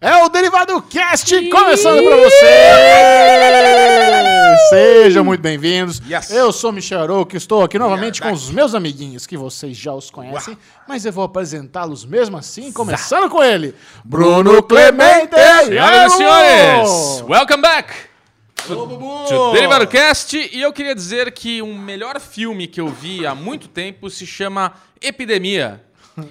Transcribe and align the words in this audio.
É 0.00 0.22
o 0.22 0.28
Derivado 0.28 0.80
Cast 0.82 1.50
começando 1.50 2.04
pra 2.04 2.16
você! 2.18 2.46
Sejam 4.70 5.24
muito 5.24 5.40
bem-vindos. 5.40 6.00
Yes. 6.08 6.30
Eu 6.30 6.52
sou 6.52 6.70
Michel 6.70 7.02
Arouca, 7.02 7.36
estou 7.36 7.64
aqui 7.64 7.80
novamente 7.80 8.22
com 8.22 8.30
os 8.30 8.48
meus 8.48 8.76
amiguinhos, 8.76 9.26
que 9.26 9.36
vocês 9.36 9.76
já 9.76 9.92
os 9.92 10.08
conhecem, 10.08 10.56
mas 10.86 11.04
eu 11.04 11.12
vou 11.12 11.24
apresentá-los 11.24 12.04
mesmo 12.04 12.36
assim, 12.36 12.70
começando 12.70 13.28
com 13.28 13.42
ele, 13.42 13.74
Bruno 14.04 14.62
Clemente! 14.62 15.34
Senhoras 15.66 16.12
e 16.12 16.16
senhores, 16.16 17.24
welcome 17.28 17.62
back 17.62 17.92
to 18.68 19.52
Derivado 19.52 19.88
Cast. 19.88 20.36
E 20.36 20.62
eu 20.62 20.72
queria 20.72 20.94
dizer 20.94 21.32
que 21.32 21.60
um 21.60 21.76
melhor 21.76 22.20
filme 22.20 22.68
que 22.68 22.80
eu 22.80 22.86
vi 22.86 23.26
há 23.26 23.34
muito 23.34 23.66
tempo 23.66 24.08
se 24.08 24.24
chama 24.24 24.74
Epidemia. 25.00 25.87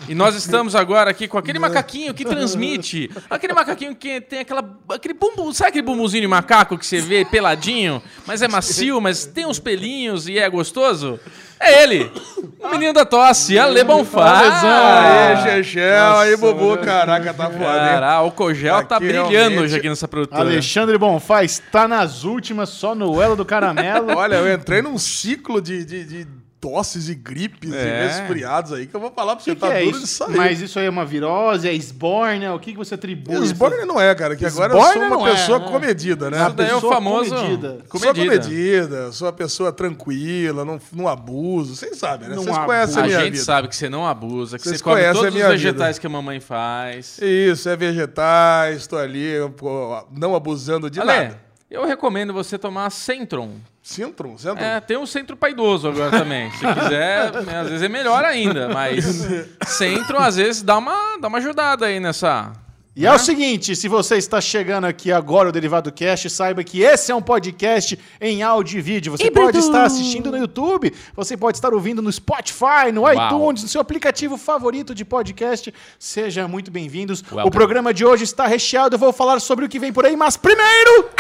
E 0.08 0.16
nós 0.16 0.36
estamos 0.36 0.76
agora 0.76 1.12
aqui 1.12 1.28
com 1.28 1.38
aquele 1.38 1.60
macaquinho 1.60 2.14
que 2.14 2.26
transmite. 2.26 3.10
Aquele 3.30 3.54
macaquinho 3.54 3.96
que 3.96 4.22
tem 4.22 4.40
aquela. 4.40 4.64
aquele 4.90 5.14
bumbum. 5.14 5.54
Sabe 5.54 5.70
aquele 5.70 5.86
bumbumzinho 5.86 6.22
de 6.22 6.28
macaco 6.28 6.78
que 6.78 6.86
você 6.86 7.00
vê 7.00 7.26
peladinho, 7.26 8.02
mas 8.26 8.42
é 8.42 8.48
macio, 8.48 9.00
mas 9.02 9.26
tem 9.26 9.46
uns 9.46 9.60
pelinhos 9.60 10.28
e 10.28 10.38
é 10.38 10.50
gostoso? 10.50 11.20
É 11.60 11.84
ele! 11.84 12.12
O 12.60 12.70
menino 12.70 12.94
da 12.94 13.06
tosse, 13.06 13.58
Ale 13.58 13.84
Bonfá. 13.84 14.42
Aê, 14.42 15.64
Chechel, 15.64 16.18
aí, 16.18 16.38
Bubu, 16.38 16.78
caraca, 16.78 17.34
tá 17.34 17.46
foda, 17.46 17.56
hein? 17.58 17.66
Cara, 17.66 18.22
o 18.22 18.32
Cogel 18.32 18.84
tá 18.84 18.98
Aqui 18.98 19.08
brilhando 19.08 19.62
hoje 19.62 19.76
aqui 19.76 19.90
nessa 19.90 20.08
produtora. 20.08 20.42
Alexandre 20.42 20.98
Bonfá 20.98 21.44
está 21.44 21.88
nas 21.88 22.24
últimas, 22.24 22.70
só 22.70 22.94
no 22.94 23.22
elo 23.22 23.36
do 23.36 23.46
caramelo. 23.46 24.16
Olha, 24.16 24.36
eu 24.36 24.54
entrei 24.54 24.82
num 24.82 24.98
ciclo 24.98 25.62
de, 25.62 25.84
de, 25.84 26.04
de 26.04 26.28
tosses 26.70 27.08
e 27.10 27.16
gripes 27.16 27.72
É. 27.74 28.04
e 28.04 28.08
resfriados 28.08 28.74
aí 28.74 28.86
que 28.88 28.96
eu 28.96 29.00
vou 29.00 29.12
falar 29.12 29.36
pra 29.36 29.44
você, 29.46 29.56
que, 29.56 29.62
tá 29.62 29.68
que 29.70 29.74
é 29.74 29.84
duro 29.86 30.00
de 30.00 30.08
sair. 30.08 30.36
Mas 30.36 30.62
isso 30.62 30.78
aí 30.80 30.86
é 30.86 30.90
uma 30.90 31.06
virose, 31.06 31.68
é 31.68 31.74
esborne, 31.74 32.48
o 32.50 32.60
que, 32.60 32.72
que 32.74 32.78
você 32.78 32.96
atribui? 32.96 33.44
Esborne 33.44 33.86
não 33.86 34.00
é, 34.00 34.14
cara, 34.14 34.36
que 34.36 34.46
agora 34.46 34.74
eu 34.74 34.82
sou 34.82 35.02
uma 35.02 35.30
é, 35.30 35.32
pessoa 35.34 35.60
né? 35.60 35.66
comedida, 35.72 36.30
né? 36.30 36.46
Isso 36.46 36.56
daí 36.56 36.68
é 36.70 36.72
o 36.72 36.76
pessoa 36.76 36.94
famoso. 36.94 37.36
comedida. 37.36 37.70
Sou 37.90 38.00
Comedida. 38.00 38.26
comedida, 38.38 39.12
sou 39.14 39.28
uma 39.28 39.34
pessoa 39.34 39.72
tranquila, 39.72 40.66
não, 40.66 40.80
não 40.94 41.08
abuso. 41.08 41.76
Vocês 41.76 41.98
sabem, 41.98 42.28
né? 42.30 42.36
Não 42.36 42.44
Vocês 42.44 42.58
conhecem 42.58 42.98
a 42.98 43.04
A 43.04 43.08
minha 43.08 43.20
gente 43.22 43.32
vida. 43.34 43.44
sabe 43.44 43.68
que 43.68 43.76
você 43.76 43.90
não 43.90 44.06
abusa, 44.06 44.58
que 44.58 44.64
Vocês 44.64 44.78
você 44.78 44.84
come 44.84 45.02
todos 45.04 45.24
a 45.24 45.28
os 45.28 45.34
vegetais 45.34 45.96
vida. 45.96 46.00
que 46.02 46.08
a 46.08 46.10
mamãe 46.10 46.40
faz. 46.40 47.18
Isso, 47.22 47.70
é 47.70 47.76
vegetais, 47.76 48.78
estou 48.78 49.00
ali, 49.00 49.34
pô, 49.56 50.04
não 50.12 50.36
abusando 50.36 50.90
de 50.90 51.00
Ale, 51.00 51.08
nada. 51.12 51.47
Eu 51.70 51.86
recomendo 51.86 52.34
você 52.34 52.58
tomar 52.58 52.90
Centron. 52.90 53.56
Centrum, 53.84 54.38
Centrum. 54.38 54.64
É, 54.64 54.80
tem 54.80 54.98
um 54.98 55.06
centro 55.06 55.36
para 55.36 55.50
idoso 55.50 55.88
agora 55.90 56.12
também. 56.12 56.50
Se 56.52 56.66
quiser, 56.66 57.32
né, 57.44 57.60
às 57.60 57.68
vezes 57.70 57.84
é 57.84 57.90
melhor 57.90 58.24
ainda, 58.24 58.70
mas 58.70 59.06
Centron 59.68 60.20
às 60.20 60.38
vezes 60.38 60.62
dá 60.62 60.78
uma, 60.78 61.18
dá 61.18 61.28
uma 61.28 61.38
ajudada 61.40 61.86
aí 61.86 62.00
nessa. 62.00 62.52
E 63.00 63.06
é 63.06 63.14
o 63.14 63.20
seguinte, 63.20 63.76
se 63.76 63.88
você 63.88 64.18
está 64.18 64.42
chegando 64.42 64.86
aqui 64.86 65.12
agora 65.12 65.50
o 65.50 65.52
Derivado 65.52 65.92
Cast, 65.92 66.32
saiba 66.32 66.64
que 66.64 66.82
esse 66.82 67.12
é 67.12 67.16
um 67.16 67.22
podcast 67.22 67.96
em 68.20 68.42
áudio 68.42 68.80
e 68.80 68.82
vídeo. 68.82 69.12
Você 69.12 69.30
pode 69.30 69.56
estar 69.60 69.84
assistindo 69.84 70.32
no 70.32 70.38
YouTube, 70.40 70.92
você 71.16 71.38
pode 71.38 71.58
estar 71.58 71.76
ouvindo 71.76 72.02
no 72.02 72.12
Spotify, 72.12 72.92
no 72.92 73.04
iTunes, 73.08 73.62
no 73.62 73.70
seu 73.70 73.80
aplicativo 73.80 74.36
favorito 74.36 74.96
de 74.96 75.06
podcast. 75.06 75.72
Seja 76.00 76.48
muito 76.48 76.72
bem-vindos. 76.72 77.22
O 77.32 77.36
Welcome. 77.36 77.52
programa 77.52 77.94
de 77.94 78.04
hoje 78.04 78.24
está 78.24 78.48
recheado, 78.48 78.96
eu 78.96 79.00
vou 79.00 79.14
falar 79.14 79.40
sobre 79.42 79.66
o 79.66 79.70
que 79.70 79.78
vem 79.78 79.94
por 79.94 80.04
aí, 80.04 80.18
mas 80.18 80.36
primeiro... 80.36 81.12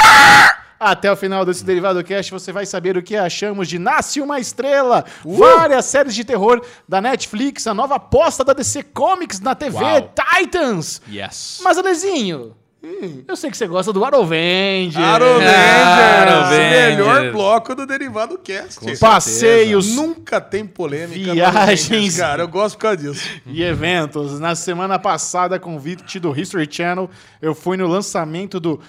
Até 0.80 1.11
o 1.11 1.16
final 1.16 1.44
desse 1.45 1.64
Derivado 1.64 2.03
Cast 2.03 2.31
você 2.31 2.52
vai 2.52 2.66
saber 2.66 2.97
o 2.97 3.03
que 3.03 3.16
achamos 3.16 3.67
de 3.67 3.80
Nasce 3.80 4.22
Uma 4.22 4.39
Estrela, 4.39 5.06
várias 5.25 5.86
séries 5.86 6.14
de 6.14 6.23
terror 6.23 6.61
da 6.88 7.02
Netflix, 7.02 7.66
a 7.66 7.73
nova 7.73 7.95
aposta 7.95 8.44
da 8.44 8.53
DC 8.53 8.84
Comics 8.84 9.39
na 9.39 9.56
TV, 9.56 9.78
Uau. 9.78 10.14
Titans. 10.14 11.02
Yes. 11.09 11.59
Mas, 11.63 11.78
Alezinho, 11.78 12.56
eu 13.28 13.35
sei 13.35 13.50
que 13.50 13.57
você 13.57 13.68
gosta 13.68 13.91
do 13.91 14.06
Arovenger. 14.06 15.02
Arovengers, 15.02 15.52
Arovengers. 15.52 16.97
melhor 16.97 17.31
bloco 17.31 17.75
do 17.75 17.85
Derivado 17.88 18.38
Cast. 18.38 18.97
Passeios 19.00 19.96
Nunca 19.96 20.40
tem 20.40 20.66
polêmica. 20.66 21.34
Viagens. 21.34 22.18
Cara, 22.18 22.44
eu 22.44 22.47
gosto 22.47 22.75
por 22.75 22.84
causa 22.84 22.97
disso. 22.97 23.28
e 23.47 23.63
eventos. 23.63 24.40
Na 24.40 24.53
semana 24.53 25.00
passada, 25.00 25.59
convite 25.59 26.19
do 26.19 26.40
History 26.40 26.68
Channel, 26.69 27.09
eu 27.41 27.56
fui 27.56 27.78
no 27.78 27.88
lançamento 27.88 28.59
do... 28.59 28.79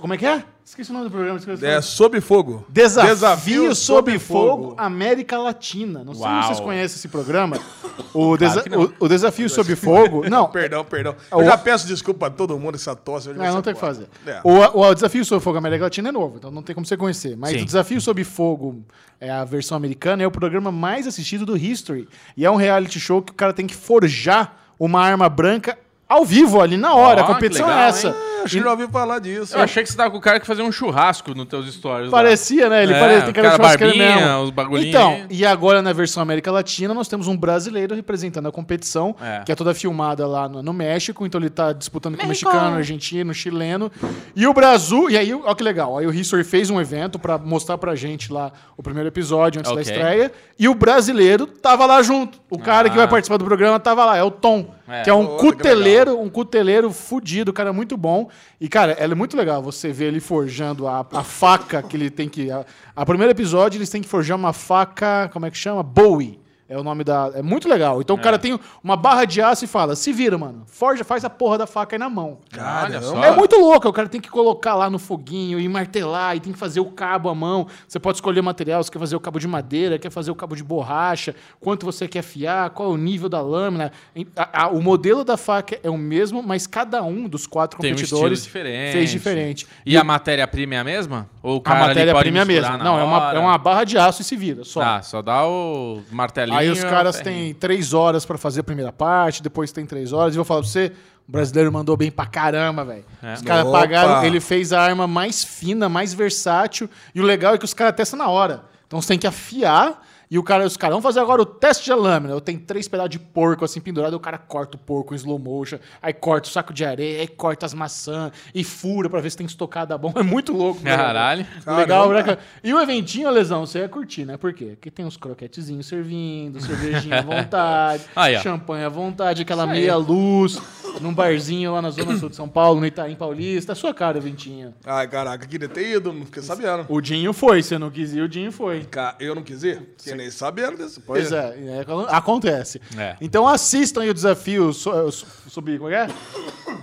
Como 0.00 0.14
é 0.14 0.16
que 0.16 0.26
é? 0.26 0.42
Esqueci 0.76 0.90
o 0.90 0.92
nome 0.92 1.06
do 1.06 1.10
programa. 1.10 1.38
Esqueci 1.38 1.64
o 1.64 1.66
É. 1.66 1.80
Sob 1.80 2.20
Fogo. 2.20 2.62
Desafio, 2.68 3.74
sob 3.74 4.18
fogo, 4.18 4.74
América 4.76 5.38
Latina. 5.38 6.04
Não 6.04 6.12
sei 6.12 6.22
Uau. 6.26 6.42
se 6.42 6.48
vocês 6.48 6.60
conhecem 6.60 6.96
esse 6.98 7.08
programa. 7.08 7.56
O, 8.12 8.36
desa- 8.36 8.62
o- 9.00 9.04
o 9.06 9.08
Desafio 9.08 9.48
sob 9.48 9.74
fogo... 9.74 10.24
Não, 10.28 10.48
Perdão, 10.48 10.84
perdão. 10.84 11.14
o- 11.32 11.40
Eu 11.40 11.46
já 11.46 11.56
peço 11.56 11.86
desculpa 11.86 12.26
a 12.26 12.30
todo 12.30 12.58
mundo 12.58 12.74
essa 12.74 12.94
tosse. 12.94 13.28
vai 13.32 13.46
Não, 13.48 13.54
não 13.56 13.62
tem 13.62 13.72
o 13.72 13.74
que 13.74 13.80
fazer. 13.80 14.06
É. 14.26 14.40
O, 14.44 14.80
o 14.80 14.94
Desafio 14.94 15.24
Sob 15.24 15.42
Fogo 15.42 15.56
América 15.56 15.84
Latina 15.84 16.10
é 16.10 16.12
novo, 16.12 16.36
então 16.36 16.50
não 16.50 16.62
tem 16.62 16.74
como 16.74 16.84
você 16.84 16.94
conhecer. 16.96 17.36
Mas 17.38 17.52
Sim. 17.52 17.62
o 17.62 17.64
Desafio 17.64 17.98
Sob 18.00 18.22
Fogo, 18.24 18.84
é 19.18 19.30
a 19.30 19.44
versão 19.44 19.76
americana, 19.78 20.22
é 20.22 20.26
o 20.26 20.30
programa 20.30 20.70
mais 20.70 21.06
assistido 21.06 21.46
do 21.46 21.56
History. 21.56 22.06
E 22.36 22.44
é 22.44 22.50
um 22.50 22.56
reality 22.56 23.00
show 23.00 23.22
que 23.22 23.32
o 23.32 23.34
cara 23.34 23.52
tem 23.54 23.66
que 23.66 23.74
forjar 23.74 24.56
uma 24.78 25.00
arma 25.00 25.28
branca 25.28 25.78
ao 26.08 26.24
vivo, 26.24 26.60
ali 26.60 26.76
na 26.76 26.94
hora. 26.94 27.22
Ó, 27.22 27.24
a 27.24 27.26
competição 27.26 27.66
que 27.66 27.72
legal, 27.72 27.84
é 27.86 27.88
essa. 27.88 28.08
hein? 28.08 28.14
Ah, 28.16 28.26
Acho 28.46 28.58
que 28.58 28.62
já 28.62 28.70
ouvi 28.70 28.86
falar 28.86 29.18
disso. 29.18 29.56
Eu 29.56 29.60
achei 29.62 29.82
que 29.82 29.90
você 29.90 29.96
tava 29.96 30.08
com 30.08 30.18
o 30.18 30.20
cara 30.20 30.38
que 30.38 30.46
fazia 30.46 30.62
um 30.64 30.70
churrasco 30.70 31.34
nos 31.34 31.46
teus 31.48 31.66
stories. 31.74 32.12
lá. 32.12 32.18
Parecia, 32.18 32.68
né? 32.68 32.84
Ele 32.84 32.92
É, 32.94 33.00
parecia 33.00 33.22
tem 33.24 33.32
cara 33.34 33.48
de 33.50 33.56
cara 33.56 33.70
churrasqueiro 33.76 33.98
mesmo. 33.98 34.42
os 34.44 34.50
bagulhinhos 34.50 34.88
Então, 34.94 35.08
aí. 35.10 35.26
e 35.30 35.44
agora 35.44 35.82
na 35.82 35.92
versão 35.92 36.22
América 36.22 36.52
Latina, 36.52 36.94
nós 36.94 37.08
temos 37.08 37.26
um 37.26 37.36
brasileiro 37.36 37.92
representando 37.96 38.46
a 38.46 38.52
competição, 38.52 39.16
É. 39.20 39.42
que 39.44 39.50
é 39.50 39.54
toda 39.56 39.74
filmada 39.74 40.28
lá 40.28 40.48
no, 40.48 40.62
no 40.62 40.72
México, 40.72 41.26
então 41.26 41.40
ele 41.40 41.50
tá 41.50 41.72
disputando 41.72 42.16
com 42.16 42.24
o 42.24 42.28
mexicano, 42.28 42.76
argentino, 42.76 43.34
chileno. 43.34 43.90
E 44.36 44.46
o 44.46 44.54
Brasil, 44.54 45.10
e 45.10 45.18
aí, 45.18 45.34
ó 45.34 45.52
que 45.52 45.64
legal, 45.64 45.98
aí 45.98 46.06
o 46.06 46.14
History 46.14 46.44
fez 46.44 46.70
um 46.70 46.80
evento 46.80 47.18
pra 47.18 47.38
mostrar 47.38 47.78
pra 47.78 47.96
gente 47.96 48.32
lá 48.32 48.52
o 48.76 48.82
primeiro 48.82 49.08
episódio 49.08 49.58
antes 49.58 49.72
da 49.72 49.80
Ok. 49.80 49.92
estreia, 49.92 50.30
e 50.56 50.68
o 50.68 50.74
brasileiro 50.74 51.48
tava 51.48 51.84
lá 51.84 52.00
junto. 52.00 52.38
O 52.48 52.60
cara 52.60 52.88
que 52.88 52.94
Ah. 52.94 52.98
vai 52.98 53.08
participar 53.08 53.38
do 53.38 53.44
programa 53.44 53.80
tava 53.80 54.04
lá, 54.04 54.16
é 54.16 54.22
o 54.22 54.30
Tom, 54.30 54.72
É. 54.88 55.02
que 55.02 55.10
é 55.10 55.14
um 55.14 55.36
cuteleiro, 55.36 56.20
um 56.20 56.28
cuteleiro 56.28 56.92
fudido, 56.92 57.52
cara 57.52 57.72
muito 57.72 57.96
bom. 57.96 58.28
E, 58.60 58.68
cara, 58.68 58.92
é 58.92 59.06
muito 59.14 59.36
legal 59.36 59.62
você 59.62 59.92
ver 59.92 60.06
ele 60.06 60.20
forjando 60.20 60.86
a, 60.86 61.04
a 61.12 61.24
faca 61.24 61.82
que 61.82 61.96
ele 61.96 62.10
tem 62.10 62.28
que. 62.28 62.50
A, 62.50 62.64
a 62.94 63.04
primeiro 63.04 63.32
episódio, 63.32 63.78
eles 63.78 63.90
têm 63.90 64.02
que 64.02 64.08
forjar 64.08 64.36
uma 64.36 64.52
faca, 64.52 65.28
como 65.32 65.46
é 65.46 65.50
que 65.50 65.58
chama? 65.58 65.82
Bowie. 65.82 66.38
É 66.68 66.76
o 66.76 66.82
nome 66.82 67.04
da. 67.04 67.30
É 67.34 67.42
muito 67.42 67.68
legal. 67.68 68.00
Então 68.00 68.16
o 68.16 68.18
cara 68.20 68.38
tem 68.40 68.58
uma 68.82 68.96
barra 68.96 69.24
de 69.24 69.40
aço 69.40 69.64
e 69.64 69.68
fala: 69.68 69.94
se 69.94 70.12
vira, 70.12 70.36
mano. 70.36 70.64
Forja, 70.66 71.04
faz 71.04 71.24
a 71.24 71.30
porra 71.30 71.58
da 71.58 71.66
faca 71.66 71.94
aí 71.94 71.98
na 72.00 72.10
mão. 72.10 72.38
Olha 72.58 73.00
só. 73.00 73.22
É 73.22 73.30
muito 73.36 73.56
louco, 73.56 73.88
o 73.88 73.92
cara 73.92 74.08
tem 74.08 74.20
que 74.20 74.28
colocar 74.28 74.74
lá 74.74 74.90
no 74.90 74.98
foguinho 74.98 75.60
e 75.60 75.68
martelar, 75.68 76.36
e 76.36 76.40
tem 76.40 76.52
que 76.52 76.58
fazer 76.58 76.80
o 76.80 76.86
cabo 76.86 77.28
à 77.28 77.34
mão. 77.36 77.68
Você 77.86 78.00
pode 78.00 78.16
escolher 78.16 78.42
material, 78.42 78.82
você 78.82 78.90
quer 78.90 78.98
fazer 78.98 79.14
o 79.14 79.20
cabo 79.20 79.38
de 79.38 79.46
madeira, 79.46 79.96
quer 79.98 80.10
fazer 80.10 80.30
o 80.32 80.34
cabo 80.34 80.56
de 80.56 80.64
borracha, 80.64 81.36
quanto 81.60 81.86
você 81.86 82.08
quer 82.08 82.18
afiar, 82.20 82.70
qual 82.70 82.90
é 82.90 82.92
o 82.94 82.96
nível 82.96 83.28
da 83.28 83.40
lâmina. 83.40 83.92
A- 84.36 84.64
a- 84.64 84.68
o 84.68 84.82
modelo 84.82 85.22
da 85.24 85.36
faca 85.36 85.78
é 85.84 85.88
o 85.90 85.96
mesmo, 85.96 86.42
mas 86.42 86.66
cada 86.66 87.00
um 87.02 87.28
dos 87.28 87.46
quatro 87.46 87.78
Tem 87.80 87.92
um 87.92 87.94
competidores 87.94 88.42
diferente. 88.42 88.92
fez 88.92 89.10
diferente. 89.10 89.66
E, 89.86 89.96
a 89.96 90.02
matéria-prima 90.02 90.74
é 90.74 90.78
a 90.78 90.84
mesma? 90.84 91.28
Ou 91.44 91.56
o 91.56 91.58
A 91.58 91.60
cara 91.62 91.78
ali 91.84 91.88
matéria-prima 91.90 92.38
é 92.38 92.42
a 92.42 92.44
mesma. 92.44 92.76
Não, 92.78 92.98
é 92.98 93.04
uma, 93.04 93.32
é 93.34 93.38
uma 93.38 93.56
barra 93.56 93.84
de 93.84 93.96
aço 93.96 94.22
e 94.22 94.24
se 94.24 94.34
vira, 94.34 94.64
só. 94.64 94.80
Tá, 94.80 95.02
só 95.02 95.22
dá 95.22 95.46
o 95.46 96.00
martelinho. 96.10 96.55
Aí 96.56 96.70
os 96.70 96.82
caras 96.82 97.20
têm 97.20 97.54
três 97.54 97.92
horas 97.92 98.24
pra 98.24 98.38
fazer 98.38 98.60
a 98.60 98.64
primeira 98.64 98.92
parte, 98.92 99.42
depois 99.42 99.72
tem 99.72 99.86
três 99.86 100.12
horas. 100.12 100.34
E 100.34 100.38
eu 100.38 100.44
vou 100.44 100.44
falar 100.44 100.60
pra 100.60 100.70
você, 100.70 100.92
o 101.28 101.32
brasileiro 101.32 101.72
mandou 101.72 101.96
bem 101.96 102.10
pra 102.10 102.26
caramba, 102.26 102.84
velho. 102.84 103.04
É. 103.22 103.34
Os 103.34 103.42
caras 103.42 103.70
pagaram, 103.70 104.24
ele 104.24 104.40
fez 104.40 104.72
a 104.72 104.80
arma 104.80 105.06
mais 105.06 105.44
fina, 105.44 105.88
mais 105.88 106.14
versátil. 106.14 106.88
E 107.14 107.20
o 107.20 107.24
legal 107.24 107.54
é 107.54 107.58
que 107.58 107.64
os 107.64 107.74
caras 107.74 107.94
testam 107.94 108.18
na 108.18 108.28
hora. 108.28 108.64
Então 108.86 109.00
você 109.00 109.08
tem 109.08 109.18
que 109.18 109.26
afiar. 109.26 110.02
E 110.30 110.38
o 110.38 110.42
cara, 110.42 110.64
os 110.64 110.76
caras 110.76 110.94
vão 110.94 111.02
fazer 111.02 111.20
agora 111.20 111.40
o 111.40 111.46
teste 111.46 111.84
de 111.84 111.92
lâmina. 111.92 112.32
Eu 112.34 112.40
tenho 112.40 112.58
três 112.60 112.88
pedaços 112.88 113.10
de 113.10 113.18
porco 113.18 113.64
assim 113.64 113.80
pendurado, 113.80 114.12
e 114.12 114.16
o 114.16 114.20
cara 114.20 114.38
corta 114.38 114.76
o 114.76 114.80
porco 114.80 115.14
em 115.14 115.16
slow 115.16 115.38
motion, 115.38 115.78
aí 116.02 116.12
corta 116.12 116.48
o 116.48 116.52
saco 116.52 116.72
de 116.72 116.84
areia, 116.84 117.20
aí 117.20 117.28
corta 117.28 117.64
as 117.64 117.72
maçãs 117.72 118.32
e 118.54 118.64
fura 118.64 119.08
pra 119.08 119.20
ver 119.20 119.30
se 119.30 119.36
tem 119.36 119.46
estocada 119.46 119.96
bom. 119.96 120.12
É 120.18 120.22
muito 120.22 120.52
louco. 120.52 120.80
né? 120.82 120.96
Caralho. 120.96 121.46
Legal, 121.66 122.10
né? 122.10 122.38
E 122.64 122.72
o 122.74 122.80
eventinho, 122.80 123.30
Lesão, 123.30 123.64
você 123.66 123.80
ia 123.80 123.88
curtir, 123.88 124.24
né? 124.24 124.36
Por 124.36 124.52
quê? 124.52 124.70
Porque 124.74 124.90
tem 124.90 125.04
uns 125.04 125.16
croquetezinhos 125.16 125.86
servindo, 125.86 126.60
cervejinha 126.60 127.18
à 127.18 127.22
vontade, 127.22 128.02
Aí, 128.16 128.38
champanhe 128.40 128.84
à 128.84 128.88
vontade, 128.88 129.42
aquela 129.42 129.66
meia 129.66 129.94
luz, 129.96 130.60
num 131.00 131.12
barzinho 131.14 131.72
lá 131.72 131.80
na 131.82 131.90
Zona 131.90 132.16
Sul 132.16 132.28
de 132.30 132.36
São 132.36 132.48
Paulo, 132.48 132.80
no 132.80 132.86
Itaim 132.86 133.14
Paulista. 133.14 133.72
É 133.72 133.74
sua 133.74 133.92
cara, 133.94 134.18
eventinho. 134.18 134.74
Ai, 134.84 135.06
caraca, 135.06 135.46
queria 135.46 135.68
ter 135.68 135.96
ido, 135.96 136.12
não 136.12 136.24
fiquei 136.26 136.42
sabendo. 136.42 136.86
O 136.88 137.00
Dinho 137.00 137.32
foi, 137.32 137.62
você 137.62 137.78
não 137.78 137.90
quis 137.90 138.12
ir, 138.14 138.22
o 138.22 138.28
Dinho 138.28 138.50
foi. 138.50 138.86
Eu 139.20 139.34
não 139.34 139.42
quis 139.42 139.62
ir? 139.62 139.82
Fiquei 139.98 140.15
nem 140.16 140.30
sabendo 140.30 140.76
desse. 140.78 141.00
Pois 141.00 141.30
é, 141.32 141.56
é, 141.58 141.84
acontece. 142.10 142.80
É. 142.96 143.16
Então 143.20 143.46
assistam 143.46 144.02
aí 144.02 144.10
o 144.10 144.14
desafio 144.14 144.72
so, 144.72 145.10
so- 145.12 145.26
sobre. 145.48 145.78
Como 145.78 145.90
é? 145.90 146.06
que 146.06 146.12
é? 146.12 146.14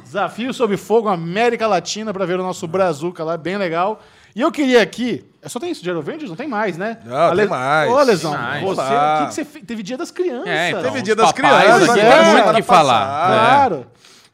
Desafio 0.03 0.53
sob 0.53 0.77
fogo 0.77 1.09
América 1.09 1.65
Latina 1.67 2.13
pra 2.13 2.25
ver 2.25 2.39
o 2.39 2.43
nosso 2.43 2.67
Brazuca 2.67 3.23
lá, 3.23 3.35
bem 3.37 3.57
legal. 3.57 4.01
E 4.35 4.41
eu 4.41 4.51
queria 4.51 4.81
aqui. 4.81 5.23
é 5.41 5.49
Só 5.49 5.59
tem 5.59 5.69
isso 5.71 5.83
de 5.83 5.89
Eurovengers? 5.89 6.29
Não 6.29 6.35
tem 6.35 6.47
mais, 6.47 6.75
né? 6.77 6.97
Não, 7.05 7.35
tem 7.35 7.47
mais. 7.47 7.91
Ô, 7.91 8.01
Lesão, 8.01 8.31
mais. 8.33 8.63
você, 8.63 8.81
o 8.81 9.17
que, 9.19 9.25
que 9.27 9.33
você 9.33 9.45
fez? 9.45 9.65
Teve 9.65 9.83
dia 9.83 9.97
das 9.97 10.09
crianças. 10.11 10.47
É, 10.47 10.69
então, 10.69 10.81
Teve 10.83 11.01
dia 11.03 11.15
das 11.15 11.31
crianças, 11.31 11.89
aqui 11.89 11.99
é, 11.99 12.23
tem 12.23 12.31
muito 12.33 12.49
o 12.49 12.53
que 12.55 12.61
falar. 12.63 13.03
É. 13.03 13.33
Claro. 13.33 13.87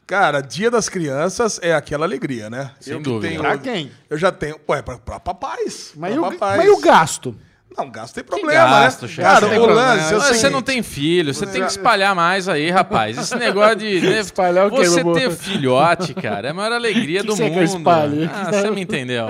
Cara, 0.06 0.40
Dia 0.40 0.70
das 0.72 0.88
Crianças 0.88 1.60
é 1.62 1.72
aquela 1.72 2.04
alegria, 2.04 2.50
né? 2.50 2.72
Sem 2.80 2.94
eu 2.94 3.00
dúvida. 3.00 3.28
tenho- 3.28 3.40
Pra 3.42 3.56
quem? 3.58 3.92
Eu 4.08 4.18
já 4.18 4.32
tenho. 4.32 4.58
Ué, 4.68 4.82
pra, 4.82 4.98
pra 4.98 5.20
papais. 5.20 5.92
Mas, 5.94 6.10
pra 6.12 6.16
e 6.16 6.18
o, 6.18 6.30
papais. 6.32 6.56
mas 6.56 6.66
e 6.66 6.70
o 6.70 6.80
gasto? 6.80 7.36
Não, 7.78 7.88
gasto 7.88 8.14
tem 8.14 8.24
problema, 8.24 8.52
gasto, 8.52 9.02
né? 9.02 9.08
chefe? 9.08 9.22
Cara, 9.22 9.46
o 9.60 9.66
lance 9.66 10.12
é 10.14 10.18
Mas 10.18 10.36
Você 10.36 10.50
não 10.50 10.60
tem 10.60 10.82
filho, 10.82 11.32
você 11.32 11.46
tem 11.46 11.62
que 11.62 11.70
espalhar 11.70 12.14
mais 12.14 12.48
aí, 12.48 12.68
rapaz. 12.70 13.16
Esse 13.16 13.36
negócio 13.36 13.76
de. 13.76 14.00
né, 14.02 14.18
Espalhar 14.20 14.66
o 14.66 14.70
quê, 14.70 14.88
Você 14.88 15.04
ter 15.14 15.30
filhote, 15.30 16.12
cara, 16.12 16.48
é 16.48 16.50
a 16.50 16.54
maior 16.54 16.72
alegria 16.72 17.20
Que 17.20 17.26
do 17.28 17.32
que 17.32 17.38
você 17.38 17.44
mundo. 17.44 17.54
quer 17.54 17.64
espalhar? 17.64 18.30
Ah, 18.48 18.52
você 18.52 18.70
me 18.72 18.80
entendeu. 18.82 19.26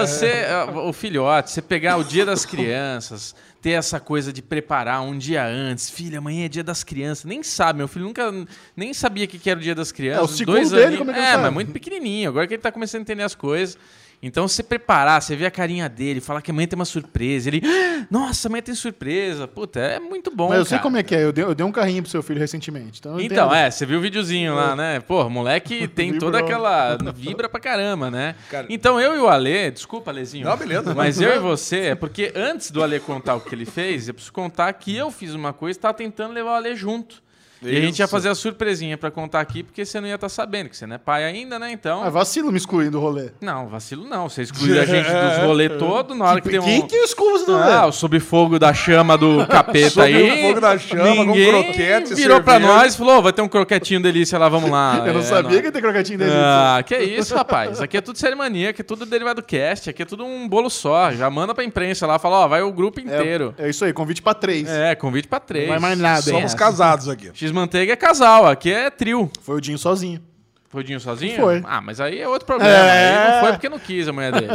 Você, 0.00 0.46
ah, 0.48 0.70
o 0.80 0.92
filhote, 0.92 1.50
você 1.50 1.62
pegar 1.62 1.96
o 1.96 2.04
dia 2.04 2.26
das 2.26 2.44
crianças, 2.44 3.34
ter 3.62 3.70
essa 3.70 4.00
coisa 4.00 4.32
de 4.32 4.42
preparar 4.42 5.00
um 5.02 5.16
dia 5.16 5.44
antes. 5.46 5.88
Filho, 5.88 6.18
amanhã 6.18 6.44
é 6.46 6.48
dia 6.48 6.64
das 6.64 6.82
crianças. 6.82 7.24
Nem 7.24 7.42
sabe, 7.42 7.78
meu 7.78 7.88
filho 7.88 8.04
nunca 8.04 8.32
nem 8.76 8.92
sabia 8.92 9.26
que 9.26 9.48
era 9.48 9.58
o 9.58 9.62
dia 9.62 9.74
das 9.74 9.92
crianças. 9.92 10.22
É, 10.22 10.24
o 10.24 10.28
segundo 10.28 10.54
Dois 10.56 10.70
dele, 10.70 10.82
aninhos- 10.84 10.98
como 10.98 11.10
é 11.12 11.14
que 11.14 11.20
É, 11.20 11.36
mas 11.36 11.52
muito 11.52 11.72
pequenininho. 11.72 12.28
Agora 12.30 12.46
que 12.46 12.54
ele 12.54 12.62
tá 12.62 12.72
começando 12.72 13.00
a 13.00 13.02
entender 13.02 13.22
as 13.22 13.34
coisas. 13.34 13.78
Então, 14.22 14.48
você 14.48 14.62
preparar, 14.62 15.20
você 15.20 15.36
ver 15.36 15.46
a 15.46 15.50
carinha 15.50 15.88
dele, 15.88 16.20
falar 16.20 16.40
que 16.42 16.50
amanhã 16.50 16.66
tem 16.66 16.76
uma 16.76 16.84
surpresa. 16.84 17.48
Ele, 17.48 17.60
"Ah, 17.64 18.06
nossa, 18.10 18.48
amanhã 18.48 18.62
tem 18.62 18.74
surpresa. 18.74 19.46
Puta, 19.46 19.78
é 19.78 20.00
muito 20.00 20.30
bom. 20.34 20.48
mas 20.48 20.58
eu 20.58 20.64
sei 20.64 20.78
cara. 20.78 20.82
como 20.82 20.96
é 20.96 21.02
que 21.02 21.14
é. 21.14 21.22
Eu 21.22 21.32
dei, 21.32 21.44
eu 21.44 21.54
dei 21.54 21.64
um 21.66 21.70
carrinho 21.72 22.02
pro 22.02 22.10
seu 22.10 22.22
filho 22.22 22.40
recentemente. 22.40 22.98
Então, 22.98 23.12
eu 23.18 23.20
Então, 23.20 23.54
é, 23.54 23.70
você 23.70 23.84
viu 23.86 23.98
o 23.98 24.00
videozinho 24.02 24.54
lá, 24.54 24.74
né? 24.74 25.00
Pô, 25.00 25.24
o 25.24 25.30
moleque 25.30 25.86
tem 25.94 26.18
toda 26.18 26.38
aquela. 26.38 26.96
Vibra 27.14 27.48
pra 27.48 27.60
caramba, 27.60 28.10
né? 28.10 28.34
Cara- 28.50 28.66
Então 28.70 29.00
eu 29.00 29.14
e 29.14 29.18
o 29.18 29.28
Ale, 29.28 29.70
desculpa, 29.70 30.10
Alezinho. 30.10 30.46
Não, 30.46 30.56
beleza. 30.56 30.94
Mas 30.94 31.20
eu 31.20 31.36
e 31.36 31.38
você, 31.38 31.78
é 31.88 31.94
porque 31.94 32.32
antes 32.34 32.70
do 32.70 32.82
Ale 32.82 32.98
contar 33.00 33.34
o 33.36 33.40
que 33.40 33.54
ele 33.54 33.66
fez, 33.66 34.08
eu 34.08 34.14
preciso 34.14 34.32
contar 34.32 34.72
que 34.72 34.96
eu 34.96 35.10
fiz 35.10 35.34
uma 35.34 35.52
coisa 35.52 35.78
e 35.78 35.80
tava 35.82 35.94
tentando 35.94 36.32
levar 36.32 36.50
o 36.52 36.54
Ale 36.54 36.74
junto. 36.74 37.22
E 37.62 37.76
a 37.76 37.80
gente 37.80 37.98
ia 37.98 38.04
Isso. 38.04 38.10
fazer 38.10 38.28
a 38.28 38.34
surpresinha 38.34 38.98
pra 38.98 39.10
contar 39.10 39.40
aqui, 39.40 39.62
porque 39.62 39.84
você 39.84 40.00
não 40.00 40.06
ia 40.08 40.14
estar 40.16 40.28
sabendo, 40.28 40.68
que 40.68 40.76
você 40.76 40.86
não 40.86 40.96
é 40.96 40.98
pai 40.98 41.24
ainda, 41.24 41.58
né? 41.58 41.70
Então. 41.72 42.02
Ah, 42.02 42.10
vacilo 42.10 42.50
me 42.52 42.58
excluir 42.58 42.90
do 42.90 43.00
rolê. 43.00 43.30
Não, 43.40 43.68
vacilo 43.68 44.06
não. 44.06 44.28
Você 44.28 44.42
excluiu 44.42 44.80
a 44.80 44.84
gente 44.86 45.06
dos 45.06 45.38
rolê 45.44 45.68
todo 45.70 46.14
na 46.14 46.24
hora 46.26 46.40
que 46.40 46.48
tem 46.50 46.58
um. 46.60 46.64
Quem 46.64 46.86
que 46.86 46.96
exclui 46.96 47.44
do 47.46 47.52
rolê? 47.56 47.72
Ah, 47.72 47.86
o 47.86 47.92
sob 47.92 48.20
fogo 48.20 48.58
da 48.58 48.72
chama 48.74 49.16
do 49.16 49.46
capeta 49.48 49.90
Sob 49.90 50.06
aí. 50.06 50.40
o 50.40 50.48
fogo 50.48 50.60
da 50.60 50.78
chama, 50.78 51.16
com 51.16 51.24
Ninguém 51.24 51.50
croquete, 51.64 52.14
virou 52.14 52.42
pra 52.42 52.54
cerveja. 52.54 52.74
nós 52.74 52.94
e 52.94 52.98
falou: 52.98 53.18
"Ô, 53.18 53.22
vai 53.22 53.32
ter 53.32 53.42
um 53.42 53.48
croquetinho 53.48 54.00
delícia 54.02 54.38
lá, 54.38 54.48
vamos 54.48 54.70
lá. 54.70 55.02
eu 55.06 55.14
não 55.14 55.20
É, 55.20 55.24
sabia 55.24 55.50
não- 55.52 55.58
que 55.60 55.66
ia 55.66 55.72
ter 55.72 55.80
croquetinho 55.80 56.18
dele. 56.18 56.32
Ah, 56.34 56.82
que 56.86 56.96
isso, 56.98 57.34
rapaz. 57.34 57.80
Aqui 57.80 57.96
é 57.96 58.00
tudo 58.00 58.18
série 58.18 58.34
mania, 58.34 58.70
aqui 58.70 58.82
é 58.82 58.84
tudo 58.84 59.06
derivado 59.06 59.42
cast, 59.42 59.88
aqui 59.90 60.02
é 60.02 60.06
tudo 60.06 60.24
um 60.24 60.46
bolo 60.48 60.68
só. 60.68 61.10
Já 61.12 61.30
manda 61.30 61.54
pra 61.54 61.64
imprensa 61.64 62.06
lá, 62.06 62.18
fala, 62.18 62.40
ó, 62.44 62.48
vai 62.48 62.62
o 62.62 62.70
grupo 62.72 63.00
inteiro. 63.00 63.54
É, 63.58 63.66
é 63.66 63.70
isso 63.70 63.84
aí, 63.84 63.92
convite 63.92 64.20
pra 64.22 64.34
três. 64.34 64.68
É, 64.68 64.94
convite 64.94 65.26
pra 65.26 65.40
três. 65.40 65.64
Não 65.64 65.70
vai 65.72 65.78
mais 65.80 65.98
nada, 65.98 66.18
hein? 66.30 66.36
Somos 66.36 66.54
É. 66.54 66.56
casados 66.56 67.08
aqui. 67.08 67.30
X-Manteiga 67.46 67.92
é 67.92 67.96
casal, 67.96 68.46
aqui 68.46 68.70
é 68.72 68.90
trio. 68.90 69.30
Foi 69.40 69.56
o 69.56 69.60
Dinho 69.60 69.78
sozinho. 69.78 70.20
Foi 70.68 70.80
o 70.80 70.84
Dinho 70.84 70.98
sozinho? 71.00 71.36
Foi. 71.36 71.62
Ah, 71.64 71.80
mas 71.80 72.00
aí 72.00 72.18
é 72.20 72.28
outro 72.28 72.44
problema. 72.44 72.74
É. 72.74 73.16
Aí 73.28 73.32
não 73.34 73.40
foi 73.40 73.52
porque 73.52 73.68
não 73.68 73.78
quis 73.78 74.08
a 74.08 74.12
mulher 74.12 74.32
dele. 74.32 74.48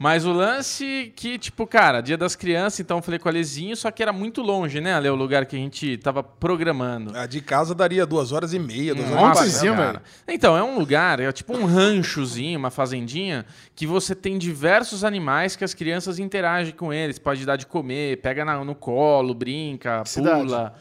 mas 0.00 0.26
o 0.26 0.32
lance 0.32 1.12
que, 1.14 1.38
tipo, 1.38 1.64
cara, 1.64 2.00
dia 2.00 2.18
das 2.18 2.34
crianças, 2.34 2.80
então 2.80 2.98
eu 2.98 3.02
falei 3.02 3.20
com 3.20 3.28
o 3.28 3.30
Alezinho, 3.30 3.74
só 3.76 3.90
que 3.92 4.02
era 4.02 4.12
muito 4.12 4.42
longe, 4.42 4.80
né, 4.80 4.92
Ale, 4.94 5.08
o 5.08 5.14
lugar 5.14 5.46
que 5.46 5.54
a 5.54 5.58
gente 5.58 5.96
tava 5.98 6.24
programando. 6.24 7.16
A 7.16 7.24
de 7.26 7.40
casa 7.40 7.72
daria 7.72 8.04
duas 8.04 8.32
horas 8.32 8.52
e 8.52 8.58
meia, 8.58 8.94
duas 8.96 9.08
horas 9.12 9.38
Onde 9.38 9.66
e 9.66 9.70
meia. 9.70 9.86
velho? 9.86 10.00
Então, 10.28 10.56
é 10.56 10.62
um 10.62 10.76
lugar, 10.76 11.20
é 11.20 11.30
tipo 11.32 11.56
um 11.56 11.64
ranchozinho, 11.64 12.58
uma 12.58 12.70
fazendinha, 12.70 13.46
que 13.76 13.86
você 13.86 14.14
tem 14.14 14.36
diversos 14.36 15.04
animais 15.04 15.54
que 15.54 15.64
as 15.64 15.72
crianças 15.72 16.18
interagem 16.18 16.74
com 16.74 16.92
eles. 16.92 17.18
Pode 17.18 17.46
dar 17.46 17.56
de 17.56 17.64
comer, 17.64 18.20
pega 18.20 18.44
na- 18.44 18.62
no 18.64 18.74
colo, 18.74 19.32
brinca, 19.32 20.02
cidade? 20.04 20.42
pula. 20.42 20.74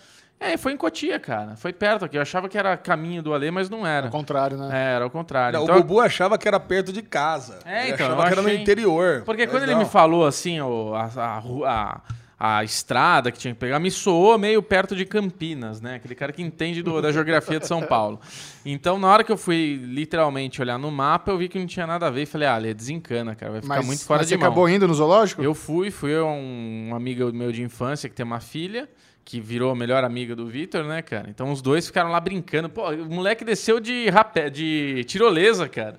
É, 0.51 0.57
foi 0.57 0.73
em 0.73 0.77
Cotia, 0.77 1.19
cara. 1.19 1.55
Foi 1.55 1.71
perto 1.71 2.05
aqui. 2.05 2.17
Eu 2.17 2.21
achava 2.21 2.49
que 2.49 2.57
era 2.57 2.75
caminho 2.75 3.23
do 3.23 3.33
Alê, 3.33 3.49
mas 3.51 3.69
não 3.69 3.85
era. 3.87 4.07
Ao 4.07 4.11
contrário, 4.11 4.57
né? 4.57 4.69
É, 4.73 4.95
era 4.95 5.03
ao 5.05 5.09
contrário. 5.09 5.57
Não, 5.57 5.63
então, 5.63 5.77
O 5.77 5.81
Bubu 5.81 6.01
achava 6.01 6.37
que 6.37 6.47
era 6.47 6.59
perto 6.59 6.91
de 6.91 7.01
casa. 7.01 7.59
É, 7.65 7.83
Ele 7.85 7.93
então, 7.93 8.07
achava 8.07 8.21
eu 8.21 8.25
que 8.27 8.31
era 8.33 8.41
no 8.41 8.47
achei- 8.49 8.61
interior. 8.61 9.23
Porque 9.25 9.47
quando 9.47 9.63
ele 9.63 9.71
não. 9.73 9.79
me 9.79 9.85
falou 9.85 10.25
assim, 10.25 10.59
o- 10.59 10.93
a, 10.93 11.09
a, 11.15 11.41
a- 11.65 12.01
a 12.45 12.61
estrada 12.61 13.31
que 13.31 13.39
tinha 13.39 13.53
que 13.53 13.59
pegar, 13.59 13.79
me 13.79 13.89
soou 13.89 14.37
meio 14.37 14.61
perto 14.61 14.97
de 14.97 15.05
Campinas, 15.05 15.79
né? 15.79 15.95
Aquele 15.95 16.13
cara 16.13 16.33
que 16.33 16.41
entende 16.41 16.83
do- 16.83 17.01
da 17.01 17.09
geografia 17.09 17.57
de 17.57 17.65
São 17.65 17.81
Paulo. 17.87 18.19
Então, 18.65 18.99
na 18.99 19.07
hora 19.07 19.23
que 19.23 19.31
eu 19.31 19.37
fui 19.37 19.79
literalmente 19.81 20.61
olhar 20.61 20.77
no 20.77 20.91
mapa, 20.91 21.31
eu 21.31 21.37
vi 21.37 21.47
que 21.47 21.57
não 21.57 21.65
tinha 21.65 21.87
nada 21.87 22.07
a 22.07 22.09
ver 22.09 22.23
e 22.23 22.25
falei, 22.25 22.47
ah, 22.49 22.55
Ale, 22.55 22.73
desencana, 22.73 23.33
cara, 23.33 23.53
vai 23.53 23.61
ficar 23.61 23.75
Mas, 23.77 23.85
muito 23.85 24.03
fora 24.03 24.19
mas 24.19 24.27
de 24.27 24.33
você 24.33 24.37
mão. 24.37 24.47
acabou 24.47 24.67
indo 24.67 24.85
no 24.85 24.93
zoológico? 24.93 25.41
Eu 25.41 25.53
fui, 25.53 25.89
fui 25.89 26.19
um, 26.19 26.89
um 26.91 26.95
amigo 26.95 27.31
meu 27.31 27.49
de 27.51 27.63
infância 27.63 28.09
que 28.09 28.15
tem 28.15 28.25
uma 28.25 28.41
filha, 28.41 28.89
que 29.25 29.39
virou 29.39 29.71
a 29.71 29.75
melhor 29.75 30.03
amiga 30.03 30.35
do 30.35 30.45
Vitor, 30.47 30.83
né, 30.83 31.01
cara? 31.01 31.29
Então 31.29 31.51
os 31.51 31.61
dois 31.61 31.87
ficaram 31.87 32.11
lá 32.11 32.19
brincando. 32.19 32.67
Pô, 32.69 32.89
o 32.91 33.05
moleque 33.05 33.45
desceu 33.45 33.79
de 33.79 34.09
rapé, 34.09 34.49
de 34.49 35.03
tirolesa, 35.05 35.67
cara. 35.69 35.95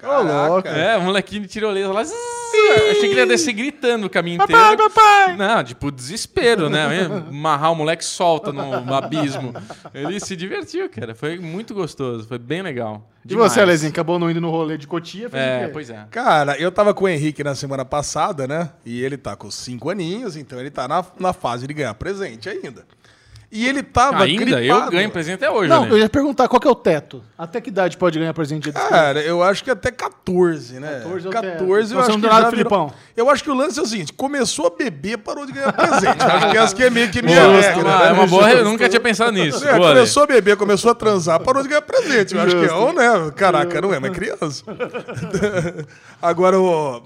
Louco. 0.49 0.69
É, 0.69 0.99
um 0.99 1.03
molequinho 1.05 1.43
de 1.43 1.49
tirolesa 1.49 1.93
lá. 1.93 2.05
zzz, 2.05 2.15
Achei 2.91 3.01
que 3.01 3.07
ele 3.07 3.21
ia 3.21 3.27
descer 3.27 3.53
gritando 3.53 4.07
o 4.07 4.11
caminho 4.11 4.39
Papai, 4.39 4.75
inteiro. 4.75 4.91
papai! 4.91 5.37
Não, 5.37 5.65
tipo, 5.65 5.91
desespero, 5.91 6.69
né? 6.71 7.07
Amarrar 7.29 7.73
o 7.73 7.75
moleque 7.75 8.05
solta 8.05 8.53
no, 8.53 8.81
no 8.83 8.95
abismo. 8.95 9.53
Ele 9.93 10.21
se 10.21 10.37
divertiu, 10.37 10.89
cara. 10.89 11.15
Foi 11.15 11.39
muito 11.39 11.75
gostoso, 11.75 12.29
foi 12.29 12.39
bem 12.39 12.63
legal. 12.63 13.11
E 13.25 13.29
Demais. 13.29 13.53
você, 13.53 13.61
Alezinho, 13.61 13.91
acabou 13.91 14.19
não 14.19 14.31
indo 14.31 14.41
no 14.41 14.51
rolê 14.51 14.77
de 14.79 14.87
Cotia? 14.87 15.29
fez 15.31 15.43
o 15.43 15.47
É, 15.47 15.67
quê? 15.67 15.73
pois 15.73 15.91
é. 15.91 16.07
Cara, 16.11 16.57
eu 16.59 16.71
tava 16.71 16.93
com 16.95 17.07
o 17.07 17.09
Henrique 17.09 17.43
na 17.43 17.55
semana 17.55 17.85
passada, 17.85 18.47
né? 18.47 18.71
E 18.85 19.03
ele 19.03 19.17
tá 19.17 19.35
com 19.35 19.51
cinco 19.51 19.89
aninhos, 19.91 20.37
então 20.37 20.61
ele 20.61 20.71
tá 20.71 20.87
na, 20.87 21.05
na 21.19 21.33
fase 21.33 21.67
de 21.67 21.73
ganhar 21.75 21.95
presente 21.95 22.49
ainda. 22.49 22.85
E 23.57 23.69
ele 23.69 23.85
tava 23.85 24.25
Ainda, 24.25 24.43
eu 24.43 24.57
gripado. 24.75 24.91
ganho 24.91 25.09
presente 25.13 25.37
até 25.37 25.49
hoje, 25.49 25.69
Não, 25.71 25.85
Ale. 25.85 25.93
eu 25.93 25.99
ia 25.99 26.09
perguntar 26.09 26.49
qual 26.49 26.59
que 26.59 26.67
é 26.67 26.71
o 26.73 26.75
teto. 26.75 27.23
Até 27.39 27.61
que 27.61 27.69
idade 27.71 27.97
pode 27.97 28.19
ganhar 28.19 28.35
presente? 28.35 28.73
Cara, 28.73 29.21
eu 29.23 29.45
acho 29.45 29.63
que 29.63 29.71
até 29.71 29.93
14, 29.93 30.81
né? 30.81 31.03
14 31.05 31.27
é 31.27 31.29
o 31.29 31.33
14 31.33 31.59
teto. 31.59 31.63
eu 31.63 31.85
Então 31.85 32.01
acho 32.01 32.17
que 32.19 32.27
já 32.27 32.35
virou- 32.37 32.51
Filipão? 32.51 32.93
Eu 33.17 33.31
acho 33.31 33.45
que 33.45 33.51
o 33.51 33.55
lance 33.55 33.79
é 33.79 33.83
o 33.83 33.87
seguinte, 33.87 34.13
começou 34.13 34.67
a 34.67 34.71
beber, 34.71 35.19
parou 35.19 35.47
de 35.47 35.53
ganhar 35.53 35.73
presente. 35.73 36.21
acho 36.21 36.51
que 36.51 36.57
essa 36.59 36.75
que 36.75 36.83
é 36.83 36.91
meio 36.91 37.09
que 37.13 37.23
minha 37.23 37.41
Boa, 37.45 37.55
é 37.57 37.61
regra, 37.61 37.85
uma, 37.85 37.99
né? 37.99 38.09
é 38.09 38.13
uma 38.13 38.27
boa. 38.27 38.51
Eu 38.51 38.65
nunca 38.65 38.89
tinha 38.89 39.01
pensado 39.01 39.31
nisso. 39.31 39.65
É, 39.69 39.79
começou 39.79 40.25
a 40.25 40.27
beber, 40.27 40.57
começou 40.57 40.91
a 40.91 40.95
transar, 40.97 41.39
parou 41.39 41.63
de 41.63 41.69
ganhar 41.69 41.83
presente. 41.83 42.35
Eu 42.35 42.41
acho 42.43 42.59
que 42.59 42.65
é 42.67 42.75
um, 42.75 42.93
né? 42.93 43.31
Caraca, 43.37 43.81
não 43.81 43.95
é 43.95 44.01
mais 44.01 44.13
criança. 44.13 44.65
Agora, 46.21 46.59
o... 46.59 47.03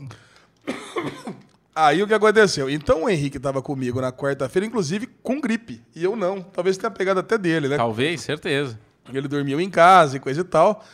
Aí 1.81 2.03
o 2.03 2.09
que 2.09 2.15
aconteceu? 2.15 2.69
Então 2.69 3.05
o 3.05 3.09
Henrique 3.09 3.39
tava 3.39 3.63
comigo 3.63 4.01
na 4.01 4.11
quarta-feira, 4.11 4.67
inclusive 4.67 5.07
com 5.23 5.41
gripe. 5.41 5.81
E 5.95 6.03
eu 6.03 6.17
não. 6.17 6.43
Talvez 6.43 6.77
tenha 6.77 6.91
pegado 6.91 7.21
até 7.21 7.39
dele, 7.39 7.69
né? 7.69 7.77
Talvez, 7.77 8.21
certeza. 8.21 8.77
Ele 9.13 9.29
dormiu 9.29 9.61
em 9.61 9.71
casa 9.71 10.17
e 10.17 10.21
coisa 10.21 10.41
e 10.41 10.45
tal. 10.45 10.85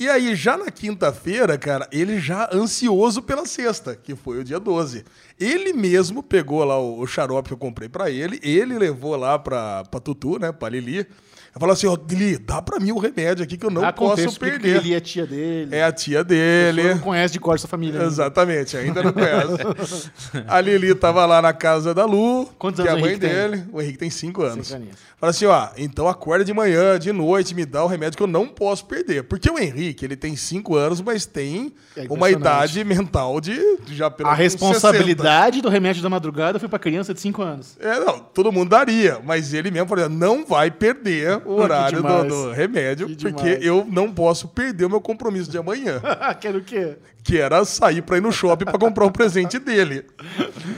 E 0.00 0.08
aí, 0.08 0.34
já 0.34 0.56
na 0.56 0.68
quinta-feira, 0.68 1.56
cara, 1.56 1.86
ele 1.92 2.18
já 2.18 2.50
ansioso 2.52 3.22
pela 3.22 3.46
sexta, 3.46 3.94
que 3.94 4.16
foi 4.16 4.40
o 4.40 4.44
dia 4.44 4.58
12. 4.58 5.04
Ele 5.38 5.72
mesmo 5.72 6.24
pegou 6.24 6.64
lá 6.64 6.76
o, 6.76 6.98
o 6.98 7.06
xarope 7.06 7.50
que 7.50 7.54
eu 7.54 7.58
comprei 7.58 7.88
pra 7.88 8.10
ele, 8.10 8.40
ele 8.42 8.76
levou 8.76 9.14
lá 9.14 9.38
pra, 9.38 9.84
pra 9.84 10.00
Tutu, 10.00 10.40
né, 10.40 10.50
pra 10.50 10.68
Lili. 10.68 11.06
Eu 11.54 11.60
falei 11.60 11.74
assim, 11.74 11.86
ó, 11.86 11.96
Lili, 12.08 12.38
dá 12.38 12.62
pra 12.62 12.80
mim 12.80 12.92
o 12.92 12.98
remédio 12.98 13.44
aqui 13.44 13.58
que 13.58 13.66
eu 13.66 13.70
não 13.70 13.82
Dá 13.82 13.92
posso 13.92 14.16
contexto, 14.16 14.40
perder. 14.40 14.76
Ele 14.76 14.94
é 14.94 15.00
tia 15.00 15.26
dele. 15.26 15.74
É 15.76 15.84
a 15.84 15.92
tia 15.92 16.20
Ele 16.20 16.24
dele. 16.24 16.94
não 16.94 16.98
conhece 17.00 17.34
de 17.34 17.38
cor 17.40 17.54
essa 17.54 17.68
família. 17.68 18.00
ainda. 18.00 18.06
Exatamente, 18.10 18.74
ainda 18.76 19.02
não 19.02 19.12
conhece. 19.12 20.10
a 20.48 20.60
Lili 20.62 20.94
tava 20.94 21.26
lá 21.26 21.42
na 21.42 21.52
casa 21.52 21.92
da 21.92 22.06
Lu, 22.06 22.46
Quantos 22.58 22.80
que 22.82 22.88
é 22.88 22.90
a 22.92 22.94
mãe 22.94 23.04
Henrique 23.10 23.20
tem? 23.20 23.30
dele. 23.30 23.64
O 23.70 23.82
Henrique 23.82 23.98
tem 23.98 24.08
cinco 24.08 24.42
anos. 24.42 24.68
Cinco. 24.68 24.86
Fala 25.18 25.30
assim, 25.30 25.44
ó, 25.44 25.68
então 25.76 26.08
acorda 26.08 26.44
de 26.44 26.52
manhã, 26.54 26.98
de 26.98 27.12
noite, 27.12 27.54
me 27.54 27.64
dá 27.66 27.84
o 27.84 27.86
remédio 27.86 28.16
que 28.16 28.22
eu 28.22 28.26
não 28.26 28.48
posso 28.48 28.86
perder. 28.86 29.22
Porque 29.24 29.48
o 29.50 29.58
Henrique, 29.58 30.04
ele 30.04 30.16
tem 30.16 30.34
cinco 30.34 30.74
anos, 30.74 31.00
mas 31.00 31.26
tem 31.26 31.72
É 31.96 32.06
uma 32.10 32.30
idade 32.30 32.82
mental 32.82 33.40
de 33.40 33.60
já 33.88 34.10
pelo 34.10 34.30
A 34.30 34.34
responsabilidade 34.34 35.60
do 35.60 35.68
remédio 35.68 36.02
da 36.02 36.08
madrugada 36.08 36.58
foi 36.58 36.68
pra 36.68 36.78
criança 36.78 37.12
de 37.14 37.20
5 37.20 37.42
anos. 37.42 37.76
60. 37.80 37.88
É, 37.88 38.04
não, 38.04 38.18
todo 38.18 38.50
mundo 38.50 38.70
daria, 38.70 39.20
mas 39.24 39.52
ele 39.54 39.70
mesmo 39.70 39.88
falou, 39.88 40.08
não 40.08 40.44
vai 40.44 40.70
perder 40.70 41.41
o 41.44 41.52
horário 41.54 42.02
do, 42.02 42.24
do 42.24 42.50
remédio, 42.52 43.06
Que 43.08 43.16
porque 43.16 43.42
demais. 43.42 43.64
eu 43.64 43.86
não 43.90 44.12
posso 44.12 44.48
perder 44.48 44.84
o 44.84 44.90
meu 44.90 45.00
compromisso 45.00 45.50
de 45.50 45.58
amanhã. 45.58 46.00
Quero 46.40 46.58
o 46.58 46.64
quê? 46.64 46.96
que 47.24 47.38
era 47.38 47.64
sair 47.64 48.02
pra 48.02 48.16
ir 48.16 48.20
no 48.20 48.32
shopping 48.32 48.64
pra 48.64 48.78
comprar 48.78 49.04
o 49.04 49.10
presente 49.12 49.58
dele. 49.58 50.04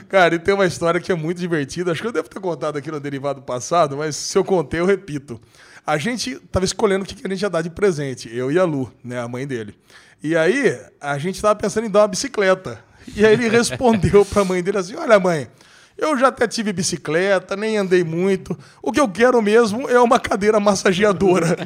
Cara, 0.09 0.35
e 0.35 0.39
tem 0.39 0.53
uma 0.55 0.67
história 0.67 1.01
que 1.01 1.11
é 1.11 1.15
muito 1.15 1.39
divertida. 1.39 1.91
Acho 1.91 2.03
que 2.03 2.07
eu 2.07 2.13
devo 2.13 2.29
ter 2.29 2.39
contado 2.39 2.77
aqui 2.77 2.91
no 2.91 3.01
derivado 3.01 3.41
passado, 3.41 3.97
mas 3.97 4.15
se 4.15 4.37
eu 4.37 4.45
contei, 4.45 4.79
eu 4.81 4.85
repito. 4.85 5.41
A 5.87 5.97
gente 5.97 6.37
tava 6.53 6.65
escolhendo 6.65 7.05
o 7.05 7.07
que 7.07 7.15
que 7.15 7.27
a 7.27 7.31
gente 7.31 7.43
ia 7.43 7.51
dar 7.51 7.63
de 7.63 7.71
presente, 7.71 8.35
eu 8.35 8.53
e 8.53 8.59
a 8.59 8.65
Lu, 8.65 8.93
né, 9.03 9.21
a 9.21 9.29
mãe 9.29 9.47
dele. 9.47 9.75
E 10.23 10.37
aí, 10.37 10.79
a 11.01 11.19
gente 11.19 11.41
tava 11.41 11.55
pensando 11.55 11.87
em 11.87 11.91
dar 11.91 12.01
uma 12.01 12.09
bicicleta. 12.09 12.79
E 13.15 13.25
aí 13.25 13.35
ele 13.35 13.49
respondeu 13.51 14.25
pra 14.25 14.45
mãe 14.45 14.63
dele 14.63 14.79
assim: 14.79 14.97
Olha, 14.97 15.19
mãe, 15.21 15.47
eu 15.97 16.19
já 16.19 16.29
até 16.29 16.47
tive 16.49 16.73
bicicleta, 16.73 17.55
nem 17.57 17.77
andei 17.77 18.03
muito. 18.03 18.57
O 18.83 18.91
que 18.91 19.01
eu 19.01 19.09
quero 19.09 19.41
mesmo 19.41 19.89
é 19.89 19.99
uma 20.01 20.19
cadeira 20.19 20.59
massageadora. 20.61 21.57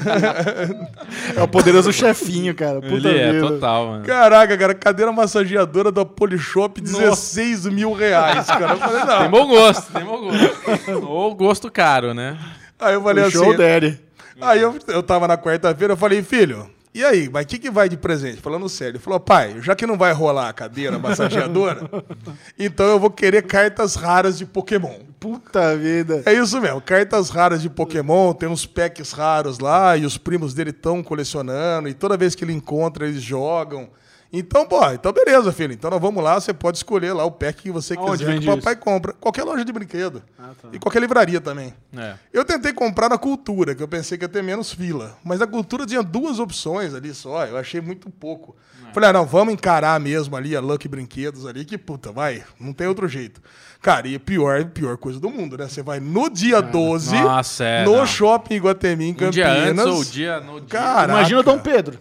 É 1.36 1.42
o 1.42 1.48
poderoso 1.48 1.92
chefinho, 1.92 2.54
cara. 2.54 2.80
Puta 2.80 3.08
Ele 3.08 3.18
é, 3.18 3.32
vida. 3.32 3.48
total, 3.48 3.86
mano. 3.86 4.04
Caraca, 4.04 4.56
cara, 4.56 4.74
cadeira 4.74 5.10
massageadora 5.12 5.90
da 5.90 6.04
Polishop, 6.04 6.80
16 6.80 7.66
mil 7.66 7.92
reais, 7.92 8.46
cara. 8.46 8.72
Eu 8.72 8.78
falei, 8.78 9.04
não. 9.04 9.18
Tem 9.20 9.30
bom 9.30 9.46
gosto, 9.46 9.92
tem 9.92 10.04
bom 10.04 10.20
gosto. 10.20 11.06
Ou 11.06 11.34
gosto 11.34 11.70
caro, 11.70 12.12
né? 12.14 12.36
Aí 12.78 12.94
eu 12.94 13.02
falei 13.02 13.24
O 13.24 13.26
assim. 13.28 13.38
show 13.38 13.56
daddy. 13.56 13.98
Aí 14.40 14.60
eu, 14.60 14.74
eu 14.88 15.02
tava 15.02 15.26
na 15.26 15.36
quarta-feira, 15.36 15.94
eu 15.94 15.96
falei, 15.96 16.22
filho, 16.22 16.70
e 16.98 17.04
aí, 17.04 17.28
mas 17.32 17.44
o 17.44 17.48
que, 17.48 17.60
que 17.60 17.70
vai 17.70 17.88
de 17.88 17.96
presente? 17.96 18.40
Falando 18.40 18.68
sério. 18.68 18.96
Ele 18.96 18.98
falou, 18.98 19.20
pai, 19.20 19.60
já 19.60 19.76
que 19.76 19.86
não 19.86 19.96
vai 19.96 20.12
rolar 20.12 20.48
a 20.48 20.52
cadeira 20.52 20.98
massageadora, 20.98 21.88
então 22.58 22.86
eu 22.86 22.98
vou 22.98 23.08
querer 23.08 23.42
cartas 23.42 23.94
raras 23.94 24.36
de 24.36 24.44
Pokémon. 24.44 24.98
Puta 25.20 25.76
vida. 25.76 26.24
É 26.26 26.32
isso 26.32 26.60
mesmo, 26.60 26.80
cartas 26.80 27.30
raras 27.30 27.62
de 27.62 27.70
Pokémon, 27.70 28.32
tem 28.32 28.48
uns 28.48 28.66
packs 28.66 29.12
raros 29.12 29.60
lá, 29.60 29.96
e 29.96 30.04
os 30.04 30.18
primos 30.18 30.54
dele 30.54 30.70
estão 30.70 31.00
colecionando, 31.00 31.88
e 31.88 31.94
toda 31.94 32.16
vez 32.16 32.34
que 32.34 32.42
ele 32.42 32.52
encontra, 32.52 33.06
eles 33.06 33.22
jogam. 33.22 33.88
Então, 34.30 34.66
pô, 34.66 34.84
então 34.90 35.10
beleza, 35.12 35.50
filho. 35.52 35.72
Então 35.72 35.90
nós 35.90 36.00
vamos 36.00 36.22
lá, 36.22 36.38
você 36.38 36.52
pode 36.52 36.76
escolher 36.76 37.12
lá 37.14 37.24
o 37.24 37.30
pack 37.30 37.62
que 37.62 37.70
você 37.70 37.94
Aonde 37.94 38.10
quiser, 38.10 38.24
que 38.26 38.30
vende 38.32 38.50
o 38.50 38.56
papai 38.56 38.76
compra. 38.76 39.14
Qualquer 39.14 39.42
loja 39.42 39.64
de 39.64 39.72
brinquedo. 39.72 40.22
Ah, 40.38 40.50
tá. 40.60 40.68
E 40.72 40.78
qualquer 40.78 41.00
livraria 41.00 41.40
também. 41.40 41.72
É. 41.96 42.14
Eu 42.32 42.44
tentei 42.44 42.72
comprar 42.74 43.08
na 43.08 43.16
Cultura, 43.16 43.74
que 43.74 43.82
eu 43.82 43.88
pensei 43.88 44.18
que 44.18 44.24
ia 44.24 44.28
ter 44.28 44.42
menos 44.42 44.70
fila. 44.70 45.16
Mas 45.24 45.40
a 45.40 45.46
Cultura 45.46 45.86
tinha 45.86 46.02
duas 46.02 46.38
opções 46.38 46.94
ali 46.94 47.14
só, 47.14 47.46
eu 47.46 47.56
achei 47.56 47.80
muito 47.80 48.10
pouco. 48.10 48.54
Falei, 48.92 49.10
ah, 49.10 49.12
não, 49.12 49.26
vamos 49.26 49.52
encarar 49.52 50.00
mesmo 50.00 50.34
ali 50.34 50.56
a 50.56 50.60
Lucky 50.60 50.88
Brinquedos 50.88 51.46
ali, 51.46 51.64
que 51.64 51.76
puta, 51.76 52.10
vai, 52.10 52.42
não 52.58 52.72
tem 52.72 52.86
outro 52.86 53.06
jeito. 53.06 53.40
Cara, 53.82 54.08
e 54.08 54.14
a 54.14 54.20
pior, 54.20 54.64
pior 54.66 54.96
coisa 54.96 55.20
do 55.20 55.30
mundo, 55.30 55.56
né? 55.56 55.68
Você 55.68 55.82
vai 55.82 56.00
no 56.00 56.28
dia 56.28 56.60
12, 56.60 57.14
Nossa, 57.14 57.64
é, 57.64 57.84
no 57.84 57.98
não. 57.98 58.06
shopping 58.06 58.54
Iguatemi, 58.54 59.04
em 59.08 59.12
Um 59.12 59.14
Campinas. 59.14 59.34
dia 59.34 59.48
antes 59.70 59.84
ou 59.84 60.00
o 60.00 60.04
dia 60.04 60.40
no 60.40 60.60
dia. 60.60 60.68
Caraca. 60.68 61.12
Imagina 61.12 61.40
o 61.40 61.42
Dom 61.42 61.58
Pedro. 61.58 61.98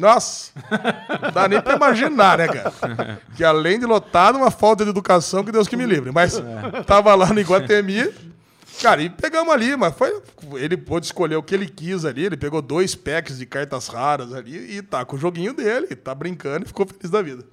Nossa, 0.00 0.50
não 1.22 1.30
dá 1.30 1.46
nem 1.46 1.60
pra 1.60 1.76
imaginar, 1.76 2.38
né, 2.38 2.48
cara? 2.48 3.20
Que 3.36 3.44
além 3.44 3.78
de 3.78 3.84
lotado, 3.84 4.38
uma 4.38 4.50
falta 4.50 4.82
de 4.82 4.90
educação, 4.90 5.44
que 5.44 5.52
Deus 5.52 5.68
que 5.68 5.76
me 5.76 5.84
livre. 5.84 6.10
Mas 6.10 6.42
tava 6.86 7.14
lá 7.14 7.32
no 7.32 7.38
Iguatemi, 7.38 8.10
cara, 8.80 9.02
e 9.02 9.10
pegamos 9.10 9.52
ali, 9.52 9.76
mas 9.76 9.94
foi. 9.94 10.20
Ele 10.54 10.76
pôde 10.76 11.04
escolher 11.04 11.36
o 11.36 11.42
que 11.42 11.54
ele 11.54 11.68
quis 11.68 12.06
ali. 12.06 12.24
Ele 12.24 12.36
pegou 12.36 12.62
dois 12.62 12.94
packs 12.94 13.36
de 13.36 13.44
cartas 13.44 13.88
raras 13.88 14.32
ali 14.32 14.78
e 14.78 14.82
tá 14.82 15.04
com 15.04 15.16
o 15.16 15.18
joguinho 15.18 15.52
dele, 15.52 15.94
tá 15.94 16.14
brincando 16.14 16.64
e 16.64 16.68
ficou 16.68 16.86
feliz 16.86 17.10
da 17.10 17.20
vida. 17.20 17.44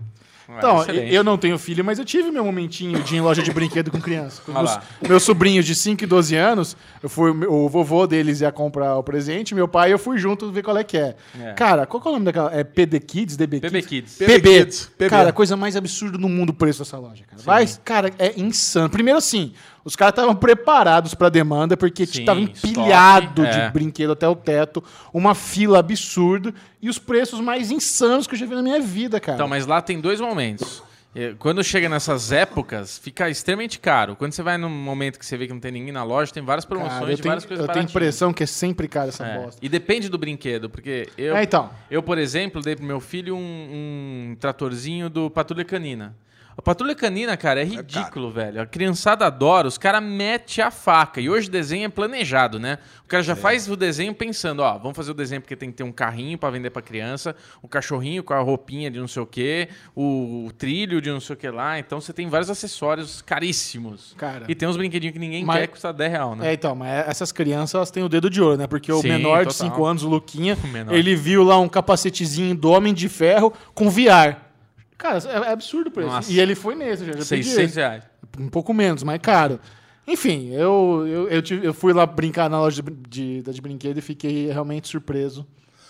Então, 0.50 0.82
excelente. 0.82 1.14
eu 1.14 1.24
não 1.24 1.38
tenho 1.38 1.58
filho, 1.58 1.84
mas 1.84 2.00
eu 2.00 2.06
tive 2.06 2.32
meu 2.32 2.44
momentinho 2.44 3.02
de 3.04 3.16
ir 3.16 3.18
em 3.18 3.22
loja 3.22 3.44
de 3.44 3.52
brinquedo 3.52 3.92
com 3.92 4.00
criança. 4.00 4.42
Com 4.46 4.54
meus, 4.54 4.80
meus 5.08 5.24
sobrinhos 5.24 5.66
de 5.66 5.76
5 5.76 6.04
e 6.04 6.08
12 6.08 6.36
anos, 6.36 6.78
eu 7.04 7.10
fui, 7.10 7.32
o 7.32 7.68
vovô 7.68 8.08
deles 8.08 8.42
ia 8.42 8.52
comprar 8.52 8.96
o 8.96 9.04
presente, 9.04 9.54
meu 9.54 9.68
pai 9.68 9.92
eu 9.92 10.00
fui 10.00 10.18
junto 10.18 10.50
ver 10.52 10.64
qual 10.64 10.78
é 10.78 10.84
que 10.84 10.98
é. 10.98 11.16
É. 11.40 11.54
Cara, 11.54 11.86
qual 11.86 12.02
que 12.02 12.08
é 12.08 12.12
o 12.12 12.14
nome 12.14 12.26
daquela? 12.26 12.54
É 12.56 12.64
PD 12.64 13.00
Kids, 13.00 13.36
DB 13.36 13.60
PB 13.60 13.82
Kids? 13.82 13.88
Kids. 13.88 14.18
PB 14.18 14.40
PB. 14.40 14.60
Kids, 14.60 14.92
PB. 14.98 15.10
Cara, 15.10 15.30
a 15.30 15.34
coisa 15.34 15.58
mais 15.58 15.76
absurda 15.76 16.18
no 16.18 16.30
mundo 16.30 16.50
o 16.52 16.54
preço 16.54 16.84
dessa 16.84 16.98
loja, 16.98 17.24
cara. 17.26 17.42
Vai, 17.44 17.68
cara, 17.84 18.12
é 18.18 18.40
insano. 18.40 18.90
Primeiro 18.90 19.18
assim, 19.18 19.54
os 19.88 19.96
caras 19.96 20.12
estavam 20.12 20.36
preparados 20.36 21.14
pra 21.14 21.30
demanda 21.30 21.78
porque 21.78 22.06
Sim, 22.06 22.26
tava 22.26 22.40
empilhado 22.42 23.42
estoque, 23.44 23.58
de 23.58 23.66
é. 23.68 23.70
brinquedo 23.72 24.12
até 24.12 24.28
o 24.28 24.36
teto, 24.36 24.84
uma 25.14 25.34
fila 25.34 25.80
absurda 25.80 26.54
e 26.82 26.90
os 26.90 27.00
preços 27.00 27.40
mais 27.40 27.72
insanos 27.72 28.28
que 28.28 28.36
eu 28.36 28.40
já 28.40 28.46
vi 28.46 28.54
na 28.56 28.62
minha 28.62 28.82
vida, 28.82 29.20
cara. 29.20 29.36
Então, 29.38 29.48
mas 29.48 29.66
lá 29.66 29.82
tem 29.82 30.00
dois 30.02 30.20
momentos. 30.20 30.84
Eh, 31.16 31.34
Quando 31.40 31.64
chega 31.64 31.88
nessas 31.88 32.32
épocas, 32.34 33.00
fica 33.00 33.30
extremamente 33.30 33.80
caro. 33.80 34.16
Quando 34.16 34.34
você 34.34 34.44
vai 34.44 34.58
num 34.58 34.70
momento 34.70 35.18
que 35.18 35.26
você 35.26 35.36
vê 35.38 35.48
que 35.48 35.54
não 35.54 35.60
tem 35.60 35.72
ninguém 35.72 35.92
na 35.94 36.04
loja, 36.04 36.32
tem 36.34 36.44
várias 36.44 36.66
promoções 36.66 37.00
Cara, 37.00 37.16
tenho, 37.16 37.24
várias 37.24 37.46
coisas 37.46 37.64
eu 37.64 37.68
tenho 37.68 37.68
baratinhas. 37.86 37.90
impressão 37.92 38.34
que 38.34 38.44
é 38.44 38.46
sempre 38.46 38.88
cara 38.88 39.08
essa 39.10 39.26
É. 39.26 39.40
bosta. 39.40 39.60
E 39.64 39.70
depende 39.70 40.10
do 40.10 40.18
brinquedo, 40.18 40.70
porque 40.70 41.08
eu, 41.18 41.36
É, 41.36 41.44
então. 41.44 41.70
eu, 41.90 42.04
por 42.04 42.18
exemplo, 42.18 42.62
dei 42.62 42.76
pro 42.76 42.86
meu 42.86 43.00
filho 43.00 43.36
um, 43.36 44.32
um 44.32 44.36
tratorzinho 44.40 45.10
do 45.10 45.30
Patrulha 45.32 45.64
Canina. 45.66 46.14
A 46.58 46.62
Patrulha 46.62 46.96
Canina, 46.96 47.38
cara, 47.38 47.62
é 47.62 47.64
ridículo, 47.64 48.32
velho. 48.32 48.60
A 48.60 48.66
criançada 48.66 49.28
adora, 49.28 49.68
os 49.68 49.78
caras 49.78 50.02
metem 50.02 50.64
a 50.66 50.72
faca. 50.72 51.22
E 51.22 51.30
hoje 51.30 51.48
o 51.48 51.52
desenho 51.52 51.86
é 51.86 51.90
planejado, 51.90 52.58
né? 52.58 52.80
O 53.06 53.08
cara 53.08 53.22
já 53.22 53.36
faz 53.36 53.70
o 53.70 53.76
desenho 53.76 54.12
pensando, 54.14 54.62
ó, 54.64 54.76
vamos 54.76 54.98
fazer 54.98 55.12
o 55.12 55.14
desenho 55.14 55.40
porque 55.40 55.56
tem 55.56 55.70
que 55.70 55.78
ter 55.78 55.84
um 55.84 55.92
carrinho 55.92 56.36
pra 56.36 56.50
vender 56.50 56.72
pra 56.72 56.82
criança, 56.82 57.36
o 57.62 57.68
cachorrinho 57.68 58.24
com 58.24 58.34
a 58.34 58.40
roupinha 58.40 58.90
de 58.90 59.00
não 59.00 59.08
sei 59.08 59.22
o 59.22 59.26
quê, 59.28 59.70
o, 59.96 60.50
trilho 60.58 61.00
de 61.00 61.12
não 61.12 61.20
sei 61.20 61.36
o 61.36 61.38
que 61.38 61.48
lá. 61.48 61.78
Então 61.78 62.02
você 62.02 62.12
tem 62.12 62.28
vários 62.28 62.50
acessórios 62.50 63.22
caríssimos. 63.22 64.16
Cara. 64.18 64.46
E 64.50 64.56
tem 64.56 64.68
uns 64.68 64.78
brinquedinhos 64.78 65.14
que 65.14 65.20
ninguém 65.20 65.46
Mas- 65.46 65.60
quer, 65.60 65.68
custa 65.68 65.94
10 65.94 66.12
real, 66.12 66.36
né? 66.36 66.50
É, 66.50 66.54
então, 66.54 66.76
mas 66.76 67.08
essas 67.08 67.32
crianças 67.32 67.76
elas 67.76 67.92
têm 67.92 68.02
o 68.02 68.10
dedo 68.10 68.32
de 68.32 68.42
ouro, 68.42 68.58
né? 68.58 68.66
Porque 68.66 68.92
o 68.92 69.00
Sim, 69.00 69.10
menor 69.10 69.46
de 69.46 69.54
total. 69.56 69.70
5 69.70 69.86
anos, 69.86 70.04
o 70.04 70.10
Luquinha, 70.10 70.58
O 70.90 70.94
ele 70.94 71.16
viu 71.16 71.44
lá 71.44 71.60
um 71.60 71.70
capacetezinho 71.70 72.56
do 72.56 72.72
Homem 72.72 72.96
de 72.96 73.08
Ferro 73.08 73.54
com 73.76 73.92
VR. 73.92 74.47
Cara, 74.98 75.20
é, 75.20 75.50
é 75.50 75.52
absurdo 75.52 75.88
o 75.88 75.92
preço. 75.92 76.10
Nossa. 76.10 76.32
E 76.32 76.40
ele 76.40 76.56
foi 76.56 76.76
nesse, 76.76 77.06
já, 77.06 77.12
já 77.14 77.18
pedi 77.26 77.44
600 77.44 77.58
esse. 77.60 77.76
reais. 77.80 78.04
Um 78.40 78.50
pouco 78.50 78.74
menos, 78.74 79.04
mas 79.04 79.20
caro. 79.22 79.60
Enfim, 80.08 80.50
eu, 80.54 81.06
eu, 81.08 81.28
eu, 81.30 81.42
tive- 81.42 81.68
eu 81.68 81.74
fui 81.74 81.92
lá 81.94 82.06
brincar 82.06 82.50
na 82.50 82.60
loja 82.60 82.82
de, 82.82 83.42
de, 83.42 83.52
de 83.52 83.62
brinquedo 83.62 83.98
e 83.98 84.02
fiquei 84.02 84.48
realmente 84.48 84.88
surpreso 84.88 85.46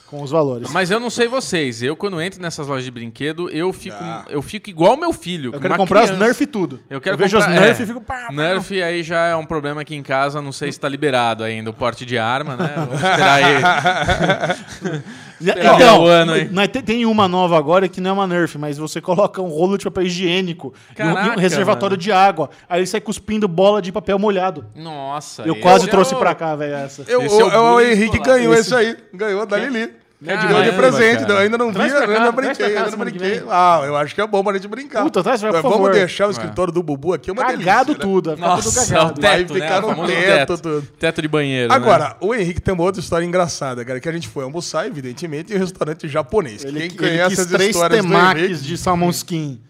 com 0.10 0.22
os 0.22 0.32
valores. 0.32 0.72
Mas 0.72 0.90
eu 0.90 1.00
não 1.00 1.10
sei 1.10 1.28
vocês, 1.28 1.84
eu 1.84 1.96
quando 1.96 2.22
entro 2.22 2.42
nessas 2.42 2.68
lojas 2.68 2.84
de 2.86 2.92
brinquedo, 2.92 3.50
eu 3.50 3.72
fico, 3.74 3.98
Ah. 4.00 4.26
eu 4.30 4.42
fico 4.42 4.70
igual 4.70 4.96
meu 4.98 5.12
filho. 5.14 5.52
eu 5.54 5.60
quero 5.60 5.76
comprar 5.76 6.02
criança. 6.02 6.14
os 6.14 6.20
Nerf 6.20 6.44
e 6.44 6.48
tudo. 6.48 6.80
Eu 6.90 7.02
quero 7.02 7.18
vejo 7.18 7.38
comprar, 7.38 7.54
os 7.54 7.60
Nerf 7.62 7.82
é. 7.82 7.84
e 7.84 7.88
fico... 7.88 8.02
pá, 8.02 8.28
pá. 8.28 8.34
Nerf 8.34 8.82
aí 8.82 9.04
já 9.04 9.26
é 9.28 9.36
um 9.36 9.46
problema 9.46 9.82
aqui 9.82 9.96
em 9.96 10.04
casa, 10.04 10.42
não 10.42 10.52
sei 10.52 10.72
se 10.72 10.80
tá 10.80 10.88
liberado 10.88 11.44
ainda 11.44 11.70
o 11.70 11.74
porte 11.74 12.06
de 12.06 12.18
arma, 12.18 12.56
né? 12.56 12.74
Vamos 12.76 12.94
esperar 12.96 13.44
aí. 13.44 15.04
Esperar 15.40 15.76
Então, 15.76 16.02
o 16.04 16.08
ano 16.08 16.34
aí. 16.34 16.50
mas 16.52 16.68
tem- 16.70 17.06
uma 17.06 17.28
nova 17.28 17.60
agora 17.60 17.88
que 17.88 18.02
não 18.02 18.10
é 18.10 18.14
uma 18.14 18.26
Nerf, 18.26 18.58
mas 18.58 18.78
você 18.80 19.00
coloca 19.00 19.40
um 19.40 19.50
rolo 19.50 19.78
de 19.78 19.84
papel 19.86 20.04
higiênico 20.04 20.74
um- 21.00 21.04
e 21.04 21.08
um, 21.12 21.14
Caraca, 21.14 21.40
reservatório 21.40 21.94
mano. 21.94 22.02
de 22.02 22.12
água. 22.12 22.50
Aí 22.68 22.80
ele 22.80 22.88
sai 22.88 23.00
cuspindo 23.00 23.48
bola 23.48 23.80
de 23.80 23.92
papel 23.92 24.18
molhado. 24.18 24.66
Nossa. 24.76 25.44
Eu 25.44 25.56
quase 25.60 25.86
é 25.88 25.92
trouxe 25.92 26.16
o- 26.16 26.18
pra 26.18 26.34
cá, 26.34 26.56
velho, 26.56 26.74
essa. 26.74 27.04
Eu, 27.08 27.22
Esse 27.22 27.40
é 27.40 27.46
o 27.46 27.76
o, 27.76 27.80
Henrique 27.82 28.18
ganhou 28.20 28.52
Esse- 28.52 28.74
esse 28.74 28.76
aí. 28.76 28.98
Ganhou 29.14 29.46
da 29.46 29.58
Lili. 29.58 29.94
Caramba, 30.26 30.48
Ganhou 30.48 30.64
de 30.64 30.72
presente. 30.72 31.20
cara. 31.22 31.34
Eu 31.34 31.38
ainda 31.38 31.58
não 31.60 31.72
vi, 31.72 31.80
eu 31.80 31.88
pra 31.90 32.00
ainda 32.00 32.20
pra 32.20 32.32
brinquei, 32.32 32.70
cá 32.74 32.84
ainda 32.86 32.98
brinquei. 32.98 33.44
Ah, 33.50 33.82
eu 33.86 33.96
acho 33.96 34.16
que 34.16 34.22
é 34.22 34.26
bom 34.26 34.44
pra 34.44 34.54
gente 34.54 34.68
brincar. 34.68 35.04
Puta, 35.04 35.22
traz, 35.22 35.40
por 35.42 35.52
Mas 35.52 35.62
Vamos 35.62 35.78
favor. 35.78 35.92
deixar 35.92 36.28
o 36.28 36.32
escritório 36.32 36.74
do 36.74 36.82
Bubu 36.82 37.14
aqui, 37.14 37.30
é 37.30 37.34
uma 37.34 37.44
Cagado 37.44 37.60
delícia. 37.94 37.94
né? 37.94 37.96
tudo, 38.00 38.32
ficar 38.36 38.56
tudo 38.56 38.66
Nossa, 38.66 38.86
cagado. 38.88 39.20
o 39.20 39.22
Vai 39.22 39.38
teto, 39.38 39.54
ficar 39.54 39.82
né? 39.82 39.94
no 39.96 40.08
teto, 40.08 40.58
tudo. 40.58 40.88
Teto 41.00 41.22
de 41.22 41.28
banheiro, 41.28 41.70
né? 41.70 41.76
Agora, 41.76 42.18
o 42.20 42.34
Henrique 42.34 42.60
tem 42.60 42.74
uma 42.74 42.84
outra 42.84 43.00
história 43.00 43.26
engraçada, 43.26 43.86
cara, 43.86 44.00
que 44.00 44.10
a 44.10 44.12
gente 44.12 44.28
foi 44.28 44.44
almoçar, 44.44 44.88
evidentemente, 44.88 45.54
em 45.54 45.56
um 45.56 45.60
restaurante 45.60 46.08
japonês. 46.08 46.64
Ele, 46.66 46.80
Quem 46.80 46.86
ele 46.88 46.98
conhece 46.98 47.42
as 47.42 47.48
três 47.48 47.70
histórias 47.76 48.02
do 48.04 48.08
temakis 48.08 48.42
Henrique, 48.44 48.64
de 48.64 48.78
salmão 48.78 49.12
skin. 49.12 49.62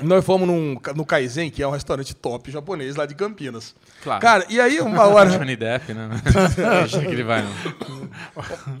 Nós 0.00 0.24
fomos 0.24 0.46
num, 0.46 0.76
no 0.94 1.04
Kaizen, 1.04 1.50
que 1.50 1.62
é 1.62 1.66
um 1.66 1.70
restaurante 1.70 2.14
top 2.14 2.50
japonês 2.50 2.96
lá 2.96 3.06
de 3.06 3.14
Campinas. 3.14 3.74
Claro. 4.02 4.20
Cara, 4.20 4.46
e 4.48 4.60
aí 4.60 4.80
uma 4.80 5.04
hora, 5.06 5.30
Johnny 5.36 5.56
Depp, 5.56 5.92
né? 5.92 6.08
Acho 6.82 7.00
que 7.00 7.06
ele 7.06 7.24
vai, 7.24 7.42
não. 7.42 8.08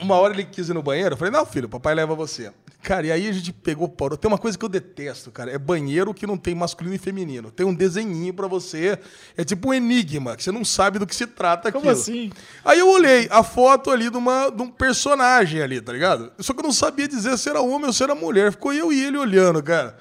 uma 0.00 0.16
hora 0.16 0.32
ele 0.32 0.44
quis 0.44 0.68
ir 0.68 0.74
no 0.74 0.82
banheiro, 0.82 1.14
eu 1.14 1.16
falei, 1.16 1.32
não, 1.32 1.44
filho, 1.44 1.68
papai 1.68 1.94
leva 1.94 2.14
você. 2.14 2.52
Cara, 2.82 3.06
e 3.06 3.12
aí 3.12 3.28
a 3.28 3.32
gente 3.32 3.52
pegou, 3.52 3.88
parou. 3.88 4.18
Tem 4.18 4.28
uma 4.28 4.38
coisa 4.38 4.58
que 4.58 4.64
eu 4.64 4.68
detesto, 4.68 5.30
cara, 5.30 5.52
é 5.52 5.58
banheiro 5.58 6.12
que 6.12 6.26
não 6.26 6.36
tem 6.36 6.54
masculino 6.54 6.96
e 6.96 6.98
feminino. 6.98 7.50
Tem 7.50 7.64
um 7.64 7.74
desenhinho 7.74 8.34
pra 8.34 8.48
você, 8.48 8.98
é 9.36 9.44
tipo 9.44 9.68
um 9.68 9.74
enigma, 9.74 10.36
que 10.36 10.42
você 10.42 10.50
não 10.50 10.64
sabe 10.64 10.98
do 10.98 11.06
que 11.06 11.14
se 11.14 11.26
trata 11.26 11.70
Como 11.70 11.88
aquilo. 11.88 12.00
assim? 12.00 12.32
Aí 12.64 12.80
eu 12.80 12.88
olhei 12.88 13.28
a 13.30 13.44
foto 13.44 13.90
ali 13.90 14.10
de, 14.10 14.16
uma, 14.16 14.50
de 14.50 14.62
um 14.62 14.68
personagem 14.68 15.62
ali, 15.62 15.80
tá 15.80 15.92
ligado? 15.92 16.32
Só 16.40 16.52
que 16.52 16.58
eu 16.58 16.64
não 16.64 16.72
sabia 16.72 17.06
dizer 17.06 17.38
se 17.38 17.48
era 17.48 17.60
homem 17.60 17.86
ou 17.86 17.92
se 17.92 18.02
era 18.02 18.14
mulher. 18.14 18.50
Ficou 18.50 18.72
eu 18.72 18.92
e 18.92 19.04
ele 19.04 19.16
olhando, 19.16 19.62
cara. 19.62 19.96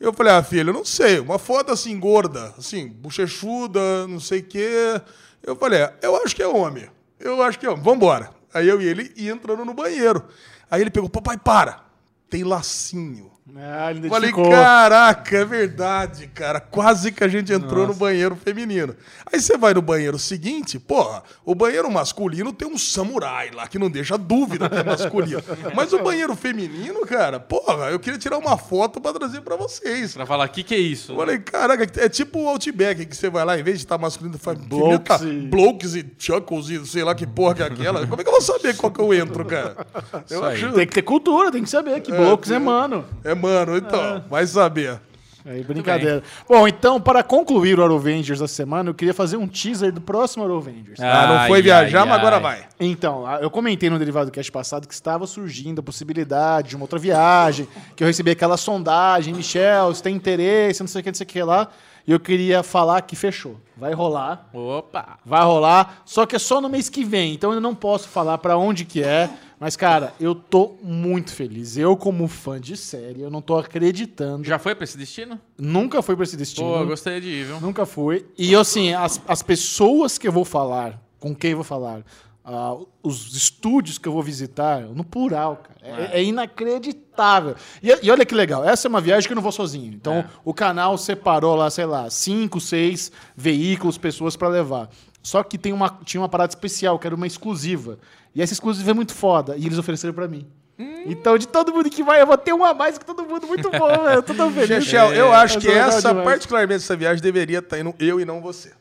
Eu 0.00 0.12
falei, 0.12 0.32
ah, 0.32 0.42
filho, 0.42 0.70
eu 0.70 0.74
não 0.74 0.84
sei. 0.84 1.18
Uma 1.18 1.38
foto 1.38 1.72
assim, 1.72 1.98
gorda, 1.98 2.54
assim, 2.56 2.88
bochechuda, 2.88 4.06
não 4.06 4.20
sei 4.20 4.40
o 4.40 4.44
quê. 4.44 5.00
Eu 5.42 5.56
falei, 5.56 5.82
ah, 5.82 5.94
eu 6.00 6.16
acho 6.22 6.36
que 6.36 6.42
é 6.42 6.46
homem. 6.46 6.88
Eu 7.18 7.42
acho 7.42 7.58
que 7.58 7.66
é 7.66 7.70
homem. 7.70 7.82
Vambora. 7.82 8.30
Aí 8.54 8.68
eu 8.68 8.80
e 8.80 8.86
ele 8.86 9.12
entrando 9.16 9.64
no 9.64 9.74
banheiro. 9.74 10.24
Aí 10.70 10.80
ele 10.80 10.90
pegou, 10.90 11.08
papai, 11.08 11.36
para. 11.36 11.84
Tem 12.30 12.44
lacinho. 12.44 13.30
Ah, 13.56 13.90
ele 13.90 14.08
Falei, 14.08 14.30
caraca, 14.32 15.36
é 15.36 15.44
verdade, 15.44 16.26
cara. 16.28 16.60
Quase 16.60 17.10
que 17.10 17.24
a 17.24 17.28
gente 17.28 17.52
entrou 17.52 17.86
no 17.86 17.94
banheiro 17.94 18.36
feminino. 18.36 18.94
Aí 19.32 19.40
você 19.40 19.56
vai 19.56 19.72
no 19.72 19.80
banheiro 19.80 20.18
seguinte, 20.18 20.78
porra, 20.78 21.22
o 21.44 21.54
banheiro 21.54 21.90
masculino 21.90 22.52
tem 22.52 22.68
um 22.68 22.76
samurai 22.76 23.50
lá, 23.52 23.66
que 23.66 23.78
não 23.78 23.90
deixa 23.90 24.18
dúvida 24.18 24.68
que 24.68 24.76
é 24.76 24.84
masculino. 24.84 25.42
Mas 25.74 25.92
o 25.92 26.02
banheiro 26.02 26.36
feminino, 26.36 27.00
cara, 27.06 27.40
porra, 27.40 27.86
eu 27.90 27.98
queria 27.98 28.18
tirar 28.18 28.36
uma 28.38 28.58
foto 28.58 29.00
pra 29.00 29.12
trazer 29.12 29.40
pra 29.40 29.56
vocês. 29.56 30.14
Pra 30.14 30.26
falar, 30.26 30.46
o 30.46 30.50
que 30.50 30.62
que 30.62 30.74
é 30.74 30.78
isso? 30.78 31.16
Falei, 31.16 31.38
caraca, 31.38 31.86
é 32.00 32.08
tipo 32.08 32.40
o 32.40 32.48
Outback, 32.48 33.06
que 33.06 33.16
você 33.16 33.30
vai 33.30 33.44
lá, 33.44 33.58
em 33.58 33.62
vez 33.62 33.78
de 33.78 33.84
estar 33.84 33.96
masculino, 33.98 34.38
faz 34.38 34.58
Blokes 34.58 35.18
tá, 35.18 35.24
e- 35.24 35.48
blokes 35.48 35.94
e 35.94 36.06
chuckles 36.18 36.68
e 36.68 36.86
sei 36.86 37.02
lá 37.02 37.14
que 37.14 37.26
porra 37.26 37.54
que 37.54 37.62
é 37.62 37.66
aquela. 37.66 38.06
Como 38.06 38.20
é 38.20 38.24
que 38.24 38.28
eu 38.28 38.32
vou 38.34 38.42
saber 38.42 38.76
qual 38.76 38.92
que 38.92 39.00
eu 39.00 39.14
entro, 39.14 39.44
cara? 39.44 39.86
Eu 40.28 40.44
acho... 40.44 40.72
Tem 40.72 40.86
que 40.86 40.94
ter 40.94 41.02
cultura, 41.02 41.50
tem 41.50 41.62
que 41.62 41.70
saber 41.70 42.00
que 42.02 42.12
blocos 42.12 42.50
é 42.50 42.58
mano. 42.58 43.04
É, 43.24 43.37
mano, 43.38 43.76
então, 43.76 44.24
vai 44.28 44.46
saber. 44.46 45.00
Aí, 45.46 45.62
brincadeira. 45.64 46.22
Bom, 46.46 46.68
então, 46.68 47.00
para 47.00 47.22
concluir 47.22 47.78
o 47.78 47.82
Arovengers 47.82 48.40
da 48.40 48.48
semana, 48.48 48.90
eu 48.90 48.94
queria 48.94 49.14
fazer 49.14 49.38
um 49.38 49.46
teaser 49.48 49.90
do 49.90 50.00
próximo 50.00 50.44
Arovengers. 50.44 51.00
Ah, 51.00 51.26
não 51.26 51.46
foi 51.46 51.58
Ai, 51.58 51.62
viajar, 51.62 52.00
ai, 52.02 52.08
mas 52.08 52.18
agora 52.18 52.36
ai. 52.36 52.42
vai. 52.42 52.66
Então, 52.78 53.24
eu 53.40 53.50
comentei 53.50 53.88
no 53.88 53.98
Derivado 53.98 54.30
Cast 54.30 54.52
passado 54.52 54.86
que 54.86 54.92
estava 54.92 55.26
surgindo 55.26 55.78
a 55.80 55.82
possibilidade 55.82 56.68
de 56.70 56.76
uma 56.76 56.84
outra 56.84 56.98
viagem, 56.98 57.66
que 57.96 58.02
eu 58.02 58.06
recebi 58.06 58.30
aquela 58.30 58.58
sondagem, 58.58 59.32
Michel, 59.32 59.86
você 59.86 60.02
tem 60.02 60.14
interesse, 60.14 60.80
não 60.80 60.88
sei 60.88 61.00
o 61.00 61.04
que, 61.04 61.10
não 61.10 61.14
sei 61.14 61.24
o 61.24 61.28
que 61.28 61.42
lá. 61.42 61.68
e 62.06 62.12
eu 62.12 62.20
queria 62.20 62.62
falar 62.62 63.00
que 63.02 63.16
fechou. 63.16 63.56
Vai 63.74 63.94
rolar. 63.94 64.48
Opa! 64.52 65.18
Vai 65.24 65.42
rolar, 65.44 66.02
só 66.04 66.26
que 66.26 66.36
é 66.36 66.38
só 66.38 66.60
no 66.60 66.68
mês 66.68 66.90
que 66.90 67.04
vem, 67.04 67.32
então 67.32 67.52
eu 67.54 67.60
não 67.60 67.74
posso 67.74 68.08
falar 68.08 68.36
pra 68.38 68.58
onde 68.58 68.84
que 68.84 69.02
é. 69.02 69.30
Mas, 69.60 69.76
cara, 69.76 70.14
eu 70.20 70.34
tô 70.34 70.76
muito 70.82 71.32
feliz. 71.32 71.76
Eu, 71.76 71.96
como 71.96 72.28
fã 72.28 72.60
de 72.60 72.76
série, 72.76 73.20
eu 73.22 73.30
não 73.30 73.42
tô 73.42 73.56
acreditando. 73.56 74.44
Já 74.44 74.58
foi 74.58 74.74
pra 74.74 74.84
esse 74.84 74.96
destino? 74.96 75.40
Nunca 75.58 76.00
fui 76.00 76.14
pra 76.14 76.24
esse 76.24 76.36
destino. 76.36 76.68
Pô, 76.68 76.76
eu 76.78 76.86
gostaria 76.86 77.20
de 77.20 77.28
ir, 77.28 77.44
viu? 77.44 77.60
Nunca 77.60 77.84
fui. 77.84 78.24
E, 78.38 78.54
assim, 78.54 78.92
as, 78.94 79.20
as 79.26 79.42
pessoas 79.42 80.16
que 80.16 80.28
eu 80.28 80.32
vou 80.32 80.44
falar, 80.44 81.02
com 81.18 81.34
quem 81.34 81.50
eu 81.50 81.56
vou 81.56 81.64
falar, 81.64 82.02
ah, 82.44 82.76
os 83.02 83.34
estúdios 83.36 83.98
que 83.98 84.06
eu 84.08 84.12
vou 84.12 84.22
visitar, 84.22 84.80
no 84.82 85.02
plural, 85.04 85.56
cara. 85.56 86.08
É, 86.12 86.20
é 86.20 86.24
inacreditável. 86.24 87.54
E, 87.82 87.88
e 88.06 88.10
olha 88.10 88.24
que 88.24 88.34
legal, 88.34 88.64
essa 88.64 88.86
é 88.86 88.88
uma 88.88 89.00
viagem 89.00 89.26
que 89.26 89.32
eu 89.32 89.36
não 89.36 89.42
vou 89.42 89.52
sozinho. 89.52 89.92
Então, 89.92 90.14
É. 90.14 90.26
o 90.44 90.54
canal 90.54 90.96
separou 90.96 91.54
lá, 91.56 91.68
sei 91.70 91.84
lá, 91.84 92.08
cinco, 92.10 92.60
seis 92.60 93.10
veículos, 93.36 93.98
pessoas 93.98 94.36
pra 94.36 94.48
levar. 94.48 94.88
Só 95.28 95.42
que 95.42 95.58
tem 95.58 95.74
uma, 95.74 95.90
tinha 96.06 96.22
uma 96.22 96.28
parada 96.28 96.50
especial, 96.50 96.98
que 96.98 97.06
era 97.06 97.14
uma 97.14 97.26
exclusiva. 97.26 97.98
E 98.34 98.40
essa 98.40 98.54
exclusiva 98.54 98.92
é 98.92 98.94
muito 98.94 99.12
foda. 99.14 99.54
E 99.58 99.66
eles 99.66 99.76
ofereceram 99.76 100.14
pra 100.14 100.26
mim. 100.26 100.46
Hum. 100.78 101.02
Então, 101.04 101.36
de 101.36 101.46
todo 101.46 101.70
mundo 101.70 101.90
que 101.90 102.02
vai, 102.02 102.22
eu 102.22 102.26
vou 102.26 102.38
ter 102.38 102.54
uma 102.54 102.70
a 102.70 102.74
mais 102.74 102.96
que 102.96 103.04
todo 103.04 103.22
mundo. 103.26 103.46
Muito 103.46 103.68
bom, 103.70 103.88
velho. 104.04 104.08
Eu 104.14 104.22
tô 104.22 104.32
tão 104.32 104.50
feliz. 104.50 104.84
Chechel, 104.84 105.12
eu 105.12 105.30
acho 105.30 105.58
É, 105.58 105.60
que 105.60 105.68
é 105.68 105.72
legal 105.72 105.88
essa, 105.90 106.08
demais. 106.08 106.24
particularmente 106.28 106.82
essa 106.82 106.96
viagem, 106.96 107.22
deveria 107.22 107.58
estar 107.58 107.78
indo 107.78 107.94
eu 107.98 108.18
e 108.18 108.24
não 108.24 108.40
você. 108.40 108.72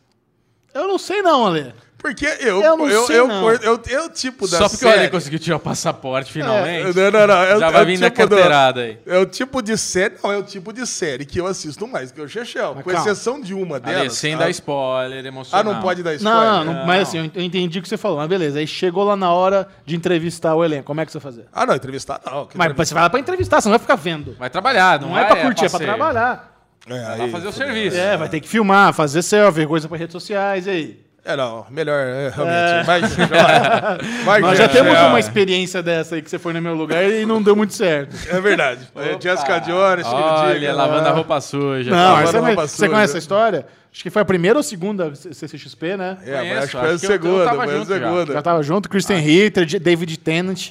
Eu 0.73 0.87
não 0.87 0.97
sei 0.97 1.21
não, 1.21 1.45
Ale. 1.47 1.73
Porque 1.97 2.25
eu, 2.41 2.61
Eu 2.61 2.77
não 2.77 2.87
eu, 2.87 3.05
sei, 3.07 3.17
eu, 3.19 3.27
não. 3.27 3.49
eu, 3.51 3.59
eu, 3.59 3.81
eu, 3.89 4.09
tipo 4.09 4.47
da 4.47 4.57
Só 4.59 4.69
porque 4.69 4.85
o 4.85 4.89
série... 4.89 4.99
Ale 5.01 5.09
conseguiu 5.09 5.39
tirar 5.39 5.57
o 5.57 5.59
passaporte 5.59 6.31
finalmente. 6.31 6.95
Não, 6.95 7.11
não, 7.11 7.27
não. 7.27 7.41
É, 7.41 7.59
Já 7.59 7.67
é 7.67 7.71
vai 7.71 7.81
o 7.83 7.85
vir 7.87 7.97
na 7.99 8.09
tipo 8.11 8.17
carteirada 8.29 8.81
aí. 8.81 8.99
É 9.05 9.17
o 9.17 9.25
tipo 9.25 9.61
de 9.63 9.75
série, 9.77 10.13
não, 10.23 10.31
é 10.31 10.37
o 10.37 10.43
tipo 10.43 10.71
de 10.71 10.85
série 10.85 11.25
que 11.25 11.39
eu 11.41 11.47
assisto 11.47 11.87
mais 11.87 12.11
que 12.11 12.21
o 12.21 12.27
Chechel. 12.27 12.75
Com 12.75 12.83
calma. 12.83 12.99
exceção 12.99 13.41
de 13.41 13.53
uma 13.55 13.77
Ale, 13.77 13.85
delas. 13.85 14.13
sem 14.13 14.35
ah, 14.35 14.37
dar 14.37 14.49
spoiler, 14.51 15.25
Ah, 15.25 15.27
emocional. 15.27 15.73
não 15.73 15.81
pode 15.81 16.03
dar 16.03 16.13
spoiler? 16.13 16.39
Não, 16.39 16.63
não, 16.65 16.73
Não. 16.75 16.85
mas 16.85 17.07
assim, 17.09 17.17
eu 17.17 17.25
ent- 17.25 17.35
eu 17.35 17.41
entendi 17.41 17.79
o 17.79 17.81
que 17.81 17.89
você 17.89 17.97
falou, 17.97 18.17
mas 18.19 18.27
beleza. 18.29 18.59
Aí 18.59 18.67
chegou 18.67 19.03
lá 19.03 19.15
na 19.15 19.31
hora 19.33 19.67
de 19.83 19.95
entrevistar 19.95 20.53
o 20.53 20.63
elenco. 20.63 20.83
Como 20.83 21.01
é 21.01 21.05
que 21.05 21.11
você 21.11 21.17
vai 21.17 21.31
fazer? 21.31 21.45
Ah, 21.51 21.65
não, 21.65 21.73
entrevistar 21.75 22.21
não. 22.23 22.45
que 22.45 22.55
Mas 22.57 22.73
você 22.73 22.93
vai 22.93 23.03
lá 23.03 23.09
pra 23.09 23.19
entrevistar, 23.19 23.59
você 23.59 23.67
não 23.69 23.73
vai 23.73 23.79
ficar 23.79 23.95
vendo. 23.95 24.35
Vai 24.37 24.51
trabalhar, 24.51 25.01
não, 25.01 25.09
Não, 25.09 25.17
é 25.17 25.25
pra 25.25 25.37
curtir, 25.37 25.65
é 25.65 25.69
pra 25.69 25.79
passeio. 25.79 25.89
trabalhar. 25.95 26.53
É, 26.87 27.01
Vai 27.17 27.21
aí, 27.21 27.31
fazer 27.31 27.47
o 27.47 27.51
serviço. 27.51 27.97
É, 27.97 28.15
vai 28.15 28.29
ter 28.29 28.39
que 28.39 28.47
filmar, 28.47 28.93
fazer 28.93 29.21
selfie, 29.23 29.65
coisa 29.65 29.89
pra 29.89 29.97
redes 29.97 30.13
sociais, 30.13 30.67
e 30.67 30.69
aí? 30.69 31.06
É, 31.27 31.35
não, 31.35 31.65
melhor, 31.69 32.07
é, 32.07 32.29
realmente. 32.33 32.85
Vai, 32.85 33.01
vai, 33.01 33.97
vai, 34.23 34.41
Nós 34.41 34.57
já 34.57 34.67
Chechel. 34.69 34.83
temos 34.85 34.99
uma 34.99 35.19
experiência 35.19 35.83
dessa 35.83 36.15
aí 36.15 36.21
que 36.21 36.29
você 36.29 36.39
foi 36.39 36.53
no 36.53 36.61
meu 36.61 36.73
lugar 36.73 37.03
e 37.03 37.25
não 37.25 37.41
deu 37.43 37.53
muito 37.55 37.73
certo. 37.73 38.15
É 38.29 38.39
verdade. 38.39 38.87
É 38.95 39.19
Jessica 39.21 39.59
Jones, 39.59 40.05
Olha, 40.07 40.53
Diggs, 40.53 40.71
lavando 40.71 41.01
né? 41.03 41.09
a 41.09 41.11
roupa 41.13 41.41
suja. 41.41 41.91
Não, 41.91 42.13
mas- 42.15 42.31
passou, 42.55 42.67
você 42.67 42.87
conhece 42.89 43.11
essa 43.11 43.17
história? 43.17 43.65
Acho 43.93 44.03
que 44.03 44.09
foi 44.09 44.21
a 44.21 44.25
primeira 44.25 44.57
ou 44.57 44.63
segunda 44.63 45.13
CCXP, 45.15 45.97
né? 45.97 46.17
É, 46.25 46.37
Conheço, 46.37 46.47
mas 46.55 46.57
acho 46.63 46.67
que 46.67 46.77
foi 46.77 46.79
a 46.79 46.97
que 46.99 47.05
eu- 47.05 47.09
eu 47.09 47.11
segunda, 47.11 47.43
tava 47.45 47.63
foi 47.65 47.73
a 47.73 47.77
junto 47.77 47.89
já. 47.89 47.95
segunda. 47.99 48.33
Já 48.33 48.41
tava 48.41 48.63
junto, 48.63 48.89
Kristen 48.89 49.19
Ritter, 49.19 49.65
J- 49.65 49.79
David 49.79 50.17
Tennant. 50.19 50.69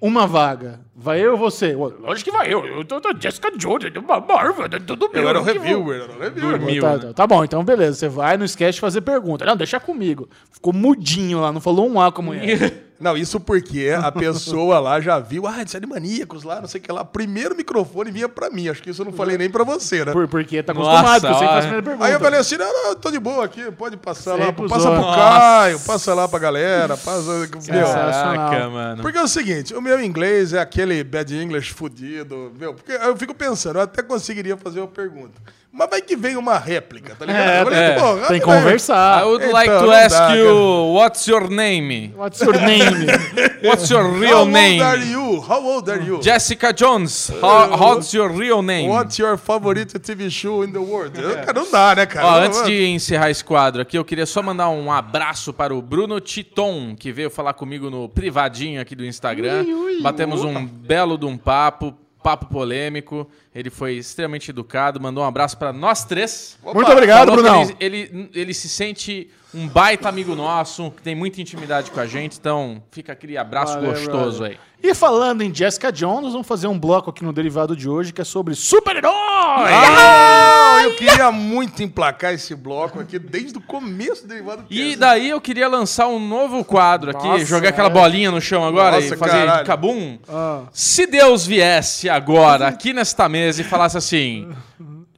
Uma 0.00 0.26
vaga. 0.26 0.80
Vai 0.94 1.20
eu 1.20 1.32
ou 1.32 1.38
você? 1.38 1.74
Lógico 1.74 2.30
que 2.30 2.36
vai 2.36 2.52
eu. 2.52 2.64
Eu 2.64 2.84
tô, 2.84 3.00
tô 3.00 3.10
Jessica 3.18 3.50
Jones, 3.56 3.92
uma 3.96 4.20
Marvel, 4.20 4.68
tudo 4.86 5.08
bem. 5.08 5.22
Eu 5.22 5.28
era 5.28 5.40
o 5.40 5.42
reviewer, 5.42 6.02
era 6.02 6.12
o 6.12 6.18
reviewer. 6.18 6.58
Dormiu. 6.58 6.82
Tá, 6.82 6.92
né? 6.92 6.98
tá, 6.98 7.12
tá 7.12 7.26
bom, 7.26 7.44
então 7.44 7.64
beleza. 7.64 7.98
Você 7.98 8.08
vai, 8.08 8.36
não 8.36 8.44
esquece 8.44 8.74
de 8.74 8.80
fazer 8.80 9.00
pergunta. 9.00 9.44
Não, 9.44 9.56
deixa 9.56 9.80
comigo. 9.80 10.28
Ficou 10.52 10.72
mudinho 10.72 11.40
lá, 11.40 11.52
não 11.52 11.60
falou 11.60 11.88
um 11.88 12.00
A 12.00 12.12
como 12.12 12.32
é. 12.32 12.40
Não, 13.00 13.16
isso 13.16 13.38
porque 13.38 13.90
a 13.96 14.10
pessoa 14.10 14.80
lá 14.80 15.00
já 15.00 15.18
viu, 15.18 15.46
ah, 15.46 15.62
de 15.62 15.70
série 15.70 15.86
maníacos 15.86 16.42
lá, 16.42 16.60
não 16.60 16.66
sei 16.66 16.80
o 16.80 16.82
que 16.82 16.90
lá. 16.90 17.04
Primeiro 17.04 17.56
microfone 17.56 18.10
vinha 18.10 18.28
pra 18.28 18.50
mim. 18.50 18.68
Acho 18.68 18.82
que 18.82 18.90
isso 18.90 19.02
eu 19.02 19.06
não 19.06 19.12
falei 19.12 19.38
nem 19.38 19.48
pra 19.48 19.62
você, 19.62 20.04
né? 20.04 20.12
Por, 20.12 20.26
porque 20.26 20.62
tá 20.62 20.74
Nossa, 20.74 20.90
acostumado, 20.90 21.20
que 21.20 21.26
eu 21.26 21.34
sei 21.34 21.38
que 21.38 21.44
olha. 21.44 21.52
faz 21.52 21.56
a 21.56 21.68
primeira 21.68 21.82
pergunta. 21.82 22.06
Aí 22.06 22.12
eu 22.12 22.20
falei 22.20 22.40
assim, 22.40 22.56
não, 22.56 22.72
não, 22.72 22.88
eu 22.90 22.96
tô 22.96 23.10
de 23.10 23.18
boa 23.18 23.44
aqui, 23.44 23.70
pode 23.70 23.96
passar 23.96 24.34
Sei 24.34 24.44
lá, 24.44 24.52
pros 24.52 24.70
passa 24.70 24.90
pro 24.90 24.98
outros. 24.98 25.16
Caio, 25.16 25.80
passa 25.80 26.14
lá 26.14 26.28
pra 26.28 26.38
galera, 26.38 26.96
passa... 26.96 27.48
Meu. 27.70 27.86
Caraca, 27.86 28.68
mano. 28.68 29.02
porque 29.02 29.18
é 29.18 29.22
o 29.22 29.28
seguinte, 29.28 29.74
o 29.74 29.80
meu 29.80 30.02
inglês 30.02 30.52
é 30.52 30.60
aquele 30.60 31.04
bad 31.04 31.34
English 31.36 31.72
fudido, 31.72 32.52
meu, 32.58 32.74
porque 32.74 32.92
eu 32.92 33.16
fico 33.16 33.34
pensando, 33.34 33.78
eu 33.78 33.82
até 33.82 34.02
conseguiria 34.02 34.56
fazer 34.56 34.80
uma 34.80 34.88
pergunta, 34.88 35.40
mas 35.70 35.88
vai 35.90 36.00
que 36.02 36.16
vem 36.16 36.36
uma 36.36 36.58
réplica, 36.58 37.14
tá 37.16 37.24
ligado? 37.26 37.48
É, 37.48 37.64
falei, 37.64 37.78
é. 37.78 37.92
pô, 37.94 38.26
Tem 38.28 38.40
que 38.40 38.46
vai- 38.46 38.56
I 38.58 38.60
conversar. 38.62 39.24
would 39.26 39.44
Então, 39.44 39.52
like 39.52 39.70
to 39.78 39.90
ask 39.92 40.16
dá, 40.18 40.34
you, 40.34 40.94
what's 40.94 41.26
your 41.28 41.48
name? 41.48 42.12
What's 42.16 42.40
your 42.40 42.54
name? 42.60 43.06
What's 43.62 43.90
your 43.90 44.04
How 44.04 44.18
real 44.20 44.38
old 44.38 44.56
are 44.56 44.98
name? 44.98 45.10
you? 45.12 45.40
How 45.40 45.64
old 45.66 45.90
are 45.90 46.00
you? 46.04 46.20
Jessica 46.22 46.72
Jones, 46.72 47.28
how, 47.42 47.76
what's 47.76 48.12
your 48.14 48.30
real 48.32 48.62
name? 48.62 48.88
What's 48.88 49.18
your 49.18 49.36
favorite 49.36 49.98
TV 49.98 50.30
show 50.30 50.62
in 50.64 50.70
the 50.72 50.78
world? 50.78 51.20
Eu, 51.20 51.34
Cara, 51.44 51.52
não 51.52 51.70
dá, 51.70 51.94
né, 51.96 52.06
cara? 52.06 52.26
Ó, 52.26 52.30
Não- 52.38 52.46
antes 52.46 52.64
de 52.64 52.86
encerrar 52.86 53.30
esse 53.30 53.44
quadro 53.44 53.82
aqui, 53.82 53.98
eu 53.98 54.04
queria 54.04 54.26
só 54.26 54.40
mandar 54.42 54.68
um 54.70 54.90
abraço 54.92 55.52
para 55.52 55.74
o 55.74 55.82
Bruno 55.82 56.20
Titon, 56.20 56.94
que 56.96 57.10
veio 57.12 57.30
falar 57.30 57.52
comigo 57.54 57.90
no 57.90 58.08
privadinho 58.08 58.80
aqui 58.80 58.94
do 58.94 59.04
Instagram. 59.04 59.64
Batemos 60.02 60.44
um 60.44 60.64
belo 60.64 61.18
de 61.18 61.26
um 61.26 61.36
papo, 61.36 61.92
papo 62.22 62.46
polêmico. 62.46 63.28
Ele 63.54 63.70
foi 63.70 63.94
extremamente 63.94 64.50
educado, 64.50 65.00
mandou 65.00 65.24
um 65.24 65.26
abraço 65.26 65.56
para 65.56 65.72
nós 65.72 66.04
três. 66.04 66.58
Muito 66.62 66.90
obrigado, 66.90 67.32
Brunão. 67.32 67.62
Ele, 67.80 68.10
ele, 68.12 68.30
ele 68.34 68.54
se 68.54 68.68
sente 68.68 69.30
um 69.54 69.66
baita 69.66 70.08
amigo 70.08 70.34
nosso, 70.34 70.90
que 70.90 71.02
tem 71.02 71.14
muita 71.14 71.40
intimidade 71.40 71.90
com 71.90 71.98
a 72.00 72.06
gente, 72.06 72.38
então 72.38 72.82
fica 72.90 73.12
aquele 73.12 73.36
abraço 73.38 73.74
Valeu, 73.74 73.92
gostoso 73.92 74.38
brother. 74.40 74.58
aí. 74.82 74.90
E 74.90 74.94
falando 74.94 75.42
em 75.42 75.52
Jessica 75.52 75.90
Jones, 75.90 76.32
vamos 76.32 76.46
fazer 76.46 76.68
um 76.68 76.78
bloco 76.78 77.10
aqui 77.10 77.24
no 77.24 77.32
derivado 77.32 77.74
de 77.74 77.88
hoje 77.88 78.12
que 78.12 78.20
é 78.20 78.24
sobre 78.24 78.54
super-herói. 78.54 79.10
Ah, 79.12 80.80
eu 80.84 80.94
queria 80.94 81.32
muito 81.32 81.82
emplacar 81.82 82.32
esse 82.32 82.54
bloco 82.54 83.00
aqui 83.00 83.18
desde 83.18 83.58
o 83.58 83.60
começo 83.60 84.22
do 84.22 84.28
derivado 84.28 84.64
E 84.70 84.84
Cast. 84.84 84.96
daí 84.96 85.30
eu 85.30 85.40
queria 85.40 85.66
lançar 85.66 86.06
um 86.06 86.20
novo 86.24 86.64
quadro 86.64 87.10
aqui, 87.10 87.26
Nossa, 87.26 87.44
jogar 87.44 87.70
aquela 87.70 87.88
é. 87.88 87.92
bolinha 87.92 88.30
no 88.30 88.40
chão 88.40 88.64
agora 88.64 89.00
Nossa, 89.00 89.14
e 89.14 89.18
fazer 89.18 89.32
caralho. 89.32 89.66
cabum. 89.66 90.18
Ah. 90.28 90.62
Se 90.72 91.06
Deus 91.06 91.44
viesse 91.46 92.08
agora 92.08 92.68
aqui 92.68 92.92
nesta 92.92 93.28
mesa 93.28 93.62
e 93.62 93.64
falasse 93.64 93.96
assim: 93.98 94.48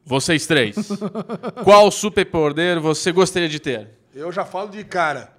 vocês 0.05 0.47
três, 0.47 0.75
qual 1.65 1.91
superpoder 1.91 2.81
você 2.81 3.13
gostaria 3.13 3.49
de 3.49 3.61
ter? 3.61 4.00
Eu 4.21 4.31
já 4.33 4.45
falo 4.45 4.69
de 4.69 4.85
cara. 4.85 5.31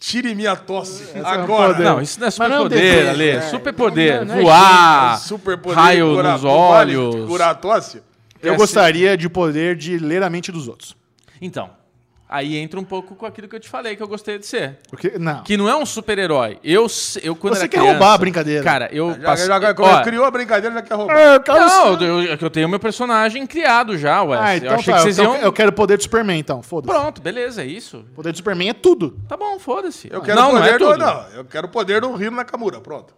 Tire 0.00 0.34
minha 0.34 0.54
tosse 0.56 1.04
é 1.14 1.20
um 1.22 1.26
agora. 1.26 1.72
poder. 1.74 1.84
Não, 1.84 2.00
isso 2.02 2.18
não 2.20 2.26
é 2.26 2.28
é 2.28 2.30
um 2.30 2.32
superpoder, 2.32 3.08
Ale. 3.08 3.28
é. 3.28 3.40
Superpoder, 3.42 4.18
Não, 4.20 4.24
não 4.26 4.34
é 4.34 4.42
voar, 4.42 5.18
Super 5.20 5.58
poder 5.58 5.74
raio 5.76 6.14
curar- 6.14 6.32
nos 6.32 6.42
vale 6.42 6.96
olhos. 6.96 7.28
Curar 7.28 7.50
a 7.50 7.54
tosse? 7.54 7.98
Eu 8.42 8.52
Quer 8.52 8.56
gostaria 8.58 9.16
de 9.16 9.28
poder 9.28 9.76
de 9.76 9.98
ler 9.98 10.22
a 10.22 10.28
mente 10.28 10.52
dos 10.52 10.68
outros. 10.68 10.94
Então, 11.40 11.70
aí 12.34 12.56
entra 12.56 12.78
um 12.80 12.84
pouco 12.84 13.14
com 13.14 13.24
aquilo 13.26 13.46
que 13.48 13.54
eu 13.56 13.60
te 13.60 13.68
falei 13.68 13.94
que 13.96 14.02
eu 14.02 14.08
gostaria 14.08 14.38
de 14.38 14.46
ser. 14.46 14.78
Porque, 14.90 15.18
não. 15.18 15.42
Que 15.42 15.56
não 15.56 15.68
é 15.68 15.76
um 15.76 15.86
super-herói. 15.86 16.58
Eu, 16.64 16.86
eu 17.22 17.36
quando 17.36 17.54
Você 17.54 17.60
era 17.60 17.68
quer 17.68 17.78
criança- 17.78 17.92
roubar 17.98 18.14
a 18.14 18.18
brincadeira. 18.18 18.62
Cara, 18.64 18.88
eu 18.92 19.12
Já, 19.14 19.20
passei- 19.20 19.46
já, 19.46 19.60
já, 19.60 19.74
ó, 19.78 20.02
criou 20.02 20.24
a 20.24 20.30
brincadeira, 20.30 20.74
já 20.74 20.82
quer 20.82 20.94
roubar. 20.94 21.16
É, 21.16 21.36
eu 21.36 21.42
Não, 21.54 22.00
eu, 22.02 22.22
eu, 22.22 22.38
eu 22.40 22.50
tenho 22.50 22.68
meu 22.68 22.80
personagem 22.80 23.46
criado 23.46 23.96
já, 23.96 24.22
ué. 24.22 24.38
Ah, 24.40 24.54
eu 24.54 24.58
então 24.58 24.74
achei 24.74 24.92
tá. 24.92 24.98
que 24.98 25.02
vocês 25.04 25.18
então 25.18 25.34
iam. 25.34 25.42
Eu 25.42 25.52
quero 25.52 25.70
o 25.70 25.74
poder 25.74 25.96
do 25.96 26.02
Superman, 26.02 26.38
então. 26.38 26.62
Foda-se. 26.62 26.92
Pronto, 26.98 27.22
beleza, 27.22 27.62
é 27.62 27.66
isso. 27.66 27.98
O 27.98 28.14
poder 28.14 28.32
do 28.32 28.36
Superman 28.36 28.68
é 28.70 28.74
tudo. 28.74 29.18
Tá 29.28 29.36
bom, 29.36 29.58
foda-se. 29.58 30.08
Eu 30.12 30.20
quero 30.20 30.40
não, 30.40 30.50
o 30.50 30.52
não 30.54 30.60
poder 30.60 30.74
é 30.74 30.78
do. 30.78 30.86
tudo. 30.86 30.98
Não, 30.98 31.28
eu 31.34 31.44
quero 31.44 31.66
o 31.66 31.70
poder 31.70 32.00
do 32.00 32.12
Rino 32.14 32.36
Nakamura. 32.36 32.80
Pronto. 32.80 33.14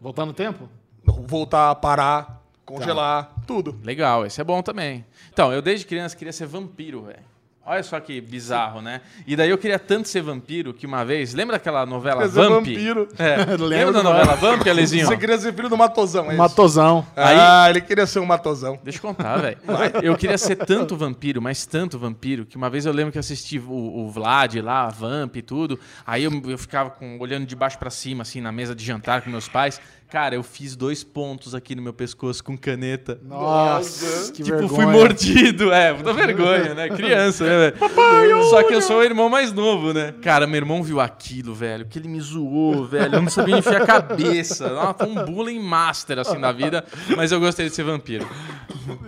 Voltar 0.00 0.26
no 0.26 0.32
tempo? 0.32 0.68
Voltar, 1.04 1.74
parar, 1.76 2.42
congelar, 2.64 3.32
tudo. 3.46 3.78
Legal, 3.82 4.26
esse 4.26 4.40
é 4.40 4.44
bom 4.44 4.62
também. 4.62 5.04
Então, 5.32 5.52
eu 5.52 5.62
desde 5.62 5.86
criança 5.86 6.16
queria 6.16 6.32
ser 6.32 6.46
vampiro, 6.46 7.02
velho. 7.02 7.22
Olha 7.68 7.82
só 7.82 8.00
que 8.00 8.20
bizarro, 8.20 8.80
né? 8.80 9.02
E 9.26 9.36
daí 9.36 9.50
eu 9.50 9.58
queria 9.58 9.78
tanto 9.78 10.08
ser 10.08 10.22
vampiro 10.22 10.72
que 10.72 10.86
uma 10.86 11.04
vez. 11.04 11.34
Lembra 11.34 11.56
aquela 11.56 11.84
novela 11.84 12.26
Vamp? 12.26 12.50
vampiro. 12.66 13.08
É. 13.18 13.36
Lembra 13.62 13.92
da 13.92 14.02
novela 14.02 14.34
Vamp, 14.36 14.66
Alezinho? 14.66 15.06
Você 15.06 15.16
queria 15.16 15.36
ser 15.38 15.52
filho 15.54 15.68
do 15.68 15.76
Matosão, 15.76 16.24
é 16.26 16.28
isso? 16.28 16.36
Matosão. 16.38 17.06
Ah, 17.14 17.68
ele 17.68 17.80
queria 17.80 18.06
ser 18.06 18.20
um 18.20 18.26
Matosão. 18.26 18.78
Deixa 18.82 18.98
eu 18.98 19.02
contar, 19.02 19.36
velho. 19.36 19.58
Eu 20.02 20.16
queria 20.16 20.38
ser 20.38 20.56
tanto 20.56 20.96
vampiro, 20.96 21.42
mas 21.42 21.66
tanto 21.66 21.98
vampiro, 21.98 22.46
que 22.46 22.56
uma 22.56 22.70
vez 22.70 22.86
eu 22.86 22.92
lembro 22.92 23.12
que 23.12 23.18
assisti 23.18 23.58
o, 23.58 23.70
o 23.70 24.10
Vlad 24.10 24.54
lá, 24.56 24.86
a 24.86 24.88
Vamp 24.88 25.36
e 25.36 25.42
tudo. 25.42 25.78
Aí 26.06 26.24
eu, 26.24 26.32
eu 26.46 26.56
ficava 26.58 26.90
com- 26.90 27.18
olhando 27.18 27.46
de 27.46 27.54
baixo 27.54 27.78
pra 27.78 27.90
cima, 27.90 28.22
assim, 28.22 28.40
na 28.40 28.50
mesa 28.50 28.74
de 28.74 28.84
jantar 28.84 29.22
com 29.22 29.30
meus 29.30 29.48
pais. 29.48 29.80
Cara, 30.08 30.34
eu 30.34 30.42
fiz 30.42 30.74
dois 30.74 31.04
pontos 31.04 31.54
aqui 31.54 31.74
no 31.74 31.82
meu 31.82 31.92
pescoço 31.92 32.42
com 32.42 32.56
caneta. 32.56 33.20
Nossa, 33.22 34.32
que 34.32 34.42
tipo, 34.42 34.56
vergonha. 34.56 34.68
fui 34.68 34.86
mordido. 34.86 35.70
É, 35.70 35.92
puta 35.94 36.14
vergonha, 36.14 36.72
né? 36.72 36.88
Criança, 36.88 37.44
né, 37.44 37.70
velho? 37.70 38.44
Só 38.44 38.62
que 38.62 38.72
eu 38.72 38.80
sou 38.80 39.00
o 39.00 39.02
irmão 39.02 39.28
mais 39.28 39.52
novo, 39.52 39.92
né? 39.92 40.14
Cara, 40.22 40.46
meu 40.46 40.56
irmão 40.56 40.82
viu 40.82 40.98
aquilo, 40.98 41.54
velho, 41.54 41.84
que 41.84 41.98
ele 41.98 42.08
me 42.08 42.18
zoou, 42.22 42.86
velho. 42.86 43.16
Eu 43.16 43.22
não 43.22 43.28
sabia 43.28 43.58
enfiar 43.58 43.82
a 43.82 43.86
cabeça. 43.86 44.70
Nossa, 44.70 44.94
Foi 45.04 45.08
um 45.08 45.24
bullying 45.26 45.60
master, 45.60 46.18
assim, 46.20 46.40
da 46.40 46.52
vida. 46.52 46.82
Mas 47.14 47.30
eu 47.30 47.38
gostei 47.38 47.68
de 47.68 47.74
ser 47.74 47.82
vampiro. 47.82 48.26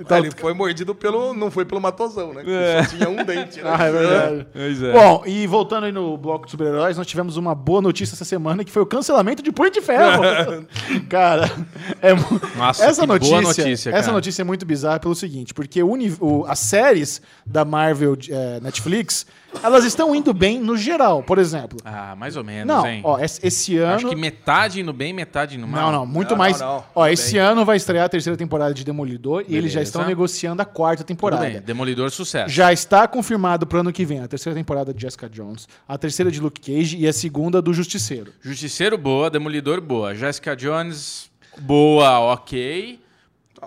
Ah, 0.09 0.19
ele 0.19 0.31
foi 0.31 0.53
mordido 0.53 0.95
pelo. 0.95 1.33
Não 1.33 1.51
foi 1.51 1.65
pelo 1.65 1.81
Matosão, 1.81 2.35
né? 2.35 2.43
É. 2.47 2.85
só 2.85 2.97
tinha 2.97 3.09
um 3.09 3.25
dente, 3.25 3.63
né? 3.63 3.71
Ah, 3.81 3.85
é 3.85 3.93
verdade. 3.93 4.47
Pois 4.53 4.83
é. 4.83 4.93
Bom, 4.93 5.23
e 5.25 5.47
voltando 5.47 5.85
aí 5.85 5.93
no 5.93 6.19
bloco 6.19 6.45
de 6.45 6.51
super-heróis, 6.51 6.99
nós 6.99 7.07
tivemos 7.07 7.37
uma 7.37 7.55
boa 7.55 7.81
notícia 7.81 8.15
essa 8.15 8.25
semana, 8.25 8.65
que 8.65 8.71
foi 8.71 8.83
o 8.83 8.87
cancelamento 8.87 9.43
de 9.43 9.53
Punho 9.53 9.71
de 9.71 9.81
Ferro. 9.81 10.23
Cara, 11.09 11.51
é 12.01 12.15
mu- 12.15 12.41
Nossa, 12.57 12.85
essa 12.85 13.07
notícia, 13.07 13.41
notícia, 13.41 13.91
essa 13.91 14.13
notícia 14.13 14.43
é 14.43 14.45
muito 14.45 14.65
bizarra 14.67 14.99
pelo 14.99 15.15
seguinte, 15.15 15.53
porque 15.55 15.83
o 16.21 16.45
as 16.47 16.59
séries 16.59 17.21
da 17.47 17.65
Marvel 17.65 18.17
eh, 18.29 18.61
Netflix, 18.61 19.27
elas 19.63 19.85
estão 19.85 20.15
indo 20.15 20.33
bem 20.33 20.59
no 20.61 20.77
geral, 20.77 21.23
por 21.23 21.39
exemplo. 21.39 21.79
Ah, 21.85 22.15
mais 22.17 22.37
ou 22.37 22.45
menos, 22.45 22.67
Não, 22.75 22.87
hein? 22.87 23.01
ó, 23.05 23.19
esse, 23.19 23.41
esse 23.47 23.77
ano 23.79 23.95
Acho 23.95 24.09
que 24.09 24.17
metade 24.17 24.81
indo 24.81 24.93
bem, 24.93 25.13
metade 25.13 25.57
indo 25.57 25.67
mal. 25.67 25.91
Não, 25.91 25.99
não, 26.01 26.07
muito 26.07 26.31
Não, 26.31 26.39
mais. 26.39 26.61
não, 26.61 26.67
não. 26.77 26.85
Ó, 26.95 27.03
Tudo 27.05 27.13
esse 27.13 27.33
bem. 27.33 27.41
ano 27.43 27.65
vai 27.65 27.77
estrear 27.77 28.05
a 28.05 28.09
terceira 28.09 28.37
temporada 28.37 28.73
de 28.73 28.85
Demolidor 28.85 29.45
e 29.49 29.57
eles 29.57 29.71
já 29.73 29.79
Beleza. 29.81 29.83
estão 29.83 30.07
negociando 30.07 30.63
a 30.63 30.65
quarta 30.65 31.03
Tudo 31.03 31.09
temporada. 31.09 31.45
bem, 31.45 31.61
Demolidor 31.61 32.11
sucesso. 32.11 32.49
Já 32.53 32.73
está 32.73 33.07
confirmado 33.09 33.67
pro 33.67 33.81
ano 33.81 33.93
que 33.93 34.05
vem 34.05 34.21
a 34.21 34.29
terceira 34.29 34.57
temporada 34.59 34.95
de 34.95 35.01
Jessica 35.03 35.29
Jones, 35.29 35.69
a 35.89 35.99
terceira 35.99 36.31
de 36.31 36.41
Luke 36.41 36.61
Cage 36.61 36.97
e 36.99 37.07
a 37.07 37.13
segunda 37.13 37.61
do 37.61 37.73
Justiceiro. 37.73 38.33
Justiceiro 38.41 38.97
boa, 38.97 39.29
Demolidor 39.31 39.81
boa. 39.81 40.15
Jessica 40.15 40.55
Jones 40.57 41.31
boa, 41.59 42.19
ok. 42.21 42.99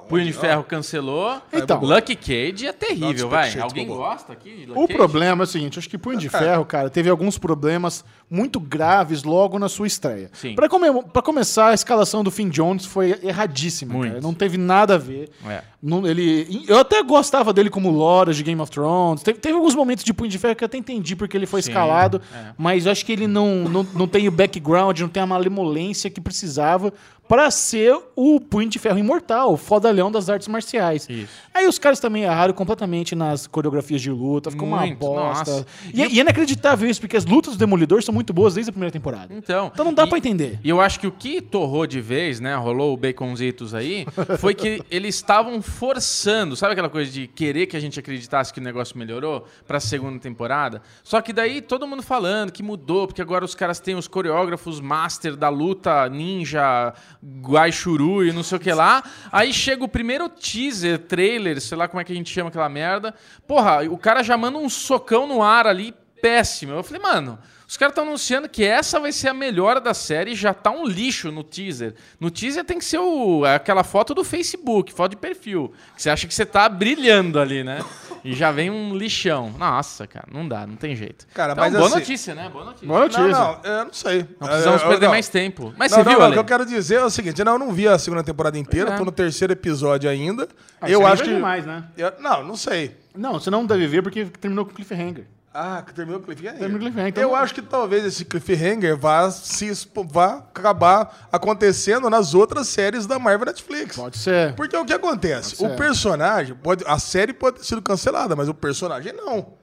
Punho 0.01 0.25
de 0.25 0.33
Ferro 0.33 0.63
cancelou. 0.63 1.41
Então. 1.51 1.79
Lucky 1.81 2.15
Cage 2.15 2.67
é 2.67 2.73
terrível, 2.73 3.29
vai. 3.29 3.57
Alguém 3.59 3.87
gosta 3.87 4.33
aqui 4.33 4.49
de 4.49 4.65
Lucky 4.65 4.79
O 4.79 4.87
Cage? 4.87 4.97
problema 4.97 5.43
é 5.43 5.45
o 5.45 5.47
seguinte, 5.47 5.79
acho 5.79 5.89
que 5.89 5.97
Punho 5.97 6.17
de 6.17 6.29
Ferro, 6.29 6.65
cara, 6.65 6.89
teve 6.89 7.09
alguns 7.09 7.37
problemas 7.37 8.03
muito 8.33 8.59
graves 8.59 9.23
logo 9.23 9.59
na 9.59 9.69
sua 9.69 9.85
estreia. 9.85 10.31
Pra, 10.55 10.67
come- 10.67 10.87
começar, 11.23 11.67
a 11.69 11.73
escalação 11.73 12.23
do 12.23 12.31
Finn 12.31 12.49
Jones 12.49 12.85
foi 12.85 13.17
erradíssima. 13.21 13.93
Não 14.21 14.33
teve 14.33 14.57
nada 14.57 14.95
a 14.95 14.97
ver. 14.97 15.29
É. 15.47 15.61
Não- 15.81 16.07
ele, 16.07 16.65
eu 16.67 16.79
até 16.79 17.03
gostava 17.03 17.53
dele 17.53 17.69
como 17.69 17.91
Loras 17.91 18.35
de 18.35 18.43
Game 18.43 18.59
of 18.61 18.71
Thrones. 18.71 19.21
Teve, 19.21 19.37
teve 19.39 19.55
alguns 19.55 19.75
momentos 19.75 20.03
de 20.03 20.13
Punho 20.13 20.29
de 20.31 20.39
Ferro 20.39 20.55
que 20.55 20.63
eu 20.63 20.67
até 20.67 20.77
entendi 20.77 21.15
porque 21.15 21.37
ele 21.37 21.45
foi 21.45 21.61
Sim, 21.61 21.69
escalado, 21.69 22.21
é. 22.33 22.53
mas 22.57 22.85
eu 22.85 22.91
acho 22.91 23.05
que 23.05 23.11
ele 23.11 23.27
não, 23.27 23.65
não, 23.65 23.83
não 23.93 24.07
tem 24.07 24.27
o 24.27 24.31
background, 24.31 24.99
não 25.01 25.09
tem 25.09 25.21
a 25.21 25.27
malemolência 25.27 26.09
que 26.09 26.21
precisava 26.21 26.91
pra 27.27 27.49
ser 27.49 27.97
o 28.15 28.39
Punho 28.39 28.69
de 28.69 28.77
Ferro 28.77 28.99
imortal, 28.99 29.53
o 29.53 29.57
fodalhão 29.57 30.11
das 30.11 30.29
artes 30.29 30.47
marciais. 30.47 31.07
Isso. 31.09 31.27
Aí 31.53 31.65
os 31.67 31.79
caras 31.79 31.99
também 31.99 32.23
erraram 32.23 32.53
completamente 32.53 33.15
nas 33.15 33.47
coreografias 33.47 34.01
de 34.01 34.11
luta, 34.11 34.51
ficou 34.51 34.67
Muito, 34.67 35.05
uma 35.05 35.23
bosta. 35.33 35.65
E, 35.93 35.99
e 36.01 36.19
é 36.19 36.21
inacreditável 36.21 36.87
isso, 36.89 36.99
porque 37.01 37.17
as 37.17 37.25
lutas 37.25 37.53
do 37.53 37.59
Demolidor 37.59 38.03
são 38.03 38.13
muito 38.13 38.22
boas 38.31 38.53
desde 38.53 38.69
a 38.69 38.71
primeira 38.71 38.91
temporada. 38.91 39.33
Então, 39.33 39.71
Então 39.73 39.83
não 39.83 39.93
dá 39.93 40.05
pra 40.05 40.17
entender. 40.17 40.59
E 40.63 40.69
eu 40.69 40.79
acho 40.79 40.99
que 40.99 41.07
o 41.07 41.11
que 41.11 41.41
torrou 41.41 41.87
de 41.87 41.99
vez, 41.99 42.39
né? 42.39 42.55
Rolou 42.55 42.93
o 42.93 42.97
baconzitos 42.97 43.73
aí, 43.73 44.05
foi 44.37 44.53
que 44.53 44.81
eles 44.91 45.15
estavam 45.15 45.61
forçando, 45.61 46.55
sabe 46.55 46.73
aquela 46.73 46.89
coisa 46.89 47.11
de 47.11 47.27
querer 47.27 47.65
que 47.65 47.75
a 47.75 47.79
gente 47.79 47.99
acreditasse 47.99 48.53
que 48.53 48.59
o 48.59 48.63
negócio 48.63 48.97
melhorou 48.97 49.47
pra 49.67 49.79
segunda 49.79 50.19
temporada? 50.19 50.81
Só 51.03 51.19
que 51.21 51.33
daí 51.33 51.61
todo 51.61 51.87
mundo 51.87 52.03
falando 52.03 52.51
que 52.51 52.61
mudou, 52.61 53.07
porque 53.07 53.21
agora 53.21 53.43
os 53.43 53.55
caras 53.55 53.79
têm 53.79 53.95
os 53.95 54.07
coreógrafos 54.07 54.79
master 54.79 55.35
da 55.35 55.49
luta 55.49 56.07
ninja, 56.09 56.93
Guaixuru 57.41 58.25
e 58.25 58.31
não 58.31 58.43
sei 58.43 58.57
o 58.57 58.61
que 58.61 58.71
lá. 58.71 59.03
Aí 59.31 59.53
chega 59.53 59.83
o 59.83 59.87
primeiro 59.87 60.29
teaser, 60.29 60.99
trailer, 60.99 61.59
sei 61.59 61.77
lá 61.77 61.87
como 61.87 61.99
é 62.01 62.03
que 62.03 62.11
a 62.11 62.15
gente 62.15 62.31
chama 62.31 62.49
aquela 62.49 62.69
merda. 62.69 63.13
Porra, 63.47 63.83
o 63.89 63.97
cara 63.97 64.23
já 64.23 64.37
manda 64.37 64.57
um 64.57 64.69
socão 64.69 65.27
no 65.27 65.41
ar 65.41 65.65
ali, 65.65 65.93
péssimo. 66.21 66.73
Eu 66.73 66.83
falei, 66.83 67.01
mano, 67.01 67.39
os 67.73 67.77
caras 67.77 67.93
estão 67.93 68.05
anunciando 68.05 68.47
que 68.47 68.63
essa 68.63 68.99
vai 68.99 69.11
ser 69.11 69.29
a 69.29 69.33
melhor 69.33 69.79
da 69.79 69.95
série 69.95 70.33
e 70.33 70.35
já 70.35 70.53
tá 70.53 70.69
um 70.69 70.85
lixo 70.85 71.31
no 71.31 71.43
teaser. 71.43 71.95
No 72.19 72.29
teaser 72.29 72.63
tem 72.63 72.77
que 72.77 72.85
ser 72.85 72.99
o, 72.99 73.43
aquela 73.45 73.83
foto 73.83 74.13
do 74.13 74.23
Facebook, 74.23 74.93
foto 74.93 75.09
de 75.09 75.17
perfil. 75.17 75.73
Que 75.95 76.03
você 76.03 76.11
acha 76.11 76.27
que 76.27 76.35
você 76.35 76.45
tá 76.45 76.69
brilhando 76.69 77.39
ali, 77.39 77.63
né? 77.63 77.83
E 78.23 78.35
já 78.35 78.51
vem 78.51 78.69
um 78.69 78.95
lixão. 78.95 79.51
Nossa, 79.57 80.05
cara, 80.05 80.27
não 80.31 80.47
dá, 80.47 80.67
não 80.67 80.75
tem 80.75 80.95
jeito. 80.95 81.25
Cara, 81.33 81.53
então, 81.53 81.63
mas 81.63 81.73
boa 81.73 81.87
assim- 81.87 81.95
notícia, 81.95 82.35
né? 82.35 82.47
Boa 82.47 82.65
notícia. 82.65 82.87
Boa 82.87 82.99
notícia. 82.99 83.27
Não, 83.27 83.31
não, 83.31 83.59
eu 83.63 83.85
não 83.85 83.93
sei. 83.93 84.19
Não 84.39 84.47
precisamos 84.47 84.81
Eu- 84.81 84.85
eu- 84.85 84.89
perder 84.91 85.05
não. 85.07 85.11
mais 85.13 85.27
tempo. 85.29 85.73
Mas 85.75 85.91
não, 85.91 85.97
você 85.97 86.03
não, 86.03 86.11
viu, 86.11 86.19
não, 86.19 86.25
Ale? 86.27 86.31
O 86.31 86.33
que 86.35 86.39
eu 86.41 86.45
quero 86.45 86.65
dizer 86.67 86.95
é 86.97 87.03
o 87.05 87.09
seguinte, 87.09 87.39
eu 87.39 87.45
não, 87.45 87.57
não 87.57 87.73
vi 87.73 87.87
a 87.87 87.97
segunda 87.97 88.23
temporada 88.23 88.55
inteira, 88.55 88.91
é. 88.93 88.97
tô 88.97 89.03
no 89.03 89.11
terceiro 89.11 89.51
episódio 89.51 90.07
ainda. 90.07 90.47
Ah, 90.79 90.87
eu 90.91 91.07
acho 91.07 91.23
vai 91.23 91.27
que... 91.27 91.33
demais, 91.33 91.65
né? 91.65 91.85
Eu- 91.97 92.13
não, 92.19 92.43
não 92.43 92.55
sei. 92.55 92.95
Não, 93.15 93.33
você 93.33 93.49
não 93.49 93.65
deve 93.65 93.87
ver 93.87 94.03
porque 94.03 94.25
terminou 94.25 94.63
com 94.63 94.73
cliffhanger. 94.75 95.25
Ah, 95.53 95.83
que 95.85 95.93
terminou 95.93 96.19
o 96.19 96.23
cliffhanger. 96.23 96.57
Terminou 96.57 96.77
o 96.77 96.81
cliffhanger, 96.81 97.09
então 97.09 97.21
eu 97.23 97.35
acho 97.35 97.53
que 97.53 97.61
talvez 97.61 98.03
esse 98.03 98.25
cliffhanger 98.25 98.97
vá, 98.97 99.29
se, 99.29 99.71
vá 100.09 100.37
acabar 100.37 101.27
acontecendo 101.31 102.09
nas 102.09 102.33
outras 102.33 102.67
séries 102.67 103.05
da 103.05 103.19
Marvel 103.19 103.45
Netflix. 103.45 103.95
Pode 103.95 104.17
ser. 104.17 104.55
Porque 104.55 104.75
o 104.75 104.83
que 104.83 104.93
acontece? 104.93 105.55
Pode 105.55 105.65
O 105.73 105.75
ser. 105.75 105.77
personagem, 105.77 106.55
pode, 106.55 106.83
a 106.87 106.97
série 106.97 107.33
pode 107.33 107.57
ter 107.59 107.65
sido 107.65 107.81
cancelada, 107.83 108.35
mas 108.35 108.49
o 108.49 108.53
personagem 108.53 109.13
não. 109.13 109.53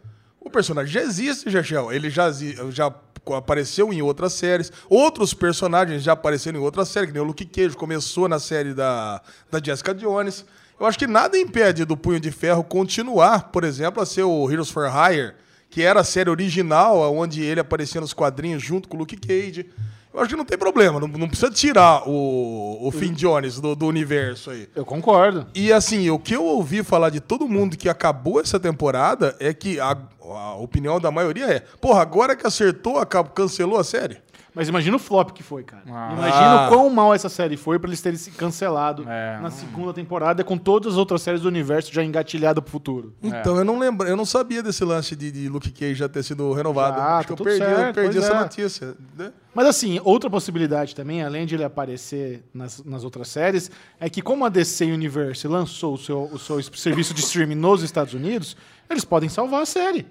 O 0.41 0.49
personagem 0.49 0.93
já 0.93 1.03
existe, 1.03 1.51
Jachel. 1.51 1.93
Ele 1.93 2.09
já, 2.09 2.31
já 2.71 2.95
apareceu 3.37 3.93
em 3.93 4.01
outras 4.01 4.33
séries. 4.33 4.73
Outros 4.89 5.35
personagens 5.35 6.03
já 6.05 6.13
apareceram 6.13 6.61
em 6.61 6.63
outras 6.63 6.89
séries, 6.89 7.09
que 7.11 7.15
nem 7.15 7.23
o 7.23 7.27
Luke 7.27 7.45
Cage 7.45 7.77
começou 7.77 8.29
na 8.29 8.39
série 8.39 8.73
da, 8.75 9.21
da 9.51 9.61
Jessica 9.63 9.93
Jones. 9.93 10.45
Eu 10.79 10.87
acho 10.87 10.99
que 10.99 11.07
nada 11.07 11.37
impede 11.37 11.85
do 11.85 11.97
Punho 11.97 12.21
de 12.21 12.31
Ferro 12.31 12.63
continuar, 12.65 13.51
por 13.51 13.65
exemplo, 13.65 14.01
a 14.03 14.07
ser 14.07 14.23
o 14.23 14.51
Heroes 14.51 14.71
for 14.71 14.87
Hire, 14.89 15.35
que 15.71 15.83
era 15.83 16.01
a 16.01 16.05
série 16.05 16.29
original, 16.29 17.15
onde 17.15 17.43
ele 17.43 17.61
aparecia 17.61 18.01
nos 18.01 18.13
quadrinhos 18.13 18.63
junto 18.63 18.89
com 18.89 18.97
o 18.97 19.01
Luke 19.01 19.17
Cage. 19.17 19.71
Eu 20.13 20.19
acho 20.19 20.31
que 20.31 20.37
não 20.37 20.45
tem 20.45 20.59
problema, 20.59 20.99
não, 20.99 21.07
não 21.07 21.29
precisa 21.29 21.49
tirar 21.53 22.03
o, 22.09 22.79
o 22.85 22.91
Finn 22.91 23.13
Jones 23.13 23.61
do, 23.61 23.77
do 23.77 23.87
universo 23.87 24.51
aí. 24.51 24.69
Eu 24.75 24.85
concordo. 24.85 25.47
E 25.55 25.73
assim, 25.73 26.11
o 26.11 26.19
que 26.19 26.35
eu 26.35 26.45
ouvi 26.45 26.83
falar 26.83 27.11
de 27.11 27.21
todo 27.21 27.47
mundo 27.47 27.77
que 27.77 27.89
acabou 27.89 28.41
essa 28.41 28.59
temporada 28.59 29.37
é 29.39 29.55
que 29.55 29.79
a, 29.79 29.97
a 30.21 30.55
opinião 30.57 30.99
da 30.99 31.13
maioria 31.13 31.47
é: 31.47 31.61
porra, 31.81 32.03
agora 32.03 32.35
que 32.35 32.45
acertou, 32.45 32.99
acabou, 32.99 33.33
cancelou 33.33 33.79
a 33.79 33.85
série? 33.85 34.19
Mas 34.55 34.69
imagina 34.69 34.97
o 34.97 34.99
flop 34.99 35.31
que 35.31 35.43
foi, 35.43 35.63
cara. 35.63 35.83
Ah. 35.89 36.13
Imagina 36.17 36.67
o 36.67 36.69
quão 36.69 36.91
mal 36.91 37.15
essa 37.15 37.29
série 37.29 37.57
foi 37.57 37.79
pra 37.79 37.89
eles 37.89 38.01
terem 38.01 38.19
se 38.19 38.31
cancelado 38.33 39.05
É, 39.09 39.37
na 39.37 39.43
não- 39.43 39.51
segunda 39.51 39.93
temporada 39.93 40.43
com 40.43 40.59
todas 40.59 40.93
as 40.95 40.99
outras 40.99 41.23
séries 41.23 41.43
do 41.43 41.49
universo 41.49 41.93
já 41.93 42.03
engatilhadas 42.03 42.63
pro 42.63 42.71
futuro. 42.71 43.15
Então 43.23 43.57
eu 43.57 43.65
não 43.65 43.79
lembro, 43.79 44.07
eu 44.09 44.17
não 44.17 44.25
sabia 44.25 44.63
desse 44.63 44.85
lance 44.85 45.15
de, 45.15 45.31
de 45.31 45.49
Luke 45.49 45.71
Cage 45.71 45.95
já 45.95 46.09
ter 46.09 46.23
sido 46.23 46.53
renovado. 46.53 46.97
Já, 46.99 47.19
Acho 47.19 47.21
que 47.21 47.27
tá 47.29 47.33
eu 47.33 47.37
tudo 47.37 47.47
perdi, 47.47 47.63
eu 47.65 47.77
certo, 47.77 47.95
perdi 47.95 48.13
pois 48.15 48.25
essa 48.25 48.35
é. 48.37 48.41
notícia. 48.41 48.95
né? 49.17 49.33
Mas 49.55 49.67
assim, 49.67 50.01
outra 50.05 50.31
possibilidade 50.31 50.95
também, 50.95 51.23
além 51.25 51.45
de 51.47 51.55
ele 51.57 51.65
aparecer 51.65 52.45
nas, 52.55 52.83
nas 52.85 53.03
outras 53.05 53.29
séries, 53.29 53.71
é 53.99 54.09
que 54.09 54.23
como 54.23 54.45
a 54.45 54.49
DC 54.49 54.85
Universe 54.85 55.47
lançou 55.49 55.95
o 55.95 55.99
seu, 55.99 56.23
o 56.33 56.39
seu 56.39 56.63
serviço 56.63 57.13
de 57.15 57.21
streaming 57.21 57.57
nos 57.57 57.83
Estados 57.83 58.15
Unidos, 58.15 58.57
eles 58.89 59.05
podem 59.05 59.29
salvar 59.29 59.63
a 59.63 59.67
série. 59.67 60.07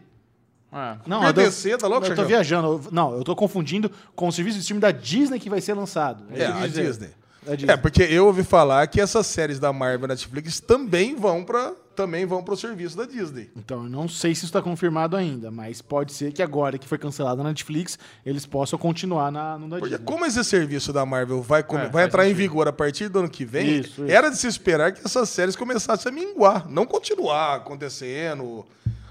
É. 0.71 0.95
Não, 1.07 1.23
a 1.23 1.31
DC, 1.31 1.77
tá 1.77 1.87
louco, 1.87 2.05
Eu 2.07 2.15
tô 2.15 2.25
viajando. 2.25 2.67
Eu- 2.67 2.91
Não, 2.91 3.15
eu 3.15 3.23
tô 3.23 3.35
confundindo 3.35 3.89
com 4.15 4.27
o 4.27 4.31
serviço 4.31 4.57
de 4.57 4.61
streaming 4.61 4.81
da 4.81 4.91
Disney 4.91 5.39
que 5.39 5.49
vai 5.49 5.61
ser 5.61 5.73
lançado. 5.73 6.23
É, 6.31 6.35
isso 6.35 6.45
que 6.45 6.51
eu 6.51 6.57
a 6.57 6.61
quis 6.61 6.69
dizer. 6.71 6.83
Disney. 6.87 7.09
A 7.47 7.55
Disney. 7.55 7.73
É, 7.73 7.77
porque 7.77 8.03
eu 8.03 8.27
ouvi 8.27 8.43
falar 8.43 8.85
que 8.87 8.99
essas 9.01 9.25
séries 9.25 9.57
da 9.59 9.71
Marvel 9.73 10.05
e 10.05 10.09
Netflix 10.09 10.59
também 10.59 11.15
vão 11.15 11.43
para 11.43 11.73
também 11.95 12.25
vão 12.25 12.41
pro 12.41 12.55
serviço 12.55 12.95
da 12.95 13.03
Disney. 13.05 13.49
Então, 13.57 13.83
eu 13.83 13.89
não 13.89 14.07
sei 14.07 14.33
se 14.33 14.37
isso 14.39 14.45
está 14.45 14.61
confirmado 14.61 15.17
ainda, 15.17 15.51
mas 15.51 15.81
pode 15.81 16.13
ser 16.13 16.31
que 16.31 16.41
agora 16.41 16.77
que 16.77 16.87
foi 16.87 16.97
cancelada 16.97 17.43
na 17.43 17.49
Netflix, 17.49 17.99
eles 18.25 18.45
possam 18.45 18.79
continuar 18.79 19.29
na, 19.33 19.57
no 19.57 19.67
da 19.67 19.79
Porque 19.79 19.95
Disney. 19.97 20.05
como 20.05 20.25
esse 20.25 20.41
serviço 20.45 20.93
da 20.93 21.05
Marvel 21.05 21.41
vai, 21.41 21.61
come- 21.61 21.81
É, 21.81 21.89
vai 21.89 21.91
faz 22.03 22.05
entrar 22.07 22.29
em 22.29 22.33
vigor 22.33 22.69
a 22.69 22.71
partir 22.71 23.09
do 23.09 23.19
ano 23.19 23.29
que 23.29 23.43
vem, 23.43 23.79
Isso, 23.81 23.89
isso. 24.05 24.05
era 24.07 24.29
de 24.29 24.37
se 24.37 24.47
esperar 24.47 24.93
que 24.93 25.01
essas 25.05 25.27
séries 25.27 25.57
começassem 25.57 26.09
a 26.09 26.15
minguar, 26.15 26.69
não 26.69 26.85
continuar 26.85 27.55
acontecendo. 27.55 28.65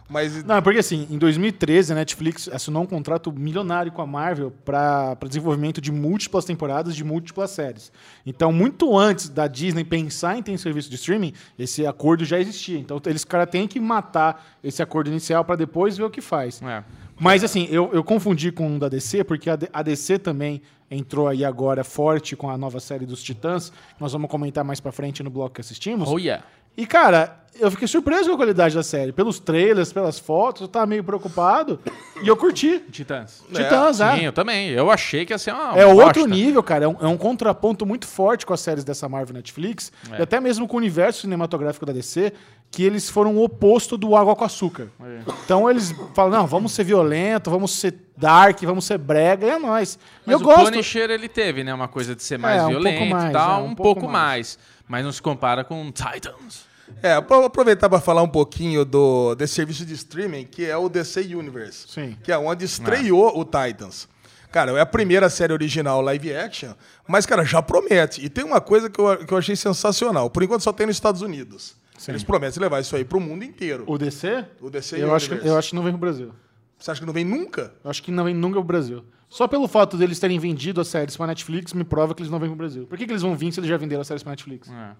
Mas 0.08 0.42
Não, 0.42 0.62
porque 0.62 0.78
assim, 0.78 1.06
em 1.10 1.18
2013 1.18 1.92
a 1.92 1.94
Netflix 1.94 2.48
assinou 2.48 2.82
um 2.82 2.86
contrato 2.86 3.30
milionário 3.30 3.92
com 3.92 4.00
a 4.00 4.06
Marvel 4.06 4.50
para 4.64 5.16
desenvolvimento 5.26 5.80
de 5.80 5.92
múltiplas 5.92 6.44
temporadas 6.44 6.96
de 6.96 7.04
múltiplas 7.04 7.50
séries. 7.50 7.92
Então, 8.24 8.50
muito 8.50 8.96
antes 8.96 9.28
da 9.28 9.46
Disney 9.46 9.84
pensar 9.84 10.38
em 10.38 10.42
ter 10.42 10.52
um 10.52 10.58
serviço 10.58 10.88
de 10.88 10.96
streaming, 10.96 11.34
esse 11.58 11.86
acordo 11.86 12.24
já 12.24 12.40
existia. 12.40 12.78
Então, 12.78 13.00
eles 13.04 13.24
cara 13.24 13.46
têm 13.46 13.68
que 13.68 13.78
matar 13.78 14.56
esse 14.64 14.82
acordo 14.82 15.10
inicial 15.10 15.44
para 15.44 15.56
depois 15.56 15.98
ver 15.98 16.04
o 16.04 16.10
que 16.10 16.22
faz. 16.22 16.62
É. 16.62 16.82
Mas 17.20 17.42
assim, 17.42 17.66
eu, 17.70 17.90
eu 17.92 18.04
confundi 18.04 18.52
com 18.52 18.76
o 18.76 18.78
da 18.78 18.88
DC, 18.88 19.24
porque 19.24 19.50
a, 19.50 19.82
DC 19.82 20.18
também 20.20 20.62
entrou 20.90 21.28
aí 21.28 21.44
agora 21.44 21.82
forte 21.84 22.36
com 22.36 22.48
a 22.48 22.56
nova 22.56 22.80
série 22.80 23.04
dos 23.04 23.22
Titãs, 23.22 23.70
que 23.70 24.00
nós 24.00 24.12
vamos 24.12 24.30
comentar 24.30 24.64
mais 24.64 24.80
pra 24.80 24.92
frente 24.92 25.22
no 25.22 25.30
bloco 25.30 25.56
que 25.56 25.60
assistimos. 25.60 26.08
Oh, 26.08 26.18
yeah. 26.18 26.44
E, 26.78 26.86
cara, 26.86 27.36
eu 27.58 27.70
fiquei 27.72 27.88
surpreso 27.88 28.28
com 28.28 28.34
a 28.34 28.36
qualidade 28.36 28.72
da 28.74 28.84
série. 28.84 29.10
Pelos 29.10 29.40
trailers, 29.40 29.92
pelas 29.92 30.16
fotos, 30.16 30.62
eu 30.62 30.68
tava 30.68 30.86
meio 30.86 31.02
preocupado. 31.02 31.80
e 32.22 32.28
eu 32.28 32.36
curti. 32.36 32.78
Titãs. 32.92 33.42
Titãs, 33.52 34.00
é. 34.00 34.16
Sim, 34.16 34.24
eu 34.26 34.32
também. 34.32 34.68
Eu 34.70 34.88
achei 34.90 35.26
que 35.26 35.32
ia 35.32 35.38
ser 35.38 35.52
uma 35.52 35.76
É 35.76 35.84
outro 35.84 36.22
bosta. 36.22 36.28
nível, 36.28 36.62
cara. 36.62 36.84
É 36.84 36.88
um, 36.88 36.96
é 37.00 37.06
um 37.08 37.16
contraponto 37.16 37.84
muito 37.84 38.06
forte 38.06 38.46
com 38.46 38.54
as 38.54 38.60
séries 38.60 38.84
dessa 38.84 39.08
Marvel 39.08 39.34
Netflix. 39.34 39.90
É. 40.12 40.20
E 40.20 40.22
até 40.22 40.38
mesmo 40.40 40.68
com 40.68 40.76
o 40.76 40.78
universo 40.78 41.22
cinematográfico 41.22 41.84
da 41.84 41.92
DC, 41.92 42.32
que 42.70 42.84
eles 42.84 43.10
foram 43.10 43.34
o 43.36 43.42
oposto 43.42 43.96
do 43.96 44.14
água 44.14 44.36
com 44.36 44.44
açúcar. 44.44 44.86
É. 45.02 45.20
Então 45.44 45.68
eles 45.68 45.92
falam, 46.14 46.30
não, 46.38 46.46
vamos 46.46 46.70
ser 46.70 46.84
violento, 46.84 47.50
vamos 47.50 47.72
ser 47.72 47.94
dark, 48.16 48.60
vamos 48.62 48.84
ser 48.84 48.98
brega, 48.98 49.46
e 49.46 49.50
é 49.50 49.58
nóis. 49.58 49.94
E 49.94 49.98
Mas 50.26 50.34
eu 50.34 50.40
o 50.40 50.44
gosto. 50.44 50.64
Punisher, 50.70 51.10
ele 51.10 51.28
teve, 51.28 51.64
né? 51.64 51.74
Uma 51.74 51.88
coisa 51.88 52.14
de 52.14 52.22
ser 52.22 52.38
mais 52.38 52.60
É, 52.62 52.66
um 52.66 52.70
pouco 52.70 52.80
violento 52.82 53.10
mais, 53.10 53.30
e 53.30 53.32
tal. 53.32 53.50
é, 53.60 53.62
um 53.62 53.66
um, 53.66 53.74
pouco 53.74 54.00
pouco, 54.00 54.12
mais. 54.12 54.56
mais. 54.56 54.58
Mas 54.88 55.04
não 55.04 55.12
se 55.12 55.20
compara 55.20 55.62
com 55.64 55.90
Titans. 55.92 56.66
é, 57.02 57.20
vou 57.20 57.44
aproveitar 57.44 57.88
para 57.88 58.00
falar 58.00 58.22
um 58.22 58.28
pouquinho 58.28 58.84
do 58.84 59.34
desse 59.34 59.54
serviço 59.54 59.84
de 59.84 59.92
streaming 59.94 60.44
que 60.46 60.64
é 60.64 60.76
o 60.76 60.88
DC 60.88 61.20
Universe, 61.34 61.86
Sim. 61.88 62.16
que 62.24 62.32
é 62.32 62.38
onde 62.38 62.64
estreou 62.64 63.38
o 63.38 63.44
Titans. 63.44 64.08
Cara, 64.50 64.72
é 64.72 64.80
a 64.80 64.86
primeira 64.86 65.28
série 65.28 65.52
original 65.52 66.00
live 66.00 66.34
action, 66.34 66.72
mas, 67.06 67.26
cara, 67.26 67.44
já 67.44 67.60
promete. 67.60 68.24
E 68.24 68.30
tem 68.30 68.42
uma 68.44 68.62
coisa 68.62 68.88
que 68.88 68.98
eu, 68.98 69.26
que 69.26 69.32
eu 69.32 69.36
achei 69.36 69.54
sensacional. 69.54 70.30
Por 70.30 70.42
enquanto 70.42 70.62
só 70.62 70.72
tem 70.72 70.86
nos 70.86 70.96
Estados 70.96 71.20
Unidos. 71.20 71.76
Eles 72.06 72.24
prometem 72.24 72.62
levar 72.62 72.80
isso 72.80 72.96
aí 72.96 73.04
pro 73.04 73.20
mundo 73.20 73.44
inteiro. 73.44 73.84
O 73.86 73.98
DC? 73.98 74.44
O 74.60 74.70
DC 74.70 75.02
eu 75.02 75.14
acho, 75.14 75.26
que, 75.26 75.32
Universe. 75.32 75.48
eu 75.52 75.58
acho 75.58 75.68
que 75.68 75.74
não 75.74 75.82
vem 75.82 75.92
pro 75.92 76.00
Brasil. 76.00 76.32
Você 76.78 76.90
acha 76.90 77.00
que 77.00 77.06
não 77.06 77.12
vem 77.12 77.24
nunca? 77.24 77.74
Eu 77.84 77.90
acho 77.90 78.02
que 78.02 78.10
não 78.10 78.24
vem 78.24 78.34
nunca 78.34 78.54
pro 78.54 78.64
Brasil. 78.64 79.04
Só 79.28 79.46
pelo 79.46 79.68
fato 79.68 79.96
deles 79.96 80.18
terem 80.18 80.38
vendido 80.38 80.80
as 80.80 80.88
séries 80.88 81.16
pra 81.16 81.26
Netflix, 81.26 81.72
me 81.74 81.84
prova 81.84 82.14
que 82.14 82.22
eles 82.22 82.30
não 82.30 82.38
vêm 82.38 82.48
pro 82.48 82.56
Brasil. 82.56 82.86
Por 82.86 82.96
que, 82.96 83.04
que 83.06 83.12
eles 83.12 83.22
vão 83.22 83.36
vir 83.36 83.52
se 83.52 83.60
eles 83.60 83.68
já 83.68 83.76
venderam 83.76 84.00
as 84.00 84.06
séries 84.06 84.22
pra 84.22 84.30
Netflix? 84.32 84.68
É. 84.70 84.90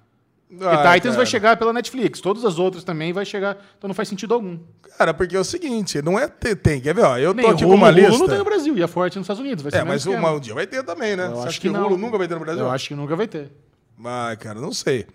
Porque 0.51 0.65
Ah, 0.65 0.77
Titans 0.95 1.03
cara. 1.03 1.17
vai 1.17 1.27
chegar 1.27 1.57
pela 1.59 1.73
Netflix, 1.75 2.21
todas 2.23 2.43
as 2.45 2.59
outras 2.59 2.83
também 2.83 3.13
vai 3.13 3.25
chegar, 3.27 3.57
então 3.77 3.87
não 3.89 3.95
faz 3.95 4.09
sentido 4.09 4.33
algum. 4.33 4.59
Cara, 4.97 5.13
porque 5.13 5.37
é 5.37 5.39
o 5.41 5.45
seguinte, 5.45 6.01
não 6.01 6.19
é 6.19 6.27
ter, 6.27 6.57
tem, 6.57 6.81
quer 6.81 6.95
ver, 6.95 7.05
ó, 7.05 7.19
eu 7.19 7.35
tô 7.35 7.41
Nem 7.43 7.51
aqui 7.51 7.65
Hulu, 7.65 7.73
com 7.73 7.77
uma 7.77 7.89
Hulu 7.89 7.97
lista. 8.01 8.19
não 8.19 8.29
tem 8.29 8.39
no 8.39 8.45
Brasil, 8.45 8.77
e 8.79 8.83
a 8.83 8.89
Forte 8.89 9.17
nos 9.19 9.25
Estados 9.25 9.41
Unidos. 9.41 9.63
Vai 9.63 9.73
ser 9.73 9.79
É, 9.79 9.85
mas 9.85 10.07
esquema. 10.07 10.33
um 10.33 10.41
dia 10.41 10.55
vai 10.55 10.67
ter 10.67 10.83
também, 10.83 11.17
né? 11.17 11.25
Eu 11.27 11.31
Você 11.33 11.39
acho 11.39 11.49
acha 11.49 11.61
que 11.61 11.69
que. 11.71 11.77
Hulu 11.77 11.99
nunca 11.99 12.17
vai 12.17 12.27
ter 12.27 12.35
no 12.35 12.41
Brasil? 12.41 12.65
Eu 12.65 12.71
acho 12.71 12.89
que 12.89 12.95
nunca 12.95 13.15
vai 13.15 13.29
ter. 13.29 13.53
Vai, 13.99 14.37
cara, 14.39 14.59
não 14.59 14.73
sei. 14.73 15.07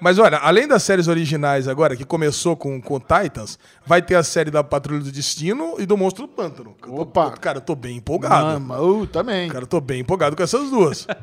Mas 0.00 0.16
olha, 0.18 0.36
além 0.38 0.68
das 0.68 0.82
séries 0.84 1.08
originais 1.08 1.66
agora, 1.66 1.96
que 1.96 2.04
começou 2.04 2.56
com, 2.56 2.80
com 2.80 3.00
Titans, 3.00 3.58
vai 3.84 4.00
ter 4.00 4.14
a 4.14 4.22
série 4.22 4.50
da 4.50 4.62
Patrulha 4.62 5.00
do 5.02 5.10
Destino 5.10 5.74
e 5.78 5.84
do 5.86 5.96
Monstro 5.96 6.26
do 6.26 6.32
Pântano. 6.32 6.76
Eu 6.82 6.88
tô- 6.94 7.02
Opa! 7.02 7.30
cara, 7.32 7.58
eu 7.58 7.62
tô 7.62 7.74
bem 7.74 7.96
empolgado. 7.96 8.60
Mama, 8.60 8.80
uh, 8.80 9.06
também. 9.08 9.48
Cara, 9.48 9.64
eu 9.64 9.68
tô 9.68 9.80
bem 9.80 10.00
empolgado 10.00 10.36
com 10.36 10.42
essas 10.42 10.70
duas. 10.70 11.06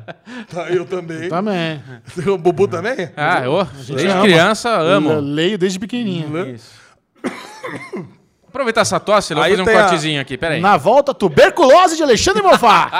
Tá, 0.52 0.68
eu 0.70 0.84
também. 0.84 1.28
Também. 1.28 1.82
O 2.30 2.36
Bubu 2.36 2.68
também? 2.68 3.10
Ah, 3.16 3.42
eu, 3.44 3.66
desde 3.86 4.06
ama. 4.08 4.22
criança, 4.22 4.68
Eu 4.68 4.86
amo. 4.96 5.20
leio 5.20 5.56
desde 5.56 5.78
pequenininho. 5.78 6.46
Isso. 6.54 6.72
Aproveitar 8.48 8.82
essa 8.82 8.98
tosse, 9.00 9.32
eu 9.32 9.36
vou 9.36 9.44
fazer 9.48 9.60
um 9.60 9.64
tem 9.64 9.76
a- 9.76 9.80
cortezinho 9.82 10.20
aqui, 10.20 10.36
peraí. 10.38 10.60
Na 10.60 10.76
volta, 10.76 11.12
tuberculose 11.12 11.96
de 11.96 12.02
Alexandre 12.02 12.42
Mofá. 12.42 12.90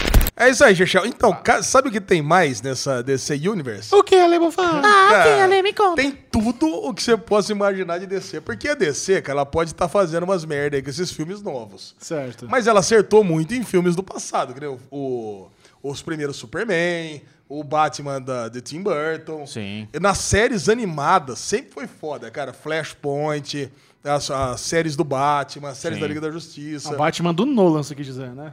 Ah, 0.36 0.46
É 0.46 0.50
isso 0.50 0.62
aí, 0.62 0.76
Chechel. 0.76 1.06
Então, 1.06 1.32
ca- 1.42 1.62
sabe 1.62 1.88
o 1.88 1.90
que 1.92 2.00
tem 2.00 2.20
mais 2.20 2.60
nessa 2.60 3.02
DC 3.02 3.34
Universe? 3.48 3.94
o 3.94 4.02
que, 4.04 4.14
Ale 4.14 4.38
Mofá? 4.38 4.80
Cara, 4.82 5.48
Tem 5.96 6.12
tudo 6.30 6.66
o 6.68 6.92
que 6.92 7.02
você 7.02 7.16
possa 7.16 7.52
imaginar 7.52 7.98
de 7.98 8.06
DC. 8.06 8.40
Porque 8.42 8.68
a 8.68 8.74
DC, 8.74 9.22
cara, 9.22 9.38
ela 9.38 9.46
pode 9.46 9.70
estar 9.70 9.88
fazendo 9.88 10.24
umas 10.24 10.44
merda 10.44 10.76
aí 10.76 10.82
com 10.82 10.90
esses 10.90 11.10
filmes 11.10 11.40
novos. 11.40 11.94
Certo. 11.98 12.46
Mas 12.50 12.66
ela 12.66 12.80
acertou 12.80 13.24
muito 13.24 13.54
em 13.54 13.62
filmes 13.64 13.96
do 13.96 14.02
passado, 14.02 14.52
que 14.52 14.60
nem 14.60 14.68
o, 14.68 14.78
o- 14.90 15.48
os 15.82 16.02
primeiros 16.02 16.36
Superman, 16.36 17.22
o 17.48 17.62
Batman 17.64 18.20
da, 18.20 18.48
de 18.48 18.60
Tim 18.60 18.82
Burton. 18.82 19.46
Sim. 19.46 19.88
Nas 20.00 20.18
séries 20.18 20.68
animadas, 20.68 21.38
sempre 21.38 21.70
foi 21.72 21.86
foda, 21.86 22.30
cara. 22.30 22.52
Flashpoint, 22.52 23.70
as, 24.04 24.30
as 24.30 24.60
séries 24.60 24.96
do 24.96 25.04
Batman, 25.04 25.70
as 25.70 25.78
séries 25.78 25.96
Sim. 25.96 26.02
da 26.02 26.08
Liga 26.08 26.20
da 26.20 26.30
Justiça. 26.30 26.92
O 26.92 26.96
Batman 26.96 27.32
do 27.32 27.46
Nolan, 27.46 27.82
você 27.82 27.94
quis 27.94 28.04
dizer, 28.06 28.30
né? 28.34 28.52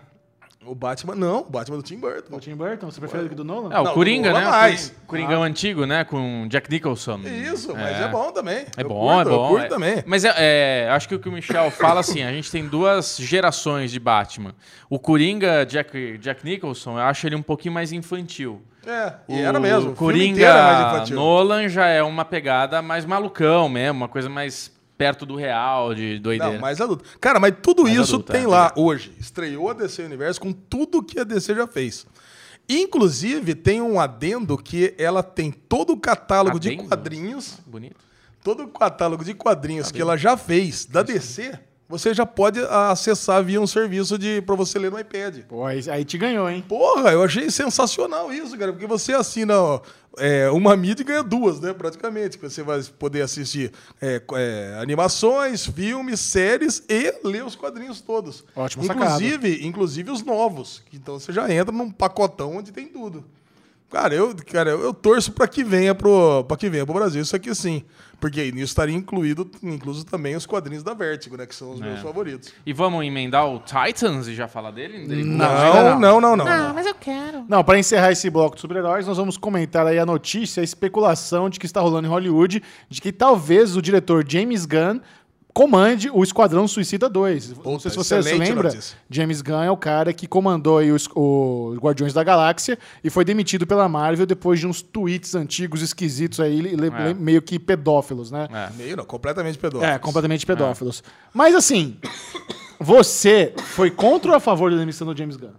O 0.65 0.73
Batman, 0.73 1.15
não, 1.15 1.39
o 1.41 1.49
Batman 1.49 1.77
do 1.77 1.83
Tim 1.83 1.97
Burton. 1.97 2.35
O 2.35 2.39
Tim 2.39 2.55
Burton, 2.55 2.89
você 2.89 2.99
prefere 2.99 3.23
do 3.23 3.29
que 3.29 3.35
do 3.35 3.43
Nolan? 3.43 3.73
é, 3.73 3.79
o 3.79 3.83
Não, 3.83 3.93
Coringa, 3.93 4.31
né? 4.31 4.45
mais. 4.45 4.93
O 5.03 5.07
Coringão 5.07 5.43
antigo, 5.43 5.85
né? 5.85 6.03
Com 6.03 6.47
Jack 6.49 6.69
Nicholson. 6.71 7.19
Isso, 7.19 7.73
mas 7.75 7.99
é 8.01 8.07
bom 8.07 8.31
também. 8.31 8.65
É 8.77 8.81
Eu 8.83 8.87
bom, 8.89 8.99
curto, 9.13 9.21
é 9.29 9.31
bom. 9.31 9.43
Eu 9.45 9.49
curto 9.49 9.65
é- 9.65 9.69
também. 9.69 10.03
Mas 10.05 10.23
é, 10.25 10.33
é, 10.37 10.89
acho 10.91 11.07
que 11.07 11.15
o 11.15 11.19
que 11.19 11.27
o 11.29 11.31
Michel 11.31 11.69
fala 11.71 11.99
assim, 11.99 12.23
a 12.23 12.31
gente 12.31 12.49
tem 12.51 12.65
duas 12.67 13.17
gerações 13.17 13.91
de 13.91 13.99
Batman. 13.99 14.55
O 14.89 14.97
Coringa, 14.97 15.65
Jack, 15.65 16.17
Jack 16.17 16.45
Nicholson, 16.45 16.97
eu 16.97 17.03
acho 17.03 17.27
ele 17.27 17.35
um 17.35 17.43
pouquinho 17.43 17.73
mais 17.73 17.91
infantil. 17.91 18.61
É, 18.85 19.13
e 19.29 19.35
O 19.35 19.45
era 19.45 19.59
mesmo. 19.59 19.91
O 19.91 19.95
filme 19.95 20.27
inteiro 20.27 20.49
é 20.49 20.53
mais 20.53 20.77
Coringa 20.77 20.93
infantil. 20.95 21.15
Nolan 21.15 21.67
já 21.69 21.87
é 21.87 22.03
uma 22.03 22.25
pegada 22.25 22.81
mais 22.81 23.05
malucão 23.05 23.69
mesmo, 23.69 23.97
uma 24.01 24.09
coisa 24.09 24.29
mais 24.29 24.72
perto 25.03 25.25
do 25.25 25.35
real, 25.35 25.93
de 25.93 26.17
doideira. 26.17 26.53
Não, 26.53 26.61
mais 26.61 26.79
adulto. 26.79 27.03
Cara, 27.19 27.37
mas 27.37 27.53
tudo 27.61 27.83
Mais 27.83 27.97
isso 27.97 28.15
adulto, 28.15 28.31
tem 28.31 28.43
é, 28.43 28.47
lá 28.47 28.67
legal. 28.69 28.85
hoje. 28.85 29.13
Estreou 29.19 29.69
a 29.69 29.73
DC 29.73 30.01
Universo 30.03 30.39
com 30.39 30.53
tudo 30.53 31.03
que 31.03 31.19
a 31.19 31.25
DC 31.25 31.53
já 31.53 31.67
fez. 31.67 32.05
Inclusive, 32.69 33.53
tem 33.53 33.81
um 33.81 33.99
adendo 33.99 34.57
que 34.57 34.95
ela 34.97 35.21
tem 35.21 35.51
todo 35.51 35.91
o 35.91 35.97
catálogo 35.97 36.55
Adendo? 36.55 36.83
de 36.83 36.87
quadrinhos, 36.87 37.59
Bonito. 37.65 37.97
todo 38.41 38.63
o 38.63 38.67
catálogo 38.69 39.25
de 39.25 39.33
quadrinhos 39.33 39.91
que 39.91 40.01
ela 40.01 40.15
já 40.15 40.37
fez 40.37 40.85
da 40.85 41.03
DC, 41.03 41.59
você 41.93 42.11
já 42.11 42.25
pode 42.25 42.59
ah, 42.59 42.89
acessar 42.89 43.43
via 43.43 43.61
um 43.61 43.67
serviço 43.67 44.17
de 44.17 44.41
para 44.41 44.55
você 44.55 44.79
ler 44.79 44.89
no 44.89 44.99
iPad. 44.99 45.41
Pô, 45.47 45.63
aí, 45.63 45.79
aí 45.87 46.03
te 46.03 46.17
ganhou, 46.17 46.49
hein? 46.49 46.65
Porra, 46.67 47.11
eu 47.11 47.21
achei 47.21 47.51
sensacional 47.51 48.33
isso, 48.33 48.57
cara, 48.57 48.71
porque 48.71 48.87
você 48.87 49.13
assina 49.13 49.59
ó, 49.59 49.79
é, 50.17 50.49
uma 50.49 50.75
mídia 50.75 51.03
e 51.03 51.05
ganha 51.05 51.21
duas, 51.21 51.59
né, 51.59 51.71
praticamente. 51.71 52.39
Você 52.39 52.63
vai 52.63 52.81
poder 52.97 53.21
assistir 53.21 53.71
é, 54.01 54.19
é, 54.33 54.77
animações, 54.81 55.67
filmes, 55.67 56.19
séries 56.19 56.83
e 56.89 57.13
ler 57.23 57.45
os 57.45 57.55
quadrinhos 57.55 58.01
todos. 58.01 58.43
Sacada. 58.87 59.05
inclusive, 59.21 59.67
inclusive 59.67 60.11
os 60.11 60.23
novos. 60.23 60.81
Então 60.91 61.19
você 61.19 61.31
já 61.31 61.51
entra 61.53 61.71
num 61.71 61.91
pacotão 61.91 62.57
onde 62.57 62.71
tem 62.71 62.87
tudo. 62.87 63.23
Cara, 63.93 64.13
eu, 64.15 64.35
cara, 64.51 64.71
eu, 64.71 64.81
eu 64.81 64.93
torço 64.93 65.31
para 65.31 65.47
que 65.47 65.63
venha 65.63 65.93
pro, 65.93 66.43
para 66.45 66.57
que 66.57 66.67
venha 66.67 66.83
pro 66.83 66.95
Brasil 66.95 67.21
isso 67.21 67.35
aqui 67.35 67.53
sim, 67.53 67.83
porque 68.19 68.41
aí 68.41 68.51
nisso 68.51 68.65
estaria 68.65 68.95
incluído, 68.95 69.47
incluso 69.61 70.03
também 70.03 70.35
os 70.35 70.47
quadrinhos 70.47 70.81
da 70.83 70.95
Vertigo, 70.95 71.37
né, 71.37 71.45
que 71.45 71.53
são 71.53 71.71
os 71.73 71.79
meus 71.79 71.99
favoritos. 72.01 72.51
E 72.65 72.73
vamos 72.73 73.05
emendar 73.05 73.47
o 73.47 73.59
Titans 73.59 74.27
e 74.27 74.33
já 74.33 74.47
falar 74.47 74.71
dele? 74.71 75.05
Dele- 75.07 75.23
Não, 75.23 75.99
Não, 75.99 75.99
não, 75.99 76.21
não, 76.21 76.35
não. 76.35 76.47
Ah, 76.47 76.71
mas 76.73 76.87
eu 76.87 76.95
quero. 76.95 77.45
Não, 77.47 77.63
para 77.63 77.77
encerrar 77.77 78.11
esse 78.11 78.27
bloco 78.31 78.55
de 78.55 78.61
super-heróis, 78.61 79.05
nós 79.05 79.17
vamos 79.17 79.37
comentar 79.37 79.85
aí 79.85 79.99
a 79.99 80.05
notícia, 80.07 80.61
a 80.61 80.63
especulação 80.63 81.47
de 81.47 81.59
que 81.59 81.67
está 81.67 81.79
rolando 81.79 82.07
em 82.07 82.09
Hollywood, 82.09 82.63
de 82.89 82.99
que 82.99 83.11
talvez 83.11 83.77
o 83.77 83.81
diretor 83.81 84.25
James 84.27 84.65
Gunn 84.65 84.99
comande 85.53 86.09
o 86.11 86.23
Esquadrão 86.23 86.67
Suicida 86.67 87.07
2. 87.07 87.49
Não 87.49 87.55
Puta, 87.57 87.79
sei 87.81 87.91
se 87.91 87.97
você 87.97 88.23
se 88.23 88.33
lembra. 88.33 88.69
notícia. 88.69 88.97
James 89.09 89.41
Gunn 89.41 89.61
é 89.61 89.69
o 89.69 89.77
cara 89.77 90.11
que 90.11 90.25
comandou 90.27 90.79
aí 90.79 90.91
os, 90.91 91.07
Guardiões 91.77 92.11
da 92.13 92.23
Galáxia 92.23 92.77
e 93.03 93.09
foi 93.09 93.23
demitido 93.23 93.67
pela 93.67 93.87
Marvel 93.87 94.25
depois 94.25 94.59
de 94.59 94.65
uns 94.67 94.81
tweets 94.81 95.35
antigos 95.35 95.81
esquisitos 95.81 96.39
aí, 96.39 96.59
le- 96.61 96.75
le- 96.75 96.87
É. 96.87 97.13
meio 97.13 97.41
que 97.41 97.59
pedófilos, 97.59 98.31
né? 98.31 98.47
É. 98.51 98.69
Meio 98.75 98.97
não, 98.97 99.05
completamente 99.05 99.57
pedófilo. 99.59 99.91
É, 99.91 99.99
completamente 99.99 100.45
pedófilos. 100.45 101.03
Mas 101.33 101.53
assim, 101.53 101.97
você 102.79 103.53
foi 103.57 103.91
contra 103.91 104.31
ou 104.31 104.37
a 104.37 104.39
favor 104.39 104.71
da 104.71 104.77
demissão 104.77 105.05
do 105.07 105.15
James 105.15 105.35
Gunn? 105.37 105.51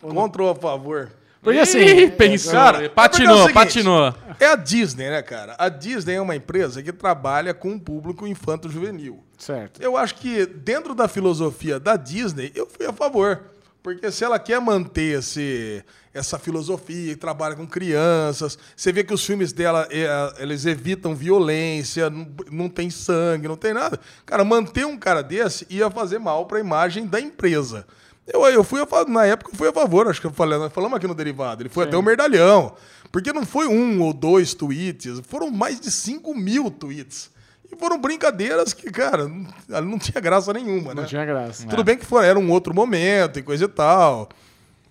Contra 0.00 0.42
ou 0.42 0.50
a 0.50 0.54
favor? 0.54 1.10
Porque 1.46 1.60
assim, 1.60 1.78
Ih, 1.78 2.10
pensou. 2.10 2.50
Cara, 2.50 2.84
é 2.86 2.88
patinou, 2.88 3.44
porque 3.44 3.58
é 3.58 3.62
o 3.62 3.70
seguinte, 3.70 3.84
patinou. 3.84 4.14
É 4.40 4.46
a 4.46 4.56
Disney, 4.56 5.08
né, 5.08 5.22
cara? 5.22 5.54
A 5.56 5.68
Disney 5.68 6.14
é 6.14 6.20
uma 6.20 6.34
empresa 6.34 6.82
que 6.82 6.92
trabalha 6.92 7.54
com 7.54 7.70
um 7.70 7.78
público 7.78 8.26
infanto-juvenil. 8.26 9.22
certo. 9.38 9.80
Eu 9.80 9.96
acho 9.96 10.16
que 10.16 10.44
dentro 10.44 10.92
da 10.92 11.06
filosofia 11.06 11.78
da 11.78 11.94
Disney, 11.94 12.50
eu 12.52 12.66
fui 12.66 12.84
a 12.84 12.92
favor. 12.92 13.42
Porque 13.80 14.10
se 14.10 14.24
ela 14.24 14.40
quer 14.40 14.60
manter 14.60 15.20
esse, 15.20 15.84
essa 16.12 16.36
filosofia 16.36 17.12
e 17.12 17.14
trabalha 17.14 17.54
com 17.54 17.64
crianças, 17.64 18.58
você 18.74 18.90
vê 18.90 19.04
que 19.04 19.14
os 19.14 19.24
filmes 19.24 19.52
dela, 19.52 19.86
é, 19.88 20.42
eles 20.42 20.66
evitam 20.66 21.14
violência, 21.14 22.10
não, 22.10 22.26
não 22.50 22.68
tem 22.68 22.90
sangue, 22.90 23.46
não 23.46 23.56
tem 23.56 23.72
nada. 23.72 24.00
Cara, 24.24 24.44
manter 24.44 24.84
um 24.84 24.98
cara 24.98 25.22
desse 25.22 25.64
ia 25.70 25.88
fazer 25.88 26.18
mal 26.18 26.46
para 26.46 26.58
a 26.58 26.60
imagem 26.60 27.06
da 27.06 27.20
empresa. 27.20 27.86
Eu, 28.26 28.44
eu 28.46 28.64
fui 28.64 28.80
a, 28.80 29.04
na 29.08 29.24
época 29.24 29.52
eu 29.52 29.56
fui 29.56 29.68
a 29.68 29.72
favor, 29.72 30.08
acho 30.08 30.20
que 30.20 30.26
eu 30.26 30.32
falei, 30.32 30.58
falamos 30.70 30.96
aqui 30.96 31.06
no 31.06 31.14
derivado. 31.14 31.62
Ele 31.62 31.68
foi 31.68 31.84
até 31.84 31.96
o 31.96 32.02
merdalhão. 32.02 32.74
Porque 33.12 33.32
não 33.32 33.46
foi 33.46 33.66
um 33.68 34.02
ou 34.02 34.12
dois 34.12 34.52
tweets, 34.52 35.20
foram 35.26 35.50
mais 35.50 35.80
de 35.80 35.90
5 35.90 36.34
mil 36.34 36.70
tweets. 36.70 37.30
E 37.70 37.76
foram 37.76 38.00
brincadeiras 38.00 38.72
que, 38.72 38.90
cara, 38.90 39.28
não, 39.28 39.80
não 39.82 39.98
tinha 39.98 40.20
graça 40.20 40.52
nenhuma, 40.52 40.94
né? 40.94 41.02
Não 41.02 41.08
tinha 41.08 41.24
graça. 41.24 41.66
Tudo 41.66 41.82
bem 41.82 41.96
que 41.96 42.04
foi, 42.04 42.26
era 42.26 42.38
um 42.38 42.50
outro 42.50 42.74
momento 42.74 43.38
e 43.38 43.42
coisa 43.42 43.64
e 43.64 43.68
tal. 43.68 44.28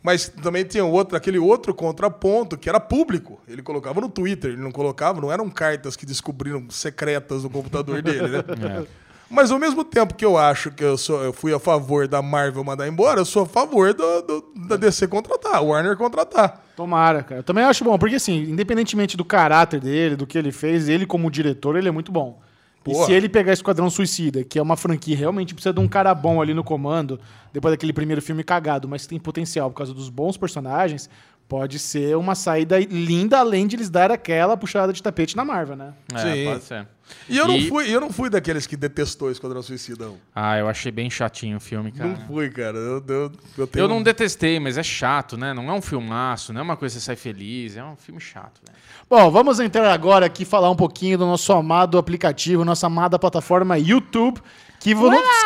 Mas 0.02 0.28
também 0.30 0.64
tinha 0.64 0.86
outro, 0.86 1.18
aquele 1.18 1.40
outro 1.40 1.74
contraponto 1.74 2.58
que 2.58 2.70
era 2.70 2.80
público. 2.80 3.42
Ele 3.48 3.64
colocava 3.64 4.00
no 4.00 4.10
Twitter, 4.10 4.52
ele 4.52 4.62
não 4.62 4.72
colocava, 4.72 5.20
não 5.20 5.32
eram 5.32 5.50
cartas 5.50 5.96
que 5.96 6.06
descobriram 6.06 6.70
secretas 6.70 7.44
no 7.44 7.50
computador 7.50 8.02
dele, 8.02 8.28
né? 8.28 8.44
Mas 9.30 9.52
ao 9.52 9.58
mesmo 9.60 9.84
tempo 9.84 10.14
que 10.14 10.24
eu 10.24 10.38
acho 10.38 10.72
que 10.72 10.84
eu, 10.84 10.98
sou, 10.98 11.24
eu 11.24 11.34
fui 11.34 11.54
a 11.54 11.60
favor 11.60 12.08
da 12.08 12.22
Marvel 12.22 12.64
mandar 12.64 12.88
embora, 12.88 13.20
eu 13.20 13.26
sou 13.26 13.44
a 13.44 13.46
favor 13.46 13.94
do, 13.94 14.22
do- 14.22 14.46
da 14.68 14.76
DC 14.76 15.08
contratar, 15.08 15.64
Warner 15.64 15.98
contratar. 15.98 16.64
Tomara, 16.76 17.24
cara. 17.24 17.40
Eu 17.40 17.44
também 17.44 17.64
acho 17.64 17.84
bom, 17.84 17.98
porque 17.98 18.16
assim, 18.16 18.44
independentemente 18.44 19.18
do 19.18 19.26
caráter 19.26 19.80
dele, 19.80 20.16
do 20.16 20.28
que 20.28 20.38
ele 20.38 20.52
fez, 20.52 20.88
ele 20.90 21.06
como 21.06 21.32
diretor, 21.32 21.76
ele 21.76 21.88
é 21.88 21.92
muito 21.92 22.12
bom. 22.12 22.40
E 22.88 22.92
Porra. 22.92 23.08
se 23.08 23.14
ele 23.14 23.28
pegar 23.28 23.52
Esquadrão 23.52 23.90
Suicida, 23.90 24.44
que 24.44 24.60
é 24.60 24.62
uma 24.62 24.78
franquia, 24.78 25.18
realmente 25.18 25.56
precisa 25.56 25.74
de 25.74 25.80
um 25.80 25.88
cara 25.88 26.14
bom 26.14 26.40
ali 26.40 26.54
no 26.54 26.64
comando, 26.64 27.20
depois 27.52 27.74
daquele 27.74 27.92
primeiro 27.94 28.22
filme 28.22 28.44
cagado, 28.44 28.88
mas 28.88 29.08
tem 29.08 29.20
potencial 29.20 29.72
por 29.72 29.78
causa 29.78 29.92
dos 29.92 30.08
bons 30.08 30.38
personagens, 30.38 31.10
pode 31.48 31.80
ser 31.80 32.16
uma 32.16 32.36
saída 32.36 32.78
linda, 32.80 33.40
além 33.40 33.66
de 33.66 33.76
eles 33.76 33.90
dar 33.90 34.12
aquela 34.12 34.56
puxada 34.56 34.94
de 34.94 35.02
tapete 35.02 35.36
na 35.36 35.44
Marvel, 35.44 35.76
né? 35.76 35.94
É, 36.14 36.20
Sim. 36.20 36.46
pode 36.46 36.64
ser. 36.64 36.88
E 37.30 37.38
eu, 37.38 37.48
não 37.48 37.56
E- 37.58 37.68
fui, 37.70 37.94
eu 37.94 38.00
não 38.02 38.12
fui 38.12 38.30
daqueles 38.30 38.66
que 38.68 38.76
detestou 38.76 39.32
Esquadrão 39.32 39.62
Suicida. 39.62 40.06
não. 40.06 40.18
Ah, 40.34 40.58
eu 40.58 40.68
achei 40.68 40.92
bem 40.92 41.10
chatinho 41.10 41.58
o 41.58 41.60
filme, 41.60 41.92
cara. 41.92 42.10
Não 42.10 42.28
fui, 42.28 42.50
cara. 42.50 42.78
Eu, 42.78 43.04
eu, 43.08 43.32
eu, 43.58 43.68
tenho 43.68 43.84
Eu 43.84 43.88
não 43.88 44.02
detestei, 44.02 44.60
mas 44.60 44.78
é 44.78 44.84
chato, 44.84 45.38
né? 45.38 45.54
Não 45.54 45.70
é 45.70 45.74
um 45.74 45.82
filmaço, 45.82 46.52
não 46.54 46.62
é 46.62 46.64
uma 46.64 46.78
coisa 46.78 46.96
que 46.96 47.02
você 47.02 47.06
sai 47.06 47.16
feliz, 47.16 47.78
é 47.78 47.84
um 47.84 47.96
filme 47.96 48.20
chato, 48.20 48.60
velho. 48.66 48.78
Bom, 49.08 49.30
vamos 49.30 49.60
entrar 49.60 49.92
agora 49.94 50.26
aqui 50.26 50.42
e 50.44 50.46
falar 50.46 50.70
um 50.72 50.76
pouquinho 50.76 51.18
do 51.18 51.26
nosso 51.28 51.54
amado 51.54 51.98
aplicativo, 51.98 52.66
nossa 52.66 52.88
amada 52.88 53.20
plataforma 53.20 53.78
YouTube, 53.78 54.42
Que 54.80 54.94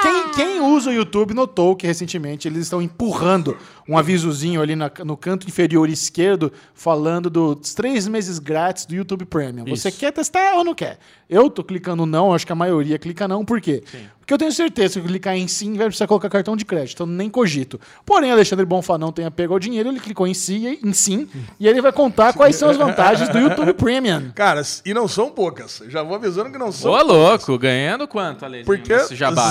quem, 0.02 0.30
quem 0.36 0.60
usa 0.62 0.89
o 0.89 0.93
YouTube 0.93 1.34
notou 1.34 1.74
que 1.76 1.88
recentemente 1.88 2.45
eles 2.48 2.63
estão 2.63 2.82
empurrando 2.82 3.56
um 3.88 3.98
avisozinho 3.98 4.62
ali 4.62 4.76
na- 4.76 4.91
no 5.06 5.15
canto 5.15 5.48
inferior 5.48 5.89
esquerdo 5.89 6.52
falando 6.74 7.30
dos 7.30 7.74
três 7.74 8.06
meses 8.08 8.38
grátis 8.39 8.86
do 8.86 8.95
YouTube 8.95 9.24
Premium. 9.26 9.63
Você 9.65 9.88
Isso. 9.89 10.00
quer 10.00 10.12
testar 10.12 10.56
ou 10.56 10.63
não 10.65 10.74
quer? 10.76 10.98
Eu 11.30 11.50
tô 11.50 11.63
clicando 11.63 12.06
não, 12.06 12.34
acho 12.34 12.45
que 12.45 12.52
a 12.52 12.56
maioria 12.56 12.98
clica 13.00 13.28
não, 13.30 13.45
por 13.45 13.62
quê? 13.62 13.82
Porque 14.29 14.35
eu 14.35 14.37
tenho 14.37 14.51
certeza 14.51 15.01
que 15.01 15.07
clicar 15.07 15.35
em 15.35 15.47
sim, 15.47 15.73
vai 15.75 15.87
precisar 15.87 16.05
colocar 16.05 16.29
cartão 16.29 16.55
de 16.55 16.63
crédito, 16.63 16.93
então 17.01 17.07
nem 17.07 17.27
cogito. 17.31 17.81
Porém, 18.05 18.31
Alexandre 18.31 18.63
Bonfá 18.63 18.95
não 18.95 19.11
tenha 19.11 19.31
pego 19.31 19.55
o 19.55 19.59
dinheiro, 19.59 19.89
ele 19.89 19.99
clicou 19.99 20.27
em 20.27 20.35
sim, 20.35 20.77
em 20.83 20.93
sim 20.93 21.27
e 21.59 21.67
ele 21.67 21.81
vai 21.81 21.91
contar 21.91 22.33
quais 22.33 22.55
são 22.55 22.69
as 22.69 22.77
vantagens 22.77 23.27
do 23.29 23.39
YouTube 23.39 23.73
Premium. 23.73 24.29
Cara, 24.35 24.61
e 24.85 24.93
não 24.93 25.07
são 25.07 25.31
poucas. 25.31 25.81
Já 25.87 26.03
vou 26.03 26.13
avisando 26.15 26.51
que 26.51 26.59
não 26.59 26.71
são 26.71 26.91
Ô, 26.91 27.01
louco, 27.01 27.57
ganhando 27.57 28.07
quanto, 28.07 28.45
Alezinho? 28.45 28.65
Porque 28.67 28.95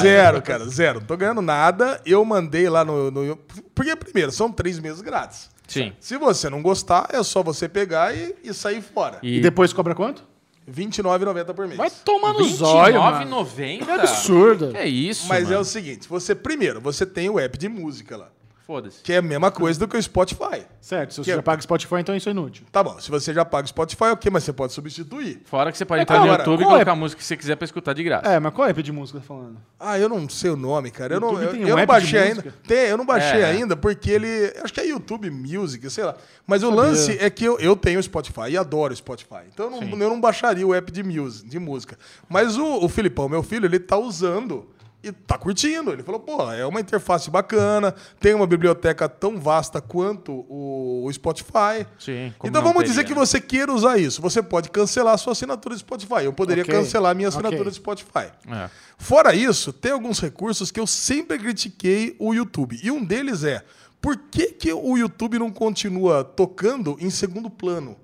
zero, 0.01 0.41
cara, 0.43 0.65
zero. 0.69 1.01
Não 1.01 1.07
tô 1.09 1.17
ganhando 1.17 1.43
nada. 1.43 2.01
Eu 2.07 2.25
mandei 2.25 2.69
lá 2.69 2.85
no, 2.85 3.11
no- 3.11 3.37
Porque, 3.75 3.97
primeiro, 3.97 4.31
são 4.31 4.53
três 4.53 4.79
meses 4.79 5.01
grátis. 5.01 5.51
Sim. 5.67 5.93
Se 5.99 6.17
você 6.17 6.49
não 6.49 6.63
gostar, 6.63 7.09
é 7.13 7.21
só 7.25 7.43
você 7.43 7.69
pegar 7.69 8.15
e, 8.17 8.33
e 8.45 8.55
sair 8.55 8.81
fora. 8.81 9.19
E 9.25 9.41
depois 9.41 9.73
cobra 9.73 9.93
quanto? 9.93 10.23
R$ 10.69 10.85
29,90 10.87 11.55
por 11.55 11.67
mês. 11.67 11.79
Vai 11.79 11.91
tomar 11.91 12.35
no 12.35 12.45
zóio, 12.45 13.01
mano. 13.01 13.43
R$29,90? 13.45 13.85
Que 13.85 13.91
absurdo. 13.91 14.71
Que 14.73 14.77
é 14.77 14.87
isso, 14.87 15.27
Mas 15.29 15.45
mano? 15.45 15.57
é 15.57 15.59
o 15.59 15.65
seguinte, 15.65 16.07
você 16.09 16.35
primeiro, 16.35 16.81
você 16.81 17.07
tem 17.07 17.31
o 17.31 17.39
app 17.39 17.57
de 17.57 17.69
música 17.69 18.17
lá, 18.17 18.31
Foda-se. 18.69 19.03
que 19.03 19.15
é 19.15 19.17
a 19.17 19.23
mesma 19.23 19.51
coisa 19.51 19.81
do 19.81 19.89
que 19.89 19.97
o 19.97 20.03
Spotify. 20.03 20.67
Certo, 20.79 21.13
se 21.15 21.17
você 21.25 21.31
Que- 21.31 21.37
já 21.39 21.43
paga 21.43 21.63
Spotify, 21.63 21.95
então 22.01 22.15
isso 22.15 22.29
é 22.29 22.33
inútil. 22.33 22.67
Tá 22.71 22.85
bom, 22.85 23.01
se 23.01 23.11
você 23.11 23.33
já 23.33 23.43
paga 23.43 23.65
o 23.65 23.69
Spotify, 23.69 24.05
ok, 24.13 24.31
mas 24.31 24.45
você 24.45 24.53
pode 24.53 24.75
substituir. 24.75 25.41
Fora 25.47 25.73
que 25.73 25.79
você 25.79 25.87
pode 25.87 26.01
É, 26.01 26.03
entrar 26.03 26.21
no 26.21 26.27
YouTube 26.27 26.61
e 26.61 26.65
é- 26.65 26.67
colocar 26.67 26.93
a 26.93 26.95
música 26.95 27.19
que 27.19 27.25
você 27.27 27.35
quiser 27.35 27.57
pra 27.57 27.65
escutar 27.65 27.95
de 27.95 28.03
graça. 28.05 28.29
É, 28.29 28.39
mas 28.39 28.53
qual 28.53 28.69
app 28.69 28.83
de 28.83 28.93
música 28.93 29.21
tá 29.21 29.25
falando? 29.25 29.57
Ah, 29.81 29.99
eu 29.99 30.07
não 30.07 30.29
sei 30.29 30.51
o 30.51 30.57
nome, 30.57 30.91
cara. 30.91 31.15
Eu 31.15 31.21
não, 31.21 31.29
YouTube 31.31 31.45
eu, 31.47 31.51
tem 31.53 31.61
eu 31.63 31.67
um 31.69 31.71
não 31.71 31.79
app 31.79 31.87
de 31.87 31.87
baixei 31.87 32.21
ainda. 32.21 32.55
Tem, 32.67 32.79
eu 32.89 32.97
não 32.99 33.07
baixei 33.07 33.41
É. 33.41 33.45
ainda 33.47 33.75
porque 33.75 34.11
ele. 34.11 34.53
Acho 34.63 34.75
que 34.75 34.81
é 34.81 34.87
YouTube 34.87 35.31
Music, 35.31 35.89
sei 35.89 36.05
lá. 36.05 36.15
Mas 36.47 36.63
o 36.63 36.69
lance 36.71 37.17
é 37.19 37.31
que 37.31 37.47
eu, 37.47 37.59
eu 37.59 37.75
tenho 37.75 37.99
o 37.99 38.03
Spotify 38.03 38.51
e 38.51 38.59
adoro 38.59 38.93
o 38.93 38.97
Spotify. 38.97 39.45
Então 39.51 39.67
eu 39.67 39.81
não, 39.81 39.99
eu 39.99 40.09
não 40.11 40.21
baixaria 40.21 40.67
o 40.67 40.75
app 40.75 40.93
de, 40.93 41.03
music, 41.03 41.49
de 41.49 41.59
música. 41.59 41.99
Mas 42.29 42.59
o, 42.59 42.85
o 42.85 42.89
Filipão, 42.89 43.31
meu 43.31 43.43
filho, 43.43 43.65
ele 43.65 43.79
tá 43.79 43.97
usando 43.97 44.69
e 45.03 45.13
tá 45.13 45.39
curtindo. 45.39 45.93
Ele 45.93 46.03
falou, 46.03 46.21
pô, 46.21 46.51
é 46.51 46.67
uma 46.67 46.81
interface 46.81 47.31
bacana, 47.31 47.95
tem 48.19 48.35
uma 48.35 48.47
biblioteca 48.47 49.09
tão 49.09 49.39
vasta 49.39 49.81
quanto 49.81 50.33
o, 50.49 51.05
o 51.05 51.13
Spotify. 51.13 51.87
Sim, 51.99 52.33
Então 52.43 52.63
vamos 52.63 52.83
dizer 52.85 53.03
teria, 53.03 53.09
que 53.09 53.15
né? 53.15 53.27
você 53.27 53.41
queira 53.41 53.73
usar 53.73 53.99
isso. 53.99 54.21
Você 54.21 54.43
pode 54.43 54.71
cancelar 54.71 55.15
a 55.15 55.19
sua 55.19 55.33
assinatura 55.33 55.75
do 55.75 55.79
Spotify. 55.79 56.25
Eu 56.25 56.33
poderia 56.33 56.63
Ok, 56.65 56.75
cancelar 56.75 57.13
a 57.13 57.15
minha 57.15 57.29
assinatura 57.29 57.63
ok. 57.63 57.71
do 57.71 57.75
Spotify. 57.75 58.33
É. 58.49 58.69
Fora 58.97 59.35
isso, 59.35 59.73
tem 59.73 59.93
alguns 59.93 60.19
recursos 60.21 60.71
que 60.71 60.81
eu 60.81 60.87
sempre 60.87 61.39
critiquei 61.39 62.17
o 62.19 62.35
YouTube. 62.35 62.79
E 62.83 62.91
um 62.91 63.05
deles 63.05 63.45
é: 63.45 63.65
por 64.01 64.17
que, 64.17 64.47
que 64.49 64.73
o 64.73 64.97
YouTube 64.99 65.39
não 65.39 65.51
continua 65.51 66.25
tocando 66.25 66.97
em 67.01 67.11
segundo 67.11 67.49
plano? 67.49 67.97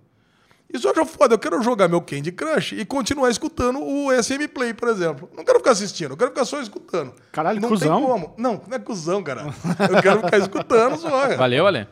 Isso 0.75 0.89
eu 0.89 0.91
acho 0.91 1.07
foda. 1.07 1.35
Eu 1.35 1.39
quero 1.39 1.63
jogar 1.63 1.87
meu 1.89 2.01
Candy 2.01 2.33
Crush 2.33 2.73
e 2.73 2.85
continuar 2.85 3.31
escutando 3.31 3.79
o 3.81 4.11
SM 4.21 4.49
Play, 4.53 4.75
por 4.75 4.89
exemplo. 4.89 5.31
Não 5.37 5.45
quero 5.45 5.59
ficar 5.59 5.71
assistindo, 5.71 6.11
eu 6.11 6.17
quero 6.17 6.31
ficar 6.33 6.45
só 6.45 6.61
escutando. 6.61 7.13
Caralho, 7.31 7.61
não 7.61 7.69
cuzão. 7.69 7.97
tem 8.01 8.07
como. 8.07 8.35
Não, 8.37 8.61
não 8.69 8.77
é 8.77 8.79
cuzão, 8.81 9.23
cara. 9.23 9.47
Eu 9.89 10.03
quero 10.03 10.21
ficar 10.23 10.39
escutando 10.39 10.97
só. 10.99 11.09
cara. 11.23 11.37
Valeu, 11.37 11.67
Ale? 11.67 11.87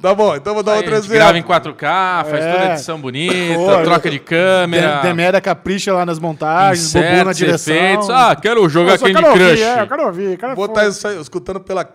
Tá 0.00 0.14
bom, 0.14 0.34
então 0.34 0.54
vou 0.54 0.62
dar 0.62 0.72
Aí, 0.72 0.78
outro 0.78 0.94
exemplo. 0.94 1.14
grava 1.14 1.38
em 1.38 1.42
4K, 1.42 2.24
faz 2.24 2.44
É. 2.44 2.52
toda 2.52 2.64
a 2.64 2.72
edição 2.72 3.00
bonita, 3.00 3.34
Pô, 3.56 3.82
troca 3.84 4.10
de 4.10 4.18
câmera, 4.18 4.96
De- 4.96 5.02
Demera 5.02 5.40
capricha 5.40 5.92
lá 5.92 6.04
nas 6.06 6.18
montagens, 6.18 6.92
bobo 6.92 7.24
na 7.26 7.32
direção. 7.32 7.74
efeitos. 7.74 8.10
Ah, 8.10 8.34
quero 8.36 8.66
jogar 8.68 8.98
Candy 8.98 9.12
quero 9.14 9.26
ouvir, 9.28 9.48
Crush. 9.50 9.62
é, 9.62 9.80
eu 9.82 9.86
quero 9.86 10.06
ouvir, 10.06 10.38
quero 10.38 10.64
estar 10.64 10.88
isso 10.88 11.08
aí, 11.08 11.20
escutando 11.20 11.60
pela, 11.60 11.86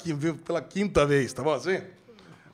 pela 0.45 0.61
quinta 0.61 1.05
vez, 1.05 1.33
tá 1.33 1.41
bom 1.43 1.53
assim? 1.53 1.79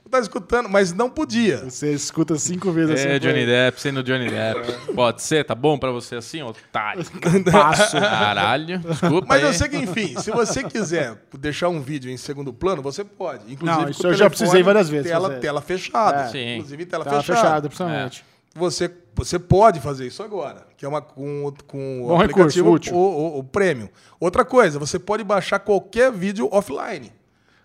Estar 0.06 0.20
escutando, 0.20 0.70
mas 0.70 0.94
não 0.94 1.10
podia. 1.10 1.58
Você 1.66 1.92
escuta 1.92 2.36
cinco 2.38 2.72
vezes 2.72 2.92
assim. 2.92 3.08
É, 3.08 3.20
pô. 3.20 3.26
Johnny 3.26 3.46
Depp, 3.46 3.82
sendo 3.82 4.04
Johnny 4.04 4.30
Depp. 4.30 4.94
Pode 4.94 5.22
ser? 5.24 5.44
Tá 5.44 5.56
bom 5.56 5.78
pra 5.80 5.92
você 5.92 6.16
assim, 6.16 6.42
otário? 6.44 7.04
Passo. 7.52 8.00
Caralho, 8.00 8.80
desculpa 8.80 9.26
Mas 9.28 9.44
aí. 9.44 9.50
eu 9.50 9.54
sei 9.54 9.68
que, 9.68 9.78
enfim, 9.78 10.16
se 10.20 10.30
você 10.32 10.64
quiser 10.64 11.18
deixar 11.38 11.70
um 11.70 11.82
vídeo 11.82 12.10
em 12.12 12.18
segundo 12.18 12.54
plano, 12.54 12.82
você 12.82 13.04
pode. 13.04 13.52
Inclusive, 13.52 13.82
Não, 13.82 13.90
isso 13.90 14.06
eu 14.06 14.12
já 14.14 14.18
telefone, 14.26 14.30
precisei 14.38 14.64
várias 14.64 14.90
vezes 14.90 15.12
Tela, 15.12 15.28
fazer. 15.30 15.40
tela 15.42 15.62
fechada. 15.62 16.22
É. 16.24 16.28
Sim. 16.28 16.54
Inclusive, 16.58 16.86
tela, 16.86 17.04
Tava 17.04 17.22
fechada. 17.22 17.40
fechado, 17.42 17.68
principalmente. 17.70 18.26
Você, 18.58 18.90
você 19.14 19.38
pode 19.38 19.82
fazer 19.82 20.08
isso 20.08 20.24
agora, 20.24 20.66
que 20.78 20.86
é 20.86 20.88
uma 20.88 21.02
com, 21.02 21.46
o- 21.48 21.54
com 21.68 22.04
o 22.04 22.08
Bom 22.08 22.18
recurso, 22.18 22.22
aplicativo 22.60 22.72
útil. 22.72 22.94
o, 22.96 22.98
o, 23.36 23.40
o 23.40 23.44
Premium. 23.44 23.90
Outra 24.18 24.46
coisa, 24.46 24.80
você 24.80 24.98
pode 24.98 25.26
baixar 25.26 25.60
qualquer 25.60 26.10
vídeo 26.12 26.48
offline. 26.52 27.12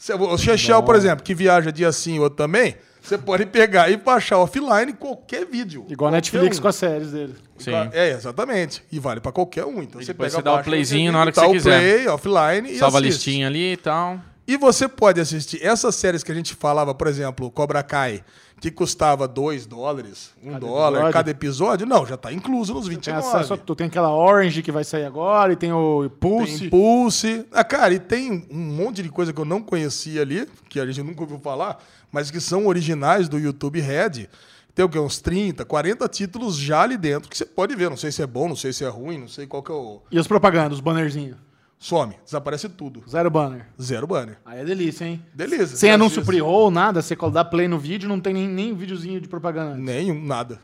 Se- 0.00 0.14
O 0.14 0.38
Chechel, 0.38 0.82
por 0.82 0.96
exemplo, 0.96 1.22
que 1.22 1.34
viaja 1.34 1.70
dia 1.70 1.92
sim 1.92 2.14
e 2.16 2.20
outro 2.20 2.36
também, 2.38 2.74
você 3.02 3.18
pode 3.18 3.44
pegar 3.44 3.90
e 3.90 3.98
baixar 3.98 4.38
offline 4.38 4.94
qualquer 4.94 5.44
vídeo. 5.44 5.84
Igual 5.90 6.08
a 6.08 6.12
Netflix 6.12 6.58
um. 6.58 6.62
com 6.62 6.68
as 6.68 6.76
séries 6.76 7.12
dele. 7.12 7.34
Sim. 7.58 7.72
É, 7.92 8.10
exatamente. 8.12 8.82
E 8.90 8.98
vale 8.98 9.20
pra 9.20 9.30
qualquer 9.30 9.66
um. 9.66 9.82
Então 9.82 10.00
E 10.00 10.04
você 10.06 10.14
pega 10.14 10.30
você 10.30 10.40
dá 10.42 10.54
o 10.54 10.62
playzinho 10.64 11.12
na 11.12 11.20
hora 11.20 11.30
que 11.30 11.38
você 11.38 11.50
quiser. 11.50 11.78
play 11.80 12.08
offline 12.08 12.72
e 12.72 12.78
Salva 12.78 12.96
a 12.96 13.00
listinha 13.02 13.46
ali 13.46 13.72
e 13.72 13.76
tal. 13.76 14.18
E 14.50 14.56
você 14.56 14.88
pode 14.88 15.20
assistir 15.20 15.64
essas 15.64 15.94
séries 15.94 16.24
que 16.24 16.32
a 16.32 16.34
gente 16.34 16.56
falava, 16.56 16.92
por 16.92 17.06
exemplo, 17.06 17.48
Cobra 17.52 17.84
Kai, 17.84 18.24
que 18.60 18.68
custava 18.68 19.28
2 19.28 19.64
dólares, 19.64 20.32
1 20.42 20.56
um 20.56 20.58
dólar 20.58 20.88
episódio? 20.88 21.12
cada 21.12 21.30
episódio. 21.30 21.86
Não, 21.86 22.04
já 22.04 22.16
tá 22.16 22.32
incluso 22.32 22.74
nos 22.74 22.86
Tem 22.86 22.96
29. 22.96 23.28
acesso 23.28 23.54
a 23.54 23.56
tudo. 23.56 23.76
Tem 23.76 23.86
aquela 23.86 24.12
Orange 24.12 24.60
que 24.60 24.72
vai 24.72 24.82
sair 24.82 25.04
agora, 25.04 25.52
e 25.52 25.56
tem 25.56 25.72
o 25.72 26.10
Pulse. 26.18 26.58
Tem 26.58 26.68
Pulse. 26.68 27.46
Ah, 27.52 27.62
cara, 27.62 27.94
e 27.94 28.00
tem 28.00 28.44
um 28.50 28.58
monte 28.58 29.04
de 29.04 29.08
coisa 29.08 29.32
que 29.32 29.40
eu 29.40 29.44
não 29.44 29.62
conhecia 29.62 30.22
ali, 30.22 30.48
que 30.68 30.80
a 30.80 30.86
gente 30.86 31.00
nunca 31.00 31.20
ouviu 31.20 31.38
falar, 31.38 31.78
mas 32.10 32.28
que 32.28 32.40
são 32.40 32.66
originais 32.66 33.28
do 33.28 33.38
YouTube 33.38 33.80
Red. 33.80 34.28
Tem 34.74 34.84
o 34.84 34.88
quê? 34.88 34.98
Uns 34.98 35.20
30, 35.20 35.64
40 35.64 36.08
títulos 36.08 36.56
já 36.56 36.82
ali 36.82 36.96
dentro 36.96 37.30
que 37.30 37.38
você 37.38 37.46
pode 37.46 37.76
ver. 37.76 37.88
Não 37.88 37.96
sei 37.96 38.10
se 38.10 38.20
é 38.20 38.26
bom, 38.26 38.48
não 38.48 38.56
sei 38.56 38.72
se 38.72 38.84
é 38.84 38.88
ruim, 38.88 39.16
não 39.16 39.28
sei 39.28 39.46
qual 39.46 39.62
que 39.62 39.70
é 39.70 39.74
o. 39.76 40.00
E 40.10 40.18
as 40.18 40.26
propagandas, 40.26 40.78
os 40.78 40.80
bannerzinhos. 40.80 41.36
Some, 41.82 42.14
desaparece 42.22 42.68
tudo. 42.68 43.02
Zero 43.08 43.30
banner. 43.30 43.66
Zero 43.80 44.06
banner. 44.06 44.36
Aí 44.44 44.60
é 44.60 44.64
delícia, 44.66 45.06
hein? 45.06 45.24
Beleza. 45.32 45.76
Sem 45.76 45.88
você 45.88 45.94
anúncio 45.94 46.22
pre-roll, 46.22 46.70
nada. 46.70 47.00
Você 47.00 47.16
dá 47.32 47.42
play 47.42 47.66
no 47.66 47.78
vídeo, 47.78 48.06
não 48.06 48.20
tem 48.20 48.34
nem, 48.34 48.46
nem 48.46 48.74
videozinho 48.74 49.18
de 49.18 49.26
propaganda. 49.26 49.76
Nenhum, 49.76 50.22
nada. 50.22 50.60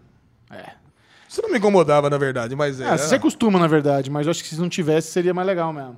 É. 0.51 0.73
Isso 1.27 1.41
não 1.41 1.51
me 1.51 1.57
incomodava, 1.57 2.11
na 2.11 2.19
verdade, 2.19 2.55
mas 2.55 2.83
é. 2.83 2.93
É, 2.93 2.99
você 2.99 3.19
costuma, 3.19 3.59
na 3.59 3.67
verdade, 3.67 4.11
mas 4.11 4.27
eu 4.27 4.31
acho 4.31 4.43
que 4.43 4.51
se 4.51 4.61
não 4.61 4.69
tivesse, 4.69 5.11
seria 5.11 5.33
mais 5.33 5.47
legal 5.47 5.73
mesmo. 5.73 5.97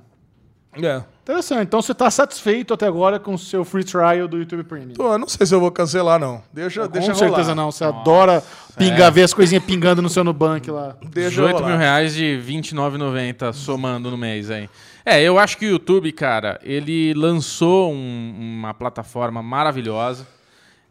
É. 0.73 1.01
Interessante. 1.23 1.63
Então 1.63 1.81
você 1.81 1.93
tá 1.93 2.09
satisfeito 2.11 2.73
até 2.73 2.87
agora 2.87 3.19
com 3.19 3.33
o 3.33 3.37
seu 3.37 3.65
free 3.65 3.83
trial 3.83 4.27
do 4.27 4.37
YouTube 4.37 4.63
Premium? 4.63 4.93
Pô, 4.93 5.11
eu 5.13 5.17
não 5.17 5.27
sei 5.27 5.45
se 5.45 5.53
eu 5.53 5.59
vou 5.59 5.71
cancelar, 5.71 6.19
não. 6.19 6.41
Deixa, 6.53 6.87
deixa 6.87 7.11
com 7.11 7.17
certeza 7.17 7.41
rolar. 7.51 7.55
não. 7.55 7.71
Você 7.71 7.83
adora 7.83 8.43
pingar, 8.77 9.11
ver 9.11 9.23
as 9.23 9.33
coisinhas 9.33 9.63
pingando 9.63 10.01
no 10.01 10.09
seu 10.09 10.23
Nubank 10.23 10.69
lá. 10.71 10.95
Deixa 11.11 11.29
18 11.31 11.53
rolar. 11.55 11.67
mil 11.69 11.77
reais 11.77 12.13
de 12.15 12.35
R$29,90 12.37 13.53
somando 13.53 14.09
no 14.11 14.17
mês 14.17 14.49
aí. 14.49 14.69
É, 15.05 15.21
eu 15.21 15.37
acho 15.39 15.57
que 15.57 15.65
o 15.65 15.69
YouTube, 15.69 16.11
cara, 16.11 16.59
ele 16.63 17.13
lançou 17.13 17.91
um- 17.91 18.35
uma 18.59 18.73
plataforma 18.73 19.41
maravilhosa. 19.41 20.27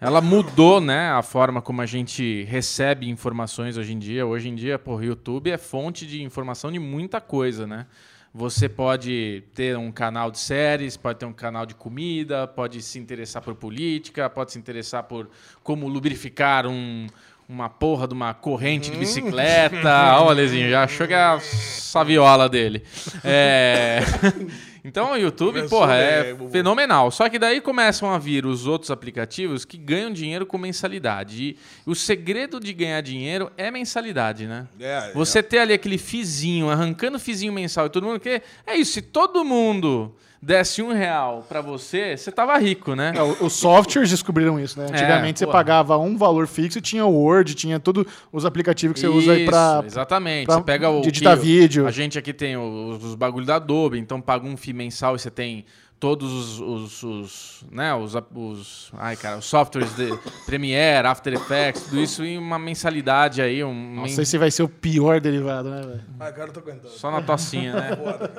Ela 0.00 0.20
mudou, 0.20 0.80
né, 0.80 1.10
a 1.10 1.22
forma 1.22 1.60
como 1.60 1.82
a 1.82 1.86
gente 1.86 2.44
recebe 2.44 3.08
informações 3.08 3.76
hoje 3.76 3.92
em 3.92 3.98
dia. 3.98 4.24
Hoje 4.26 4.48
em 4.48 4.54
dia, 4.54 4.78
pô, 4.78 4.96
o 4.96 5.02
YouTube 5.02 5.50
é 5.50 5.58
fonte 5.58 6.06
de 6.06 6.22
informação 6.22 6.70
de 6.70 6.78
muita 6.78 7.20
coisa, 7.20 7.66
né? 7.66 7.86
Você 8.32 8.68
pode 8.68 9.42
ter 9.54 9.76
um 9.76 9.90
canal 9.90 10.30
de 10.30 10.38
séries, 10.38 10.96
pode 10.96 11.18
ter 11.18 11.26
um 11.26 11.32
canal 11.32 11.64
de 11.64 11.74
comida, 11.74 12.46
pode 12.46 12.82
se 12.82 12.98
interessar 12.98 13.42
por 13.42 13.54
política, 13.54 14.28
pode 14.28 14.52
se 14.52 14.58
interessar 14.58 15.04
por 15.04 15.30
como 15.62 15.88
lubrificar 15.88 16.66
um, 16.66 17.06
uma 17.48 17.70
porra 17.70 18.06
de 18.06 18.12
uma 18.12 18.34
corrente 18.34 18.90
de 18.90 18.98
bicicleta. 18.98 20.18
Ó, 20.20 20.26
o 20.26 20.28
Alezinho, 20.28 20.68
já 20.68 20.84
achou 20.84 21.06
que 21.06 21.14
é 21.14 21.16
a 21.16 21.40
saviola 21.40 22.48
dele. 22.48 22.84
É... 23.24 24.00
Então 24.84 25.12
o 25.12 25.16
YouTube, 25.16 25.56
Começou 25.56 25.80
porra, 25.80 25.94
é 25.94 26.34
bem, 26.34 26.50
fenomenal. 26.50 27.10
Só 27.10 27.28
que 27.28 27.38
daí 27.38 27.60
começam 27.60 28.10
a 28.10 28.18
vir 28.18 28.46
os 28.46 28.66
outros 28.66 28.90
aplicativos 28.90 29.64
que 29.64 29.76
ganham 29.76 30.12
dinheiro 30.12 30.46
com 30.46 30.58
mensalidade. 30.58 31.42
E 31.42 31.56
o 31.84 31.94
segredo 31.94 32.60
de 32.60 32.72
ganhar 32.72 33.00
dinheiro 33.00 33.50
é 33.56 33.70
mensalidade, 33.70 34.46
né? 34.46 34.66
É, 34.80 35.12
Você 35.12 35.42
ter 35.42 35.59
ali 35.59 35.72
aquele 35.72 35.98
fizinho, 35.98 36.70
arrancando 36.70 37.18
fizinho 37.18 37.53
mensal 37.53 37.86
e 37.86 37.90
todo 37.90 38.07
mundo 38.07 38.20
quer. 38.20 38.42
É 38.66 38.76
isso, 38.76 38.92
se 38.92 39.03
todo 39.03 39.44
mundo 39.44 40.14
desse 40.41 40.82
um 40.82 40.93
real 40.93 41.45
pra 41.49 41.61
você, 41.61 42.16
você 42.16 42.30
tava 42.30 42.57
rico, 42.59 42.95
né? 42.95 43.12
É, 43.16 43.22
os 43.45 43.53
softwares 43.55 44.11
descobriram 44.11 44.59
isso, 44.59 44.78
né? 44.78 44.86
Antigamente 44.91 45.39
você 45.41 45.47
porra. 45.47 45.59
pagava 45.59 45.99
um 45.99 46.16
valor 46.16 46.47
fixo 46.47 46.78
e 46.78 46.80
tinha 46.80 47.05
o 47.05 47.12
Word, 47.12 47.55
tinha 47.55 47.80
todos 47.80 48.05
os 48.32 48.45
aplicativos 48.45 48.95
que 48.95 49.01
você 49.01 49.09
usa 49.09 49.32
aí 49.32 49.45
pra. 49.45 49.78
Isso, 49.84 49.95
Exatamente. 49.95 50.47
pra 50.47 50.55
você 50.57 50.62
pega 50.62 50.89
o. 50.91 51.03
que- 51.03 51.36
vídeo. 51.36 51.86
A 51.86 51.91
gente 51.91 52.18
aqui 52.18 52.32
tem 52.32 52.57
os, 52.57 53.03
os 53.03 53.14
bagulho 53.14 53.45
da 53.47 53.57
Adobe, 53.57 53.99
então 53.99 54.20
paga 54.20 54.47
um 54.47 54.57
FII 54.57 54.72
mensal 54.72 55.16
e 55.16 55.18
você 55.18 55.30
tem 55.30 55.64
todos 56.01 56.32
os, 56.32 56.61
os, 56.61 57.03
os, 57.03 57.64
né, 57.70 57.92
os, 57.94 58.14
os, 58.34 58.92
ai, 58.96 59.16
cara, 59.16 59.38
os 59.38 59.44
softwares 59.44 59.94
de 59.96 60.16
Premiere, 60.46 61.07
After 61.09 61.32
Effects, 61.34 61.84
tudo 61.84 62.01
isso 62.01 62.24
em 62.24 62.38
uma 62.38 62.59
mensalidade 62.59 63.42
aí. 63.42 63.64
Um, 63.64 63.94
Não 63.96 64.09
sei 64.09 64.24
se 64.24 64.38
vai 64.38 64.51
ser 64.51 64.62
o 64.62 64.68
pior 64.68 65.20
derivado, 65.20 65.70
né, 65.70 65.80
velho? 65.82 66.01
Ah, 66.20 66.30
cara, 66.32 66.49
eu 66.49 66.53
tô 66.53 66.61
aguentando. 66.61 66.88
Só 66.90 67.11
na 67.11 67.20
tocinha, 67.22 67.72
né? 67.74 67.90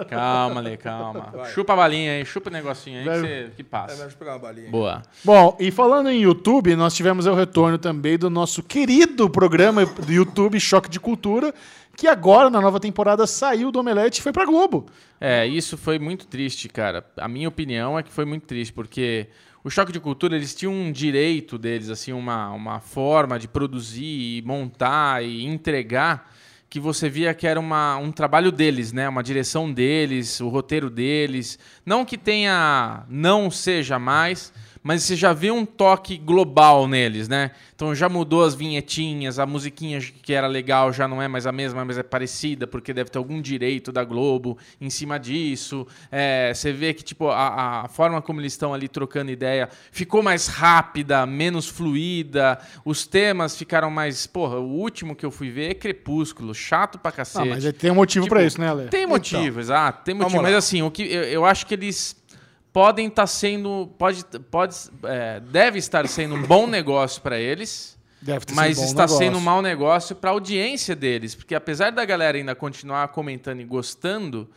calma, 0.10 0.62
Lê, 0.62 0.78
calma. 0.78 1.34
Chupa 1.54 1.74
a 1.74 1.76
balinha 1.76 2.14
aí, 2.14 2.26
chupa 2.26 2.50
o 2.50 2.54
negocinho 2.54 3.00
aí 3.00 3.04
que, 3.06 3.20
você, 3.20 3.52
que 3.58 3.62
É, 3.62 3.66
passa. 3.66 3.96
deixa 3.96 4.16
eu 4.16 4.18
pegar 4.20 4.34
uma 4.34 4.40
balinha. 4.40 4.70
Boa. 4.72 5.02
Bom, 5.24 5.58
e 5.60 5.70
falando 5.72 6.10
em 6.10 6.22
YouTube, 6.22 6.76
nós 6.76 6.94
tivemos 6.94 7.26
o 7.26 7.34
retorno 7.34 7.78
também 7.78 8.18
do 8.18 8.30
nosso 8.30 8.64
querido 8.64 9.30
programa 9.30 9.86
do 9.86 10.12
YouTube 10.12 10.60
Choque 10.60 10.90
de 10.90 11.00
Cultura, 11.00 11.54
que 12.00 12.08
agora, 12.08 12.50
na 12.50 12.62
nova 12.62 12.80
temporada, 12.80 13.28
saiu 13.28 13.74
do 13.74 13.80
Omelete 13.80 14.22
e 14.22 14.24
foi 14.24 14.32
pra 14.32 14.46
Globo. 14.46 14.86
É, 15.20 15.46
isso 15.46 15.78
foi 15.78 16.00
muito 16.00 16.26
triste, 16.28 16.70
cara. 16.70 17.06
A 17.18 17.28
minha 17.28 17.50
opinião 17.50 18.00
é 18.00 18.04
que 18.04 18.10
foi 18.10 18.24
muito 18.24 18.48
triste, 18.48 18.72
porque 18.72 19.28
o 19.66 19.70
choque 19.70 19.92
de 19.92 20.00
cultura, 20.00 20.38
eles 20.38 20.56
tinham 20.56 20.74
um 20.74 20.94
direito 20.94 21.58
deles, 21.58 21.90
assim, 21.90 22.14
uma, 22.14 22.52
uma 22.52 22.80
forma 22.80 23.38
de 23.38 23.50
produzir 23.50 24.38
e 24.38 24.42
montar 24.46 25.22
e 25.26 25.46
entregar 25.46 26.32
que 26.70 26.80
você 26.80 27.10
via 27.10 27.34
que 27.34 27.46
era 27.46 27.60
uma, 27.60 27.98
um 27.98 28.14
trabalho 28.14 28.50
deles, 28.50 28.94
né? 28.94 29.10
Uma 29.10 29.22
direção 29.22 29.70
deles, 29.70 30.40
o 30.40 30.48
roteiro 30.48 30.90
deles. 30.90 31.60
Não 31.86 32.06
que 32.06 32.18
tenha, 32.18 33.04
não 33.10 33.52
seja 33.52 34.00
mais, 34.00 34.54
mas 34.82 35.04
você 35.04 35.16
já 35.16 35.34
vê 35.34 35.52
um 35.52 35.66
toque 35.66 36.18
global 36.18 36.88
neles, 36.88 37.28
né? 37.28 37.52
Então 37.76 37.94
já 37.96 38.10
mudou 38.10 38.44
as 38.44 38.56
vinhetinhas, 38.56 39.40
a 39.40 39.46
musiquinha 39.46 40.00
que 40.02 40.34
era 40.34 40.48
legal 40.48 40.92
já 40.92 41.08
não 41.08 41.22
é 41.22 41.28
mais 41.28 41.46
a 41.48 41.52
mesma, 41.52 41.84
mas 41.86 41.98
é 41.98 42.04
parecida, 42.04 42.68
porque 42.68 42.94
deve 42.94 43.10
ter 43.10 43.18
algum 43.18 43.42
direito 43.42 43.92
da 43.92 44.04
Globo 44.04 44.58
em 44.82 44.90
cima 44.90 45.18
disso. 45.20 45.88
É, 46.12 46.52
você 46.54 46.72
vê 46.74 46.94
que 46.94 47.04
tipo 47.04 47.30
a, 47.30 47.84
a 47.84 47.88
forma 47.88 48.22
como 48.22 48.42
eles 48.42 48.54
estão 48.54 48.74
ali 48.74 48.88
trocando 48.88 49.32
ideia 49.32 49.70
ficou 49.92 50.22
mais 50.22 50.48
rápida, 50.48 51.26
menos 51.26 51.68
fluida. 51.68 52.60
Os 52.84 53.06
temas 53.08 53.58
ficaram 53.58 53.90
mais. 53.90 54.28
Porra, 54.28 54.58
o 54.60 54.68
último 54.70 55.16
que 55.16 55.26
eu 55.26 55.32
fui 55.32 55.50
ver 55.50 55.72
é 55.72 55.74
Crepúsculo, 55.74 56.54
chato 56.54 56.98
pra 57.00 57.10
Ah, 57.10 57.14
cacete. 57.14 57.48
mas 57.50 57.74
tem 57.74 57.92
um 57.92 57.96
motivo 57.96 58.26
Tipo, 58.26 58.36
pra 58.36 58.44
isso, 58.44 58.60
né, 58.60 58.70
Ale? 58.70 58.88
Tem 58.90 59.06
motivo, 59.08 59.60
exato. 59.60 60.04
Tem 60.04 60.14
motivo. 60.16 60.42
Mas 60.42 60.56
assim, 60.56 60.82
o 60.82 60.92
que 60.92 61.04
eu, 61.04 61.24
eu 61.24 61.46
acho 61.46 61.66
que 61.66 61.74
eles 61.74 62.19
podem 62.80 63.08
estar 63.08 63.28
sendo. 63.28 63.90
Pode, 63.98 64.24
pode, 64.50 64.74
é, 65.04 65.42
deve 65.42 65.80
estar 65.80 66.08
sendo 66.08 66.36
um 66.36 66.44
bom 66.44 66.66
negócio 66.66 67.22
para 67.22 67.38
eles. 67.38 67.98
Deve 68.22 68.46
ter 68.46 68.54
Mas 68.54 68.78
bom 68.78 68.86
está 68.86 69.02
negócio. 69.02 69.18
sendo 69.18 69.38
um 69.38 69.42
mau 69.42 69.62
negócio 69.62 70.16
para 70.16 70.30
a 70.30 70.34
audiência 70.34 70.96
deles. 70.96 71.36
Porque 71.36 71.54
apesar 71.54 71.92
da 71.92 72.06
galera 72.06 72.38
ainda 72.38 72.56
continuar 72.56 73.10
comentando 73.10 73.60
e 73.60 73.66
gostando, 73.66 74.50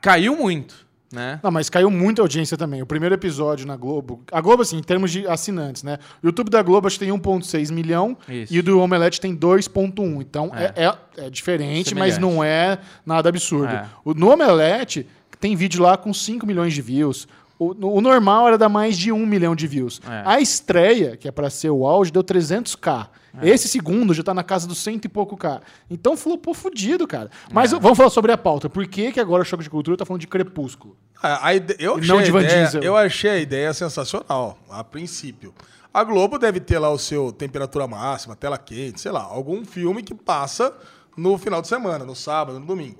caiu 0.00 0.36
muito. 0.36 0.84
Né? 1.12 1.38
Não, 1.44 1.50
mas 1.52 1.70
caiu 1.70 1.90
muita 1.92 2.22
audiência 2.22 2.56
também. 2.56 2.82
O 2.82 2.86
primeiro 2.86 3.14
episódio 3.14 3.66
na 3.68 3.76
Globo. 3.76 4.24
A 4.32 4.40
Globo, 4.40 4.62
assim, 4.62 4.76
em 4.76 4.82
termos 4.82 5.12
de 5.12 5.24
assinantes, 5.28 5.84
né? 5.84 5.98
O 6.20 6.26
YouTube 6.26 6.50
da 6.50 6.62
Globo 6.62 6.88
acho 6.88 6.98
que 6.98 7.04
tem 7.04 7.14
1,6 7.14 7.72
milhão 7.72 8.16
Isso. 8.28 8.52
e 8.52 8.58
o 8.58 8.62
do 8.64 8.80
Omelete 8.80 9.20
tem 9.20 9.36
2,1. 9.36 10.20
Então 10.20 10.50
é, 10.54 10.86
é, 10.86 11.26
é 11.26 11.30
diferente, 11.30 11.94
mas 11.94 12.18
não 12.18 12.42
é 12.42 12.78
nada 13.06 13.28
absurdo. 13.28 13.72
É. 13.72 13.88
O, 14.04 14.12
no 14.12 14.28
Omelete 14.28 15.06
tem 15.40 15.56
vídeo 15.56 15.82
lá 15.82 15.96
com 15.96 16.12
5 16.12 16.46
milhões 16.46 16.74
de 16.74 16.82
views. 16.82 17.26
O, 17.60 17.98
o 17.98 18.00
normal 18.00 18.48
era 18.48 18.56
dar 18.56 18.70
mais 18.70 18.96
de 18.96 19.12
1 19.12 19.26
milhão 19.26 19.54
de 19.54 19.66
views. 19.66 20.00
É. 20.08 20.22
A 20.24 20.40
estreia, 20.40 21.14
que 21.16 21.28
é 21.28 21.30
pra 21.30 21.50
ser 21.50 21.68
o 21.70 21.86
auge, 21.86 22.10
deu 22.10 22.24
300k. 22.24 23.08
É. 23.40 23.48
Esse 23.50 23.68
segundo 23.68 24.12
já 24.14 24.22
tá 24.22 24.32
na 24.34 24.42
casa 24.42 24.66
dos 24.66 24.78
cento 24.78 25.04
e 25.04 25.08
pouco 25.08 25.36
K. 25.36 25.60
Então 25.90 26.16
flopou 26.16 26.54
fudido, 26.54 27.06
cara. 27.06 27.30
É. 27.48 27.52
Mas 27.52 27.70
vamos 27.70 27.96
falar 27.96 28.10
sobre 28.10 28.32
a 28.32 28.38
pauta. 28.38 28.68
Por 28.70 28.86
que, 28.86 29.12
que 29.12 29.20
agora 29.20 29.42
o 29.42 29.44
Choque 29.44 29.62
de 29.62 29.70
Cultura 29.70 29.96
tá 29.96 30.04
falando 30.06 30.20
de 30.22 30.26
Crepúsculo? 30.26 30.96
A, 31.22 31.48
a 31.48 31.54
ide- 31.54 31.76
eu, 31.78 31.96
achei 31.96 32.08
não 32.08 32.22
de 32.22 32.30
Van 32.32 32.42
ideia, 32.42 32.62
Diesel. 32.64 32.82
eu 32.82 32.96
achei 32.96 33.30
a 33.30 33.38
ideia 33.38 33.72
sensacional, 33.74 34.58
a 34.70 34.82
princípio. 34.82 35.54
A 35.92 36.02
Globo 36.02 36.38
deve 36.38 36.60
ter 36.60 36.78
lá 36.78 36.88
o 36.90 36.98
seu 36.98 37.30
temperatura 37.30 37.86
máxima, 37.86 38.34
tela 38.34 38.56
quente, 38.56 39.00
sei 39.00 39.12
lá, 39.12 39.22
algum 39.22 39.64
filme 39.64 40.02
que 40.02 40.14
passa 40.14 40.72
no 41.16 41.36
final 41.36 41.60
de 41.60 41.68
semana, 41.68 42.04
no 42.04 42.14
sábado, 42.16 42.58
no 42.58 42.64
domingo. 42.66 42.98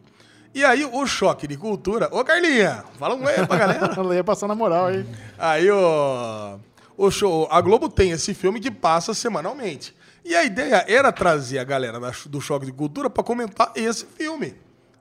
E 0.55 0.64
aí 0.64 0.84
o 0.84 1.07
choque 1.07 1.46
de 1.46 1.57
cultura. 1.57 2.09
Ô, 2.12 2.24
Carlinha, 2.24 2.84
fala 2.98 3.14
um 3.14 3.24
oi 3.24 3.46
pra 3.46 3.57
galera. 3.57 3.94
Ela 3.96 4.14
ia 4.16 4.24
passar 4.24 4.48
na 4.48 4.55
moral 4.55 4.86
aí. 4.86 5.07
Aí 5.38 5.70
o, 5.70 6.59
o 6.96 7.11
show, 7.11 7.46
a 7.51 7.61
Globo 7.61 7.88
tem 7.88 8.11
esse 8.11 8.34
filme 8.34 8.59
que 8.59 8.70
passa 8.70 9.14
semanalmente. 9.14 9.94
E 10.24 10.34
a 10.34 10.44
ideia 10.44 10.84
era 10.88 11.12
trazer 11.12 11.59
a 11.59 11.64
galera 11.64 11.98
do 12.26 12.40
Choque 12.40 12.66
de 12.66 12.72
Cultura 12.72 13.09
pra 13.09 13.22
comentar 13.22 13.72
esse 13.76 14.05
filme. 14.05 14.55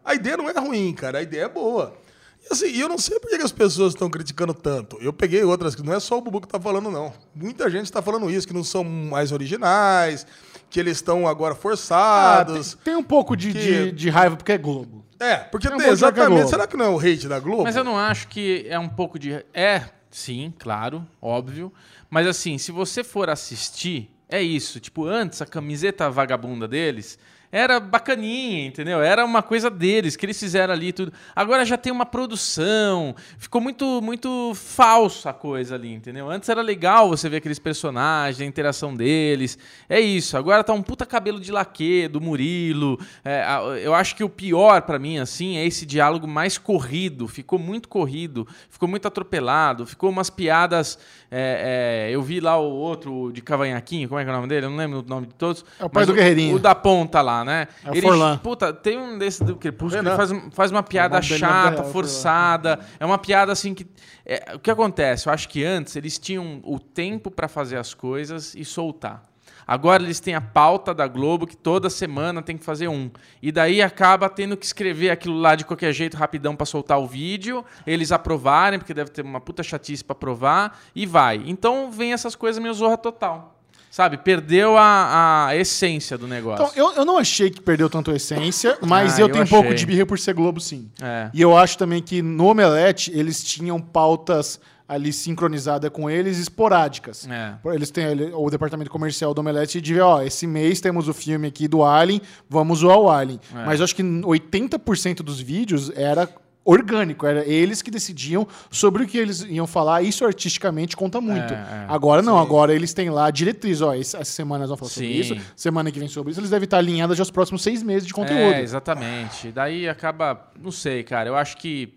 A 0.06 0.14
ideia 0.16 0.38
não 0.38 0.50
é 0.50 0.54
ruim, 0.58 0.94
cara, 0.94 1.18
a 1.20 1.22
ideia 1.22 1.44
é 1.44 1.50
boa. 1.50 1.94
E 2.42 2.54
assim, 2.54 2.68
eu 2.78 2.88
não 2.88 2.98
sei 2.98 3.20
por 3.20 3.30
que 3.30 3.36
as 3.36 3.52
pessoas 3.52 3.94
estão 3.94 4.10
criticando 4.10 4.54
tanto. 4.54 4.98
Eu 5.02 5.12
peguei 5.12 5.44
outras, 5.44 5.76
que 5.76 5.84
não 5.84 5.94
é 5.94 6.00
só 6.00 6.18
o 6.18 6.22
Bubu 6.22 6.40
que 6.42 6.48
tá 6.48 6.60
falando, 6.60 6.90
não. 6.90 7.12
Muita 7.36 7.70
gente 7.70 7.92
tá 7.92 8.02
falando 8.02 8.30
isso, 8.32 8.48
que 8.48 8.54
não 8.54 8.64
são 8.64 8.84
mais 8.84 9.32
originais, 9.34 10.26
que 10.70 10.80
eles 10.80 10.98
estão 10.98 11.28
agora 11.28 11.54
Ah, 11.54 11.58
forçados. 11.58 12.76
tem, 12.76 12.94
tem 12.94 12.96
um 12.96 13.04
pouco 13.04 13.36
de, 13.36 13.52
Que- 13.52 13.60
de, 13.60 13.92
de 13.92 14.10
raiva 14.10 14.38
porque 14.38 14.54
é 14.54 14.58
Globo. 14.58 15.04
É, 15.20 15.38
porque 15.38 15.68
É 15.68 15.72
tem 15.78 15.90
exatamente. 15.90 16.50
Será 16.50 16.66
que 16.66 16.78
não 16.78 16.86
é 16.86 16.90
o 16.90 16.98
hate 17.00 17.28
da 17.28 17.40
Globo? 17.40 17.64
Mas 17.64 17.76
eu 17.76 17.84
não 17.84 17.98
acho 17.98 18.28
que 18.28 18.66
é 18.70 18.80
um 18.80 18.88
pouco 18.88 19.20
de. 19.20 19.44
É, 19.54 19.84
sim, 20.10 20.54
claro, 20.58 21.06
óbvio. 21.22 21.72
Mas 22.10 22.26
assim, 22.26 22.58
se 22.58 22.72
você 22.72 23.04
for 23.04 23.30
assistir, 23.30 24.10
é 24.30 24.42
isso. 24.42 24.80
Tipo, 24.80 25.06
antes 25.06 25.42
a 25.42 25.46
camiseta 25.46 26.10
vagabunda 26.10 26.68
deles 26.68 27.20
era 27.52 27.80
bacaninha, 27.80 28.68
entendeu? 28.68 29.02
Era 29.02 29.26
uma 29.26 29.42
coisa 29.42 29.70
deles, 29.70 30.16
que 30.16 30.26
eles 30.26 30.40
fizeram 30.40 30.74
ali 30.74 30.94
tudo. 30.94 31.12
Agora 31.36 31.66
já 31.66 31.78
tem 31.78 31.92
uma 31.92 32.06
produção. 32.06 33.16
Ficou 33.38 33.60
muito, 33.60 34.02
muito 34.02 34.54
falsa 34.54 35.32
a 35.32 35.34
coisa 35.34 35.76
ali, 35.76 35.92
entendeu? 35.92 36.30
Antes 36.30 36.48
era 36.48 36.62
legal 36.62 37.10
você 37.10 37.28
ver 37.28 37.38
aqueles 37.38 37.58
personagens, 37.58 38.42
a 38.42 38.46
interação 38.46 38.94
deles. 38.96 39.58
É 39.88 40.00
isso. 40.00 40.38
Agora 40.38 40.64
tá 40.64 40.74
um 40.74 40.84
puta 40.84 41.06
cabelo 41.06 41.40
de 41.40 41.52
laque 41.52 42.08
do 42.08 42.22
Murilo. 42.22 43.00
É, 43.26 43.44
eu 43.82 43.96
acho 43.96 44.16
que 44.16 44.24
o 44.24 44.30
pior 44.30 44.84
pra 44.84 45.00
mim, 45.00 45.18
assim, 45.18 45.58
é 45.58 45.66
esse 45.66 45.86
diálogo 45.86 46.28
mais 46.28 46.58
corrido. 46.58 47.28
Ficou 47.28 47.58
muito 47.58 47.90
corrido, 47.90 48.48
ficou 48.70 48.88
muito 48.88 49.08
atropelado, 49.08 49.88
ficou 49.88 50.12
umas 50.12 50.30
piadas. 50.30 51.00
É, 51.32 52.08
é, 52.10 52.16
eu 52.16 52.22
vi 52.24 52.40
lá 52.40 52.58
o 52.58 52.72
outro 52.72 53.32
de 53.32 53.42
Cavanhaquinho, 53.42 54.10
como 54.10 54.20
é 54.20 54.24
que 54.24 54.30
é 54.30 54.34
o 54.34 54.36
nome 54.36 54.48
dele? 54.48 54.66
Eu 54.66 54.70
não 54.72 54.78
lembro 54.78 55.00
o 55.00 55.04
nome 55.04 55.28
de 55.28 55.36
todos. 55.36 55.64
É 55.80 55.86
o 55.86 55.90
pai 55.90 56.06
do 56.06 56.14
Guerreirinho. 56.14 56.56
O 56.56 56.60
da 56.60 56.74
ponta 56.74 57.22
lá, 57.22 57.46
né? 57.46 57.68
É 57.86 57.92
o 57.92 58.02
Forlan. 58.02 58.38
Puta, 58.38 58.74
tem 58.74 58.98
um 58.98 59.18
desse 59.18 59.44
do 59.44 59.56
Crepúsculo 59.56 60.04
que 60.04 60.10
Renan. 60.10 60.18
faz, 60.18 60.54
faz 60.54 60.72
uma 60.72 60.82
piada 60.82 61.18
é 61.20 61.22
chata, 61.22 61.82
real, 61.82 61.92
forçada. 61.92 62.80
É 63.00 63.06
uma 63.06 63.18
piada 63.18 63.52
assim 63.52 63.74
que. 63.76 63.86
é, 64.26 64.56
o 64.56 64.60
que 64.60 64.72
acontece? 64.72 65.28
Eu 65.28 65.34
acho 65.34 65.48
que 65.48 65.64
antes 65.64 65.96
eles 65.96 66.18
tinham 66.18 66.62
o 66.64 66.80
tempo 66.80 67.30
pra 67.30 67.48
fazer 67.48 67.78
as 67.78 67.94
coisas 67.94 68.56
e 68.56 68.66
soltar. 68.66 69.24
Agora 69.72 70.02
eles 70.02 70.20
têm 70.20 70.34
a 70.34 70.42
pauta 70.42 70.96
da 70.96 71.06
Globo 71.08 71.46
que 71.46 71.56
toda 71.56 71.92
semana 71.92 72.42
tem 72.42 72.58
que 72.58 72.66
fazer 72.66 72.88
um. 72.88 73.12
E 73.40 73.52
daí 73.52 73.84
acaba 73.84 74.28
tendo 74.28 74.58
que 74.58 74.66
escrever 74.66 75.12
aquilo 75.12 75.38
lá 75.40 75.54
de 75.54 75.64
qualquer 75.64 75.94
jeito, 75.94 76.18
rapidão, 76.18 76.56
pra 76.56 76.66
soltar 76.66 77.00
o 77.00 77.06
vídeo. 77.06 77.64
Eles 77.86 78.12
aprovarem, 78.12 78.80
porque 78.80 78.96
deve 78.96 79.12
ter 79.12 79.24
uma 79.24 79.40
puta 79.40 79.62
chatice 79.62 80.04
pra 80.04 80.14
aprovar, 80.14 80.80
e 80.96 81.06
vai. 81.06 81.44
Então 81.46 81.92
vem 81.92 82.14
essas 82.14 82.34
coisas 82.36 82.60
meio 82.60 82.74
zorra 82.74 82.98
total. 82.98 83.56
Sabe? 83.92 84.18
Perdeu 84.18 84.76
a, 84.76 85.48
a 85.50 85.56
essência 85.56 86.18
do 86.18 86.28
negócio. 86.28 86.64
Então, 86.66 86.72
eu, 86.76 86.96
eu 86.98 87.06
não 87.06 87.18
achei 87.18 87.50
que 87.52 87.62
perdeu 87.62 87.90
tanto 87.90 88.10
a 88.12 88.16
essência, 88.16 88.78
mas 88.82 89.18
Ah, 89.18 89.22
eu 89.22 89.28
eu 89.28 89.32
tenho 89.34 89.44
um 89.46 89.48
pouco 89.48 89.66
achei. 89.68 89.78
de 89.78 89.86
birra 89.86 90.06
por 90.06 90.18
ser 90.18 90.34
Globo, 90.34 90.60
sim. 90.60 90.90
É. 91.02 91.30
E 91.34 91.40
eu 91.42 91.56
acho 91.56 91.78
também 91.78 92.02
que 92.02 92.22
no 92.24 92.46
Omelete 92.46 93.12
eles 93.16 93.44
tinham 93.44 93.80
pautas 93.80 94.60
ali 94.90 95.14
sincronizadas 95.14 95.92
com 95.92 96.10
eles, 96.10 96.40
esporádicas. 96.40 97.28
É. 97.30 97.54
Eles 97.74 97.92
têm 97.92 98.06
ali, 98.06 98.32
o 98.34 98.50
departamento 98.50 98.90
comercial 98.90 99.36
do 99.36 99.40
Omelete 99.40 99.80
de 99.80 100.02
ó, 100.02 100.24
esse 100.24 100.48
mês 100.48 100.82
temos 100.82 101.08
o 101.08 101.14
filme 101.14 101.48
aqui 101.48 101.68
do 101.68 101.84
Alien, 101.84 102.20
vamos 102.50 102.80
zoar 102.80 102.98
o 102.98 103.08
Alien. 103.08 103.40
É. 103.56 103.66
Mas 103.66 103.80
eu 103.80 103.84
acho 103.84 103.96
que 103.96 104.02
80% 104.02 105.18
dos 105.18 105.40
vídeos 105.40 105.92
era 105.96 106.28
orgânico, 106.66 107.26
era 107.26 107.48
eles 107.48 107.82
que 107.82 107.90
decidiam 107.90 108.48
sobre 108.70 109.04
o 109.04 109.08
que 109.08 109.18
eles 109.18 109.42
iam 109.42 109.66
falar, 109.66 110.02
isso 110.02 110.26
artisticamente 110.26 110.96
conta 110.96 111.22
muito. 111.22 111.54
É, 111.54 111.56
é. 111.56 111.86
agora 111.88 112.22
não, 112.22 112.38
agora 112.38 112.74
eles 112.74 112.94
têm 112.94 113.10
lá 113.10 113.32
diretriz, 113.32 113.82
ó, 113.82 113.94
essa 113.94 114.24
semana 114.24 114.68
nós 114.68 114.70
vamos 114.70 114.80
falar 114.80 114.92
sobre 114.92 115.24
Sim. 115.24 115.34
isso, 115.36 115.52
semana 115.56 115.92
que 115.92 116.00
vem 116.00 116.08
sobre 116.08 116.32
isso, 116.32 116.40
eles 116.40 116.50
devem 116.50 116.66
estar 116.66 116.78
alinhados 116.78 117.18
já 117.18 117.24
os 117.24 117.32
próximos 117.32 117.64
seis 117.64 117.82
meses 117.82 118.08
de 118.08 118.14
conteúdo. 118.14 118.54
É, 118.54 118.62
exatamente. 118.62 119.52
Daí 119.52 119.88
acaba. 119.88 120.52
Não 120.62 120.72
sei, 120.72 121.04
cara. 121.04 121.30
Eu 121.30 121.36
acho 121.36 121.58
que. 121.58 121.94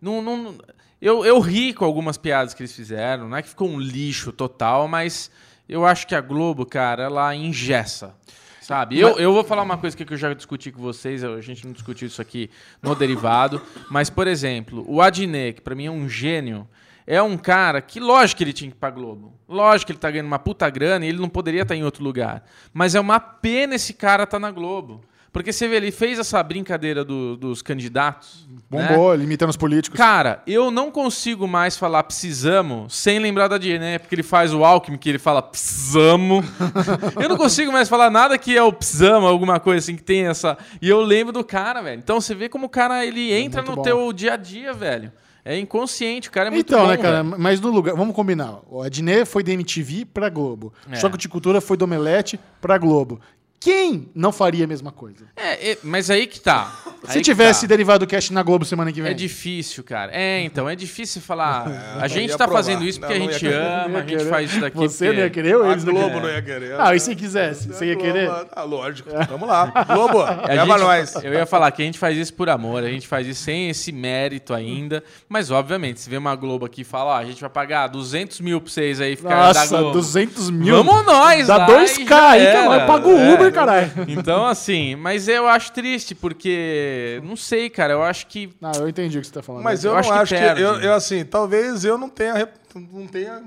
Não, 0.00 0.20
não, 0.22 0.54
eu, 1.00 1.24
eu 1.24 1.40
ri 1.40 1.72
com 1.72 1.84
algumas 1.84 2.16
piadas 2.18 2.52
que 2.52 2.62
eles 2.62 2.74
fizeram. 2.74 3.28
Não 3.28 3.36
é 3.36 3.42
que 3.42 3.48
ficou 3.48 3.68
um 3.68 3.80
lixo 3.80 4.32
total, 4.32 4.86
mas 4.86 5.30
eu 5.68 5.86
acho 5.86 6.06
que 6.06 6.14
a 6.14 6.20
Globo, 6.20 6.66
cara, 6.66 7.04
ela 7.04 7.34
engessa. 7.34 8.14
Sabe? 8.60 9.00
Eu, 9.00 9.18
eu 9.18 9.32
vou 9.32 9.42
falar 9.42 9.62
uma 9.62 9.78
coisa 9.78 9.96
que 9.96 10.12
eu 10.12 10.16
já 10.16 10.32
discuti 10.32 10.70
com 10.70 10.80
vocês, 10.80 11.24
a 11.24 11.40
gente 11.40 11.66
não 11.66 11.72
discutiu 11.72 12.06
isso 12.06 12.22
aqui 12.22 12.48
no 12.80 12.94
derivado, 12.94 13.60
mas, 13.90 14.08
por 14.08 14.28
exemplo, 14.28 14.84
o 14.86 15.00
Adnet, 15.00 15.54
que 15.54 15.60
pra 15.60 15.74
mim 15.74 15.86
é 15.86 15.90
um 15.90 16.08
gênio, 16.08 16.68
é 17.04 17.20
um 17.20 17.36
cara 17.36 17.80
que, 17.80 17.98
lógico 17.98 18.38
que 18.38 18.44
ele 18.44 18.52
tinha 18.52 18.70
que 18.70 18.76
ir 18.76 18.78
pra 18.78 18.90
Globo. 18.90 19.34
Lógico 19.48 19.86
que 19.86 19.92
ele 19.92 19.98
tá 19.98 20.08
ganhando 20.08 20.28
uma 20.28 20.38
puta 20.38 20.70
grana 20.70 21.04
e 21.04 21.08
ele 21.08 21.18
não 21.18 21.28
poderia 21.28 21.62
estar 21.62 21.74
em 21.74 21.82
outro 21.82 22.04
lugar. 22.04 22.44
Mas 22.72 22.94
é 22.94 23.00
uma 23.00 23.18
pena 23.18 23.74
esse 23.74 23.92
cara 23.92 24.22
estar 24.22 24.38
na 24.38 24.52
Globo. 24.52 25.04
Porque 25.32 25.52
você 25.52 25.68
vê, 25.68 25.76
ele 25.76 25.92
fez 25.92 26.18
essa 26.18 26.42
brincadeira 26.42 27.04
do- 27.04 27.36
dos 27.36 27.62
candidatos. 27.62 28.48
né? 28.70 28.88
Bombou, 28.88 29.14
limitando 29.14 29.50
os 29.50 29.56
políticos. 29.56 29.96
Cara, 29.96 30.42
eu 30.46 30.70
não 30.70 30.90
consigo 30.90 31.46
mais 31.46 31.76
falar 31.76 32.02
precisamos 32.02 32.94
sem 32.96 33.18
lembrar 33.20 33.46
da 33.48 33.56
DNA, 33.58 33.98
porque 34.00 34.14
ele 34.14 34.22
faz 34.24 34.52
o 34.52 34.64
Alckmin, 34.64 34.98
que 34.98 35.08
ele 35.08 35.18
fala 35.20 35.40
precisamos. 35.42 36.44
eu 37.20 37.28
não 37.28 37.36
consigo 37.36 37.70
mais 37.72 37.88
falar 37.88 38.10
nada 38.10 38.36
que 38.38 38.56
é 38.56 38.62
o 38.62 38.72
precisamos, 38.72 39.28
alguma 39.28 39.60
coisa 39.60 39.78
assim 39.78 39.96
que 39.96 40.02
tem 40.02 40.26
essa. 40.26 40.58
E 40.82 40.88
eu 40.88 41.00
lembro 41.00 41.32
do 41.32 41.44
cara, 41.44 41.80
velho. 41.80 41.98
Então 41.98 42.20
você 42.20 42.34
vê 42.34 42.48
como 42.48 42.66
o 42.66 42.68
cara 42.68 43.04
ele 43.06 43.32
entra 43.32 43.60
É 43.60 43.64
no 43.64 43.76
bom. 43.76 43.82
teu 43.82 44.12
dia 44.12 44.34
a 44.34 44.36
dia, 44.36 44.72
velho. 44.72 45.12
É 45.44 45.58
inconsciente, 45.58 46.28
o 46.28 46.32
cara 46.32 46.48
é 46.48 46.50
muito 46.50 46.66
então, 46.72 46.82
bom, 46.82 46.88
né, 46.90 46.96
cara? 46.96 47.22
velho. 47.22 47.36
Mas 47.38 47.60
no 47.60 47.70
lugar. 47.70 47.94
Vamos 47.96 48.14
combinar. 48.14 48.58
O 48.68 48.82
Adnet 48.82 49.24
foi 49.24 49.42
da 49.42 49.52
MTV 49.52 50.04
pra 50.04 50.28
Globo. 50.28 50.72
É. 50.90 50.96
Choque 50.96 51.16
de 51.16 51.28
Cultura 51.28 51.60
foi 51.60 51.76
do 51.76 51.84
Omelete 51.84 52.38
pra 52.60 52.76
Globo. 52.76 53.20
Quem 53.62 54.08
não 54.14 54.32
faria 54.32 54.64
a 54.64 54.66
mesma 54.66 54.90
coisa? 54.90 55.26
É, 55.36 55.72
é, 55.72 55.78
mas 55.82 56.08
aí 56.08 56.26
que 56.26 56.40
tá. 56.40 56.72
Aí 57.06 57.12
Se 57.12 57.20
tivesse 57.20 57.62
tá. 57.62 57.66
derivado 57.66 58.06
cast 58.06 58.32
na 58.32 58.42
Globo 58.42 58.64
semana 58.64 58.90
que 58.90 59.02
vem. 59.02 59.10
É 59.10 59.14
difícil, 59.14 59.84
cara. 59.84 60.10
É, 60.14 60.40
então, 60.40 60.66
é 60.66 60.74
difícil 60.74 61.20
falar. 61.20 61.66
a 61.96 62.00
não 62.00 62.08
gente 62.08 62.30
tá 62.30 62.46
provar. 62.46 62.54
fazendo 62.54 62.84
isso 62.84 62.98
porque 62.98 63.18
Não, 63.18 63.26
a 63.26 63.30
gente 63.30 63.40
querer. 63.40 63.54
ama, 63.54 63.98
a 63.98 64.06
gente 64.06 64.24
faz 64.24 64.50
isso 64.50 64.60
daqui. 64.60 64.76
Você 64.78 65.04
porque... 65.04 65.18
não 65.18 65.24
ia 65.24 65.30
querer 65.30 65.56
ou 65.56 65.64
A 65.64 65.72
eles 65.72 65.84
Globo 65.84 66.20
não 66.20 66.28
ia 66.30 66.40
querer. 66.40 66.80
Ah, 66.80 66.94
e 66.94 67.00
se 67.00 67.14
quisesse? 67.14 67.68
Você 67.68 67.84
ia 67.84 67.96
querer? 67.96 68.30
Ah, 68.50 68.62
lógico. 68.62 69.10
Vamos 69.28 69.46
lá. 69.46 69.66
Globo, 69.86 70.22
A 70.22 70.46
leva 70.48 70.78
nós. 70.78 71.14
Eu 71.22 71.34
ia 71.34 71.44
falar 71.44 71.70
que 71.70 71.82
a 71.82 71.84
gente 71.84 71.98
faz 71.98 72.16
isso 72.16 72.32
por 72.32 72.48
amor, 72.48 72.82
a 72.82 72.88
gente 72.88 73.06
faz 73.06 73.26
isso 73.26 73.42
sem 73.42 73.68
esse 73.68 73.92
mérito 73.92 74.54
ainda. 74.54 75.04
Mas, 75.28 75.50
obviamente, 75.50 76.00
se 76.00 76.08
vê 76.08 76.16
uma 76.16 76.34
Globo 76.34 76.64
aqui 76.64 76.80
e 76.80 76.84
fala, 76.84 77.10
ó, 77.10 77.16
a 77.18 77.24
gente 77.26 77.40
vai 77.42 77.50
pagar 77.50 77.88
200 77.88 78.40
mil 78.40 78.58
pra 78.58 78.70
vocês 78.70 79.02
aí 79.02 79.16
ficar 79.16 79.52
da 79.52 79.60
Nossa, 79.60 79.76
Globo. 79.76 79.92
200 79.92 80.48
mil. 80.48 80.82
Vamos 80.82 81.04
nós, 81.04 81.46
Dá 81.46 81.58
lá 81.58 81.66
2K 81.66 82.00
e 82.00 82.06
já 82.06 82.30
aí 82.30 82.64
nós 82.64 82.84
paga 82.86 83.06
o 83.06 83.18
É. 83.18 83.49
Caralho. 83.52 83.90
Então, 84.08 84.44
assim, 84.46 84.96
mas 84.96 85.28
eu 85.28 85.46
acho 85.48 85.72
triste, 85.72 86.14
porque. 86.14 87.20
Não 87.24 87.36
sei, 87.36 87.68
cara, 87.70 87.92
eu 87.94 88.02
acho 88.02 88.26
que. 88.26 88.50
Não, 88.60 88.72
eu 88.72 88.88
entendi 88.88 89.18
o 89.18 89.20
que 89.20 89.26
você 89.26 89.32
tá 89.32 89.42
falando. 89.42 89.62
Mas 89.62 89.84
Eu 89.84 89.92
eu, 89.92 89.96
acho 89.98 90.08
não 90.08 90.16
que 90.16 90.22
acho 90.22 90.34
que. 90.34 90.40
perde. 90.40 90.60
eu, 90.62 90.74
eu, 90.80 90.94
assim, 90.94 91.24
talvez 91.24 91.84
eu 91.84 91.96
não 91.98 92.08
tenha, 92.08 92.48
não 92.74 93.06
tenha 93.06 93.42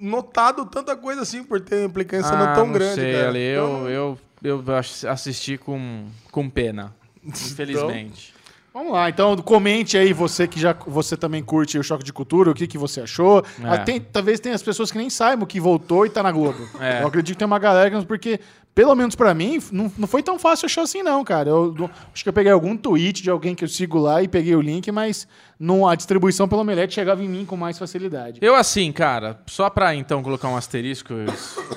notado 0.00 0.64
tanta 0.66 0.96
coisa 0.96 1.22
assim 1.22 1.42
por 1.44 1.60
ter 1.60 1.84
implicância 1.84 2.34
não 2.36 2.46
Ah, 2.46 2.54
tão 2.54 2.66
não 2.66 2.72
grande. 2.72 2.94
sei, 2.94 3.12
cara. 3.14 3.28
Ale, 3.28 3.52
Então, 3.52 3.88
eu, 3.88 4.18
eu, 4.42 4.64
eu 4.66 4.74
ass- 4.76 5.04
assisti 5.04 5.56
com, 5.58 6.06
com 6.30 6.48
pena. 6.48 6.94
Infelizmente. 7.24 8.34
Vamos 8.72 8.92
lá, 8.92 9.08
então 9.08 9.34
comente 9.38 9.96
aí 9.96 10.12
você 10.12 10.46
que 10.46 10.60
já 10.60 10.74
você 10.86 11.16
também 11.16 11.42
curte 11.42 11.78
o 11.78 11.82
Choque 11.82 12.04
de 12.04 12.12
Cultura, 12.12 12.50
o 12.50 12.54
que, 12.54 12.66
que 12.66 12.76
você 12.76 13.00
achou. 13.00 13.42
É. 13.64 13.68
Ah, 13.68 13.78
tem- 13.78 13.98
talvez 13.98 14.38
tenha 14.38 14.54
as 14.54 14.62
pessoas 14.62 14.92
que 14.92 14.98
nem 14.98 15.08
saibam 15.08 15.46
que 15.46 15.58
voltou 15.58 16.04
e 16.04 16.10
tá 16.10 16.22
na 16.22 16.30
Globo. 16.30 16.58
É. 16.78 17.02
Eu 17.02 17.06
acredito 17.06 17.34
que 17.36 17.38
tem 17.38 17.46
uma 17.46 17.58
galera 17.58 17.88
que 17.88 17.96
não- 17.96 18.04
porque 18.04 18.38
pelo 18.76 18.94
menos 18.94 19.14
pra 19.16 19.32
mim 19.32 19.58
não, 19.72 19.90
não 19.96 20.06
foi 20.06 20.22
tão 20.22 20.38
fácil 20.38 20.66
achar 20.66 20.82
assim 20.82 21.02
não, 21.02 21.24
cara. 21.24 21.48
Eu, 21.48 21.74
acho 22.12 22.22
que 22.22 22.28
eu 22.28 22.32
peguei 22.32 22.52
algum 22.52 22.76
tweet 22.76 23.22
de 23.22 23.30
alguém 23.30 23.54
que 23.54 23.64
eu 23.64 23.68
sigo 23.68 23.98
lá 23.98 24.22
e 24.22 24.28
peguei 24.28 24.54
o 24.54 24.60
link, 24.60 24.92
mas 24.92 25.26
não, 25.58 25.88
a 25.88 25.94
distribuição 25.94 26.46
pelo 26.46 26.60
Omelete 26.60 26.92
chegava 26.92 27.24
em 27.24 27.28
mim 27.28 27.46
com 27.46 27.56
mais 27.56 27.78
facilidade. 27.78 28.38
Eu, 28.42 28.54
assim, 28.54 28.92
cara, 28.92 29.40
só 29.46 29.70
pra 29.70 29.94
então 29.94 30.22
colocar 30.22 30.50
um 30.50 30.56
asterisco, 30.58 31.10
eu 31.14 31.26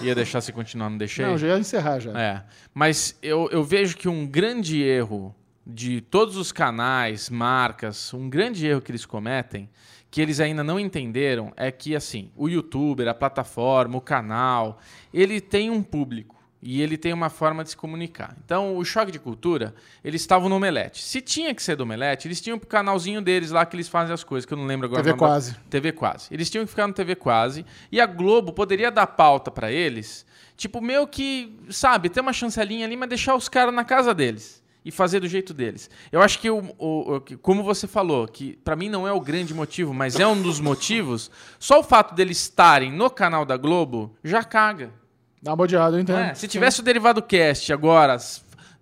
ia 0.02 0.14
deixar 0.14 0.42
você 0.42 0.52
continuar, 0.52 0.90
não 0.90 0.98
deixei? 0.98 1.26
Não, 1.26 1.38
já 1.38 1.48
ia 1.48 1.58
encerrar 1.58 2.02
já. 2.02 2.12
É, 2.20 2.44
mas 2.74 3.18
eu, 3.24 3.48
eu 3.50 3.64
vejo 3.64 3.96
que 3.96 4.10
um 4.10 4.28
grande 4.28 4.84
erro 4.84 5.34
de 5.66 6.02
todos 6.02 6.36
os 6.36 6.52
canais, 6.52 7.30
marcas, 7.30 8.14
um 8.14 8.30
grande 8.30 8.68
erro 8.68 8.82
que 8.82 8.92
eles 8.92 9.06
cometem, 9.06 9.70
que 10.12 10.20
eles 10.20 10.42
ainda 10.42 10.66
não 10.66 10.78
entenderam, 10.78 11.54
é 11.56 11.72
que 11.72 11.96
assim, 11.96 12.30
o 12.36 12.50
youtuber, 12.50 13.08
a 13.08 13.14
plataforma, 13.14 13.96
o 13.96 14.02
canal, 14.02 14.80
ele 15.14 15.40
tem 15.40 15.70
um 15.70 15.82
público. 15.82 16.39
E 16.62 16.82
ele 16.82 16.98
tem 16.98 17.14
uma 17.14 17.30
forma 17.30 17.64
de 17.64 17.70
se 17.70 17.78
comunicar. 17.78 18.36
Então, 18.44 18.76
o 18.78 18.84
choque 18.84 19.12
de 19.14 19.20
cultura, 19.20 19.74
eles 20.04 20.20
estavam 20.20 20.50
no 20.50 20.56
Omelete. 20.58 21.02
Se 21.02 21.22
tinha 21.22 21.56
que 21.56 21.64
ser 21.64 21.78
do 21.78 21.84
Omelete, 21.84 22.28
eles 22.28 22.42
tinham 22.42 22.60
pro 22.60 22.68
canalzinho 22.68 23.22
deles 23.22 23.52
lá 23.52 23.66
que 23.66 23.78
eles 23.78 23.88
fazem 23.88 24.14
as 24.14 24.24
coisas, 24.26 24.46
que 24.46 24.54
eu 24.54 24.58
não 24.58 24.66
lembro 24.66 24.86
agora. 24.88 25.02
TV 25.02 25.14
o 25.16 25.18
Quase. 25.18 25.56
TV 25.70 25.92
Quase. 25.94 26.28
Eles 26.32 26.50
tinham 26.50 26.66
que 26.66 26.70
ficar 26.70 26.86
no 26.86 26.94
TV 26.94 27.16
Quase. 27.16 27.66
E 27.90 28.02
a 28.02 28.06
Globo 28.06 28.52
poderia 28.52 28.92
dar 28.92 29.08
pauta 29.08 29.50
pra 29.50 29.72
eles, 29.72 30.26
tipo, 30.58 30.82
meio 30.82 31.08
que, 31.08 31.58
sabe, 31.70 32.10
ter 32.10 32.20
uma 32.20 32.34
chancelinha 32.34 32.86
ali, 32.86 32.98
mas 32.98 33.08
deixar 33.08 33.36
os 33.36 33.48
caras 33.48 33.74
na 33.74 33.86
casa 33.86 34.14
deles. 34.14 34.62
E 34.84 34.92
fazer 34.92 35.20
do 35.22 35.28
jeito 35.28 35.54
deles. 35.54 35.90
Eu 36.12 36.22
acho 36.22 36.40
que, 36.40 36.50
o, 36.50 36.58
o- 36.78 37.16
o- 37.16 37.22
que- 37.22 37.38
como 37.38 37.64
você 37.64 37.86
falou, 37.88 38.28
que 38.28 38.58
pra 38.64 38.76
mim 38.76 38.90
não 38.90 39.08
é 39.08 39.12
o 39.14 39.20
grande 39.22 39.54
motivo, 39.54 39.94
mas 39.94 40.18
é 40.20 40.26
um 40.28 40.42
dos 40.42 40.60
motivos, 40.60 41.30
só 41.60 41.80
o 41.80 41.84
fato 41.84 42.16
deles 42.16 42.38
estarem 42.42 42.92
no 42.92 43.10
canal 43.10 43.46
da 43.46 43.56
Globo 43.58 44.16
já 44.24 44.42
caga. 44.44 44.92
Dá 45.42 45.52
uma 45.52 45.58
bodeada, 45.58 45.96
eu 45.96 46.02
entendo. 46.02 46.20
É? 46.20 46.34
Se 46.34 46.48
tivesse 46.48 46.80
o 46.82 46.84
Derivado 46.84 47.22
Cast 47.22 47.72
agora, 47.72 48.18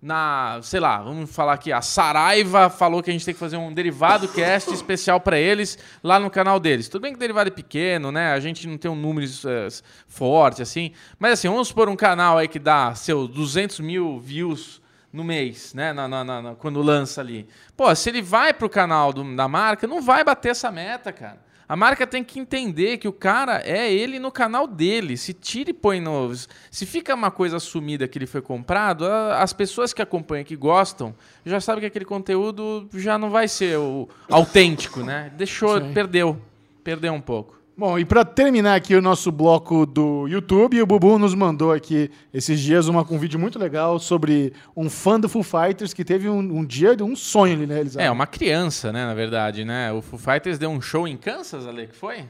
na, 0.02 0.58
sei 0.62 0.80
lá, 0.80 0.98
vamos 1.02 1.30
falar 1.30 1.54
aqui, 1.54 1.72
a 1.72 1.80
Saraiva 1.80 2.68
falou 2.70 3.02
que 3.02 3.10
a 3.10 3.12
gente 3.12 3.24
tem 3.24 3.34
que 3.34 3.40
fazer 3.40 3.56
um 3.56 3.72
Derivado 3.72 4.28
Cast 4.28 4.72
especial 4.72 5.20
pra 5.20 5.38
eles 5.38 5.78
lá 6.02 6.18
no 6.20 6.30
canal 6.30 6.58
deles. 6.60 6.88
Tudo 6.88 7.02
bem 7.02 7.12
que 7.12 7.16
o 7.16 7.20
Derivado 7.20 7.48
é 7.48 7.52
pequeno, 7.52 8.10
né? 8.12 8.32
A 8.32 8.40
gente 8.40 8.66
não 8.66 8.76
tem 8.76 8.90
um 8.90 8.96
número 8.96 9.26
eh, 9.46 9.68
forte, 10.06 10.62
assim. 10.62 10.92
Mas 11.18 11.32
assim, 11.34 11.48
vamos 11.48 11.68
supor 11.68 11.88
um 11.88 11.96
canal 11.96 12.38
aí 12.38 12.48
que 12.48 12.58
dá 12.58 12.94
seus 12.94 13.28
200 13.28 13.80
mil 13.80 14.18
views 14.20 14.80
no 15.12 15.24
mês, 15.24 15.72
né? 15.74 15.92
Na- 15.92 16.06
na- 16.08 16.24
na- 16.24 16.54
quando 16.54 16.82
lança 16.82 17.20
ali. 17.20 17.48
Pô, 17.76 17.92
se 17.94 18.08
ele 18.08 18.20
vai 18.22 18.52
pro 18.52 18.68
canal 18.68 19.12
do- 19.12 19.34
da 19.36 19.48
marca, 19.48 19.86
não 19.86 20.02
vai 20.02 20.22
bater 20.22 20.50
essa 20.50 20.70
meta, 20.70 21.12
cara. 21.12 21.38
A 21.68 21.76
marca 21.76 22.06
tem 22.06 22.24
que 22.24 22.40
entender 22.40 22.96
que 22.96 23.06
o 23.06 23.12
cara 23.12 23.60
é 23.62 23.92
ele 23.92 24.18
no 24.18 24.32
canal 24.32 24.66
dele. 24.66 25.18
Se 25.18 25.34
tira 25.34 25.68
e 25.68 25.74
põe 25.74 26.00
no. 26.00 26.34
Se 26.70 26.86
fica 26.86 27.14
uma 27.14 27.30
coisa 27.30 27.58
assumida 27.58 28.08
que 28.08 28.16
ele 28.16 28.26
foi 28.26 28.40
comprado, 28.40 29.04
as 29.04 29.52
pessoas 29.52 29.92
que 29.92 30.00
acompanham, 30.00 30.44
que 30.44 30.56
gostam, 30.56 31.14
já 31.44 31.60
sabem 31.60 31.80
que 31.80 31.86
aquele 31.86 32.06
conteúdo 32.06 32.88
já 32.94 33.18
não 33.18 33.28
vai 33.28 33.46
ser 33.46 33.76
o 33.78 34.08
autêntico, 34.30 35.00
né? 35.00 35.30
Deixou, 35.36 35.78
perdeu. 35.92 36.40
Perdeu 36.82 37.12
um 37.12 37.20
pouco. 37.20 37.57
Bom, 37.78 37.96
e 37.96 38.04
pra 38.04 38.24
terminar 38.24 38.74
aqui 38.74 38.96
o 38.96 39.00
nosso 39.00 39.30
bloco 39.30 39.86
do 39.86 40.26
YouTube, 40.26 40.82
o 40.82 40.86
Bubu 40.86 41.16
nos 41.16 41.32
mandou 41.32 41.72
aqui 41.72 42.10
esses 42.34 42.58
dias 42.58 42.88
uma, 42.88 43.02
um 43.08 43.16
vídeo 43.16 43.38
muito 43.38 43.56
legal 43.56 44.00
sobre 44.00 44.52
um 44.76 44.90
fã 44.90 45.18
do 45.20 45.28
Foo 45.28 45.44
Fighters 45.44 45.94
que 45.94 46.04
teve 46.04 46.28
um, 46.28 46.40
um 46.40 46.64
dia 46.64 46.96
de 46.96 47.04
um 47.04 47.14
sonho 47.14 47.54
ali, 47.54 47.68
né, 47.68 47.76
É, 47.76 47.80
Elisabeth? 47.80 48.10
uma 48.10 48.26
criança, 48.26 48.90
né, 48.90 49.06
na 49.06 49.14
verdade, 49.14 49.64
né? 49.64 49.92
O 49.92 50.02
Foo 50.02 50.18
Fighters 50.18 50.58
deu 50.58 50.70
um 50.70 50.80
show 50.80 51.06
em 51.06 51.16
Kansas, 51.16 51.68
Ale, 51.68 51.86
que 51.86 51.94
foi? 51.94 52.24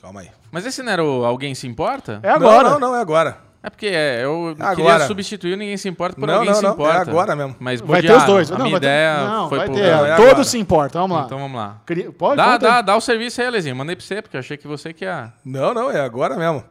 Calma 0.00 0.22
aí. 0.22 0.30
Mas 0.50 0.64
esse 0.64 0.82
não 0.82 0.90
era 0.90 1.04
o 1.04 1.22
Alguém 1.22 1.54
Se 1.54 1.66
Importa? 1.66 2.18
É 2.22 2.30
agora. 2.30 2.70
Não, 2.70 2.80
não, 2.80 2.88
não, 2.92 2.96
é 2.96 3.00
agora. 3.02 3.51
É 3.64 3.70
porque 3.70 3.86
é, 3.86 4.24
eu 4.24 4.56
Agora. 4.58 4.74
queria 4.74 5.06
substituir 5.06 5.54
o 5.54 5.56
Ninguém 5.56 5.76
Se 5.76 5.88
Importa 5.88 6.16
por 6.18 6.26
Não, 6.26 6.34
Alguém 6.34 6.48
não, 6.50 6.56
Se 6.56 6.62
não, 6.62 6.70
é 6.70 6.72
Importa. 6.74 7.00
agora 7.02 7.36
mesmo. 7.36 7.54
Mas 7.60 7.80
Vai 7.80 8.02
ter 8.02 8.12
os 8.12 8.24
dois. 8.24 8.50
A 8.50 8.58
não, 8.58 8.64
minha 8.66 8.78
vai 8.78 8.80
ter, 8.80 8.86
ideia 8.86 9.24
não, 9.24 9.48
foi 9.48 9.58
vai 9.58 9.66
pro... 9.68 9.76
ter. 9.76 9.92
Não, 9.92 10.06
é 10.06 10.16
Todos 10.16 10.48
se 10.48 10.58
importam, 10.58 11.02
vamos 11.02 11.16
lá. 11.16 11.22
Então 11.26 11.38
vamos 11.38 11.56
lá. 11.56 11.76
Cri- 11.86 12.10
Pode, 12.10 12.36
Dá, 12.36 12.58
dá, 12.58 12.82
dá 12.82 12.96
o 12.96 13.00
serviço 13.00 13.40
aí, 13.40 13.46
Alezinho. 13.46 13.76
Mandei 13.76 13.94
pra 13.94 14.04
você, 14.04 14.20
porque 14.20 14.36
eu 14.36 14.40
achei 14.40 14.56
que 14.56 14.66
você 14.66 14.92
que 14.92 15.04
ia... 15.04 15.32
Não, 15.44 15.72
não, 15.72 15.90
é 15.90 16.00
agora 16.00 16.36
mesmo. 16.36 16.64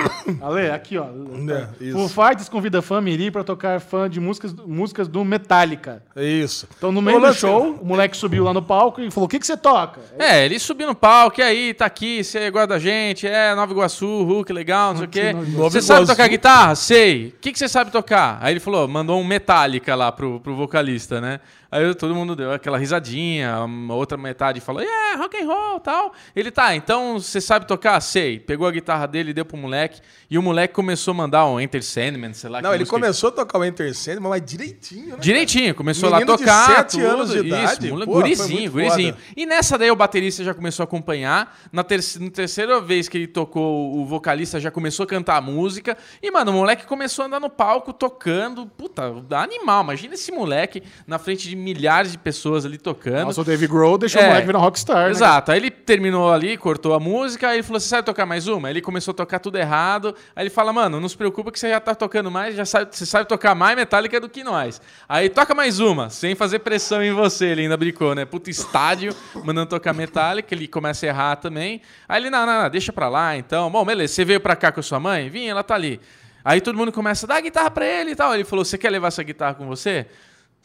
Ale, 0.40 0.70
aqui, 0.70 0.98
ó. 0.98 1.06
É. 1.06 1.92
Foo 1.92 2.08
Fighters 2.08 2.48
convida 2.48 2.82
fã 2.82 3.00
Miri 3.00 3.30
pra 3.30 3.44
tocar 3.44 3.80
fã 3.80 4.08
de 4.08 4.20
músicas, 4.20 4.52
músicas 4.52 5.08
do 5.08 5.24
Metallica. 5.24 6.02
É 6.14 6.24
isso. 6.24 6.68
Então, 6.76 6.92
no 6.92 7.00
meio 7.02 7.20
do 7.20 7.32
show, 7.32 7.78
o 7.80 7.84
moleque 7.84 8.16
subiu 8.16 8.44
lá 8.44 8.52
no 8.52 8.62
palco 8.62 9.00
e 9.00 9.10
falou: 9.10 9.26
O 9.26 9.28
que, 9.28 9.38
que 9.38 9.46
você 9.46 9.56
toca? 9.56 10.00
É, 10.18 10.44
ele 10.44 10.58
subiu 10.58 10.86
no 10.86 10.94
palco, 10.94 11.40
e 11.40 11.42
aí, 11.42 11.74
tá 11.74 11.86
aqui, 11.86 12.22
você 12.22 12.50
gosta 12.50 12.68
da 12.68 12.78
gente, 12.78 13.26
é 13.26 13.54
Nova 13.54 13.72
Iguaçu, 13.72 14.24
Hulk, 14.24 14.52
legal, 14.52 14.90
não 14.90 14.98
sei 14.98 15.06
o 15.06 15.10
quê. 15.10 15.34
Você 15.56 15.82
sabe 15.82 16.06
tocar 16.06 16.28
guitarra? 16.28 16.74
Sei. 16.74 17.28
O 17.28 17.40
que, 17.40 17.52
que 17.52 17.58
você 17.58 17.68
sabe 17.68 17.90
tocar? 17.90 18.38
Aí 18.40 18.52
ele 18.52 18.60
falou, 18.60 18.86
mandou 18.88 19.20
um 19.20 19.24
Metallica 19.24 19.94
lá 19.94 20.10
pro, 20.12 20.40
pro 20.40 20.54
vocalista, 20.54 21.20
né? 21.20 21.40
Aí 21.70 21.94
todo 21.94 22.14
mundo 22.14 22.34
deu 22.34 22.50
aquela 22.52 22.78
risadinha, 22.78 23.54
a 23.56 23.94
outra 23.94 24.16
metade 24.16 24.58
falou, 24.60 24.80
yeah, 24.82 25.20
rock 25.20 25.36
and 25.36 25.46
roll 25.46 25.80
tal. 25.80 26.12
Ele, 26.34 26.50
tá, 26.50 26.74
então 26.74 27.20
você 27.20 27.40
sabe 27.40 27.66
tocar? 27.66 28.00
Sei. 28.00 28.40
Pegou 28.40 28.66
a 28.66 28.70
guitarra 28.70 29.06
dele, 29.06 29.34
deu 29.34 29.44
pro 29.44 29.56
moleque, 29.56 30.00
e 30.30 30.38
o 30.38 30.42
moleque 30.42 30.72
começou 30.72 31.12
a 31.12 31.14
mandar 31.14 31.46
um 31.46 31.60
Enter 31.60 31.82
Sandman, 31.84 32.32
sei 32.32 32.48
lá 32.48 32.62
Não, 32.62 32.70
ele 32.70 32.84
música 32.84 32.96
começou 32.96 33.28
a 33.28 33.32
tocar 33.32 33.58
o 33.58 33.64
Enter 33.64 33.94
Sandman, 33.94 34.30
mas 34.30 34.42
direitinho, 34.42 35.08
né? 35.10 35.16
Direitinho, 35.20 35.74
começou 35.74 36.10
Menino 36.10 36.26
lá 36.30 36.34
a 36.34 36.36
de 36.36 36.42
tocar. 36.44 36.76
sete 36.76 36.90
tudo, 36.92 37.06
anos 37.06 37.30
de 37.30 37.38
idade, 37.38 37.86
Isso, 37.86 37.98
pô, 37.98 38.12
gurizinho, 38.12 38.72
gurizinho. 38.72 39.12
foda. 39.12 39.24
E 39.36 39.44
nessa 39.44 39.76
daí 39.76 39.90
o 39.90 39.96
baterista 39.96 40.42
já 40.42 40.54
começou 40.54 40.82
a 40.82 40.84
acompanhar. 40.84 41.54
Na, 41.70 41.84
ter 41.84 42.00
na 42.18 42.30
terceira 42.30 42.80
vez 42.80 43.08
que 43.08 43.18
ele 43.18 43.26
tocou, 43.26 43.94
o 43.94 44.06
vocalista 44.06 44.58
já 44.58 44.70
começou 44.70 45.04
a 45.04 45.06
cantar 45.06 45.36
a 45.36 45.40
música. 45.42 45.98
E, 46.22 46.30
mano, 46.30 46.50
o 46.50 46.54
moleque 46.54 46.86
começou 46.86 47.24
a 47.24 47.26
andar 47.26 47.40
no 47.40 47.50
palco 47.50 47.92
tocando. 47.92 48.64
Puta, 48.66 49.02
animal. 49.32 49.84
Imagina 49.84 50.14
esse 50.14 50.32
moleque 50.32 50.82
na 51.06 51.18
frente 51.18 51.46
de 51.46 51.57
milhares 51.58 52.12
de 52.12 52.18
pessoas 52.18 52.64
ali 52.64 52.78
tocando. 52.78 53.24
Nossa, 53.26 53.40
o 53.40 53.44
Dave 53.44 53.66
Grohl 53.66 53.98
deixou 53.98 54.20
É. 54.20 54.24
o 54.24 54.28
moleque 54.28 54.46
virar 54.46 54.58
um 54.58 54.62
rockstar. 54.62 55.04
né? 55.06 55.10
Exato. 55.10 55.50
Aí 55.52 55.58
ele 55.58 55.70
terminou 55.70 56.32
ali, 56.32 56.56
cortou 56.56 56.94
a 56.94 57.00
música, 57.00 57.48
aí 57.48 57.56
ele 57.56 57.62
falou: 57.62 57.80
Você 57.80 57.88
sabe 57.88 58.06
tocar 58.06 58.24
mais 58.24 58.46
uma? 58.46 58.68
Aí 58.68 58.72
ele 58.72 58.80
começou 58.80 59.12
a 59.12 59.14
tocar 59.14 59.38
tudo 59.38 59.58
errado. 59.58 60.14
Aí 60.34 60.44
ele 60.44 60.50
fala: 60.50 60.72
Mano, 60.72 61.00
não 61.00 61.08
se 61.08 61.16
preocupa 61.16 61.50
que 61.52 61.58
você 61.58 61.68
já 61.68 61.80
tá 61.80 61.94
tocando 61.94 62.30
mais, 62.30 62.54
já 62.54 62.64
sabe, 62.64 62.88
você 62.94 63.04
sabe 63.04 63.28
tocar 63.28 63.54
mais 63.54 63.76
Metallica 63.76 64.20
do 64.20 64.28
que 64.28 64.42
nós. 64.44 64.80
Aí 65.08 65.28
toca 65.28 65.54
mais 65.54 65.80
uma, 65.80 66.08
sem 66.10 66.34
fazer 66.34 66.60
pressão 66.60 67.02
em 67.02 67.12
você. 67.12 67.46
Ele 67.46 67.62
ainda 67.62 67.76
brincou, 67.76 68.14
né? 68.14 68.24
Puta 68.24 68.50
estádio, 68.50 69.14
mandando 69.44 69.68
tocar 69.70 69.92
Metallica, 69.92 70.54
ele 70.54 70.68
começa 70.68 71.04
a 71.04 71.08
errar 71.08 71.36
também. 71.36 71.82
Aí 72.08 72.22
ele: 72.22 72.30
Não, 72.30 72.46
não, 72.46 72.62
não, 72.62 72.70
deixa 72.70 72.92
pra 72.92 73.08
lá 73.08 73.36
então. 73.36 73.70
Bom, 73.70 73.84
beleza, 73.84 74.14
você 74.14 74.24
veio 74.24 74.40
pra 74.40 74.54
cá 74.56 74.70
com 74.72 74.80
a 74.80 74.82
sua 74.82 75.00
mãe? 75.00 75.28
Vim, 75.28 75.46
ela 75.46 75.62
tá 75.62 75.74
ali. 75.74 76.00
Aí 76.44 76.60
todo 76.60 76.78
mundo 76.78 76.92
começa 76.92 77.26
a 77.26 77.28
dar 77.28 77.36
a 77.36 77.40
guitarra 77.40 77.70
pra 77.70 77.84
ele 77.84 78.12
e 78.12 78.16
tal. 78.16 78.32
Ele 78.34 78.44
falou: 78.44 78.64
Você 78.64 78.78
quer 78.78 78.90
levar 78.90 79.08
essa 79.08 79.22
guitarra 79.22 79.54
com 79.54 79.66
você? 79.66 80.06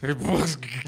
Ele, 0.03 0.15
"Pô, 0.15 0.33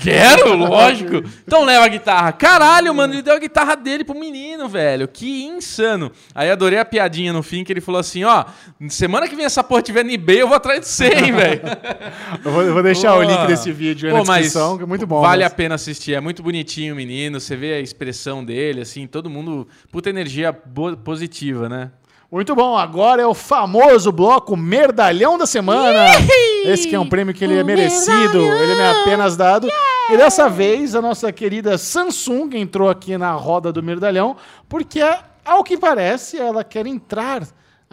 Quero, 0.03 0.55
lógico. 0.57 1.23
Então 1.47 1.63
leva 1.63 1.85
a 1.85 1.87
guitarra. 1.87 2.33
Caralho, 2.33 2.93
mano, 2.93 3.13
ele 3.13 3.21
deu 3.21 3.33
a 3.33 3.39
guitarra 3.39 3.73
dele 3.75 4.03
pro 4.03 4.13
menino, 4.19 4.67
velho. 4.67 5.07
Que 5.07 5.45
insano. 5.45 6.11
Aí 6.33 6.51
adorei 6.51 6.77
a 6.79 6.83
piadinha 6.83 7.31
no 7.31 7.41
fim 7.41 7.63
que 7.63 7.71
ele 7.71 7.79
falou 7.79 7.99
assim: 7.99 8.25
Ó, 8.25 8.43
semana 8.89 9.27
que 9.29 9.35
vem 9.35 9.45
essa 9.45 9.63
porra 9.63 9.81
tiver 9.81 10.03
no 10.03 10.11
eBay, 10.11 10.41
eu 10.41 10.47
vou 10.49 10.57
atrás 10.57 10.81
de 10.81 10.87
você, 10.87 11.05
hein, 11.07 11.31
velho. 11.33 11.61
Eu 12.43 12.51
vou, 12.51 12.61
eu 12.61 12.73
vou 12.73 12.83
deixar 12.83 13.13
o 13.15 13.23
Pô. 13.23 13.29
link 13.31 13.47
desse 13.47 13.71
vídeo 13.71 14.09
aí 14.09 14.11
Pô, 14.15 14.23
na 14.25 14.33
descrição, 14.33 14.77
que 14.77 14.83
é 14.83 14.85
muito 14.85 15.07
bom. 15.07 15.21
Vale 15.21 15.43
mas- 15.43 15.51
a 15.51 15.55
pena 15.55 15.75
assistir. 15.75 16.13
É 16.13 16.19
muito 16.19 16.43
bonitinho 16.43 16.93
o 16.93 16.97
menino. 16.97 17.39
Você 17.39 17.55
vê 17.55 17.75
a 17.75 17.79
expressão 17.79 18.43
dele, 18.43 18.81
assim, 18.81 19.07
todo 19.07 19.29
mundo. 19.29 19.65
Puta 19.91 20.09
energia 20.09 20.51
positiva, 20.51 21.69
né? 21.69 21.89
Muito 22.35 22.53
bom, 22.53 22.77
agora 22.77 23.21
é 23.21 23.25
o 23.25 23.33
famoso 23.33 24.11
bloco 24.11 24.57
Merdalhão 24.57 25.37
da 25.37 25.45
Semana. 25.45 26.07
Esse 26.65 26.85
que 26.85 26.93
é 26.93 26.99
um 26.99 27.07
prêmio 27.07 27.33
que 27.33 27.41
ele 27.45 27.57
é 27.57 27.63
merecido, 27.63 28.39
ele 28.39 28.75
não 28.75 28.83
é 28.83 29.01
apenas 29.03 29.37
dado. 29.37 29.69
E 30.11 30.17
dessa 30.17 30.49
vez 30.49 30.95
a 30.95 31.01
nossa 31.01 31.31
querida 31.31 31.77
Samsung 31.77 32.49
entrou 32.55 32.89
aqui 32.89 33.17
na 33.17 33.31
roda 33.31 33.71
do 33.71 33.81
Merdalhão, 33.81 34.35
porque, 34.67 34.99
ao 35.45 35.63
que 35.63 35.77
parece, 35.77 36.37
ela 36.37 36.61
quer 36.61 36.85
entrar 36.85 37.41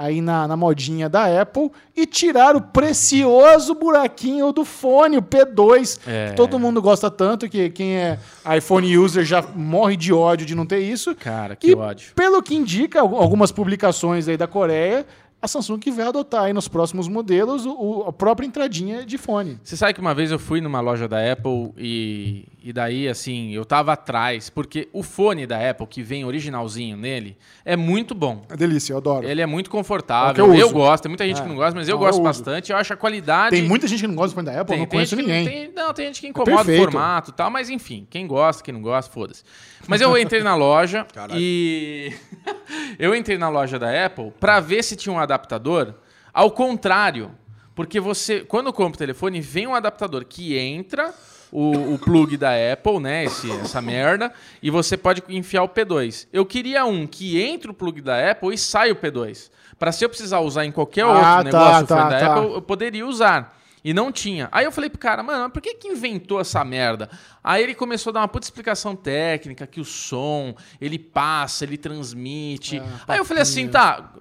aí 0.02 0.20
na, 0.20 0.48
na 0.48 0.56
modinha 0.56 1.08
da 1.08 1.40
Apple 1.40 1.70
e 1.96 2.06
tirar 2.06 2.56
o 2.56 2.60
precioso 2.60 3.74
buraquinho 3.74 4.52
do 4.52 4.64
fone, 4.64 5.16
o 5.18 5.22
P2, 5.22 5.98
É. 6.06 6.30
que 6.30 6.36
todo 6.36 6.58
mundo 6.58 6.80
gosta 6.82 7.10
tanto, 7.10 7.48
que 7.48 7.70
quem 7.70 7.96
é 7.96 8.18
iPhone 8.56 8.96
user 8.98 9.24
já 9.24 9.42
morre 9.54 9.96
de 9.96 10.12
ódio 10.12 10.46
de 10.46 10.54
não 10.54 10.66
ter 10.66 10.80
isso. 10.80 11.14
Cara, 11.14 11.54
que 11.56 11.68
E 11.70 11.74
ódio. 11.74 12.12
pelo 12.14 12.42
que 12.42 12.54
indica 12.54 13.00
al- 13.00 13.16
algumas 13.16 13.52
publicações 13.52 14.28
aí 14.28 14.36
da 14.36 14.46
Coreia, 14.46 15.06
a 15.40 15.48
Samsung 15.48 15.78
que 15.78 15.90
vai 15.90 16.06
adotar 16.06 16.44
aí 16.44 16.52
nos 16.52 16.68
próximos 16.68 17.08
modelos 17.08 17.66
o- 17.66 17.72
o- 17.72 18.04
a 18.08 18.12
própria 18.12 18.46
entradinha 18.46 19.04
de 19.04 19.18
fone. 19.18 19.58
Você 19.62 19.76
sabe 19.76 19.92
que 19.94 20.00
uma 20.00 20.14
vez 20.14 20.30
eu 20.30 20.38
fui 20.38 20.60
numa 20.60 20.80
loja 20.80 21.08
da 21.08 21.18
Apple 21.32 21.72
e, 21.76 22.44
e 22.64 22.72
daí, 22.72 23.08
assim, 23.08 23.50
eu 23.52 23.64
tava 23.64 23.92
atrás, 23.92 24.48
porque 24.50 24.88
o 24.92 25.02
fone 25.02 25.46
da 25.46 25.70
Apple, 25.70 25.86
que 25.86 26.02
vem 26.02 26.24
originalzinho 26.24 26.96
nele, 26.96 27.36
é 27.64 27.76
muito 27.76 28.14
bom. 28.14 28.44
É 28.50 28.56
delícia, 28.56 28.92
eu 28.92 28.98
adoro. 28.98 29.26
Ele 29.26 29.40
é 29.40 29.46
muito 29.46 29.68
É 29.68 29.70
confortável. 29.70 30.30
o 30.30 30.34
que 30.34 30.40
eu 30.60 30.68
eu, 30.68 30.70
gosto, 30.72 31.02
tem 31.02 31.10
muita 31.10 31.26
gente 31.26 31.40
É. 31.40 31.42
que 31.42 31.48
não 31.48 31.56
gosta, 31.56 31.74
mas 31.74 31.88
eu 31.88 31.96
Não, 31.96 32.00
eu 32.02 32.06
gosto 32.06 32.18
uso. 32.20 32.22
bastante. 32.22 32.70
Eu 32.72 32.78
acho 32.78 32.92
a 32.92 32.96
qualidade. 32.96 33.56
Tem 33.56 33.66
muita 33.68 33.86
gente 33.88 34.00
que 34.00 34.06
não 34.06 34.14
gosta 34.14 34.30
do 34.30 34.34
fone 34.34 34.46
da 34.46 34.60
Apple, 34.60 34.74
eu 34.74 34.78
não 34.80 34.86
conheço 34.86 35.16
gente 35.16 35.24
que- 35.24 35.32
ninguém. 35.32 35.66
tem- 35.66 35.72
não, 35.74 35.92
tem 35.92 36.06
gente 36.06 36.20
que 36.20 36.28
incomoda 36.28 36.52
o 36.52 36.56
perfeito. 36.64 36.82
formato 36.92 37.30
e 37.30 37.34
tal, 37.34 37.50
mas 37.50 37.68
enfim, 37.70 38.06
quem 38.08 38.26
gosta, 38.26 38.62
quem 38.62 38.72
não 38.74 38.82
gosta, 38.82 39.12
foda-se. 39.12 39.42
Mas 39.88 40.00
eu 40.00 40.16
entrei 40.16 40.42
na 40.42 40.54
loja 40.54 41.04
Caralho. 41.12 41.40
e. 41.40 42.12
eu 42.98 43.14
entrei 43.14 43.36
na 43.38 43.48
loja 43.48 43.78
da 43.78 44.06
Apple 44.06 44.32
pra 44.38 44.60
ver 44.60 44.82
se 44.82 44.96
tinha 44.96 45.12
um 45.12 45.18
adaptador. 45.18 45.94
Ao 46.32 46.50
contrário, 46.50 47.30
porque 47.74 47.98
você, 48.00 48.40
quando 48.40 48.72
compra 48.72 48.94
o 48.94 48.98
telefone, 48.98 49.40
vem 49.40 49.66
um 49.66 49.74
adaptador 49.74 50.24
que 50.24 50.56
entra. 50.56 51.12
O, 51.54 51.94
o 51.94 51.98
plug 51.98 52.38
da 52.38 52.48
Apple, 52.72 52.98
né? 52.98 53.24
Esse, 53.24 53.50
essa 53.50 53.82
merda. 53.82 54.32
E 54.62 54.70
você 54.70 54.96
pode 54.96 55.22
enfiar 55.28 55.62
o 55.62 55.68
P2. 55.68 56.26
Eu 56.32 56.46
queria 56.46 56.86
um 56.86 57.06
que 57.06 57.38
entre 57.42 57.70
o 57.70 57.74
plug 57.74 58.00
da 58.00 58.30
Apple 58.30 58.54
e 58.54 58.56
sai 58.56 58.90
o 58.90 58.96
P2. 58.96 59.50
Pra 59.78 59.92
se 59.92 60.02
eu 60.02 60.08
precisar 60.08 60.40
usar 60.40 60.64
em 60.64 60.72
qualquer 60.72 61.02
Ah, 61.02 61.08
outro 61.08 61.20
tá, 61.22 61.42
negócio 61.44 61.86
tá, 61.86 62.08
da 62.08 62.18
tá. 62.18 62.34
Apple, 62.36 62.54
eu 62.54 62.62
poderia 62.62 63.06
usar. 63.06 63.58
E 63.84 63.92
não 63.92 64.10
tinha. 64.12 64.48
Aí 64.50 64.64
eu 64.64 64.72
falei 64.72 64.88
pro 64.88 64.98
cara, 64.98 65.22
mano, 65.22 65.42
mas 65.42 65.52
por 65.52 65.60
que 65.60 65.74
que 65.74 65.88
inventou 65.88 66.40
essa 66.40 66.64
merda? 66.64 67.10
Aí 67.44 67.62
ele 67.62 67.74
começou 67.74 68.12
a 68.12 68.14
dar 68.14 68.20
uma 68.20 68.28
puta 68.28 68.46
explicação 68.46 68.94
técnica, 68.94 69.66
que 69.66 69.80
o 69.80 69.84
som, 69.84 70.54
ele 70.80 70.98
passa, 70.98 71.64
ele 71.64 71.76
transmite. 71.76 72.78
Ah, 72.78 73.12
Aí 73.12 73.18
eu 73.18 73.24
falei 73.24 73.42
assim, 73.42 73.68
tá, 73.68 74.12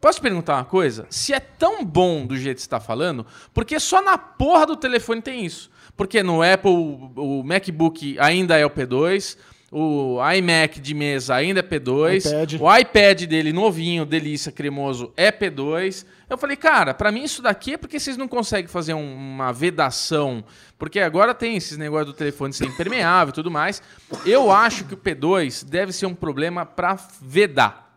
posso 0.00 0.18
te 0.18 0.22
perguntar 0.22 0.56
uma 0.56 0.64
coisa? 0.64 1.06
Se 1.10 1.32
é 1.32 1.40
tão 1.40 1.84
bom 1.84 2.26
do 2.26 2.36
jeito 2.36 2.56
que 2.56 2.62
você 2.62 2.68
tá 2.68 2.80
falando, 2.80 3.26
porque 3.52 3.78
só 3.80 4.02
na 4.02 4.16
porra 4.18 4.66
do 4.66 4.76
telefone 4.76 5.20
tem 5.22 5.44
isso? 5.44 5.70
Porque 5.96 6.22
no 6.22 6.42
Apple, 6.42 6.70
o 7.16 7.42
MacBook 7.44 8.16
ainda 8.20 8.56
é 8.56 8.64
o 8.64 8.70
P2, 8.70 9.36
o 9.70 10.16
iMac 10.36 10.80
de 10.80 10.94
mesa 10.94 11.34
ainda 11.34 11.60
é 11.60 11.62
P2, 11.62 12.24
iPad. 12.26 12.54
o 12.60 12.76
iPad 12.76 13.22
dele 13.24 13.52
novinho, 13.52 14.06
delícia, 14.06 14.50
cremoso, 14.52 15.12
é 15.16 15.30
P2. 15.30 16.06
Eu 16.30 16.38
falei, 16.38 16.56
cara, 16.56 16.94
pra 16.94 17.10
mim 17.12 17.24
isso 17.24 17.42
daqui 17.42 17.74
é 17.74 17.76
porque 17.76 17.98
vocês 18.00 18.16
não 18.16 18.28
conseguem 18.28 18.66
fazer 18.68 18.94
um- 18.94 19.14
uma 19.14 19.52
vedação. 19.52 20.42
Porque 20.78 21.00
agora 21.00 21.34
tem 21.34 21.56
esses 21.56 21.76
negócios 21.76 22.06
do 22.06 22.16
telefone 22.16 22.52
ser 22.52 22.66
impermeável 22.66 23.30
e 23.30 23.34
tudo 23.34 23.50
mais. 23.50 23.82
Eu 24.24 24.50
acho 24.52 24.84
que 24.84 24.94
o 24.94 24.96
P2 24.96 25.64
deve 25.64 25.92
ser 25.92 26.06
um 26.06 26.14
problema 26.14 26.64
pra 26.64 26.96
vedar. 27.20 27.87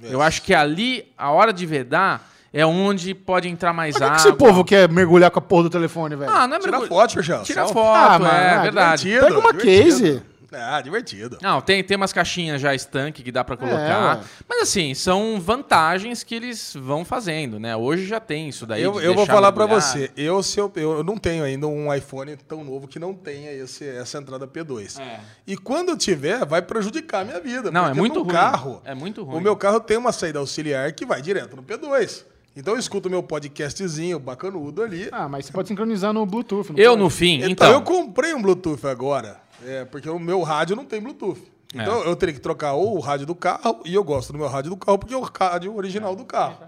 Eu 0.00 0.20
acho 0.22 0.42
que 0.42 0.54
ali, 0.54 1.04
a 1.16 1.30
hora 1.30 1.52
de 1.52 1.64
vedar, 1.66 2.28
é 2.52 2.64
onde 2.66 3.14
pode 3.14 3.48
entrar 3.48 3.72
mais 3.72 3.94
Por 3.94 4.00
que, 4.00 4.04
que 4.06 4.10
água. 4.12 4.28
esse 4.28 4.32
povo 4.36 4.64
quer 4.64 4.88
mergulhar 4.88 5.30
com 5.30 5.38
a 5.38 5.42
porra 5.42 5.64
do 5.64 5.70
telefone, 5.70 6.16
velho? 6.16 6.30
Ah, 6.30 6.46
não 6.46 6.56
é 6.56 6.60
Tira 6.60 6.72
mergulho- 6.72 6.88
foto, 6.88 7.14
Jorjão. 7.14 7.42
Tira 7.44 7.66
foto, 7.68 7.78
Ah, 7.96 8.14
é, 8.16 8.18
mano, 8.18 8.30
ah, 8.58 8.62
verdade. 8.62 9.02
divertido. 9.02 9.26
Pega 9.34 9.38
uma 9.48 9.52
divertido. 9.58 9.84
case. 9.84 10.22
Ah, 10.54 10.80
divertido. 10.80 11.38
Não, 11.40 11.60
tem, 11.60 11.82
tem 11.82 11.96
umas 11.96 12.12
caixinhas 12.12 12.60
já 12.60 12.74
estanque 12.74 13.22
que 13.22 13.32
dá 13.32 13.42
pra 13.44 13.54
É, 13.54 13.58
colocar. 13.58 14.16
ué. 14.18 14.20
mas 14.48 14.62
assim, 14.62 14.94
são 14.94 15.40
vantagens 15.40 16.22
que 16.22 16.34
eles 16.34 16.74
vão 16.78 17.04
fazendo, 17.04 17.58
né? 17.60 17.76
Hoje 17.76 18.06
já 18.06 18.20
tem 18.20 18.48
isso 18.48 18.66
daí. 18.66 18.82
Eu, 18.82 18.92
de 18.92 19.04
eu 19.04 19.14
vou 19.14 19.26
falar 19.26 19.52
pra 19.52 19.66
mergulhar. 19.66 19.82
você. 19.92 20.10
Eu, 20.16 20.42
se 20.42 20.58
eu, 20.60 20.70
eu 20.76 21.02
não 21.04 21.16
tenho 21.16 21.44
ainda 21.44 21.66
um 21.66 21.92
iPhone 21.94 22.36
tão 22.36 22.62
novo 22.64 22.86
que 22.88 22.98
não 22.98 23.14
tenha 23.14 23.52
esse, 23.52 23.86
essa 23.88 24.18
entrada 24.18 24.46
P2. 24.46 25.00
É. 25.00 25.20
E 25.46 25.56
quando 25.56 25.96
tiver, 25.96 26.44
vai 26.44 26.62
prejudicar 26.62 27.20
a 27.22 27.24
minha 27.24 27.40
vida. 27.40 27.70
Não, 27.70 27.86
é 27.86 27.94
muito 27.94 28.22
ruim. 28.22 28.32
carro. 28.32 28.82
É 28.84 28.94
muito 28.94 29.22
ruim. 29.24 29.36
O 29.38 29.40
meu 29.40 29.56
carro 29.56 29.80
tem 29.80 29.96
uma 29.96 30.12
saída 30.12 30.38
auxiliar 30.38 30.92
que 30.92 31.06
vai 31.06 31.22
direto 31.22 31.56
no 31.56 31.62
P2. 31.62 32.24
Então 32.54 32.74
eu 32.74 32.78
escuto 32.80 33.08
meu 33.08 33.22
podcastzinho 33.22 34.18
bacanudo 34.18 34.82
ali. 34.82 35.08
Ah, 35.10 35.26
mas 35.28 35.46
você 35.46 35.52
pode 35.52 35.68
sincronizar 35.68 36.12
no 36.12 36.26
Bluetooth. 36.26 36.74
Eu, 36.76 36.90
pode? 36.92 37.02
no 37.02 37.08
fim, 37.08 37.36
Então, 37.38 37.48
então. 37.50 37.72
eu 37.72 37.80
comprei 37.80 38.34
um 38.34 38.42
Bluetooth 38.42 38.86
agora, 38.86 39.40
é, 39.66 39.84
porque 39.84 40.08
o 40.08 40.18
meu 40.18 40.42
rádio 40.42 40.76
não 40.76 40.84
tem 40.84 41.00
Bluetooth. 41.00 41.40
Então 41.74 42.02
É. 42.04 42.06
eu 42.08 42.14
teria 42.16 42.34
que 42.34 42.40
trocar 42.40 42.72
ou 42.74 42.96
o 42.96 43.00
rádio 43.00 43.26
do 43.26 43.34
carro, 43.34 43.80
e 43.84 43.94
eu 43.94 44.04
gosto 44.04 44.32
do 44.32 44.38
meu 44.38 44.48
rádio 44.48 44.70
do 44.70 44.76
carro 44.76 44.98
porque 44.98 45.14
é 45.14 45.16
o 45.16 45.22
rádio 45.22 45.74
original 45.74 46.14
do 46.14 46.24
carro. 46.24 46.58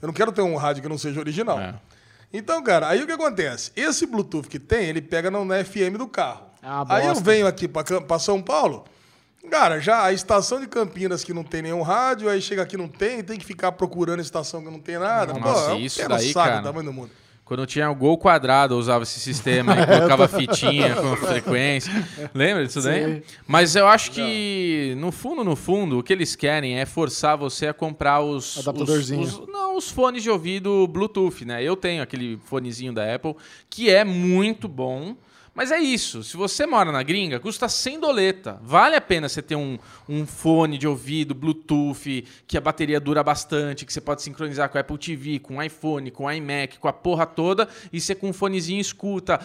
Eu 0.00 0.06
não 0.06 0.14
quero 0.14 0.30
ter 0.30 0.42
um 0.42 0.54
rádio 0.56 0.82
que 0.82 0.88
não 0.88 0.96
seja 0.98 1.18
original. 1.18 1.58
É. 1.58 1.74
Então, 2.32 2.62
cara, 2.62 2.88
aí 2.88 3.02
o 3.02 3.06
que 3.06 3.12
acontece? 3.12 3.72
Esse 3.74 4.06
Bluetooth 4.06 4.48
que 4.48 4.58
tem, 4.58 4.86
ele 4.86 5.00
pega 5.02 5.30
no, 5.30 5.44
na 5.44 5.64
FM 5.64 5.96
do 5.98 6.06
carro. 6.06 6.42
Ah, 6.62 6.84
aí 6.88 7.06
eu 7.06 7.14
venho 7.16 7.46
aqui 7.46 7.66
pra 7.66 8.18
São 8.18 8.40
Paulo, 8.42 8.84
cara, 9.50 9.80
já 9.80 10.04
a 10.04 10.12
estação 10.12 10.60
de 10.60 10.66
Campinas 10.68 11.24
que 11.24 11.32
não 11.32 11.42
tem 11.42 11.62
nenhum 11.62 11.82
rádio, 11.82 12.28
aí 12.28 12.40
chega 12.42 12.62
aqui 12.62 12.76
não 12.76 12.86
tem, 12.88 13.22
tem 13.24 13.38
que 13.38 13.44
ficar 13.46 13.72
procurando 13.72 14.20
estação 14.20 14.62
que 14.62 14.70
não 14.70 14.78
tem 14.80 14.98
nada. 14.98 15.32
Nossa, 15.32 15.66
Pô, 15.66 15.70
é 15.70 15.74
um 15.74 15.78
isso 15.78 16.06
daí, 16.08 16.32
saco 16.32 16.48
cara. 16.48 16.60
do 16.60 16.64
tamanho 16.64 16.84
do 16.86 16.92
mundo. 16.92 17.10
Quando 17.48 17.64
tinha 17.64 17.90
o 17.90 17.94
Gol 17.94 18.18
Quadrado, 18.18 18.74
eu 18.74 18.78
usava 18.78 19.04
esse 19.04 19.18
sistema 19.18 19.72
e 19.72 19.86
colocava 19.88 20.28
fitinha 20.28 20.94
com 20.96 21.16
frequência. 21.26 21.90
Lembra 22.34 22.66
disso 22.66 22.82
daí? 22.82 23.02
Sei. 23.02 23.22
Mas 23.46 23.74
eu 23.74 23.88
acho 23.88 24.10
que, 24.10 24.94
no 24.98 25.10
fundo, 25.10 25.42
no 25.42 25.56
fundo, 25.56 25.98
o 25.98 26.02
que 26.02 26.12
eles 26.12 26.36
querem 26.36 26.78
é 26.78 26.84
forçar 26.84 27.38
você 27.38 27.66
a 27.68 27.72
comprar 27.72 28.20
os... 28.20 28.58
Adaptadorzinho. 28.58 29.22
os- 29.22 29.38
os- 29.38 29.48
não, 29.48 29.78
os 29.78 29.90
fones 29.90 30.22
de 30.22 30.28
ouvido 30.28 30.86
Bluetooth, 30.88 31.46
né? 31.46 31.62
Eu 31.64 31.74
tenho 31.74 32.02
aquele 32.02 32.38
fonezinho 32.44 32.92
da 32.92 33.14
Apple, 33.14 33.34
que 33.70 33.88
é 33.88 34.04
muito 34.04 34.68
bom. 34.68 35.16
Mas 35.58 35.72
é 35.72 35.80
isso, 35.80 36.22
se 36.22 36.36
você 36.36 36.64
mora 36.66 36.92
na 36.92 37.02
gringa, 37.02 37.40
custa 37.40 37.68
100 37.68 37.98
doleta. 37.98 38.60
Vale 38.62 38.94
a 38.94 39.00
pena 39.00 39.28
você 39.28 39.42
ter 39.42 39.56
um, 39.56 39.76
um 40.08 40.24
fone 40.24 40.78
de 40.78 40.86
ouvido 40.86 41.34
Bluetooth, 41.34 42.24
que 42.46 42.56
a 42.56 42.60
bateria 42.60 43.00
dura 43.00 43.24
bastante, 43.24 43.84
que 43.84 43.92
você 43.92 44.00
pode 44.00 44.22
sincronizar 44.22 44.68
com 44.68 44.78
a 44.78 44.82
Apple 44.82 44.96
TV, 44.96 45.40
com 45.40 45.56
o 45.56 45.62
iPhone, 45.62 46.12
com 46.12 46.26
o 46.26 46.30
iMac, 46.30 46.78
com 46.78 46.86
a 46.86 46.92
porra 46.92 47.26
toda, 47.26 47.68
e 47.92 48.00
você 48.00 48.14
com 48.14 48.28
um 48.28 48.32
fonezinho 48.32 48.80
escuta, 48.80 49.40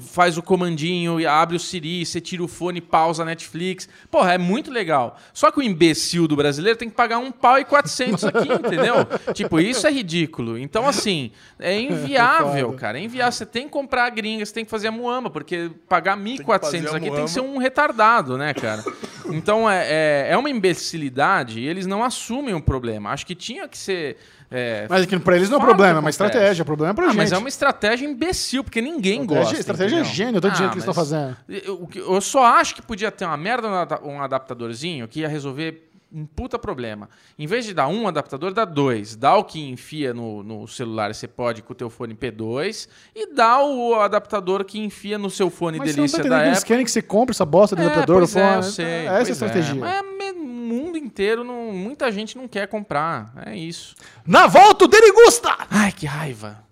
faz 0.00 0.38
o 0.38 0.42
comandinho, 0.42 1.20
e 1.20 1.26
abre 1.26 1.56
o 1.56 1.60
Siri, 1.60 2.06
você 2.06 2.18
tira 2.18 2.42
o 2.42 2.48
fone, 2.48 2.80
pausa 2.80 3.22
a 3.22 3.26
Netflix. 3.26 3.90
Porra, 4.10 4.32
é 4.32 4.38
muito 4.38 4.70
legal. 4.70 5.18
Só 5.34 5.50
que 5.50 5.58
o 5.58 5.62
imbecil 5.62 6.26
do 6.26 6.34
brasileiro 6.34 6.78
tem 6.78 6.88
que 6.88 6.96
pagar 6.96 7.18
um 7.18 7.30
pau 7.30 7.58
e 7.58 7.66
400 7.66 8.24
aqui, 8.24 8.48
entendeu? 8.66 8.94
Tipo, 9.34 9.60
isso 9.60 9.86
é 9.86 9.92
ridículo. 9.92 10.56
Então, 10.56 10.88
assim, 10.88 11.30
é 11.58 11.78
inviável, 11.78 12.68
foda. 12.68 12.78
cara. 12.78 12.98
É 12.98 13.02
inviável. 13.02 13.32
Você 13.32 13.44
tem 13.44 13.64
que 13.64 13.70
comprar 13.70 14.06
a 14.06 14.10
gringa, 14.10 14.46
você 14.46 14.54
tem 14.54 14.64
que 14.64 14.70
fazer 14.70 14.88
a 14.88 14.90
muamba, 14.90 15.28
porque 15.28 15.57
pagar 15.88 16.16
1.400 16.16 16.60
fazer 16.60 16.88
a 16.88 16.96
aqui 16.96 17.10
tem 17.10 17.24
que 17.24 17.30
ser 17.30 17.40
um 17.40 17.58
retardado, 17.58 18.36
né, 18.38 18.52
cara? 18.54 18.82
Então 19.30 19.68
é, 19.70 19.86
é, 19.88 20.26
é 20.30 20.36
uma 20.36 20.48
imbecilidade 20.48 21.60
e 21.60 21.66
eles 21.66 21.86
não 21.86 22.02
assumem 22.02 22.54
o 22.54 22.60
problema. 22.60 23.10
Acho 23.10 23.26
que 23.26 23.34
tinha 23.34 23.68
que 23.68 23.76
ser. 23.76 24.16
é, 24.50 24.86
Mas 24.88 25.02
aqui 25.02 25.18
pra 25.18 25.36
eles 25.36 25.50
não 25.50 25.58
é 25.58 25.60
problema, 25.60 25.92
que 25.94 25.98
é 25.98 26.00
uma 26.00 26.10
estratégia. 26.10 26.62
O 26.62 26.66
problema 26.66 26.92
é 26.92 26.94
pra 26.94 27.04
Ah, 27.04 27.08
gente. 27.08 27.16
mas 27.18 27.32
é 27.32 27.38
uma 27.38 27.48
estratégia 27.48 28.06
imbecil, 28.06 28.64
porque 28.64 28.80
ninguém 28.80 29.20
Estratégia- 29.22 29.42
gosta. 29.44 29.60
estratégia 29.60 29.96
é 29.96 29.98
entendeu? 30.00 30.14
gênio, 30.14 30.36
eu 30.36 30.40
tô 30.40 30.48
dizendo 30.50 30.66
Ah, 30.66 30.70
que 30.70 30.74
eles 30.76 30.82
estão 30.84 30.94
fazendo. 30.94 31.36
Eu, 31.48 31.86
que- 31.86 31.98
eu 31.98 32.20
só 32.20 32.44
acho 32.46 32.74
que 32.74 32.82
podia 32.82 33.10
ter 33.10 33.24
uma 33.26 33.36
merda, 33.36 33.68
um 34.04 34.22
adaptadorzinho 34.22 35.06
que 35.08 35.20
ia 35.20 35.28
resolver 35.28 35.87
um 36.12 36.24
puta 36.24 36.58
problema. 36.58 37.08
Em 37.38 37.46
vez 37.46 37.64
de 37.64 37.74
dar 37.74 37.86
um 37.88 38.08
adaptador, 38.08 38.52
dá 38.52 38.64
dois. 38.64 39.14
Dá 39.14 39.36
o 39.36 39.44
que 39.44 39.60
enfia 39.68 40.14
no, 40.14 40.42
no 40.42 40.66
celular, 40.66 41.14
você 41.14 41.28
pode 41.28 41.62
com 41.62 41.72
o 41.72 41.76
teu 41.76 41.90
fone 41.90 42.14
P2, 42.14 42.88
e 43.14 43.34
dá 43.34 43.62
o 43.62 43.94
adaptador 43.94 44.64
que 44.64 44.78
enfia 44.78 45.18
no 45.18 45.28
seu 45.30 45.50
fone 45.50 45.78
Mas 45.78 45.90
você 45.90 46.00
não 46.00 46.06
tá 46.08 46.16
delícia 46.16 46.30
da 46.30 46.38
que 46.40 46.46
eles 46.46 46.58
Apple. 46.58 46.68
querem 46.68 46.84
que 46.84 46.90
você 46.90 47.02
compre 47.02 47.32
essa 47.34 47.44
bosta 47.44 47.76
do 47.76 47.82
É, 47.82 47.86
adaptador. 47.86 48.16
pois 48.18 48.36
é, 48.36 48.44
fone. 48.46 48.56
eu 48.56 48.62
sei, 48.62 48.84
é 48.86 49.04
essa 49.04 49.12
a 49.12 49.16
pois 49.16 49.28
estratégia. 49.28 49.72
É, 49.72 49.74
mas 49.76 49.94
é 49.94 50.32
um 50.32 50.44
mundo 50.46 50.96
inteiro, 50.98 51.44
não- 51.44 51.72
muita 51.72 52.10
gente 52.10 52.36
não 52.36 52.48
quer 52.48 52.66
comprar. 52.68 53.32
É 53.46 53.54
isso. 53.56 53.94
Na 54.26 54.46
volta, 54.46 54.84
o 54.86 54.88
Derigusta! 54.88 55.50
Ai, 55.70 55.92
que 55.92 56.06
raiva. 56.06 56.62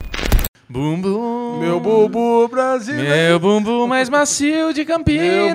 Bumbum. 0.68 1.60
Meu 1.60 1.78
bubu 1.78 2.48
brasileiro. 2.48 3.08
Meu 3.08 3.38
bumbum 3.38 3.86
mais 3.86 4.08
macio 4.08 4.72
de 4.72 4.80
Meu 4.84 4.86
Campinas. 4.96 5.54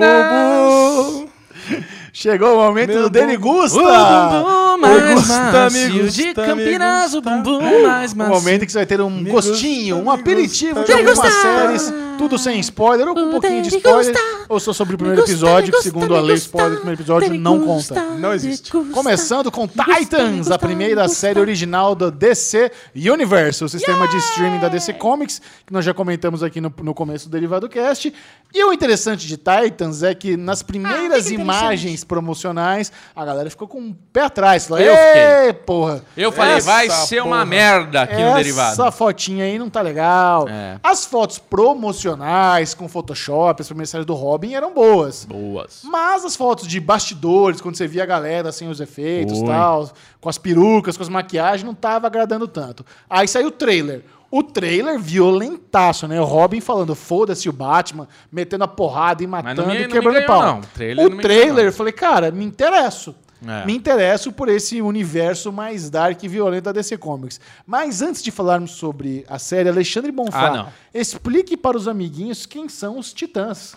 Chegou 2.13 2.55
o 2.55 2.57
momento 2.57 2.89
Meu 2.93 3.09
do! 3.09 3.79
O 3.79 4.43
bumbum 4.43 4.77
mais 4.77 5.13
gusta, 5.13 5.51
macio 5.63 5.93
me 6.03 6.09
de 6.09 6.23
gusta, 6.25 6.45
Campinas. 6.45 7.13
O 7.13 7.21
gusta. 7.21 7.37
bumbum 7.37 7.83
mais 7.83 8.13
macio. 8.13 8.33
momento 8.33 8.65
que 8.65 8.71
você 8.71 8.79
vai 8.79 8.85
ter 8.85 8.99
um 8.99 9.23
gostinho, 9.23 9.95
gusta, 9.95 10.09
um 10.09 10.11
aperitivo 10.11 10.75
gusta, 10.75 10.85
de 10.85 10.99
algumas 10.99 11.17
gusta. 11.19 11.41
séries, 11.41 11.93
tudo 12.17 12.37
sem 12.37 12.59
spoiler, 12.59 13.07
ou 13.07 13.13
com 13.15 13.21
um 13.21 13.31
pouquinho 13.31 13.61
de 13.61 13.75
spoiler, 13.75 14.13
gusta. 14.13 14.40
Ou 14.51 14.59
só 14.59 14.73
sobre 14.73 14.95
o 14.95 14.97
primeiro 14.97 15.21
gusta, 15.21 15.31
episódio, 15.31 15.65
me 15.67 15.71
que 15.71 15.71
gusta, 15.71 15.83
segundo 15.89 16.15
a 16.15 16.21
lei, 16.21 16.35
gusta, 16.35 16.45
spoiler 16.47 16.71
do 16.71 16.77
primeiro 16.77 17.01
episódio 17.01 17.33
não 17.39 17.59
gusta, 17.59 17.95
conta. 17.95 18.15
Não 18.17 18.33
existe. 18.33 18.75
me 18.75 18.83
gusta. 18.83 18.93
Começando 18.95 19.51
com 19.51 19.65
gusta, 19.67 19.83
Titans, 19.95 20.37
gusta, 20.39 20.55
a 20.55 20.59
primeira 20.59 21.01
me 21.03 21.07
gusta. 21.07 21.19
série 21.19 21.39
original 21.39 21.95
do 21.95 22.11
DC 22.11 22.71
Universe, 22.95 23.63
o 23.63 23.69
sistema 23.69 24.07
de 24.07 24.17
streaming 24.17 24.59
da 24.59 24.67
DC 24.67 24.93
Comics, 24.93 25.41
que 25.65 25.71
nós 25.73 25.85
já 25.85 25.93
comentamos 25.93 26.43
aqui 26.43 26.59
no, 26.59 26.73
no 26.83 26.93
começo 26.93 27.29
do 27.29 27.31
Derivado 27.31 27.69
Cast. 27.69 28.13
E 28.53 28.63
o 28.65 28.73
interessante 28.73 29.25
de 29.25 29.37
Titans 29.37 30.03
é 30.03 30.13
que 30.13 30.35
nas 30.35 30.61
primeiras 30.61 31.27
que 31.27 31.35
imagens 31.35 32.03
promocionais, 32.03 32.91
a 33.15 33.23
galera 33.23 33.49
ficou 33.49 33.65
com 33.67 33.79
um 33.79 33.95
pé 34.11 34.23
atrás. 34.23 34.67
Falou, 34.67 34.83
Eu 34.83 34.93
fiquei. 34.93 35.21
"Ê, 35.49 35.53
porra. 35.53 36.03
Eu 36.17 36.31
falei, 36.33 36.55
Essa 36.55 36.65
vai 36.69 36.89
ser 36.89 37.21
uma 37.21 37.37
porra. 37.37 37.45
merda 37.45 38.01
aqui 38.01 38.15
no 38.15 38.19
Essa 38.21 38.35
derivado. 38.35 38.91
fotinha 38.91 39.45
aí 39.45 39.57
não 39.57 39.69
tá 39.69 39.81
legal. 39.81 40.47
É. 40.49 40.77
As 40.83 41.05
fotos 41.05 41.39
promocionais 41.39 42.73
com 42.73 42.87
Photoshop, 42.89 43.61
as 43.61 43.67
primeiras 43.67 43.89
séries 43.89 44.05
do 44.05 44.13
Robin 44.13 44.40
eram 44.55 44.73
boas. 44.73 45.25
Boas. 45.25 45.81
Mas 45.83 46.25
as 46.25 46.35
fotos 46.35 46.67
de 46.67 46.79
bastidores, 46.79 47.61
quando 47.61 47.75
você 47.75 47.87
via 47.87 48.03
a 48.03 48.05
galera 48.05 48.51
sem 48.51 48.67
os 48.69 48.79
efeitos 48.79 49.39
e 49.39 49.45
tal, 49.45 49.91
com 50.19 50.29
as 50.29 50.37
perucas, 50.37 50.97
com 50.97 51.03
as 51.03 51.09
maquiagens, 51.09 51.63
não 51.63 51.73
tava 51.75 52.07
agradando 52.07 52.47
tanto. 52.47 52.85
Aí 53.09 53.27
saiu 53.27 53.47
o 53.47 53.51
trailer. 53.51 54.03
O 54.29 54.41
trailer 54.43 54.97
violentaço, 54.99 56.07
né? 56.07 56.19
O 56.21 56.23
Robin 56.25 56.61
falando, 56.61 56.95
foda-se 56.95 57.49
o 57.49 57.53
Batman, 57.53 58.07
metendo 58.31 58.63
a 58.63 58.67
porrada 58.67 59.23
e 59.23 59.27
matando, 59.27 59.67
me- 59.67 59.79
me 59.79 59.87
quebrando 59.87 60.13
ganhou, 60.15 60.27
pau. 60.27 60.41
não. 60.41 60.59
O 60.59 60.65
trailer 60.73 61.05
o 61.05 61.09
não 61.09 61.17
trailer, 61.17 61.65
eu 61.65 61.73
falei, 61.73 61.93
cara, 61.93 62.31
me 62.31 62.45
interesso. 62.45 63.13
É. 63.45 63.65
Me 63.65 63.75
interesso 63.75 64.31
por 64.31 64.47
esse 64.49 64.81
universo 64.83 65.51
mais 65.51 65.89
dark 65.89 66.21
e 66.23 66.27
violento 66.27 66.65
da 66.65 66.71
DC 66.71 66.95
Comics. 66.97 67.41
Mas 67.65 68.01
antes 68.01 68.21
de 68.21 68.29
falarmos 68.29 68.71
sobre 68.71 69.25
a 69.27 69.39
série, 69.39 69.67
Alexandre 69.67 70.11
Bonfá, 70.11 70.67
Ah, 70.67 70.73
explique 70.93 71.57
para 71.57 71.75
os 71.75 71.87
amiguinhos 71.87 72.45
quem 72.45 72.69
são 72.69 72.99
os 72.99 73.11
Titãs. 73.11 73.75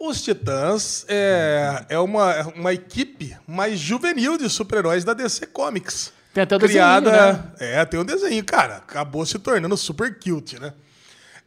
Os 0.00 0.22
Titãs 0.22 1.04
é, 1.08 1.84
é 1.90 1.98
uma, 1.98 2.40
uma 2.56 2.72
equipe 2.72 3.36
mais 3.46 3.78
juvenil 3.78 4.38
de 4.38 4.48
super-heróis 4.48 5.04
da 5.04 5.12
DC 5.12 5.48
Comics. 5.48 6.10
Tem 6.32 6.42
até 6.42 6.56
o 6.56 6.58
Criada. 6.58 7.10
desenho, 7.10 7.32
né? 7.34 7.52
É, 7.58 7.84
tem 7.84 8.00
um 8.00 8.04
desenho, 8.04 8.42
cara. 8.42 8.76
Acabou 8.76 9.26
se 9.26 9.38
tornando 9.38 9.76
super 9.76 10.18
cute, 10.18 10.58
né? 10.58 10.72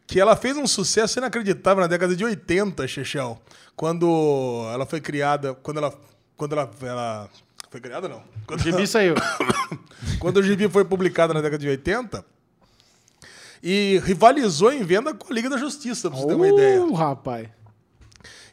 Que 0.05 0.19
ela 0.19 0.35
fez 0.35 0.55
um 0.55 0.67
sucesso 0.67 1.17
inacreditável 1.17 1.81
na 1.81 1.87
década 1.87 2.15
de 2.15 2.23
80, 2.23 2.87
Chechel. 2.87 3.41
Quando 3.75 4.67
ela 4.71 4.85
foi 4.85 5.01
criada. 5.01 5.55
Quando 5.55 5.77
ela. 5.77 5.93
Quando 6.37 6.53
ela. 6.53 6.69
ela 6.83 7.29
foi 7.71 7.81
criada, 7.81 8.07
não. 8.07 8.21
Quando, 8.45 8.59
O 8.59 8.63
gibi 8.63 8.85
saiu. 8.85 9.15
quando 10.19 10.37
o 10.37 10.43
Gibi 10.43 10.69
foi 10.69 10.85
publicado 10.85 11.33
na 11.33 11.41
década 11.41 11.57
de 11.57 11.69
80. 11.69 12.23
E 13.63 13.99
rivalizou 14.03 14.71
em 14.71 14.83
venda 14.83 15.11
com 15.11 15.31
a 15.31 15.35
Liga 15.35 15.49
da 15.49 15.57
Justiça, 15.57 16.11
pra 16.11 16.19
você 16.19 16.27
ter 16.27 16.35
uma 16.35 16.47
ideia. 16.47 16.83
Uh, 16.83 16.93
rapaz. 16.93 17.47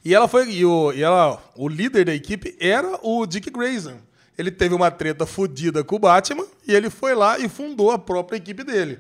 E 0.05 0.15
ela 0.15 0.27
foi. 0.27 0.51
E, 0.51 0.65
o, 0.65 0.93
e 0.93 1.03
ela, 1.03 1.43
o 1.55 1.69
líder 1.69 2.07
da 2.07 2.15
equipe 2.15 2.57
era 2.61 2.99
o 3.03 3.27
Dick 3.27 3.51
Grayson. 3.51 3.97
Ele 4.37 4.51
teve 4.51 4.75
uma 4.75 4.91
treta 4.91 5.27
fodida 5.27 5.85
com 5.85 5.97
o 5.97 5.99
Batman 5.99 6.47
e 6.67 6.73
ele 6.75 6.89
foi 6.89 7.15
lá 7.15 7.39
e 7.39 7.49
fundou 7.49 7.91
a 7.91 7.99
própria 7.99 8.39
equipe 8.39 8.65
dele. 8.65 8.99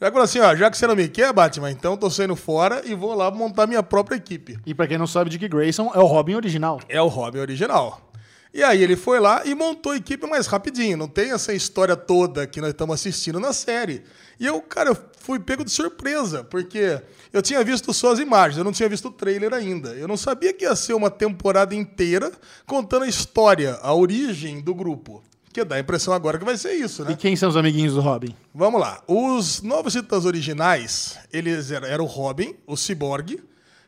Já 0.00 0.08
falou 0.10 0.22
assim: 0.22 0.38
ó, 0.38 0.54
já 0.54 0.70
que 0.70 0.78
você 0.78 0.86
não 0.86 0.96
me 0.96 1.08
quer, 1.08 1.32
Batman, 1.32 1.70
então 1.70 1.96
tô 1.96 2.08
saindo 2.08 2.36
fora 2.36 2.82
e 2.84 2.94
vou 2.94 3.14
lá 3.14 3.30
montar 3.30 3.66
minha 3.66 3.82
própria 3.82 4.16
equipe. 4.16 4.58
E 4.64 4.72
pra 4.72 4.86
quem 4.86 4.96
não 4.96 5.06
sabe, 5.06 5.28
Dick 5.28 5.46
Grayson 5.48 5.90
é 5.94 5.98
o 5.98 6.06
Robin 6.06 6.34
original. 6.34 6.80
É 6.88 7.02
o 7.02 7.08
Robin 7.08 7.40
original. 7.40 8.07
E 8.52 8.62
aí 8.62 8.82
ele 8.82 8.96
foi 8.96 9.20
lá 9.20 9.42
e 9.44 9.54
montou 9.54 9.92
a 9.92 9.96
equipe 9.96 10.26
mais 10.26 10.46
rapidinho. 10.46 10.96
Não 10.96 11.08
tem 11.08 11.32
essa 11.32 11.52
história 11.52 11.94
toda 11.96 12.46
que 12.46 12.60
nós 12.60 12.70
estamos 12.70 12.94
assistindo 12.94 13.38
na 13.38 13.52
série. 13.52 14.02
E 14.40 14.46
eu, 14.46 14.60
cara, 14.62 14.90
eu 14.90 14.96
fui 15.18 15.38
pego 15.38 15.64
de 15.64 15.70
surpresa, 15.70 16.42
porque 16.44 17.00
eu 17.32 17.42
tinha 17.42 17.62
visto 17.62 17.92
só 17.92 18.12
as 18.12 18.18
imagens, 18.18 18.56
eu 18.56 18.64
não 18.64 18.72
tinha 18.72 18.88
visto 18.88 19.08
o 19.08 19.10
trailer 19.10 19.52
ainda. 19.52 19.90
Eu 19.90 20.08
não 20.08 20.16
sabia 20.16 20.52
que 20.54 20.64
ia 20.64 20.74
ser 20.74 20.94
uma 20.94 21.10
temporada 21.10 21.74
inteira 21.74 22.32
contando 22.66 23.02
a 23.02 23.08
história, 23.08 23.78
a 23.82 23.92
origem 23.94 24.60
do 24.60 24.74
grupo. 24.74 25.22
Que 25.52 25.64
dá 25.64 25.76
a 25.76 25.80
impressão 25.80 26.14
agora 26.14 26.38
que 26.38 26.44
vai 26.44 26.56
ser 26.56 26.74
isso, 26.74 27.04
né? 27.04 27.12
E 27.12 27.16
quem 27.16 27.34
são 27.34 27.48
os 27.48 27.56
amiguinhos 27.56 27.94
do 27.94 28.00
Robin? 28.00 28.34
Vamos 28.54 28.80
lá. 28.80 29.02
Os 29.06 29.60
novos 29.62 29.92
Titãs 29.92 30.24
originais, 30.24 31.18
eles 31.32 31.70
eram, 31.70 31.88
era 31.88 32.02
o 32.02 32.06
Robin, 32.06 32.54
o 32.66 32.76
Cyborg, 32.76 33.42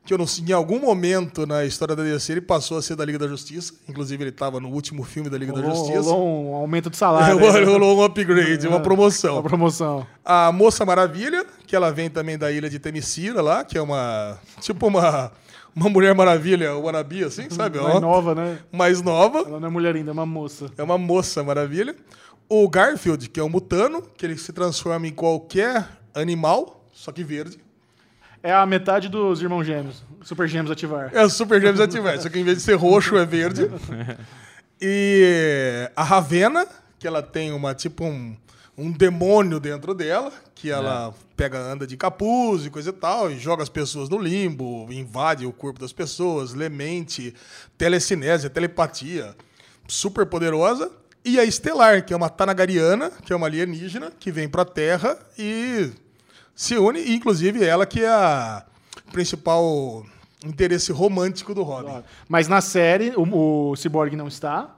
que 0.05 0.15
eu 0.15 0.19
não 0.19 0.27
sei, 0.27 0.45
em 0.49 0.53
algum 0.53 0.81
momento 0.81 1.47
na 1.47 1.65
história 1.65 1.95
da 1.95 2.03
DC 2.03 2.33
ele 2.33 2.41
passou 2.41 2.79
a 2.79 2.83
ser 2.83 2.97
da 2.97 3.05
Liga 3.05 3.19
da 3.19 3.29
Justiça. 3.29 3.75
Inclusive 3.89 4.23
ele 4.23 4.31
estava 4.31 4.59
no 4.59 4.69
último 4.71 5.05
filme 5.05 5.29
da 5.31 5.37
Liga 5.39 5.53
da 5.53 5.61
Rolou- 5.61 5.77
Justiça. 5.77 6.11
Rolou 6.11 6.51
um 6.51 6.55
aumento 6.55 6.91
de 6.91 6.97
salário. 6.97 7.37
Né? 7.41 7.65
rolou 7.65 7.99
um 7.99 8.03
upgrade, 8.05 8.67
uma 8.67 8.77
Uma 8.77 8.83
promoção. 8.83 9.43
promoção. 9.43 10.07
A 10.25 10.51
Moça 10.51 10.85
Maravilha, 10.85 11.45
que 11.67 11.77
ela 11.77 11.91
vem 11.93 12.09
também 12.11 12.37
da 12.39 12.51
ilha 12.51 12.69
de 12.71 12.79
Temicira 12.79 13.41
lá, 13.43 13.63
que 13.65 13.77
é 13.79 13.83
uma. 13.83 14.39
Tipo 14.61 14.87
uma. 14.89 15.31
Uma 15.77 15.89
Mulher 15.89 16.13
Maravilha, 16.17 16.75
wannabe, 16.77 17.23
assim, 17.23 17.49
sabe? 17.49 17.79
Mais 17.79 17.95
Ó, 17.95 18.01
nova, 18.01 18.35
né? 18.35 18.59
mais 18.73 19.01
nova. 19.01 19.39
Ela 19.47 19.61
não 19.61 19.69
é 19.69 19.71
mulher 19.71 19.95
ainda, 19.95 20.11
é 20.11 20.13
uma 20.13 20.27
moça. 20.27 20.67
É 20.77 20.83
uma 20.83 20.99
moça 20.99 21.45
maravilha. 21.45 21.95
O 22.49 22.69
Garfield, 22.69 23.29
que 23.31 23.39
é 23.39 23.45
um 23.45 23.49
mutano, 23.49 24.03
que 24.17 24.27
ele 24.27 24.37
se 24.37 24.53
transforma 24.53 25.07
em 25.07 25.13
qualquer 25.13 25.87
animal, 26.13 26.85
só 26.93 27.13
que 27.13 27.23
verde. 27.23 27.59
É 28.43 28.53
a 28.53 28.65
metade 28.65 29.09
dos 29.09 29.43
irmãos 29.43 29.65
gêmeos. 29.65 30.03
Super 30.23 30.49
gêmeos 30.49 30.71
ativar. 30.71 31.11
É 31.13 31.23
o 31.23 31.31
Super 31.31 31.61
Gêmeos 31.61 31.81
ativar, 31.81 32.19
só 32.21 32.29
que 32.29 32.39
em 32.39 32.45
vez 32.45 32.59
de 32.59 32.63
ser 32.63 32.75
roxo 32.75 33.17
é 33.17 33.25
verde. 33.25 33.71
E 34.83 35.91
a 35.95 36.03
Ravena, 36.03 36.67
que 36.99 37.07
ela 37.07 37.23
tem 37.23 37.53
uma 37.53 37.75
tipo 37.75 38.03
um, 38.03 38.35
um 38.79 38.91
demônio 38.91 39.61
dentro 39.61 39.93
dela, 39.93 40.33
que 40.55 40.71
ela 40.71 41.13
pega, 41.37 41.59
anda 41.59 41.87
de 41.87 41.99
capuz 41.99 42.65
e 42.65 42.71
coisa 42.71 42.89
e 42.89 42.93
tal, 42.95 43.31
e 43.31 43.39
joga 43.39 43.63
as 43.63 43.69
pessoas 43.69 44.09
no 44.09 44.17
limbo, 44.17 44.91
invade 44.91 45.45
o 45.45 45.53
corpo 45.53 45.79
das 45.79 45.93
pessoas, 45.93 46.55
lemente, 46.55 47.35
telecinésia, 47.77 48.49
telepatia, 48.49 49.37
super 49.87 50.25
poderosa. 50.25 50.91
E 51.23 51.39
a 51.39 51.45
Estelar, 51.45 52.03
que 52.03 52.15
é 52.15 52.17
uma 52.17 52.31
Tanagariana, 52.31 53.11
que 53.11 53.35
é 53.35 53.37
uma 53.37 53.49
alienígena, 53.49 54.11
que 54.19 54.33
vem 54.33 54.49
pra 54.49 54.65
Terra 54.65 55.19
e 55.39 55.91
se 56.61 56.77
une, 56.77 57.01
e 57.01 57.15
inclusive 57.15 57.65
ela 57.65 57.87
que 57.87 58.01
é 58.05 58.09
a 58.09 58.65
principal 59.11 60.05
interesse 60.45 60.93
romântico 60.93 61.55
do 61.55 61.63
Robin. 61.63 62.03
Mas 62.29 62.49
na 62.49 62.61
série, 62.61 63.13
o, 63.17 63.71
o 63.71 63.77
Cyborg 63.77 64.15
não 64.17 64.29
está. 64.29 64.77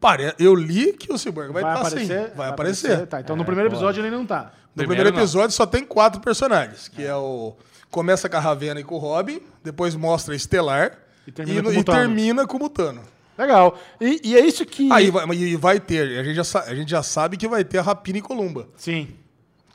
Pare- 0.00 0.34
Eu 0.38 0.54
li 0.54 0.92
que 0.92 1.12
o 1.12 1.18
Cyborg 1.18 1.52
vai, 1.52 1.62
Vai, 1.62 1.74
estar 1.74 1.88
aparecer? 1.88 2.28
sim. 2.28 2.36
Vai, 2.36 2.48
aparecer. 2.48 3.06
Tá, 3.06 3.20
então 3.20 3.34
no 3.36 3.42
É, 3.42 3.44
primeiro 3.46 3.68
pô. 3.70 3.76
episódio 3.76 4.00
ele 4.00 4.10
não 4.10 4.24
tá. 4.24 4.44
No 4.44 4.50
Primeiro 4.84 4.88
primeiro 4.88 5.10
não. 5.10 5.18
episódio 5.18 5.54
só 5.56 5.66
tem 5.66 5.84
quatro 5.84 6.20
personagens, 6.20 6.88
que 6.88 7.04
é 7.04 7.14
o 7.14 7.54
começa 7.90 8.28
com 8.28 8.36
a 8.36 8.40
Ravena 8.40 8.80
e 8.80 8.84
com 8.84 8.94
o 8.96 8.98
Robin, 8.98 9.40
depois 9.64 9.94
mostra 9.94 10.34
a 10.34 10.36
Estelar 10.36 10.98
E 11.26 11.30
e, 11.30 11.32
termina 11.32 11.62
no- 11.62 11.64
com 11.64 11.70
o 11.70 11.72
e 11.74 11.76
Mutano. 11.78 11.98
termina 11.98 12.46
com 12.46 12.56
o 12.56 12.60
Mutano. 12.60 13.00
Legal. 13.36 13.78
E, 14.00 14.20
e 14.24 14.36
é 14.36 14.40
isso 14.44 14.64
que. 14.66 14.90
Aí 14.92 15.10
vai, 15.10 15.26
e 15.34 15.56
vai 15.56 15.80
ter, 15.80 16.18
a 16.18 16.22
gente, 16.24 16.36
já, 16.42 16.60
a 16.60 16.74
gente 16.74 16.90
já 16.90 17.02
sabe 17.02 17.36
que 17.36 17.46
vai 17.48 17.64
ter 17.64 17.78
a 17.78 17.82
Rapina 17.82 18.18
e 18.18 18.22
Columba, 18.22 18.68
Sim. 18.76 19.08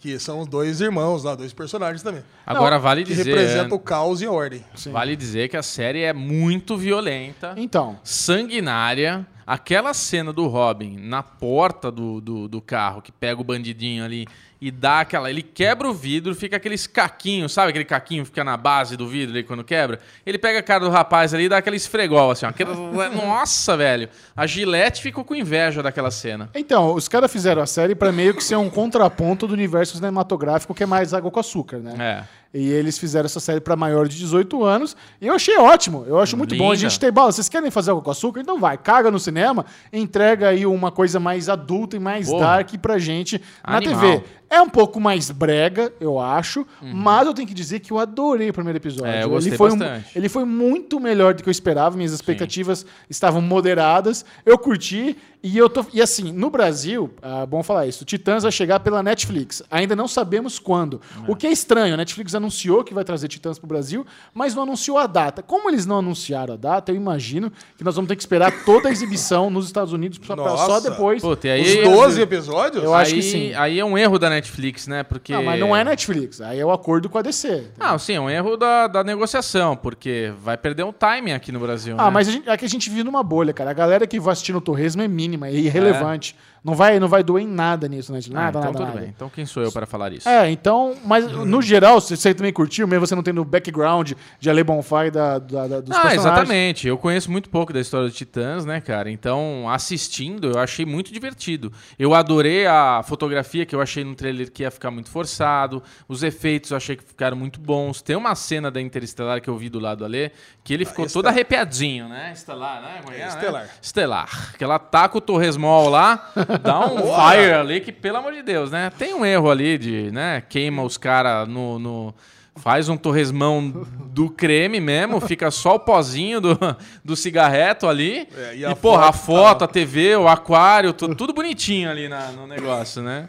Que 0.03 0.19
são 0.19 0.41
os 0.41 0.47
dois 0.49 0.81
irmãos 0.81 1.23
lá, 1.23 1.33
dois 1.33 1.53
personagens 1.53 2.03
também, 2.03 2.21
Agora 2.45 2.77
vale 2.77 3.05
que 3.05 3.15
dizer, 3.15 3.23
representam 3.23 3.77
o 3.77 3.79
caos 3.79 4.21
e 4.21 4.25
a 4.25 4.31
ordem. 4.33 4.61
sim. 4.75 4.91
vale 4.91 5.15
dizer 5.15 5.47
que 5.47 5.55
a 5.55 5.63
série 5.63 6.01
é 6.01 6.11
muito 6.11 6.75
violenta, 6.75 7.53
Então. 7.55 7.97
sanguinária. 8.03 9.25
Aquela 9.45 9.93
cena 9.93 10.31
do 10.31 10.47
Robin 10.47 10.97
na 10.97 11.21
porta 11.23 11.91
do, 11.91 12.19
do, 12.21 12.47
do 12.47 12.61
carro 12.61 13.01
que 13.01 13.11
pega 13.11 13.39
o 13.41 13.43
bandidinho 13.43 14.03
ali 14.03 14.25
e 14.67 14.71
dá 14.71 15.01
aquela. 15.01 15.29
Ele 15.29 15.41
quebra 15.41 15.87
o 15.87 15.93
vidro, 15.93 16.33
fica 16.33 16.57
aqueles 16.57 16.87
caquinhos, 16.87 17.51
sabe 17.51 17.69
aquele 17.69 17.85
caquinho 17.85 18.23
que 18.23 18.29
fica 18.29 18.43
na 18.43 18.55
base 18.55 18.95
do 18.95 19.07
vidro 19.07 19.33
ali 19.35 19.43
quando 19.43 19.63
quebra? 19.63 19.99
Ele 20.25 20.37
pega 20.37 20.59
a 20.59 20.63
cara 20.63 20.85
do 20.85 20.89
rapaz 20.89 21.33
ali 21.33 21.43
e 21.45 21.49
dá 21.49 21.57
aquele 21.57 21.75
esfregol 21.75 22.31
assim, 22.31 22.45
ó. 22.45 22.49
Aquela- 22.49 22.73
Nossa, 23.09 23.75
velho. 23.75 24.07
A 24.35 24.45
Gillette 24.47 25.01
ficou 25.01 25.23
com 25.23 25.35
inveja 25.35 25.83
daquela 25.83 26.11
cena. 26.11 26.49
Então, 26.55 26.93
os 26.93 27.07
caras 27.07 27.31
fizeram 27.31 27.61
a 27.61 27.65
série 27.65 27.95
pra 27.95 28.11
meio 28.11 28.33
que 28.33 28.43
ser 28.43 28.55
um 28.55 28.69
contraponto 28.69 29.47
do 29.47 29.53
universo 29.53 29.95
cinematográfico 29.95 30.73
que 30.73 30.83
é 30.83 30.85
mais 30.85 31.13
água 31.13 31.29
com 31.29 31.39
açúcar, 31.39 31.77
né? 31.79 31.95
É. 31.99 32.42
E 32.53 32.69
eles 32.69 32.99
fizeram 32.99 33.25
essa 33.25 33.39
série 33.39 33.59
para 33.59 33.75
maior 33.75 34.07
de 34.07 34.15
18 34.17 34.63
anos. 34.63 34.95
E 35.19 35.25
eu 35.25 35.33
achei 35.33 35.57
ótimo. 35.57 36.03
Eu 36.07 36.19
acho 36.19 36.37
muito 36.37 36.55
bom. 36.55 36.65
A 36.69 36.75
Linda. 36.75 36.87
gente 36.87 36.99
tem 36.99 37.11
bala. 37.11 37.31
Vocês 37.31 37.49
querem 37.49 37.71
fazer 37.71 37.89
algo 37.89 38.03
com 38.03 38.11
açúcar? 38.11 38.41
Então 38.41 38.59
vai, 38.59 38.77
caga 38.77 39.09
no 39.09 39.19
cinema, 39.19 39.65
entrega 39.91 40.49
aí 40.49 40.63
uma 40.65 40.91
coisa 40.91 41.19
mais 41.19 41.49
adulta 41.49 41.95
e 41.95 41.99
mais 41.99 42.27
Porra. 42.27 42.45
dark 42.45 42.69
pra 42.79 42.99
gente 42.99 43.41
na 43.67 43.77
Animal. 43.77 43.99
TV. 44.01 44.23
É 44.51 44.61
um 44.61 44.69
pouco 44.69 44.99
mais 44.99 45.31
brega, 45.31 45.91
eu 45.99 46.19
acho, 46.19 46.63
mas 46.79 47.25
eu 47.25 47.33
tenho 47.33 47.47
que 47.47 47.55
dizer 47.55 47.79
que 47.79 47.91
eu 47.91 47.97
adorei 47.97 48.51
o 48.51 48.53
primeiro 48.53 48.77
episódio. 48.77 49.05
Uhum. 49.11 49.17
É, 49.19 49.23
eu 49.23 49.29
gostei 49.31 49.49
ele 49.49 49.57
foi 49.57 49.71
um- 49.71 49.77
bastante. 49.79 50.05
ele 50.15 50.29
foi 50.29 50.45
muito 50.45 50.99
melhor 50.99 51.33
do 51.33 51.41
que 51.41 51.49
eu 51.49 51.51
esperava, 51.51 51.97
minhas 51.97 52.11
expectativas 52.13 52.85
estavam 53.09 53.41
moderadas. 53.41 54.23
Eu 54.45 54.59
curti 54.59 55.17
e 55.43 55.57
eu 55.57 55.69
tô 55.69 55.85
e 55.93 56.01
assim, 56.01 56.31
no 56.31 56.49
Brasil, 56.49 57.11
ah, 57.21 57.45
bom 57.45 57.61
falar 57.61 57.85
isso, 57.85 58.05
Titãs 58.05 58.43
vai 58.43 58.51
chegar 58.51 58.79
pela 58.79 59.03
Netflix. 59.03 59.61
Ainda 59.69 59.95
não 59.95 60.07
sabemos 60.07 60.57
quando. 60.57 61.01
O 61.27 61.35
que 61.35 61.45
é 61.45 61.51
estranho, 61.51 61.93
a 61.93 61.97
Netflix 61.97 62.33
anunciou 62.33 62.83
que 62.83 62.93
vai 62.93 63.03
trazer 63.03 63.27
Titãs 63.27 63.59
pro 63.59 63.67
Brasil, 63.67 64.05
mas 64.33 64.55
não 64.55 64.63
anunciou 64.63 64.97
a 64.97 65.05
data. 65.05 65.43
Como 65.43 65.69
eles 65.69 65.85
não 65.85 65.99
anunciaram 65.99 66.53
a 66.53 66.57
data, 66.57 66.91
eu 66.91 66.95
imagino 66.95 67.51
que 67.77 67.83
nós 67.83 67.95
vamos 67.95 68.07
ter 68.07 68.15
que 68.15 68.21
esperar 68.21 68.63
toda 68.63 68.87
a 68.87 68.91
exibição 68.91 69.49
nos 69.49 69.65
Estados 69.65 69.91
Unidos 69.91 70.17
pra- 70.17 70.35
pra 70.35 70.55
só 70.57 70.79
depois. 70.79 71.21
Puta, 71.21 71.47
e 71.49 71.61
Os 71.61 71.67
aí, 71.67 71.83
12 71.83 72.21
episódios? 72.21 72.83
Eu 72.83 72.93
acho 72.93 73.13
aí, 73.13 73.19
que 73.19 73.25
sim. 73.25 73.53
Aí 73.55 73.79
é 73.79 73.85
um 73.85 73.97
erro 73.97 74.17
da 74.17 74.29
Netflix, 74.29 74.87
né? 74.87 75.03
Porque. 75.03 75.33
Não, 75.33 75.43
mas 75.43 75.59
não 75.59 75.75
é 75.75 75.83
Netflix. 75.83 76.39
Aí 76.39 76.59
é 76.59 76.65
o 76.65 76.71
acordo 76.71 77.09
com 77.09 77.17
a 77.17 77.21
DC. 77.21 77.71
Ah, 77.79 77.97
sim, 77.99 78.13
é 78.13 78.21
um 78.21 78.29
erro 78.29 78.55
da, 78.55 78.87
da 78.87 79.03
negociação, 79.03 79.75
porque 79.75 80.31
vai 80.41 80.55
perder 80.57 80.83
um 80.83 80.93
timing 80.93 81.33
aqui 81.33 81.51
no 81.51 81.59
Brasil. 81.59 81.95
Ah, 81.97 82.05
né? 82.05 82.09
mas 82.11 82.27
a 82.27 82.31
gente, 82.31 82.49
aqui 82.49 82.65
a 82.65 82.69
gente 82.69 82.89
vive 82.89 83.03
numa 83.03 83.23
bolha, 83.23 83.51
cara. 83.53 83.71
A 83.71 83.73
galera 83.73 84.07
que 84.07 84.19
vai 84.19 84.31
assistir 84.31 84.53
no 84.53 84.61
Torresmo 84.61 85.01
é 85.01 85.07
mínima, 85.07 85.32
é 85.41 85.51
irrelevante. 85.51 86.35
Não, 86.63 86.73
vai, 86.75 86.97
não 86.99 87.09
vai 87.09 87.21
doer 87.23 87.43
em 87.43 87.47
nada 87.47 87.87
nisso, 87.89 88.13
né? 88.13 88.19
Ah, 88.29 88.33
Nada, 88.33 88.49
então 88.49 88.61
nada, 88.61 88.71
tudo 88.77 88.87
nada. 88.87 88.99
bem. 89.01 89.09
Então 89.13 89.29
quem 89.29 89.45
sou 89.45 89.61
eu 89.61 89.71
para 89.71 89.85
falar 89.85 90.13
isso? 90.13 90.29
É, 90.29 90.49
então, 90.49 90.95
mas 91.03 91.29
no 91.29 91.61
geral, 91.61 91.99
você 91.99 92.33
também 92.33 92.53
curtiu, 92.53 92.87
mesmo 92.87 93.05
você 93.05 93.13
não 93.15 93.21
tendo 93.23 93.41
o 93.41 93.45
background 93.45 94.13
de 94.39 94.49
Ale 94.49 94.63
Bonfá 94.63 95.07
e 95.07 95.11
da, 95.11 95.39
da, 95.39 95.67
da- 95.67 95.81
dos 95.81 95.95
Ah, 95.95 96.01
personagens. 96.03 96.19
exatamente. 96.21 96.87
Eu 96.87 96.97
conheço 96.97 97.29
muito 97.29 97.49
pouco 97.49 97.73
da 97.73 97.81
história 97.81 98.07
dos 98.07 98.15
Titãs, 98.15 98.63
né, 98.65 98.79
cara? 98.79 99.11
Então, 99.11 99.65
assistindo, 99.69 100.51
eu 100.51 100.59
achei 100.59 100.85
muito 100.85 101.11
divertido. 101.11 101.71
Eu 101.99 102.13
adorei 102.13 102.65
a 102.65 103.01
fotografia 103.03 103.65
que 103.65 103.75
eu 103.75 103.81
achei 103.81 104.03
no 104.05 104.15
trailer 104.15 104.49
que 104.51 104.63
ia 104.63 104.71
ficar 104.71 104.89
muito 104.89 105.09
forçado. 105.09 105.83
Os 106.07 106.23
efeitos 106.23 106.71
eu 106.71 106.77
achei 106.77 106.95
que 106.95 107.03
ficaram 107.03 107.35
muito 107.35 107.59
bons. 107.59 108.01
Tem 108.01 108.15
uma 108.15 108.35
cena 108.35 108.71
da 108.71 108.79
Interestelar 108.79 109.41
que 109.41 109.49
eu 109.49 109.57
vi 109.57 109.69
do 109.69 109.79
lado 109.79 110.05
ali, 110.05 110.31
que 110.63 110.73
ele 110.73 110.85
ficou 110.85 111.03
todo 111.05 111.07
Estelar. 111.27 111.33
arrepiadinho, 111.33 112.07
né? 112.07 112.31
Estelar, 112.33 112.81
né? 112.81 112.99
Como 113.03 113.13
é 113.13 113.19
é, 113.19 113.21
né? 113.23 113.27
Estelar. 113.27 113.69
Estelar. 113.81 114.55
Que 114.57 114.63
ela 114.63 114.79
taca 114.79 115.17
o 115.17 115.21
Torresmol 115.21 115.89
lá, 115.89 116.31
dá 116.61 116.85
um 116.85 116.97
fire 116.97 117.53
ali 117.53 117.79
que, 117.81 117.91
pelo 117.91 118.17
amor 118.17 118.33
de 118.33 118.41
Deus, 118.43 118.71
né? 118.71 118.91
Tem 118.97 119.13
um 119.13 119.25
erro 119.25 119.49
ali 119.49 119.77
de, 119.77 120.11
né? 120.11 120.41
Queima 120.47 120.83
os 120.83 120.97
caras 120.97 121.47
no... 121.47 121.79
no- 121.79 122.13
Faz 122.57 122.87
um 122.87 122.95
torresmão 122.95 123.87
do 124.13 124.29
creme 124.29 124.79
mesmo, 124.79 125.19
fica 125.19 125.49
só 125.49 125.73
o 125.73 125.79
pozinho 125.79 126.39
do, 126.39 126.55
do 127.03 127.15
cigarreto 127.15 127.87
ali. 127.87 128.27
É, 128.37 128.55
e 128.55 128.59
e, 128.59 128.65
a 128.65 128.75
porra, 128.75 129.07
a 129.07 129.11
foto 129.11 129.25
foto, 129.39 129.63
a 129.63 129.67
TV, 129.67 130.15
o 130.17 130.27
aquário, 130.27 130.93
tu- 130.93 131.15
tudo 131.15 131.33
bonitinho 131.33 131.89
ali 131.89 132.07
na- 132.07 132.27
no 132.27 132.45
negócio, 132.45 133.01
né? 133.01 133.27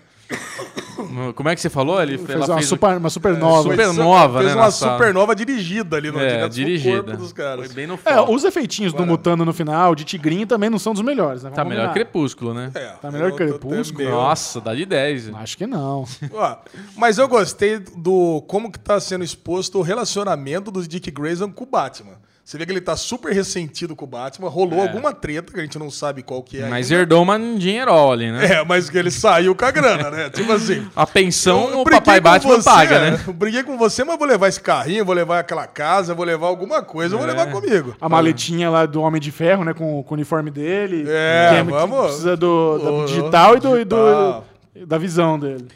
Como 1.34 1.48
é 1.48 1.54
que 1.54 1.60
você 1.60 1.68
falou? 1.70 2.00
Ele 2.02 2.16
Fez 2.18 2.30
ela 2.30 2.46
uma, 2.46 2.54
fez 2.54 2.66
o- 2.66 2.68
super, 2.70 2.96
uma 2.96 3.10
supernova. 3.10 3.62
super- 3.70 3.86
supernova, 3.86 4.38
Fez 4.40 4.50
né, 4.50 4.56
uma 4.56 4.64
na 4.66 4.70
sala. 4.70 4.92
supernova 4.98 5.34
dirigida 5.34 5.96
ali 5.96 6.10
no 6.10 6.18
É, 6.20 6.48
dirigida. 6.48 7.02
corpo 7.02 7.16
dos 7.18 7.32
caras. 7.32 7.66
Foi 7.66 7.74
bem 7.74 7.86
no 7.86 7.98
É, 8.04 8.20
os 8.20 8.44
efeitinhos 8.44 8.92
do 8.92 9.04
Mutano 9.04 9.44
no 9.44 9.52
final, 9.52 9.94
de 9.94 10.04
Tigrinho, 10.04 10.46
também 10.46 10.70
não 10.70 10.78
são 10.78 10.92
dos 10.92 11.02
melhores, 11.02 11.42
né? 11.42 11.50
Tá 11.50 11.64
melhor 11.64 11.88
combinar. 11.88 11.92
Crepúsculo, 11.94 12.54
né? 12.54 12.70
É, 12.74 12.88
Tá 13.00 13.10
melhor 13.10 13.32
Crepúsculo? 13.32 14.08
Nossa, 14.10 14.60
dá 14.60 14.74
de 14.74 14.86
10. 14.86 15.34
Acho 15.34 15.56
que 15.58 15.66
não. 15.66 16.04
Ó, 16.32 16.56
mas 16.96 17.18
eu 17.18 17.28
gostei 17.28 17.78
do 17.78 18.42
como 18.48 18.70
que 18.72 18.78
tá 18.78 18.98
sendo 18.98 19.24
exposto 19.24 19.78
o 19.78 19.82
relacionamento 19.82 20.70
do 20.70 20.86
Dick 20.86 21.10
Grayson 21.10 21.50
com 21.50 21.64
o 21.64 21.66
Batman. 21.66 22.14
Você 22.44 22.58
vê 22.58 22.66
que 22.66 22.72
ele 22.72 22.80
tá 22.82 22.94
super 22.94 23.32
ressentido 23.32 23.96
com 23.96 24.04
o 24.04 24.08
Batman. 24.08 24.50
Rolou 24.50 24.82
alguma 24.82 25.14
treta 25.14 25.50
que 25.50 25.58
a 25.58 25.62
gente 25.62 25.78
não 25.78 25.90
sabe 25.90 26.22
qual 26.22 26.42
que 26.42 26.60
é. 26.60 26.68
Mas 26.68 26.90
ainda. 26.92 27.00
herdou 27.02 27.22
uma 27.22 27.38
dinheirol 27.38 28.12
ali, 28.12 28.30
né? 28.30 28.44
É, 28.56 28.64
mas 28.64 28.90
que 28.90 28.98
ele 28.98 29.10
saiu 29.10 29.54
com 29.54 29.64
a 29.64 29.70
grana, 29.70 30.10
né? 30.10 30.28
Tipo 30.28 30.52
assim. 30.52 30.86
A 30.94 31.06
pensão 31.06 31.70
eu 31.70 31.80
o 31.80 31.84
papai 31.84 32.20
Batman 32.20 32.56
você, 32.56 32.68
paga, 32.68 33.00
né? 33.12 33.20
Eu 33.26 33.32
briguei 33.32 33.62
com 33.62 33.78
você, 33.78 34.04
mas 34.04 34.18
vou 34.18 34.28
levar 34.28 34.48
esse 34.48 34.60
carrinho, 34.60 35.06
vou 35.06 35.14
levar 35.14 35.38
aquela 35.38 35.66
casa, 35.66 36.12
vou 36.14 36.26
levar 36.26 36.46
alguma 36.48 36.82
coisa, 36.82 37.14
eu 37.14 37.18
vou 37.18 37.26
É. 37.26 37.30
levar 37.30 37.50
comigo. 37.50 37.96
A 37.98 38.10
maletinha 38.10 38.68
lá 38.68 38.84
do 38.84 39.00
Homem 39.00 39.22
de 39.22 39.30
Ferro, 39.30 39.64
né? 39.64 39.72
Com, 39.72 40.02
com 40.02 40.10
o 40.10 40.14
uniforme 40.14 40.50
dele. 40.50 41.06
É, 41.08 41.48
que 41.56 41.64
que 41.64 41.70
vamos. 41.70 42.06
precisa 42.08 42.36
do, 42.36 42.78
da 42.78 42.90
O- 42.90 43.04
digital 43.06 43.56
e 43.56 43.60
do, 43.60 43.78
e 43.80 43.84
do- 43.86 44.42
da 44.86 44.98
visão 44.98 45.38
dele. 45.38 45.66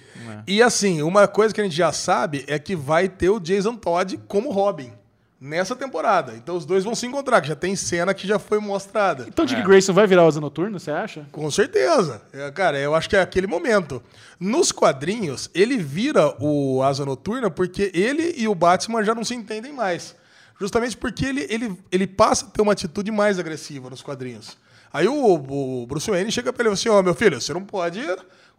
E 0.47 0.62
assim, 0.62 1.01
uma 1.01 1.27
coisa 1.27 1.55
que 1.55 1.61
a 1.62 1.64
gente 1.64 1.75
já 1.77 1.93
sabe 1.93 2.45
é 2.47 2.59
que 2.59 2.77
vai 2.77 3.09
ter 3.09 3.31
o 3.31 3.41
Jason 3.41 3.75
Todd 3.75 4.19
como 4.29 4.51
Robin 4.51 4.93
nessa 5.41 5.76
temporada. 5.76 6.34
Então 6.34 6.57
os 6.57 6.64
dois 6.66 6.84
vão 6.84 6.95
se 6.95 7.07
encontrar, 7.07 7.41
que 7.41 7.49
já 7.49 7.57
tem 7.57 7.76
cena 7.76 8.12
que 8.12 8.26
já 8.26 8.39
foi 8.39 8.59
mostrada. 8.59 9.24
Então 9.28 9.45
Dick 9.45 9.62
Grayson 9.62 9.93
vai 9.93 10.07
virar 10.07 10.24
Asa 10.26 10.41
Noturno, 10.41 10.78
você 10.78 10.91
acha? 10.91 11.26
Com 11.30 11.51
certeza. 11.51 12.22
É, 12.32 12.51
cara, 12.51 12.78
eu 12.78 12.95
acho 12.95 13.09
que 13.09 13.16
é 13.16 13.20
aquele 13.20 13.47
momento. 13.47 14.03
Nos 14.39 14.72
quadrinhos, 14.72 15.51
ele 15.55 15.78
vira 15.78 16.34
o 16.41 16.82
Asa 16.82 17.05
Noturna 17.05 17.51
porque 17.51 17.91
ele 17.95 18.34
e 18.36 18.49
o 18.49 18.55
Batman 18.55 19.05
já 19.05 19.14
não 19.14 19.24
se 19.24 19.34
entendem 19.34 19.72
mais. 19.72 20.14
Justamente 20.61 20.97
porque 20.97 21.25
ele, 21.25 21.47
ele, 21.49 21.79
ele 21.91 22.07
passa 22.07 22.47
a 22.47 22.49
ter 22.49 22.61
uma 22.61 22.73
atitude 22.73 23.11
mais 23.11 23.39
agressiva 23.39 23.89
nos 23.89 24.03
quadrinhos. 24.03 24.57
Aí 24.93 25.07
o, 25.07 25.35
o 25.83 25.87
Bruce 25.87 26.11
Wayne 26.11 26.33
chega 26.33 26.53
pra 26.53 26.63
ele 26.63 26.75
e 26.75 26.77
fala 26.77 26.95
assim, 26.95 27.01
ó, 27.01 27.03
meu 27.03 27.15
filho, 27.15 27.41
você 27.41 27.53
não 27.53 27.65
pode 27.65 28.01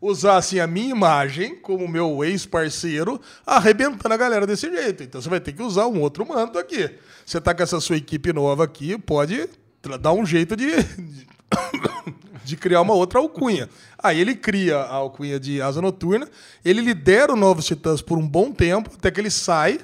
usar 0.01 0.37
assim 0.37 0.59
a 0.59 0.67
minha 0.67 0.91
imagem 0.91 1.55
como 1.57 1.87
meu 1.87 2.23
ex-parceiro 2.23 3.19
arrebentando 3.45 4.13
a 4.13 4.17
galera 4.17 4.47
desse 4.47 4.69
jeito. 4.69 5.03
Então 5.03 5.21
você 5.21 5.29
vai 5.29 5.39
ter 5.39 5.53
que 5.53 5.61
usar 5.61 5.87
um 5.87 5.99
outro 5.99 6.25
manto 6.25 6.57
aqui. 6.57 6.89
Você 7.25 7.41
tá 7.41 7.53
com 7.53 7.63
essa 7.63 7.79
sua 7.79 7.97
equipe 7.97 8.31
nova 8.31 8.63
aqui, 8.63 8.97
pode 8.97 9.49
dar 9.99 10.13
um 10.13 10.25
jeito 10.25 10.55
de, 10.55 10.71
de, 10.83 11.27
de 12.45 12.55
criar 12.55 12.81
uma 12.81 12.93
outra 12.93 13.19
alcunha. 13.19 13.69
Aí 13.97 14.19
ele 14.19 14.35
cria 14.35 14.77
a 14.77 14.95
alcunha 14.95 15.39
de 15.39 15.61
Asa 15.61 15.81
Noturna, 15.81 16.27
ele 16.63 16.81
lidera 16.81 17.33
o 17.33 17.35
Novos 17.35 17.65
Titãs 17.65 18.01
por 18.01 18.17
um 18.17 18.27
bom 18.27 18.51
tempo, 18.51 18.91
até 18.93 19.11
que 19.11 19.19
ele 19.19 19.31
sai, 19.31 19.79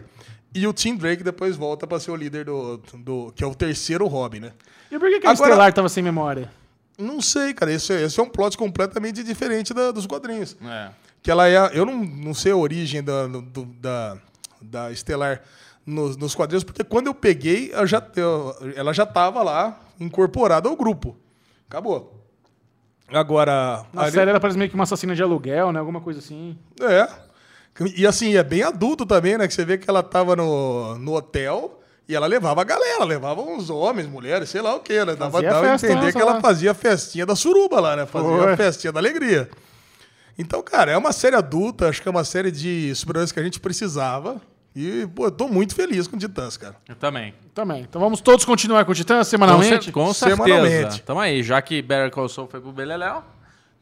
e 0.56 0.66
o 0.68 0.74
Tim 0.74 0.96
Drake 0.96 1.24
depois 1.24 1.56
volta 1.56 1.86
pra 1.86 2.00
ser 2.00 2.12
o 2.12 2.16
líder 2.16 2.46
do, 2.46 2.78
do 2.96 3.32
que 3.36 3.44
é 3.44 3.48
o 3.48 3.54
terceiro 3.54 4.08
Robin, 4.08 4.40
né? 4.40 4.54
E 4.92 4.98
por 4.98 5.10
que, 5.10 5.20
que 5.20 5.28
a 5.28 5.34
Estelar 5.34 5.72
tava 5.74 5.90
sem 5.90 6.02
memória? 6.04 6.52
Não 6.98 7.22
sei, 7.22 7.54
cara. 7.54 7.72
Esse, 7.74 7.92
é- 7.94 8.04
esse 8.04 8.20
é 8.20 8.24
um 8.24 8.30
plot 8.30 8.58
completamente 8.58 9.22
diferente 9.24 9.74
da- 9.74 9.92
dos 9.92 10.06
quadrinhos. 10.08 10.56
É. 10.64 10.90
Que 11.22 11.30
ela 11.30 11.48
é. 11.50 11.72
Eu 11.78 11.86
não, 11.86 11.98
não 12.04 12.34
sei 12.34 12.52
a 12.52 12.56
origem 12.56 13.04
da, 13.04 13.28
do- 13.28 13.66
da, 13.66 14.18
da 14.62 14.92
Estelar 14.92 15.42
nos, 15.86 16.16
nos 16.16 16.34
quadrinhos, 16.34 16.64
porque 16.64 16.84
quando 16.84 17.08
eu 17.08 17.14
peguei, 17.14 17.72
eu 17.74 17.86
já, 17.86 18.02
eu- 18.16 18.56
ela 18.76 18.94
já 18.94 19.04
estava 19.04 19.44
lá, 19.44 19.80
incorporada 20.00 20.70
ao 20.70 20.76
grupo. 20.76 21.18
Acabou. 21.68 22.22
Agora. 23.08 23.86
Na 23.94 24.10
série 24.10 24.30
ela 24.32 24.40
parece 24.40 24.58
meio 24.58 24.70
que 24.70 24.76
uma 24.76 24.84
assassina 24.84 25.16
de 25.16 25.22
aluguel, 25.22 25.72
né? 25.72 25.80
Alguma 25.80 26.02
coisa 26.02 26.20
assim. 26.20 26.58
É. 26.82 27.08
E 27.96 28.08
assim, 28.08 28.36
é 28.36 28.44
bem 28.44 28.64
adulto 28.64 29.06
também, 29.06 29.38
né? 29.38 29.48
Que 29.48 29.54
você 29.54 29.66
vê 29.66 29.78
que 29.78 29.90
ela 29.90 30.02
tava 30.02 30.36
no, 30.36 30.98
no 30.98 31.14
hotel 31.14 31.82
e 32.08 32.16
ela 32.16 32.28
levava 32.28 32.62
a 32.62 32.64
galera, 32.64 33.04
levava 33.04 33.42
uns 33.42 33.70
homens, 33.70 34.08
mulheres, 34.08 34.50
sei 34.50 34.62
lá 34.62 34.76
o 34.76 34.80
quê, 34.80 35.04
né? 35.04 35.16
Dava, 35.16 35.42
dava 35.42 35.68
festa, 35.68 35.88
entender 35.88 36.06
né, 36.06 36.12
que 36.12 36.22
ela 36.22 36.40
fazia 36.40 36.72
a 36.72 36.74
festinha 36.74 37.26
da 37.26 37.36
suruba 37.36 37.80
lá, 37.82 37.96
né? 37.96 38.06
Fazia 38.06 38.52
a 38.52 38.58
festinha 38.58 38.94
da 38.94 39.00
alegria. 39.00 39.50
Então, 40.38 40.62
cara, 40.62 40.92
é 40.92 40.98
uma 40.98 41.12
série 41.12 41.36
adulta, 41.36 41.90
acho 41.90 42.02
que 42.02 42.08
é 42.08 42.12
uma 42.12 42.24
série 42.24 42.52
de 42.52 42.94
super-heróis 42.96 43.32
que 43.32 43.40
a 43.40 43.44
gente 43.44 43.60
precisava. 43.60 44.42
E, 44.76 45.08
pô, 45.16 45.26
eu 45.26 45.32
tô 45.32 45.48
muito 45.48 45.74
feliz 45.74 46.06
com 46.06 46.18
Titãs, 46.18 46.58
cara. 46.58 46.76
Eu 46.88 46.96
também. 46.96 47.34
Também. 47.54 47.82
Então 47.82 48.02
vamos 48.02 48.20
todos 48.20 48.44
continuar 48.44 48.84
com 48.84 48.92
o 48.92 48.96
Titã 48.96 49.20
Com, 49.20 49.24
semanalmente? 49.24 49.86
cer 49.86 49.92
com 49.92 50.14
certeza. 50.14 50.44
Semanalmente. 50.44 51.02
Tamo 51.02 51.20
aí. 51.22 51.42
Já 51.42 51.62
que 51.62 51.82
Better 51.82 52.12
Call 52.12 52.28
Saul 52.28 52.50
foi 52.50 52.60
pro 52.60 52.74
Beleléu, 52.74 53.24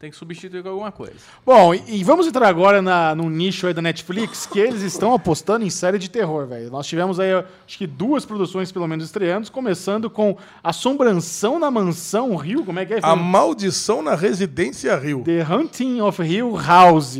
tem 0.04 0.10
que 0.10 0.16
substituir 0.18 0.62
com 0.62 0.68
alguma 0.68 0.92
coisa. 0.92 1.14
Bom, 1.46 1.74
e, 1.74 1.82
e 1.86 2.04
vamos 2.04 2.26
entrar 2.26 2.46
agora 2.46 2.82
na, 2.82 3.14
no 3.14 3.30
nicho 3.30 3.66
aí 3.66 3.72
da 3.72 3.80
Netflix, 3.80 4.44
que 4.44 4.58
eles 4.60 4.82
estão 4.82 5.14
apostando 5.14 5.64
em 5.64 5.70
série 5.70 5.98
de 5.98 6.10
terror, 6.10 6.46
velho. 6.46 6.70
Nós 6.70 6.86
tivemos 6.86 7.18
aí, 7.18 7.30
acho 7.32 7.78
que 7.78 7.86
duas 7.86 8.26
produções, 8.26 8.70
pelo 8.70 8.86
menos, 8.86 9.06
estreando, 9.06 9.50
começando 9.50 10.10
com 10.10 10.36
Assombração 10.62 11.58
na 11.58 11.70
Mansão 11.70 12.36
Rio, 12.36 12.64
como 12.66 12.78
é 12.80 12.84
que 12.84 12.92
é? 12.94 13.00
A? 13.02 13.16
Maldição 13.16 14.02
na 14.02 14.14
Residência 14.14 14.94
Rio. 14.96 15.22
The 15.24 15.42
Hunting 15.50 16.02
of 16.02 16.22
Hill 16.22 16.54
House. 16.54 17.18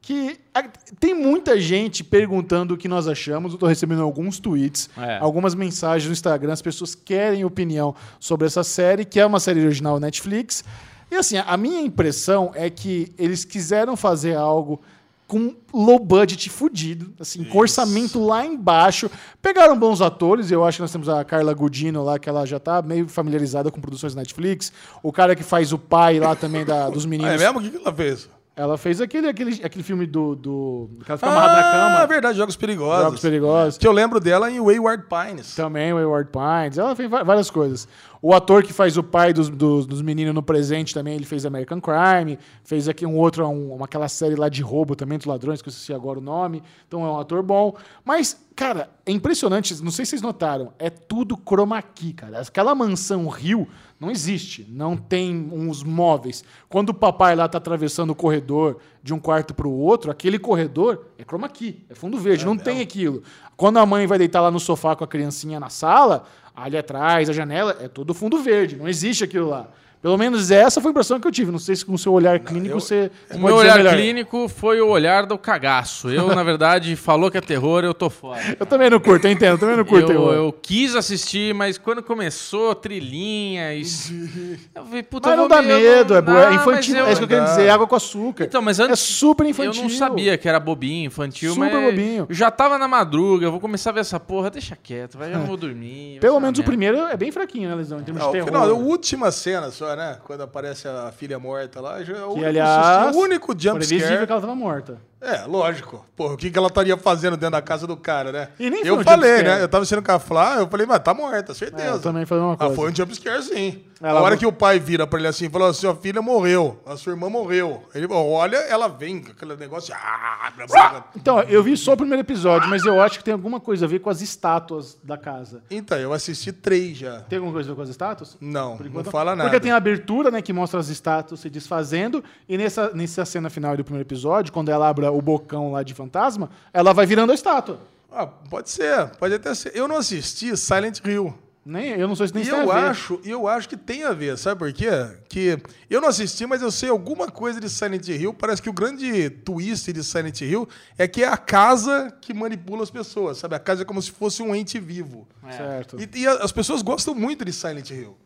Que 0.00 0.36
a- 0.54 0.64
tem 1.00 1.14
muita 1.14 1.60
gente 1.60 2.04
perguntando 2.04 2.74
o 2.74 2.76
que 2.76 2.86
nós 2.88 3.08
achamos. 3.08 3.52
Eu 3.52 3.58
tô 3.58 3.66
recebendo 3.66 4.02
alguns 4.02 4.38
tweets, 4.38 4.88
É. 4.96 5.18
algumas 5.18 5.54
mensagens 5.56 6.06
no 6.06 6.12
Instagram. 6.12 6.52
As 6.52 6.62
pessoas 6.62 6.94
querem 6.94 7.44
opinião 7.44 7.94
sobre 8.20 8.46
essa 8.46 8.62
série, 8.62 9.04
que 9.04 9.18
é 9.18 9.26
uma 9.26 9.40
série 9.40 9.60
original 9.64 9.98
Netflix. 9.98 10.64
E 11.12 11.16
assim, 11.16 11.36
a 11.36 11.56
minha 11.58 11.82
impressão 11.82 12.52
é 12.54 12.70
que 12.70 13.12
eles 13.18 13.44
quiseram 13.44 13.96
fazer 13.98 14.34
algo 14.34 14.80
com 15.28 15.54
low 15.72 15.98
budget 15.98 16.48
fudido, 16.48 17.12
assim, 17.20 17.44
com 17.44 17.58
orçamento 17.58 18.18
lá 18.24 18.46
embaixo. 18.46 19.10
Pegaram 19.40 19.78
bons 19.78 20.00
atores, 20.00 20.50
eu 20.50 20.64
acho 20.64 20.76
que 20.78 20.82
nós 20.82 20.90
temos 20.92 21.10
a 21.10 21.22
Carla 21.22 21.52
Gudino 21.52 22.02
lá, 22.02 22.18
que 22.18 22.28
ela 22.30 22.46
já 22.46 22.58
tá 22.58 22.80
meio 22.80 23.06
familiarizada 23.08 23.70
com 23.70 23.78
produções 23.80 24.14
Netflix. 24.14 24.72
O 25.02 25.12
cara 25.12 25.36
que 25.36 25.42
faz 25.42 25.70
o 25.70 25.78
pai 25.78 26.18
lá 26.18 26.34
também 26.34 26.64
da, 26.64 26.88
dos 26.88 27.04
Ah, 27.04 27.08
meninos. 27.08 27.32
é 27.34 27.38
mesmo? 27.38 27.58
O 27.58 27.62
que 27.70 27.76
ela 27.76 27.94
fez? 27.94 28.28
Ela 28.54 28.76
fez 28.76 29.00
aquele, 29.00 29.28
aquele, 29.28 29.64
aquele 29.64 29.82
filme 29.82 30.06
do, 30.06 30.34
do. 30.34 30.90
que 31.04 31.10
ela 31.10 31.16
fica 31.16 31.30
amarrada 31.30 31.56
na 31.56 31.72
cama. 31.72 32.02
é 32.02 32.06
verdade, 32.06 32.36
Jogos 32.36 32.54
Perigosos. 32.54 33.04
Jogos 33.04 33.20
Perigosos. 33.20 33.78
Que 33.78 33.88
eu 33.88 33.92
lembro 33.92 34.20
dela 34.20 34.50
em 34.50 34.60
Wayward 34.60 35.04
Pines. 35.08 35.54
Também 35.54 35.94
Wayward 35.94 36.30
Pines. 36.30 36.76
Ela 36.76 36.94
fez 36.94 37.08
várias 37.08 37.50
coisas. 37.50 37.88
O 38.20 38.34
ator 38.34 38.62
que 38.62 38.72
faz 38.72 38.98
o 38.98 39.02
pai 39.02 39.32
dos, 39.32 39.48
dos, 39.48 39.86
dos 39.86 40.02
meninos 40.02 40.34
no 40.34 40.42
presente 40.42 40.92
também, 40.92 41.14
ele 41.14 41.24
fez 41.24 41.46
American 41.46 41.80
Crime. 41.80 42.38
Fez 42.62 42.88
aqui 42.88 43.06
um 43.06 43.16
outro, 43.16 43.48
um, 43.48 43.72
uma, 43.74 43.86
aquela 43.86 44.06
série 44.06 44.36
lá 44.36 44.50
de 44.50 44.62
roubo 44.62 44.94
também, 44.94 45.16
dos 45.16 45.26
ladrões, 45.26 45.62
que 45.62 45.68
eu 45.68 45.72
esqueci 45.72 45.94
agora 45.94 46.18
o 46.18 46.22
nome. 46.22 46.62
Então 46.86 47.06
é 47.06 47.10
um 47.10 47.18
ator 47.18 47.42
bom. 47.42 47.74
Mas, 48.04 48.38
cara, 48.54 48.90
é 49.06 49.12
impressionante. 49.12 49.82
Não 49.82 49.90
sei 49.90 50.04
se 50.04 50.10
vocês 50.10 50.22
notaram. 50.22 50.74
É 50.78 50.90
tudo 50.90 51.38
chroma 51.38 51.80
key, 51.80 52.12
cara. 52.12 52.42
Aquela 52.42 52.74
mansão 52.74 53.28
Rio 53.28 53.66
não 54.02 54.10
existe. 54.10 54.66
Não 54.68 54.96
tem 54.96 55.48
uns 55.52 55.84
móveis. 55.84 56.42
Quando 56.68 56.88
o 56.88 56.94
papai 56.94 57.36
lá 57.36 57.46
tá 57.46 57.58
atravessando 57.58 58.10
o 58.10 58.16
corredor 58.16 58.78
de 59.00 59.14
um 59.14 59.18
quarto 59.20 59.54
pro 59.54 59.70
outro, 59.70 60.10
aquele 60.10 60.40
corredor 60.40 61.06
é 61.16 61.22
chroma 61.22 61.48
key. 61.48 61.86
É 61.88 61.94
fundo 61.94 62.18
verde. 62.18 62.44
não 62.44 62.56
tem 62.56 62.80
aquilo. 62.80 63.22
Quando 63.56 63.78
a 63.78 63.86
mãe 63.86 64.04
vai 64.08 64.18
deitar 64.18 64.40
lá 64.40 64.50
no 64.50 64.58
sofá 64.58 64.96
com 64.96 65.04
a 65.04 65.06
criancinha 65.06 65.60
na 65.60 65.68
sala, 65.68 66.24
ali 66.54 66.76
atrás, 66.76 67.30
a 67.30 67.32
janela, 67.32 67.76
é 67.80 67.86
todo 67.86 68.12
fundo 68.12 68.42
verde. 68.42 68.74
Não 68.74 68.88
existe 68.88 69.22
aquilo 69.22 69.48
lá. 69.48 69.68
Pelo 70.02 70.18
menos 70.18 70.50
essa 70.50 70.80
foi 70.80 70.88
a 70.88 70.92
impressão 70.92 71.20
que 71.20 71.26
eu 71.28 71.30
tive. 71.30 71.52
Não 71.52 71.58
sei 71.60 71.76
se 71.76 71.84
com 71.86 71.94
o 71.94 71.98
seu 71.98 72.12
olhar 72.12 72.38
clínico 72.40 72.74
eu- 72.74 72.80
você, 72.80 73.10
O 73.32 73.38
meu 73.38 73.54
olhar 73.54 73.76
melhor. 73.78 73.94
clínico 73.94 74.48
foi 74.48 74.80
o 74.80 74.88
olhar 74.88 75.24
do 75.26 75.38
cagaço. 75.38 76.10
Eu, 76.10 76.26
na 76.34 76.42
verdade, 76.42 76.94
falou 76.96 77.30
que 77.30 77.38
é 77.38 77.40
terror, 77.40 77.84
eu 77.84 77.94
tô 77.94 78.10
fora. 78.10 78.56
Eu 78.58 78.66
também 78.66 78.90
não 78.90 78.98
curto, 78.98 79.26
eu 79.26 79.30
entendo. 79.30 79.52
Eu 79.52 79.58
também 79.58 79.76
não 79.76 79.84
curto. 79.84 80.02
Eu, 80.10 80.18
terror. 80.18 80.34
eu 80.34 80.52
quis 80.60 80.96
assistir, 80.96 81.54
mas 81.54 81.78
quando 81.78 82.02
começou, 82.02 82.74
trilhinha, 82.74 83.74
isso. 83.74 84.12
Eu 84.74 84.84
falei, 84.86 85.02
puta, 85.02 85.28
Mas 85.28 85.38
eu 85.38 85.42
não 85.42 85.48
dá 85.48 85.62
me- 85.62 85.70
eu 85.70 85.78
medo, 85.80 86.14
é, 86.14 86.16
não- 86.16 86.22
boa, 86.32 86.50
é 86.50 86.54
infantil. 86.54 86.94
mas 86.96 87.08
É 87.08 87.12
isso 87.12 87.18
que 87.18 87.24
eu 87.24 87.28
quero 87.28 87.44
dizer, 87.44 87.62
é 87.66 87.70
água 87.70 87.86
com 87.86 87.94
açúcar. 87.94 88.44
Então, 88.44 88.60
mas 88.62 88.80
é 88.80 88.84
antes. 88.84 88.98
super 89.00 89.46
infantil. 89.46 89.82
Eu 89.84 89.88
não 89.88 89.96
sabia 89.96 90.36
que 90.38 90.48
era 90.48 90.58
bobinho, 90.58 91.06
infantil, 91.06 91.54
Super 91.54 91.70
mas. 91.72 91.84
bobinho. 91.84 92.26
Já 92.30 92.50
tava 92.50 92.78
na 92.78 92.88
madruga, 92.88 93.46
eu 93.46 93.50
vou 93.50 93.60
começar 93.60 93.90
a 93.90 93.92
ver 93.92 94.00
essa 94.00 94.18
porra, 94.18 94.50
deixa 94.50 94.76
quieto, 94.80 95.16
vai, 95.18 95.32
eu 95.32 95.38
não 95.38 95.46
vou 95.46 95.56
dormir. 95.56 96.18
Pelo 96.20 96.40
menos 96.40 96.58
o 96.58 96.64
primeiro 96.64 96.98
é 96.98 97.16
bem 97.16 97.30
fraquinho, 97.30 97.68
né, 97.68 97.74
Lesão? 97.74 98.00
Em 98.00 98.02
termos 98.04 98.20
Não, 98.22 98.30
de 98.32 98.38
o 98.38 98.44
terror. 98.44 98.46
final, 98.62 98.68
a 98.68 98.72
última 98.78 99.30
cena 99.30 99.70
só, 99.70 99.91
né? 99.96 100.18
Quando 100.24 100.42
aparece 100.42 100.88
a 100.88 101.12
filha 101.12 101.38
morta 101.38 101.80
lá, 101.80 102.02
já 102.02 102.16
é 102.18 102.24
o 102.24 102.28
Que, 102.34 102.40
único, 102.40 102.46
aliás, 102.46 103.16
o 103.16 103.18
único 103.18 103.54
jump 103.58 103.78
previsível 103.78 104.26
que 104.26 104.32
ela 104.32 104.40
tava 104.40 104.54
morta. 104.54 104.98
É, 105.22 105.44
lógico. 105.46 106.04
Porra, 106.16 106.34
o 106.34 106.36
que, 106.36 106.50
que 106.50 106.58
ela 106.58 106.66
estaria 106.66 106.96
fazendo 106.96 107.36
dentro 107.36 107.52
da 107.52 107.62
casa 107.62 107.86
do 107.86 107.96
cara, 107.96 108.32
né? 108.32 108.48
E 108.58 108.68
nem 108.68 108.84
eu 108.84 109.02
falei, 109.04 109.42
né? 109.42 109.62
Eu 109.62 109.68
tava 109.68 109.84
sendo 109.84 110.02
com 110.02 110.10
a 110.12 110.18
Flá, 110.18 110.56
eu 110.58 110.68
falei, 110.68 110.84
mas 110.86 110.98
tá 110.98 111.14
morta, 111.14 111.52
É, 111.52 111.54
certeza. 111.54 111.86
eu 111.88 112.00
também 112.00 112.26
falei 112.26 112.42
uma 112.44 112.54
Ah, 112.54 112.56
coisa. 112.56 112.74
foi 112.74 112.90
um 112.90 112.94
jumpscare, 112.94 113.42
sim. 113.42 113.84
Ela 114.02 114.18
a 114.18 114.22
hora 114.22 114.34
vo- 114.34 114.40
que 114.40 114.46
o 114.46 114.52
pai 114.52 114.80
vira 114.80 115.06
pra 115.06 115.18
ele 115.20 115.28
assim, 115.28 115.48
falou 115.48 115.68
assim, 115.68 115.82
sua 115.82 115.94
filha 115.94 116.20
morreu, 116.20 116.82
a 116.84 116.96
sua 116.96 117.12
irmã 117.12 117.30
morreu. 117.30 117.84
Ele 117.94 118.08
olha, 118.10 118.56
ela 118.56 118.88
vem 118.88 119.20
com 119.22 119.30
aquele 119.30 119.54
negócio... 119.54 119.94
Ah, 119.94 120.50
blá, 120.56 120.66
blá, 120.66 120.88
blá. 120.90 121.04
Então, 121.16 121.40
eu 121.42 121.62
vi 121.62 121.76
só 121.76 121.92
o 121.92 121.96
primeiro 121.96 122.20
episódio, 122.20 122.68
mas 122.68 122.84
eu 122.84 123.00
acho 123.00 123.18
que 123.18 123.24
tem 123.24 123.32
alguma 123.32 123.60
coisa 123.60 123.84
a 123.84 123.88
ver 123.88 124.00
com 124.00 124.10
as 124.10 124.20
estátuas 124.20 124.98
da 125.04 125.16
casa. 125.16 125.62
Então, 125.70 125.96
eu 125.98 126.12
assisti 126.12 126.50
três 126.50 126.96
já. 126.98 127.20
Tem 127.20 127.36
alguma 127.38 127.52
coisa 127.54 127.68
a 127.68 127.72
ver 127.72 127.76
com 127.76 127.82
as 127.82 127.88
estátuas? 127.90 128.36
Não, 128.40 128.76
Por 128.76 128.90
não 128.90 129.04
fala 129.04 129.36
nada. 129.36 129.48
Porque 129.48 129.60
tem 129.60 129.70
a 129.70 129.76
abertura, 129.76 130.32
né, 130.32 130.42
que 130.42 130.52
mostra 130.52 130.80
as 130.80 130.88
estátuas 130.88 131.38
se 131.38 131.48
desfazendo, 131.48 132.24
e 132.48 132.58
nessa, 132.58 132.90
nessa 132.92 133.24
cena 133.24 133.48
final 133.50 133.76
do 133.76 133.84
primeiro 133.84 134.06
episódio, 134.06 134.52
quando 134.52 134.68
ela 134.68 134.88
abre 134.88 135.06
o 135.12 135.22
bocão 135.22 135.72
lá 135.72 135.82
de 135.82 135.94
fantasma, 135.94 136.50
ela 136.72 136.92
vai 136.92 137.06
virando 137.06 137.32
a 137.32 137.34
estátua. 137.34 137.80
Ah, 138.10 138.26
pode 138.26 138.70
ser, 138.70 139.08
pode 139.18 139.34
até 139.34 139.54
ser. 139.54 139.72
Eu 139.74 139.88
não 139.88 139.96
assisti 139.96 140.56
Silent 140.56 141.00
Hill. 141.04 141.34
Nem, 141.64 141.90
eu 141.90 142.08
não 142.08 142.16
sei 142.16 142.26
se 142.26 142.34
nem 142.34 142.42
E 142.42 142.46
tem 142.46 142.58
a 142.58 142.62
eu 142.64 142.72
acho, 142.72 143.20
e 143.24 143.30
eu 143.30 143.46
acho 143.46 143.68
que 143.68 143.76
tem 143.76 144.02
a 144.02 144.12
ver, 144.12 144.36
sabe 144.36 144.58
por 144.58 144.72
quê? 144.72 144.90
Que 145.28 145.62
eu 145.88 146.00
não 146.00 146.08
assisti, 146.08 146.44
mas 146.44 146.60
eu 146.60 146.72
sei 146.72 146.88
alguma 146.88 147.28
coisa 147.30 147.60
de 147.60 147.70
Silent 147.70 148.08
Hill. 148.08 148.34
Parece 148.34 148.60
que 148.60 148.68
o 148.68 148.72
grande 148.72 149.30
twist 149.30 149.92
de 149.92 150.02
Silent 150.02 150.40
Hill 150.40 150.68
é 150.98 151.06
que 151.06 151.22
é 151.22 151.28
a 151.28 151.36
casa 151.36 152.12
que 152.20 152.34
manipula 152.34 152.82
as 152.82 152.90
pessoas, 152.90 153.38
sabe? 153.38 153.54
A 153.54 153.60
casa 153.60 153.82
é 153.82 153.84
como 153.84 154.02
se 154.02 154.10
fosse 154.10 154.42
um 154.42 154.52
ente 154.52 154.80
vivo. 154.80 155.26
Certo. 155.56 155.96
E, 156.00 156.18
e 156.18 156.26
as 156.26 156.50
pessoas 156.50 156.82
gostam 156.82 157.14
muito 157.14 157.44
de 157.44 157.52
Silent 157.52 157.90
Hill. 157.90 158.16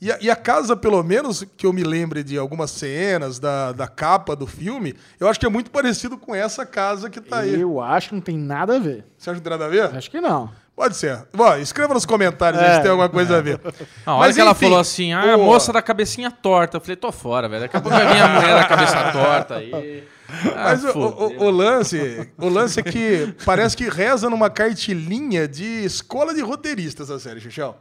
E 0.00 0.10
a, 0.10 0.18
e 0.20 0.30
a 0.30 0.36
casa, 0.36 0.74
pelo 0.74 1.02
menos 1.02 1.44
que 1.56 1.66
eu 1.66 1.72
me 1.74 1.82
lembre 1.84 2.22
de 2.24 2.38
algumas 2.38 2.70
cenas 2.70 3.38
da, 3.38 3.72
da 3.72 3.86
capa 3.86 4.34
do 4.34 4.46
filme, 4.46 4.94
eu 5.18 5.28
acho 5.28 5.38
que 5.38 5.44
é 5.44 5.48
muito 5.50 5.70
parecido 5.70 6.16
com 6.16 6.34
essa 6.34 6.64
casa 6.64 7.10
que 7.10 7.20
tá 7.20 7.40
aí. 7.40 7.60
Eu 7.60 7.80
acho 7.82 8.08
que 8.08 8.14
não 8.14 8.22
tem 8.22 8.38
nada 8.38 8.76
a 8.76 8.78
ver. 8.78 9.04
Você 9.18 9.28
acha 9.30 9.38
que 9.38 9.44
tem 9.44 9.50
nada 9.50 9.66
a 9.66 9.68
ver? 9.68 9.94
Acho 9.96 10.10
que 10.10 10.20
não. 10.20 10.50
Pode 10.74 10.96
ser. 10.96 11.26
Bom, 11.34 11.54
escreva 11.56 11.92
nos 11.92 12.06
comentários 12.06 12.62
aí 12.62 12.70
É. 12.70 12.74
se 12.76 12.80
tem 12.80 12.90
alguma 12.90 13.10
coisa 13.10 13.36
a 13.36 13.40
ver. 13.42 13.60
A 14.06 14.14
hora 14.14 14.26
Mas, 14.28 14.34
que 14.34 14.40
ela 14.40 14.52
enfim, 14.52 14.64
falou 14.64 14.78
assim, 14.78 15.12
ah, 15.12 15.34
a 15.34 15.36
o- 15.36 15.44
moça 15.44 15.70
da 15.70 15.82
cabecinha 15.82 16.30
torta. 16.30 16.78
Eu 16.78 16.80
falei, 16.80 16.96
tô 16.96 17.12
fora, 17.12 17.46
velho. 17.50 17.60
Daqui 17.60 17.76
a 17.76 17.80
pouco 17.82 17.94
vai 17.94 18.06
vir 18.14 18.22
a 18.22 18.28
mulher 18.28 18.54
da 18.54 18.64
cabeça 18.64 19.12
torta 19.12 19.56
aí. 19.56 20.04
Ah, 20.54 20.62
Mas 20.62 20.84
o, 20.84 20.96
o- 20.96 21.42
o 21.46 21.50
lance, 21.50 22.30
o 22.38 22.48
lance 22.48 22.78
é 22.78 22.82
que 22.84 23.34
parece 23.44 23.76
que 23.76 23.88
reza 23.90 24.30
numa 24.30 24.48
cartilinha 24.48 25.48
de 25.48 25.84
escola 25.84 26.32
de 26.32 26.40
roteiristas 26.40 27.10
a 27.10 27.18
série, 27.18 27.40
Xuxão. 27.40 27.74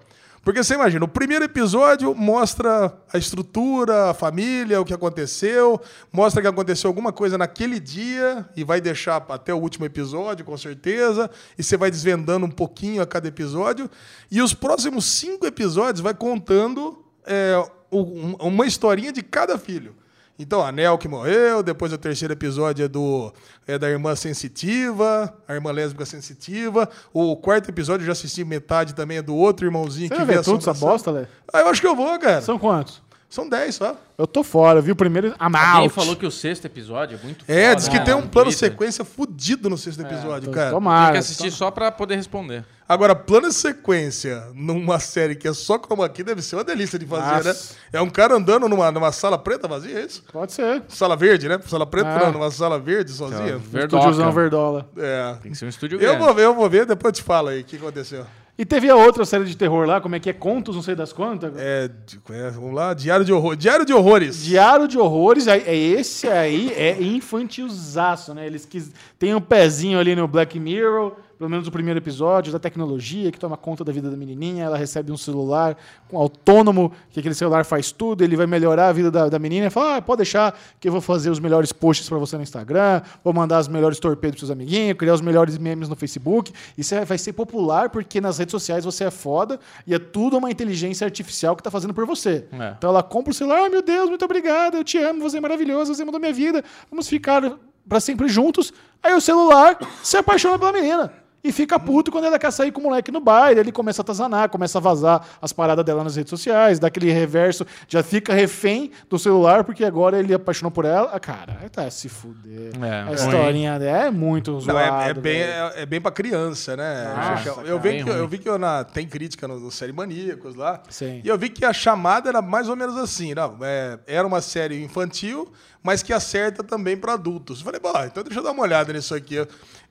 Porque 0.44 0.64
você 0.64 0.74
imagina, 0.74 1.04
o 1.06 1.08
primeiro 1.08 1.44
episódio 1.46 2.16
mostra 2.16 2.94
a 3.14 3.18
estrutura, 3.18 4.10
a 4.10 4.14
família, 4.14 4.80
o 4.80 4.86
que 4.86 4.94
aconteceu, 4.94 5.80
mostra 6.12 6.42
que 6.42 6.48
aconteceu 6.48 6.88
alguma 6.88 7.12
coisa 7.12 7.38
naquele 7.38 7.80
dia 7.80 8.48
e 8.56 8.64
vai 8.64 8.80
deixar 8.80 9.24
até 9.30 9.54
o 9.54 9.58
último 9.58 9.86
episódio, 9.86 10.46
com 10.46 10.58
certeza, 10.58 11.30
e 11.58 11.64
você 11.64 11.76
vai 11.78 11.92
desvendando 11.92 12.46
um 12.46 12.52
pouquinho 12.52 13.02
a 13.02 13.06
cada 13.06 13.28
episódio. 13.28 13.90
E 14.32 14.42
os 14.42 14.54
próximos 14.54 15.06
cinco 15.06 15.46
episódios 15.46 16.00
vai 16.02 16.14
contando 16.14 17.04
é, 17.26 17.64
um- 17.92 18.36
uma 18.40 18.66
historinha 18.66 19.12
de 19.12 19.22
cada 19.22 19.58
filho. 19.58 19.96
Então, 20.42 20.66
a 20.66 20.72
Nel 20.72 20.98
que 20.98 21.08
morreu, 21.10 21.62
depois 21.62 21.92
o 21.92 21.98
terceiro 21.98 22.34
episódio 22.34 22.86
é, 22.86 22.88
do, 22.88 23.32
é 23.68 23.78
da 23.78 23.90
irmã 23.90 24.16
sensitiva, 24.16 25.34
a 25.48 25.54
irmã 25.54 25.72
lésbica 25.72 26.06
sensitiva. 26.06 26.90
O 27.14 27.36
quarto 27.36 27.70
episódio 27.70 28.04
eu 28.04 28.08
já 28.08 28.14
assisti 28.14 28.44
metade 28.46 28.96
também, 28.96 29.18
é 29.18 29.22
do 29.22 29.36
outro 29.36 29.66
irmãozinho 29.66 30.08
Você 30.08 30.16
que 30.16 30.24
vê 30.24 30.42
tudo 30.42 30.58
essa 30.60 30.74
bosta, 30.74 31.12
Lé? 31.12 31.28
Ah, 31.54 31.60
eu 31.60 31.68
acho 31.68 31.82
que 31.82 31.88
eu 31.88 31.96
vou, 31.96 32.18
cara. 32.18 32.42
São, 32.42 32.58
quantos? 32.58 33.02
São 33.30 33.48
10 33.48 33.76
só. 33.76 33.96
Eu 34.18 34.26
tô 34.26 34.44
fora, 34.44 34.82
viu? 34.82 34.94
O 34.94 34.96
primeiro. 34.98 35.28
I'm 35.28 35.36
Alguém 35.56 35.62
out. 35.84 35.90
falou 35.94 36.16
que 36.16 36.26
o 36.26 36.32
sexto 36.32 36.66
episódio 36.66 37.20
é 37.22 37.24
muito 37.24 37.46
É, 37.48 37.64
foda, 37.70 37.76
diz 37.76 37.88
que 37.88 37.98
né, 38.00 38.04
tem 38.06 38.14
um 38.16 38.22
no 38.22 38.28
plano 38.30 38.50
Twitter. 38.50 38.70
sequência 38.72 39.06
fudido 39.06 39.70
no 39.70 39.78
sexto 39.78 40.02
episódio, 40.02 40.48
Tô- 40.50 40.52
cara. 40.56 40.68
Tem 40.72 40.74
Tomara. 40.76 41.12
que 41.12 41.18
assistir 41.20 41.52
só 41.52 41.70
pra 41.70 41.92
poder 41.92 42.16
responder. 42.16 42.66
Agora, 42.90 43.16
plano 43.16 43.52
sequência 43.52 44.48
numa 44.56 44.98
série 44.98 45.36
que 45.36 45.48
é 45.48 45.54
só 45.54 45.78
chroma 45.78 46.10
key 46.10 46.24
deve 46.24 46.42
ser 46.42 46.56
uma 46.56 46.64
delícia 46.64 46.98
de 46.98 47.06
fazer, 47.06 47.48
Nossa. 47.50 47.74
né? 47.74 47.80
É 47.94 48.02
um 48.02 48.10
cara 48.10 48.34
andando 48.36 48.68
numa, 48.68 48.92
numa 48.92 49.12
sala 49.12 49.38
preta 49.38 49.68
vazia, 49.68 50.00
é 50.00 50.06
isso? 50.06 50.24
Pode 50.34 50.54
ser. 50.54 50.82
Sala 50.88 51.16
verde, 51.16 51.48
né? 51.48 51.60
Sala 51.68 51.86
preta 51.86 52.10
Ah. 52.10 52.20
não, 52.26 52.32
numa 52.32 52.50
sala 52.50 52.80
verde 52.80 53.12
sozinha. 53.12 53.58
Estúdiozão 53.58 54.32
Verdola. 54.32 54.90
É. 54.98 55.36
Tem 55.44 55.52
que 55.52 55.58
ser 55.60 55.66
um 55.66 55.70
estúdio 55.70 55.98
Eu 55.98 56.00
grande. 56.00 56.18
vou 56.26 56.34
ver, 56.34 56.46
eu 56.46 56.56
vou 56.56 56.68
ver, 56.68 56.88
depois 56.88 57.12
eu 57.12 57.22
te 57.22 57.24
falo 57.24 57.50
aí 57.50 57.62
o 57.62 57.64
que 57.64 57.76
aconteceu. 57.76 58.26
E 58.58 58.66
teve 58.66 58.90
a 58.90 58.96
outra 58.96 59.24
série 59.24 59.46
de 59.46 59.56
terror 59.56 59.88
lá, 59.88 60.02
como 60.02 60.16
é 60.16 60.20
que 60.20 60.30
é? 60.30 60.34
Contos, 60.34 60.76
não 60.76 60.82
sei 60.82 60.94
das 60.96 61.14
quantas. 61.14 61.54
É, 61.56 61.90
é, 62.32 62.50
vamos 62.50 62.74
lá, 62.74 62.94
Diário 62.94 63.24
de 63.24 63.32
Horror. 63.32 63.56
Diário 63.56 63.86
de 63.86 63.94
Horrores. 63.94 64.44
Diário 64.44 64.86
de 64.88 64.98
Horrores, 64.98 65.48
aí- 65.48 65.64
é 65.66 65.76
esse 65.78 66.28
aí, 66.28 66.74
é 66.74 67.02
infantilzaço, 67.02 68.34
né? 68.34 68.46
Eles 68.46 68.66
quis, 68.66 68.92
tem 69.18 69.34
um 69.34 69.40
pezinho 69.40 70.00
ali 70.00 70.16
no 70.16 70.28
Black 70.28 70.60
Mirror, 70.60 71.14
pelo 71.40 71.50
menos 71.50 71.70
o 71.70 71.72
primeiro 71.72 71.98
episódio, 71.98 72.52
da 72.52 72.60
tecnologia 72.60 73.32
que 73.32 73.40
toma 73.40 73.56
conta 73.56 73.82
da 73.82 73.94
vida 73.94 74.12
da 74.12 74.18
menininha. 74.18 74.66
Ela 74.66 74.76
recebe 74.78 75.10
um 75.10 75.16
celular 75.16 75.78
com 76.10 76.18
autônomo, 76.18 76.92
que 77.12 77.22
aquele 77.22 77.34
celular 77.34 77.64
faz 77.64 77.94
tudo, 77.94 78.26
ele 78.26 78.36
vai 78.36 78.46
melhorar 78.46 78.90
a 78.90 78.92
vida 78.92 79.10
da, 79.10 79.30
da 79.30 79.40
menina. 79.40 79.68
E 79.68 79.70
fala, 79.70 79.96
ah, 79.96 80.02
pode 80.02 80.18
deixar 80.18 80.60
que 80.82 80.90
eu 80.90 80.92
vou 80.92 81.00
fazer 81.00 81.30
os 81.30 81.40
melhores 81.40 81.72
posts 81.72 82.10
para 82.10 82.18
você 82.18 82.36
no 82.36 82.44
Instagram, 82.44 83.02
vou 83.24 83.32
mandar 83.34 83.62
os 83.62 83.70
melhores 83.70 84.00
torpedos 84.00 84.36
pros 84.36 84.48
seus 84.50 84.52
amiguinhos, 84.52 84.98
criar 84.98 85.14
os 85.14 85.22
melhores 85.22 85.58
memes 85.58 85.88
no 85.88 85.96
Facebook. 85.96 86.52
Isso 86.78 86.94
é- 86.94 87.06
vai 87.06 87.18
ser 87.18 87.32
popular 87.32 87.90
porque 87.90 88.20
nas 88.20 88.38
redes 88.38 88.52
sociais 88.52 88.84
você 88.84 89.06
é 89.06 89.12
foda 89.12 89.62
e 89.88 89.94
é 89.96 90.00
tudo 90.00 90.38
uma 90.38 90.52
inteligência 90.52 91.06
artificial 91.06 91.56
que 91.56 91.64
tá 91.64 91.72
fazendo 91.72 91.94
por 91.94 92.06
você. 92.06 92.46
É. 92.52 92.74
Então 92.78 92.90
ela 92.90 93.02
compra 93.02 93.32
o 93.32 93.34
celular, 93.34 93.62
ai 93.62 93.70
meu 93.70 93.82
Deus, 93.82 94.10
muito 94.10 94.26
obrigada, 94.26 94.76
eu 94.76 94.84
te 94.84 94.98
amo, 94.98 95.22
você 95.22 95.38
é 95.38 95.40
maravilhoso, 95.40 95.96
você 95.96 96.04
mudou 96.04 96.20
minha 96.20 96.34
vida, 96.34 96.62
vamos 96.92 97.08
ficar 97.08 97.58
pra 97.88 98.02
sempre 98.02 98.28
juntos. 98.28 98.74
Aí 99.02 99.14
o 99.16 99.22
celular 99.22 99.80
se 100.04 100.18
apaixona 100.18 100.60
pela 100.60 100.74
menina. 100.74 101.14
E 101.44 101.52
fica 101.52 101.80
puto 101.80 102.12
quando 102.12 102.26
ela 102.26 102.38
quer 102.38 102.52
sair 102.52 102.72
com 102.72 102.82
o 102.82 102.84
moleque 102.84 103.12
no 103.12 103.22
baile. 103.22 103.60
Ele 103.60 103.72
começa 103.72 104.02
a 104.02 104.04
atazanar, 104.04 104.50
começa 104.50 104.78
a 104.78 104.82
vazar 104.82 105.26
as 105.42 105.54
paradas 105.54 105.86
dela 105.86 106.04
nas 106.04 106.16
redes 106.16 106.30
sociais, 106.30 106.80
dá 106.80 106.88
aquele 106.88 107.12
reverso, 107.12 107.66
já 107.88 108.04
fica 108.04 108.34
refém 108.34 108.92
do 109.10 109.18
celular, 109.18 109.64
porque 109.64 109.86
agora 109.86 110.20
ele 110.20 110.34
apaixonou 110.34 110.72
por 110.72 110.86
ela. 110.86 111.10
Ah, 111.14 111.20
cara, 111.20 111.58
aí 111.62 111.70
tá 111.70 111.90
se 111.90 112.10
fuder. 112.10 112.72
É, 112.82 113.10
a 113.10 113.14
historinha 113.14 113.80
dela 113.80 114.08
é 114.08 114.12
muito 114.12 114.52
Não, 114.52 114.60
zoado. 114.60 115.04
é, 115.04 115.10
é 115.10 115.14
bem, 115.14 115.42
é, 115.42 115.74
é 115.78 115.86
bem 115.86 116.02
pra 116.02 116.12
criança, 116.12 116.76
né? 116.76 117.14
Nossa, 117.16 117.62
eu, 117.62 117.80
vi 117.80 118.04
que, 118.04 118.10
eu 118.10 118.28
vi 118.28 118.38
que 118.38 118.50
eu 118.50 118.58
na, 118.58 118.84
tem 118.84 119.08
crítica 119.08 119.48
no, 119.48 119.60
no 119.60 119.72
Série 119.72 119.94
Maníacos 119.94 120.56
lá. 120.56 120.82
Sim. 120.90 121.22
E 121.24 121.28
eu 121.28 121.38
vi 121.38 121.50
que 121.50 121.64
a 121.64 121.72
chamada 121.74 122.30
era 122.30 122.42
mais 122.42 122.68
ou 122.68 122.76
menos 122.76 122.98
assim. 122.98 123.34
Não, 123.34 123.58
é, 123.62 123.98
era 124.08 124.28
uma 124.28 124.42
série 124.42 124.84
infantil, 124.84 125.52
mas 125.82 126.04
que 126.04 126.12
acerta 126.12 126.64
também 126.64 126.98
para 126.98 127.14
adultos. 127.14 127.60
Eu 127.60 127.66
falei, 127.66 127.80
bom, 127.80 127.94
então 128.06 128.24
deixa 128.24 128.40
eu 128.40 128.44
dar 128.44 128.52
uma 128.52 128.64
olhada 128.64 128.92
nisso 128.92 129.16
aqui. 129.16 129.36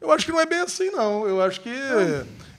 Eu 0.01 0.13
acho 0.13 0.25
que 0.25 0.33
não 0.33 0.41
é 0.41 0.47
bem 0.47 0.61
assim, 0.61 0.91
não. 0.91 1.27
Eu 1.27 1.43
acho 1.43 1.61
que 1.61 1.73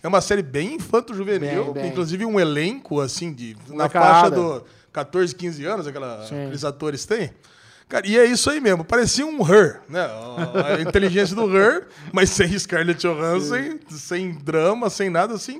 é 0.01 0.07
uma 0.07 0.21
série 0.21 0.41
bem 0.41 0.75
infanto-juvenil. 0.75 1.73
Inclusive 1.85 2.25
um 2.25 2.39
elenco, 2.39 2.99
assim, 3.01 3.33
de, 3.33 3.55
na 3.69 3.89
faixa 3.89 4.31
do 4.31 4.63
14, 4.91 5.35
15 5.35 5.65
anos, 5.65 5.87
aquela, 5.87 6.25
Sim. 6.25 6.43
aqueles 6.43 6.63
atores 6.63 7.05
têm. 7.05 7.31
Cara, 7.87 8.05
e 8.05 8.17
é 8.17 8.25
isso 8.25 8.49
aí 8.51 8.61
mesmo. 8.61 8.85
Parecia 8.85 9.25
um 9.25 9.41
Her, 9.41 9.81
né? 9.89 10.07
A, 10.77 10.79
inteligência 10.79 11.35
do 11.35 11.49
Her, 11.57 11.87
mas 12.13 12.29
sem 12.29 12.57
Scarlett 12.57 13.01
Johansson, 13.01 13.79
sem 13.89 14.33
drama, 14.33 14.91
sem 14.91 15.09
nada 15.09 15.33
assim. 15.33 15.59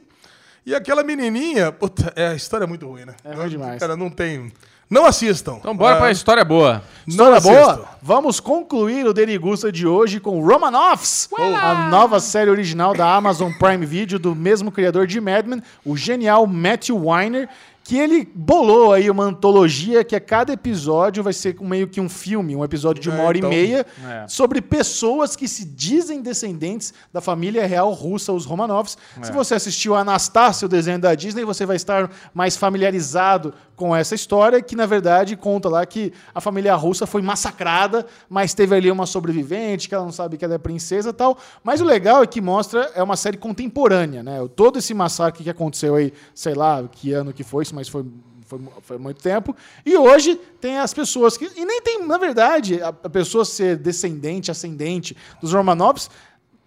E 0.64 0.76
aquela 0.76 1.02
menininha, 1.02 1.72
puta, 1.72 2.14
é, 2.16 2.28
a 2.28 2.36
história 2.36 2.66
é 2.66 2.68
muito 2.68 2.86
ruim, 2.88 3.06
né? 3.06 3.16
É 3.24 3.34
ruim 3.34 3.50
demais. 3.50 3.80
Cara, 3.80 3.98
não 3.98 4.12
tem. 4.12 4.52
Não 4.90 5.06
assistam. 5.06 5.58
Então 5.60 5.76
bora 5.78 5.96
Ah, 5.96 6.00
pra 6.00 6.12
história 6.12 6.44
boa. 6.44 6.82
História 7.08 7.36
Não 7.36 7.42
boa? 7.42 7.62
assistam. 7.74 7.86
Vamos 8.02 8.40
concluir 8.40 9.06
o 9.06 9.14
Derigusta 9.14 9.72
de 9.72 9.86
hoje 9.86 10.20
com 10.20 10.44
Romanoffs, 10.44 11.30
a 11.38 11.90
nova 11.90 12.20
série 12.20 12.50
original 12.50 12.96
da 12.96 13.14
Amazon 13.14 13.52
Prime 13.60 13.86
Video 13.86 14.18
do 14.18 14.34
mesmo 14.36 14.72
criador 14.72 15.06
de 15.06 15.22
Mad 15.22 15.46
Men, 15.46 15.62
o 15.86 15.96
genial 15.96 16.48
Matthew 16.48 16.98
Weiner, 17.08 17.48
que 17.90 17.98
ele 17.98 18.24
bolou 18.36 18.94
aí 18.94 19.10
uma 19.10 19.24
antologia 19.24 20.04
que 20.04 20.16
a 20.16 20.20
cada 20.20 20.54
episódio 20.54 21.24
vai 21.24 21.34
ser 21.34 21.60
meio 21.60 21.88
que 21.88 22.00
um 22.00 22.08
filme, 22.08 22.56
um 22.56 22.64
episódio 22.64 23.02
de 23.02 23.10
uma 23.10 23.18
É, 23.18 23.26
hora 23.26 23.38
então, 23.40 23.52
e 23.52 23.56
meia, 23.56 23.84
é. 24.08 24.28
sobre 24.28 24.62
pessoas 24.62 25.36
que 25.36 25.48
se 25.48 25.66
dizem 25.66 26.22
descendentes 26.22 26.94
da 27.12 27.20
família 27.20 27.66
real 27.66 27.92
russa, 27.92 28.32
os 28.32 28.46
Romanovs. 28.46 28.96
Se 29.24 29.32
você 29.32 29.56
assistiu 29.56 29.96
a 29.96 30.02
Anastácia, 30.02 30.68
o 30.68 30.70
desenho 30.70 31.00
da 31.00 31.16
Disney, 31.16 31.44
você 31.44 31.66
vai 31.66 31.78
estar 31.78 32.12
mais 32.32 32.56
familiarizado 32.56 33.56
com 33.76 33.96
essa 33.96 34.14
história, 34.14 34.62
que 34.62 34.76
na 34.76 34.86
verdade 34.86 35.38
conta 35.38 35.70
lá 35.70 35.86
que 35.86 36.12
a 36.36 36.42
família 36.42 36.76
russa 36.76 37.08
foi 37.08 37.22
massacrada, 37.22 38.06
mas 38.30 38.54
teve 38.54 38.76
ali 38.76 38.92
uma 38.92 39.06
sobrevivente, 39.06 39.88
que 39.88 39.96
ela 39.96 40.04
não 40.04 40.12
sabe 40.12 40.38
que 40.38 40.44
ela 40.44 40.56
é 40.56 40.58
princesa 40.58 41.10
e 41.12 41.14
tal. 41.14 41.38
Mas 41.64 41.80
o 41.80 41.86
legal 41.86 42.22
é 42.22 42.28
que 42.28 42.42
mostra, 42.42 42.92
é 42.94 43.02
uma 43.02 43.16
série 43.16 43.38
contemporânea, 43.38 44.22
né? 44.22 44.38
Todo 44.54 44.78
esse 44.78 44.94
massacre 44.94 45.46
que 45.46 45.50
aconteceu 45.50 45.96
aí, 45.96 46.12
sei 46.36 46.54
lá 46.54 46.84
que 46.92 47.14
ano 47.14 47.32
que 47.32 47.42
foi, 47.42 47.64
mas 47.80 47.88
foi 47.88 48.06
foi, 48.50 48.60
foi 48.82 48.98
muito 48.98 49.22
tempo. 49.22 49.56
E 49.86 49.96
hoje 49.96 50.36
tem 50.60 50.80
as 50.80 50.92
pessoas 50.92 51.38
que. 51.38 51.46
E 51.56 51.64
nem 51.64 51.82
tem, 51.82 52.06
na 52.06 52.18
verdade, 52.18 52.82
a, 52.82 52.88
a 52.88 53.10
pessoa 53.10 53.46
ser 53.46 53.78
descendente, 53.78 54.50
ascendente 54.50 55.16
dos 55.40 55.54
Romanovs. 55.54 56.10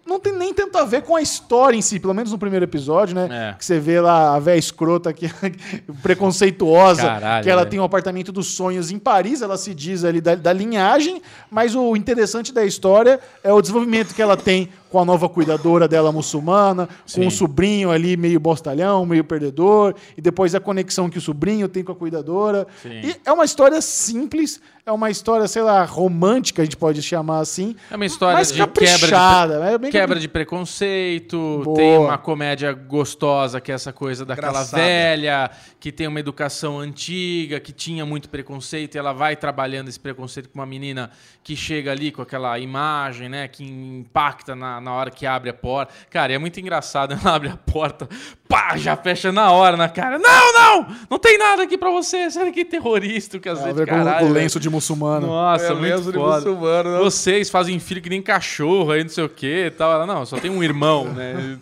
Não 0.04 0.18
tem 0.18 0.32
nem 0.32 0.52
tanto 0.52 0.76
a 0.78 0.84
ver 0.84 1.02
com 1.02 1.14
a 1.14 1.22
história 1.22 1.76
em 1.76 1.82
si, 1.82 2.00
pelo 2.00 2.12
menos 2.12 2.32
no 2.32 2.38
primeiro 2.38 2.64
episódio, 2.64 3.14
né? 3.14 3.28
É. 3.30 3.54
Que 3.56 3.64
você 3.64 3.78
vê 3.78 4.00
lá 4.00 4.34
a 4.34 4.38
véia 4.40 4.58
escrota, 4.58 5.12
que, 5.12 5.28
preconceituosa, 6.02 7.02
Caralho, 7.02 7.44
que 7.44 7.50
ela 7.50 7.60
velho. 7.62 7.70
tem 7.70 7.80
um 7.80 7.84
apartamento 7.84 8.32
dos 8.32 8.48
sonhos 8.48 8.90
em 8.90 8.98
Paris, 8.98 9.42
ela 9.42 9.56
se 9.56 9.72
diz 9.72 10.04
ali 10.04 10.20
da, 10.20 10.34
da 10.34 10.52
linhagem, 10.52 11.22
mas 11.48 11.76
o 11.76 11.94
interessante 11.94 12.52
da 12.52 12.64
história 12.64 13.20
é 13.44 13.52
o 13.52 13.60
desenvolvimento 13.60 14.12
que 14.12 14.20
ela 14.20 14.36
tem 14.36 14.70
com 14.92 15.00
a 15.00 15.04
nova 15.06 15.26
cuidadora 15.26 15.88
dela 15.88 16.12
muçulmana, 16.12 16.86
com 17.14 17.26
o 17.26 17.30
sobrinho 17.30 17.90
ali 17.90 18.14
meio 18.14 18.38
bostalhão, 18.38 19.06
meio 19.06 19.24
perdedor, 19.24 19.94
e 20.14 20.20
depois 20.20 20.54
a 20.54 20.60
conexão 20.60 21.08
que 21.08 21.16
o 21.16 21.20
sobrinho 21.20 21.66
tem 21.66 21.82
com 21.82 21.92
a 21.92 21.96
cuidadora. 21.96 22.66
Sim. 22.82 23.00
E 23.02 23.16
é 23.24 23.32
uma 23.32 23.46
história 23.46 23.80
simples, 23.80 24.60
é 24.84 24.92
uma 24.92 25.08
história, 25.08 25.48
sei 25.48 25.62
lá, 25.62 25.82
romântica, 25.84 26.60
a 26.60 26.64
gente 26.66 26.76
pode 26.76 27.00
chamar 27.00 27.38
assim. 27.38 27.74
É 27.90 27.96
uma 27.96 28.04
história 28.04 28.36
Mas 28.36 28.48
de 28.48 28.54
quebra 28.58 28.84
de, 28.84 28.92
caprichada, 28.92 29.54
é 29.54 29.68
pre- 29.70 29.78
bem 29.78 29.90
quebra 29.90 30.20
de 30.20 30.28
preconceito, 30.28 31.62
Boa. 31.64 31.76
tem 31.76 31.96
uma 31.98 32.18
comédia 32.18 32.72
gostosa, 32.74 33.60
que 33.62 33.72
é 33.72 33.74
essa 33.74 33.94
coisa 33.94 34.26
daquela 34.26 34.48
Engraçada. 34.50 34.82
velha, 34.82 35.50
que 35.80 35.90
tem 35.90 36.06
uma 36.06 36.20
educação 36.20 36.78
antiga, 36.78 37.58
que 37.60 37.72
tinha 37.72 38.04
muito 38.04 38.28
preconceito, 38.28 38.94
e 38.94 38.98
ela 38.98 39.14
vai 39.14 39.36
trabalhando 39.36 39.88
esse 39.88 39.98
preconceito 39.98 40.50
com 40.50 40.58
uma 40.58 40.66
menina 40.66 41.10
que 41.42 41.56
chega 41.56 41.90
ali 41.90 42.12
com 42.12 42.20
aquela 42.20 42.58
imagem, 42.58 43.28
né, 43.30 43.48
que 43.48 43.64
impacta 43.64 44.54
na, 44.54 44.80
na 44.82 44.92
hora 44.92 45.10
que 45.10 45.24
abre 45.24 45.48
a 45.48 45.54
porta. 45.54 45.92
Cara, 46.10 46.32
é 46.32 46.38
muito 46.38 46.58
engraçado, 46.60 47.12
ela 47.20 47.34
abre 47.36 47.48
a 47.48 47.56
porta, 47.56 48.08
pá, 48.48 48.76
já 48.76 48.96
fecha 48.96 49.30
na 49.32 49.50
hora 49.52 49.76
na 49.76 49.88
cara. 49.88 50.18
Não, 50.18 50.52
não! 50.52 50.86
Não 51.10 51.18
tem 51.18 51.38
nada 51.38 51.62
aqui 51.62 51.78
pra 51.78 51.90
você, 51.90 52.30
sério 52.30 52.52
que 52.52 52.64
terrorista, 52.64 53.38
que 53.38 53.48
às 53.48 53.58
Ela 53.60 53.72
vezes, 53.72 53.84
caralho, 53.88 54.16
o 54.26 54.28
velho. 54.28 54.32
lenço 54.34 54.58
de 54.60 54.68
muçulmano. 54.68 55.26
Nossa, 55.28 55.64
É, 55.66 55.68
muito 55.74 55.82
lenço 55.82 56.12
de 56.12 56.18
foda. 56.18 56.36
muçulmano, 56.50 56.92
né? 56.92 56.98
Vocês 56.98 57.48
fazem 57.50 57.78
filho 57.78 58.02
que 58.02 58.10
nem 58.10 58.20
cachorro 58.20 58.90
aí, 58.92 59.02
não 59.02 59.10
sei 59.10 59.24
o 59.24 59.28
que 59.28 59.66
e 59.66 59.70
tal. 59.70 59.92
Ela, 59.92 60.06
não, 60.06 60.26
só 60.26 60.36
tem 60.38 60.50
um 60.50 60.62
irmão, 60.62 61.04
né? 61.06 61.58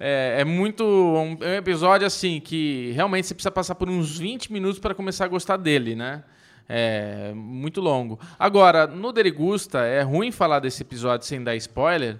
É, 0.00 0.38
é 0.40 0.44
muito. 0.44 0.84
Um, 0.84 1.36
é 1.40 1.50
um 1.50 1.58
episódio 1.58 2.06
assim 2.06 2.40
que 2.40 2.90
realmente 2.94 3.26
você 3.26 3.34
precisa 3.34 3.50
passar 3.52 3.74
por 3.76 3.88
uns 3.88 4.18
20 4.18 4.52
minutos 4.52 4.78
para 4.80 4.94
começar 4.94 5.26
a 5.26 5.28
gostar 5.28 5.56
dele, 5.56 5.94
né? 5.94 6.22
É 6.68 7.32
muito 7.34 7.80
longo. 7.80 8.18
Agora, 8.38 8.86
no 8.86 9.12
Derigusta, 9.12 9.80
é 9.80 10.02
ruim 10.02 10.30
falar 10.32 10.58
desse 10.60 10.82
episódio 10.82 11.26
sem 11.26 11.42
dar 11.42 11.54
spoiler. 11.56 12.18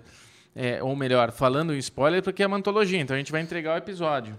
É, 0.54 0.82
ou 0.82 0.94
melhor, 0.96 1.30
falando 1.32 1.74
em 1.74 1.78
spoiler, 1.78 2.22
porque 2.22 2.42
é 2.42 2.46
uma 2.46 2.56
antologia, 2.56 3.00
então 3.00 3.14
a 3.14 3.18
gente 3.18 3.32
vai 3.32 3.40
entregar 3.40 3.74
o 3.74 3.78
episódio. 3.78 4.36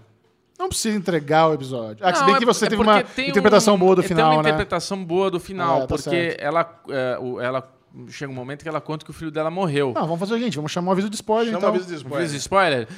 Não 0.58 0.68
precisa 0.68 0.96
entregar 0.96 1.48
o 1.48 1.54
episódio. 1.54 2.06
Ah, 2.06 2.14
se 2.14 2.20
Não, 2.20 2.26
bem 2.26 2.36
é- 2.36 2.38
que 2.38 2.44
você 2.46 2.66
é 2.66 2.68
teve 2.68 2.80
uma 2.82 3.02
tem 3.02 3.28
interpretação 3.30 3.74
um- 3.74 3.78
boa 3.78 3.96
do 3.96 4.02
Tem 4.02 4.08
final, 4.10 4.32
uma 4.34 4.42
né? 4.42 4.50
interpretação 4.50 5.04
boa 5.04 5.28
do 5.30 5.40
final, 5.40 5.78
É, 5.78 5.80
tá 5.80 5.86
porque 5.88 6.10
certo. 6.10 6.40
ela, 6.40 6.82
é, 6.88 7.18
o- 7.20 7.40
ela 7.40 7.68
chega 8.08 8.30
um 8.30 8.34
momento 8.34 8.62
que 8.62 8.68
ela 8.68 8.80
conta 8.80 9.04
que 9.04 9.10
o 9.10 9.14
filho 9.14 9.30
dela 9.32 9.50
morreu. 9.50 9.92
Não, 9.94 10.02
vamos 10.02 10.20
fazer 10.20 10.34
o 10.34 10.36
seguinte, 10.38 10.54
vamos 10.56 10.70
chamar 10.70 10.90
o 10.90 10.92
aviso 10.92 11.10
de 11.10 11.16
spoiler, 11.16 11.46
Chama 11.46 11.58
então. 11.58 11.68
aviso 11.70 11.86
de 11.88 11.94
spoiler. 11.96 12.28
Fiz 12.28 12.34
spoiler? 12.40 12.88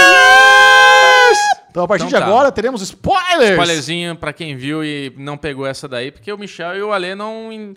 Spoilers! 0.00 1.38
Então, 1.70 1.84
a 1.84 1.88
partir 1.88 2.04
Então 2.06 2.18
de 2.18 2.24
tá. 2.24 2.30
agora, 2.30 2.50
teremos 2.50 2.82
spoilers! 2.82 3.50
Spoilerzinho 3.52 4.16
pra 4.16 4.32
quem 4.32 4.56
viu 4.56 4.84
e 4.84 5.12
não 5.16 5.36
pegou 5.36 5.66
essa 5.66 5.86
daí, 5.86 6.10
porque 6.10 6.32
o 6.32 6.38
Michel 6.38 6.76
e 6.76 6.82
o 6.82 6.92
Alê 6.92 7.14
não, 7.14 7.50
ah, 7.52 7.74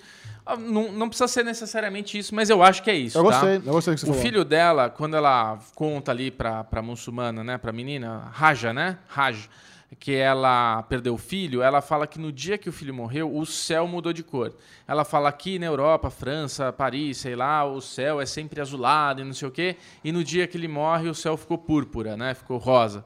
não. 0.60 0.92
Não 0.92 1.08
precisa 1.10 1.28
ser 1.28 1.44
necessariamente 1.44 2.18
isso, 2.18 2.34
mas 2.36 2.50
eu 2.50 2.62
acho 2.64 2.84
que 2.84 2.90
é 2.92 2.96
isso. 2.96 3.18
Eu 3.18 3.24
tá? 3.24 3.30
gostei, 3.30 3.56
eu 3.58 3.74
gostei 3.74 3.94
que 3.94 4.00
você 4.02 4.06
O 4.06 4.10
falou. 4.10 4.22
filho 4.22 4.46
dela, 4.46 4.90
quando 4.90 5.16
ela 5.16 5.60
conta 5.76 6.12
ali 6.12 6.30
pra, 6.32 6.64
pra 6.64 6.82
muçulmana, 6.82 7.44
né? 7.44 7.58
Pra 7.58 7.72
menina, 7.72 8.30
Raja, 8.32 8.74
né? 8.74 8.98
Raj, 9.08 9.48
que 10.00 10.14
ela 10.16 10.84
perdeu 10.84 11.14
o 11.14 11.18
filho, 11.18 11.62
ela 11.62 11.82
fala 11.82 12.08
que 12.08 12.20
no 12.20 12.32
dia 12.32 12.58
que 12.58 12.68
o 12.68 12.72
filho 12.74 12.94
morreu, 12.94 13.36
o 13.36 13.46
céu 13.46 13.88
mudou 13.88 14.12
de 14.12 14.24
cor. 14.24 14.54
Ela 14.88 15.06
fala 15.06 15.30
aqui 15.30 15.60
na 15.60 15.68
Europa, 15.68 16.10
França, 16.10 16.74
Paris, 16.74 17.18
sei 17.18 17.36
lá, 17.36 17.64
o 17.64 17.80
céu 17.80 18.20
é 18.20 18.26
sempre 18.26 18.60
azulado 18.60 19.22
e 19.22 19.24
não 19.24 19.34
sei 19.34 19.48
o 19.48 19.52
quê. 19.52 19.76
E 20.04 20.12
no 20.12 20.24
dia 20.24 20.48
que 20.48 20.58
ele 20.58 20.68
morre, 20.68 21.08
o 21.10 21.16
céu 21.16 21.38
ficou 21.38 21.58
púrpura, 21.58 22.18
né? 22.18 22.34
Ficou 22.34 22.58
rosa. 22.58 23.06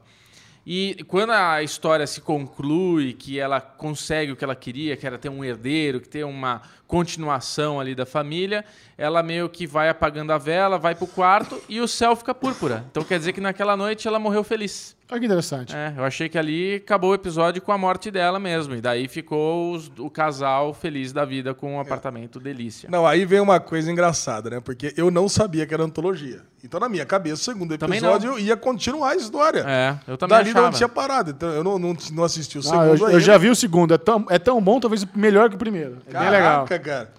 E 0.66 1.02
quando 1.08 1.30
a 1.30 1.62
história 1.62 2.06
se 2.06 2.20
conclui, 2.20 3.14
que 3.14 3.38
ela 3.38 3.60
consegue 3.60 4.32
o 4.32 4.36
que 4.36 4.44
ela 4.44 4.54
queria, 4.54 4.96
que 4.96 5.06
era 5.06 5.16
ter 5.16 5.28
um 5.28 5.44
herdeiro, 5.44 6.00
que 6.00 6.08
ter 6.08 6.24
uma 6.24 6.60
continuação 6.86 7.80
ali 7.80 7.94
da 7.94 8.04
família, 8.04 8.64
ela 8.96 9.22
meio 9.22 9.48
que 9.48 9.66
vai 9.66 9.88
apagando 9.88 10.32
a 10.32 10.38
vela, 10.38 10.78
vai 10.78 10.94
pro 10.94 11.06
quarto 11.06 11.62
e 11.68 11.80
o 11.80 11.88
céu 11.88 12.16
fica 12.16 12.34
púrpura. 12.34 12.84
Então 12.90 13.04
quer 13.04 13.18
dizer 13.18 13.32
que 13.32 13.40
naquela 13.40 13.76
noite 13.76 14.08
ela 14.08 14.18
morreu 14.18 14.42
feliz. 14.42 14.97
Olha 15.10 15.20
que 15.20 15.24
interessante. 15.26 15.74
É, 15.74 15.94
eu 15.96 16.04
achei 16.04 16.28
que 16.28 16.36
ali 16.36 16.74
acabou 16.74 17.12
o 17.12 17.14
episódio 17.14 17.62
com 17.62 17.72
a 17.72 17.78
morte 17.78 18.10
dela 18.10 18.38
mesmo. 18.38 18.74
E 18.74 18.80
daí 18.82 19.08
ficou 19.08 19.72
os- 19.72 19.90
o 19.98 20.10
casal 20.10 20.74
feliz 20.74 21.12
da 21.14 21.24
vida 21.24 21.54
com 21.54 21.76
um 21.76 21.80
apartamento 21.80 22.38
delícia. 22.38 22.90
Não, 22.92 23.06
aí 23.06 23.24
vem 23.24 23.40
uma 23.40 23.58
coisa 23.58 23.90
engraçada, 23.90 24.50
né? 24.50 24.60
Porque 24.60 24.92
eu 24.98 25.10
não 25.10 25.26
sabia 25.26 25.66
que 25.66 25.72
era 25.72 25.82
antologia. 25.82 26.42
Então, 26.62 26.78
na 26.78 26.90
minha 26.90 27.06
cabeça, 27.06 27.36
o 27.36 27.44
segundo 27.44 27.72
episódio 27.72 28.38
ia 28.38 28.54
continuar 28.56 29.10
a 29.12 29.16
história. 29.16 29.64
É, 29.66 29.96
eu 30.06 30.18
também 30.18 30.36
Dali 30.36 30.50
achava. 30.50 30.66
onde 30.66 30.76
tinha 30.76 30.88
parado. 30.90 31.30
Então, 31.30 31.48
eu 31.50 31.64
não, 31.64 31.78
não, 31.78 31.96
não 32.12 32.24
assisti 32.24 32.58
o 32.58 32.60
Ah, 32.60 32.64
segundo 32.64 32.84
eu, 32.88 32.96
eu 32.98 33.06
ainda. 33.06 33.20
já 33.20 33.38
vi 33.38 33.48
o 33.48 33.56
segundo, 33.56 33.94
é 33.94 33.98
tão, 33.98 34.26
é 34.28 34.38
tão 34.38 34.60
bom, 34.60 34.78
talvez 34.78 35.06
melhor 35.14 35.48
que 35.48 35.54
o 35.54 35.58
primeiro. 35.58 35.98
É 36.06 36.12
bem 36.18 36.30
legal. 36.30 36.66
Caraca, 36.66 36.78
cara. 36.80 37.12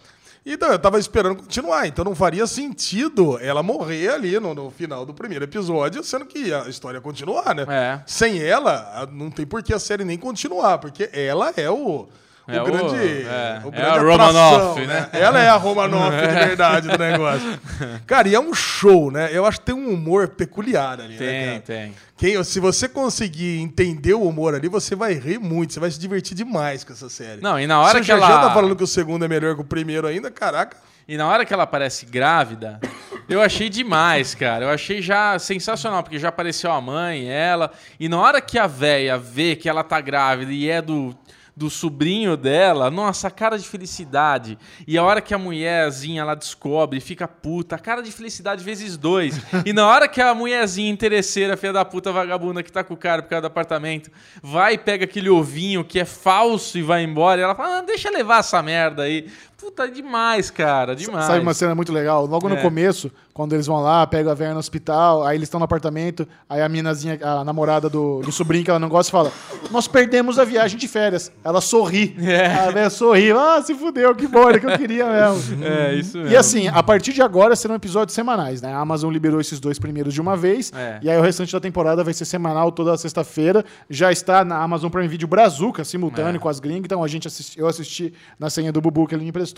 Então, 0.46 0.72
eu 0.72 0.80
tava 0.80 0.98
esperando 0.98 1.36
continuar, 1.36 1.86
então 1.88 2.04
não 2.06 2.16
faria 2.16 2.48
sentido 2.48 3.38
ela 3.40 3.62
morrer 3.62 4.10
ali 4.10 4.40
no, 4.40 4.54
no 4.56 4.72
final 4.72 5.06
do 5.06 5.14
primeiro 5.14 5.44
episódio, 5.44 6.04
sendo 6.04 6.26
que 6.26 6.54
a 6.54 6.68
história 6.70 6.98
ia 6.98 7.02
continuar, 7.02 7.54
né? 7.54 7.66
É. 7.68 8.02
Sem 8.06 8.42
ela, 8.42 9.08
não 9.12 9.30
tem 9.30 9.46
por 9.46 9.62
que 9.62 9.74
a 9.74 9.80
série 9.80 10.06
nem 10.06 10.18
continuar, 10.18 10.78
porque 10.78 11.10
ela 11.14 11.54
é 11.58 11.70
o 11.70 12.08
É 12.56 12.62
o- 12.62 12.66
grande. 12.66 12.96
é, 13.26 13.62
o 13.64 13.68
é 13.68 13.72
grande 13.72 13.82
a 13.82 13.92
atração, 14.14 14.60
Romanoff, 14.60 14.86
né? 14.88 15.10
Ela 15.14 15.40
é 15.44 15.50
a 15.50 15.56
Romanoff 15.56 16.12
de 16.18 16.28
verdade 16.34 16.88
do 16.88 16.98
negócio. 16.98 17.60
Cara, 18.08 18.28
e 18.28 18.36
é 18.36 18.40
um 18.40 18.54
show, 18.54 19.12
né? 19.12 19.30
Eu 19.32 19.46
acho 19.46 19.60
que 19.60 19.66
tem 19.66 19.76
um 19.76 19.90
humor 19.94 20.28
peculiar 20.30 21.00
ali, 21.00 21.14
né, 21.14 21.18
Tem, 21.18 21.48
cara? 21.48 21.60
tem. 21.62 21.94
Quem, 22.18 22.44
se 22.44 22.60
você 22.60 22.90
conseguir 22.90 23.60
entender 23.62 24.14
o 24.14 24.24
humor 24.24 24.54
ali, 24.54 24.68
você 24.68 24.94
vai 24.96 25.14
rir 25.14 25.40
muito, 25.40 25.74
você 25.74 25.80
vai 25.80 25.90
se 25.90 26.00
divertir 26.00 26.36
demais 26.36 26.84
com 26.84 26.92
essa 26.92 27.08
série. 27.10 27.42
Não, 27.42 27.58
e 27.60 27.66
na 27.66 27.80
hora 27.80 28.00
se 28.00 28.06
que 28.06 28.12
ela- 28.12 28.28
tá 28.42 28.54
falando 28.54 28.76
que 28.76 28.84
o 28.84 28.88
segundo 28.88 29.24
é 29.24 29.28
melhor 29.28 29.56
que 29.56 29.62
o 29.62 29.66
primeiro 29.66 30.06
ainda, 30.06 30.30
caraca. 30.30 30.76
E 31.08 31.18
na 31.18 31.26
hora 31.28 31.44
que 31.44 31.52
ela 31.52 31.64
aparece 31.64 32.06
grávida, 32.06 32.80
eu 33.28 33.42
achei 33.42 33.68
demais, 33.68 34.36
cara. 34.36 34.66
Eu 34.66 34.70
achei 34.70 35.02
já 35.02 35.40
sensacional, 35.40 36.04
porque 36.04 36.20
já 36.20 36.30
apareceu 36.30 36.72
a 36.72 36.80
mãe, 36.80 37.28
ela. 37.28 37.72
E 38.00 38.08
na 38.08 38.20
hora 38.20 38.40
que 38.40 38.60
a 38.60 38.68
véia 38.68 39.18
vê 39.18 39.56
que 39.56 39.68
ela 39.68 39.84
tá 39.84 40.00
grávida 40.00 40.52
e 40.52 40.70
é 40.70 40.82
do, 40.84 41.16
do 41.60 41.70
sobrinho 41.70 42.38
dela, 42.38 42.90
nossa, 42.90 43.30
cara 43.30 43.58
de 43.58 43.68
felicidade. 43.68 44.58
E 44.88 44.98
a 44.98 45.04
hora 45.04 45.20
que 45.20 45.34
a 45.34 45.38
mulherzinha 45.38 46.22
ela 46.22 46.34
descobre, 46.34 47.02
fica 47.02 47.28
puta, 47.28 47.76
a 47.76 47.80
cara 47.80 48.02
de 48.02 48.14
felicidade 48.14 48.64
vezes 48.64 48.96
dois. 48.96 49.38
E 49.66 49.74
na 49.74 49.86
hora 49.86 50.08
que 50.08 50.22
a 50.22 50.34
mulherzinha 50.34 50.90
interesseira, 50.90 51.58
filha 51.58 51.74
da 51.74 51.84
puta 51.84 52.14
vagabunda 52.14 52.64
que 52.64 52.72
tá 52.72 52.82
com 52.82 52.94
o 52.94 52.98
cara 52.98 53.22
por 53.22 53.28
causa 53.28 53.42
do 53.42 53.48
apartamento, 53.48 54.10
vai 54.42 54.76
e 54.76 54.78
pega 54.78 55.04
aquele 55.04 55.30
ovinho 55.30 55.84
que 55.84 56.00
é 56.00 56.06
falso 56.06 56.78
e 56.78 56.82
vai 56.82 57.04
embora, 57.04 57.42
e 57.42 57.44
ela 57.44 57.54
fala, 57.54 57.80
ah, 57.80 57.82
deixa 57.82 58.10
levar 58.10 58.40
essa 58.40 58.64
merda 58.64 59.04
aí. 59.04 59.30
Puta, 59.60 59.90
demais, 59.90 60.50
cara, 60.50 60.96
demais. 60.96 61.26
Sabe 61.26 61.40
uma 61.42 61.54
cena 61.54 61.76
muito 61.76 61.92
legal? 61.92 62.26
Logo 62.26 62.48
no 62.48 62.56
É. 62.56 62.62
começo, 62.62 63.12
quando 63.34 63.54
eles 63.54 63.68
vão 63.68 63.82
lá, 63.82 64.08
pegam 64.08 64.32
a 64.32 64.36
velha 64.36 64.54
no 64.54 64.60
hospital, 64.60 65.26
aí 65.26 65.36
eles 65.38 65.48
estão 65.48 65.60
no 65.60 65.66
apartamento, 65.66 66.26
aí 66.50 66.62
a 66.62 66.70
minazinha, 66.70 67.20
a 67.22 67.44
namorada 67.44 67.90
do, 67.90 68.22
do 68.22 68.32
sobrinho 68.32 68.64
que 68.64 68.70
ela 68.70 68.80
não 68.80 68.88
gosta, 68.88 69.12
fala: 69.12 69.32
Nós 69.70 69.86
perdemos 69.88 70.40
a 70.40 70.46
viagem 70.46 70.78
de 70.78 70.88
férias. 70.88 71.30
ela 71.44 71.60
sorri. 71.60 72.16
É. 72.22 72.46
A 72.48 72.72
velha 72.72 72.90
sorri. 72.90 73.32
Ah, 73.34 73.62
se 73.62 73.76
fudeu, 73.76 74.16
que 74.16 74.28
bom, 74.28 74.48
era 74.50 74.60
que 74.60 74.66
eu 74.66 74.78
queria 74.78 75.06
mesmo. 75.06 75.60
É, 75.70 75.94
isso 75.94 76.18
E 76.20 76.36
assim, 76.38 76.68
a 76.70 76.82
partir 76.82 77.12
de 77.14 77.22
agora 77.22 77.54
serão 77.56 77.76
episódios 77.76 78.16
semanais, 78.16 78.62
né? 78.62 78.74
A 78.74 78.80
Amazon 78.80 79.12
liberou 79.12 79.42
esses 79.42 79.60
dois 79.60 79.78
primeiros 79.78 80.14
de 80.14 80.22
uma 80.22 80.38
vez. 80.38 80.72
É. 80.74 81.00
E 81.02 81.10
aí 81.10 81.18
o 81.18 81.22
restante 81.22 81.52
da 81.52 81.60
temporada 81.60 82.02
vai 82.04 82.14
ser 82.14 82.24
semanal 82.26 82.72
toda 82.72 82.96
sexta-feira. 82.98 83.66
Já 83.90 84.10
está 84.12 84.46
na 84.46 84.58
Amazon 84.58 84.90
Prime 84.90 85.08
Video 85.08 85.28
Brazuca, 85.28 85.84
simultâneo 85.84 86.38
É. 86.38 86.40
com 86.40 86.48
as 86.48 86.60
gringas. 86.62 86.86
Então 86.86 87.04
a 87.04 87.08
gente 87.10 87.28
assisti, 87.28 87.60
eu 87.60 87.68
assisti 87.68 88.14
na 88.40 88.50
senha 88.50 88.72
do 88.72 88.80
Bubu 88.80 89.06
que 89.06 89.14
ele 89.16 89.24
me 89.24 89.30
emprestou. 89.30 89.49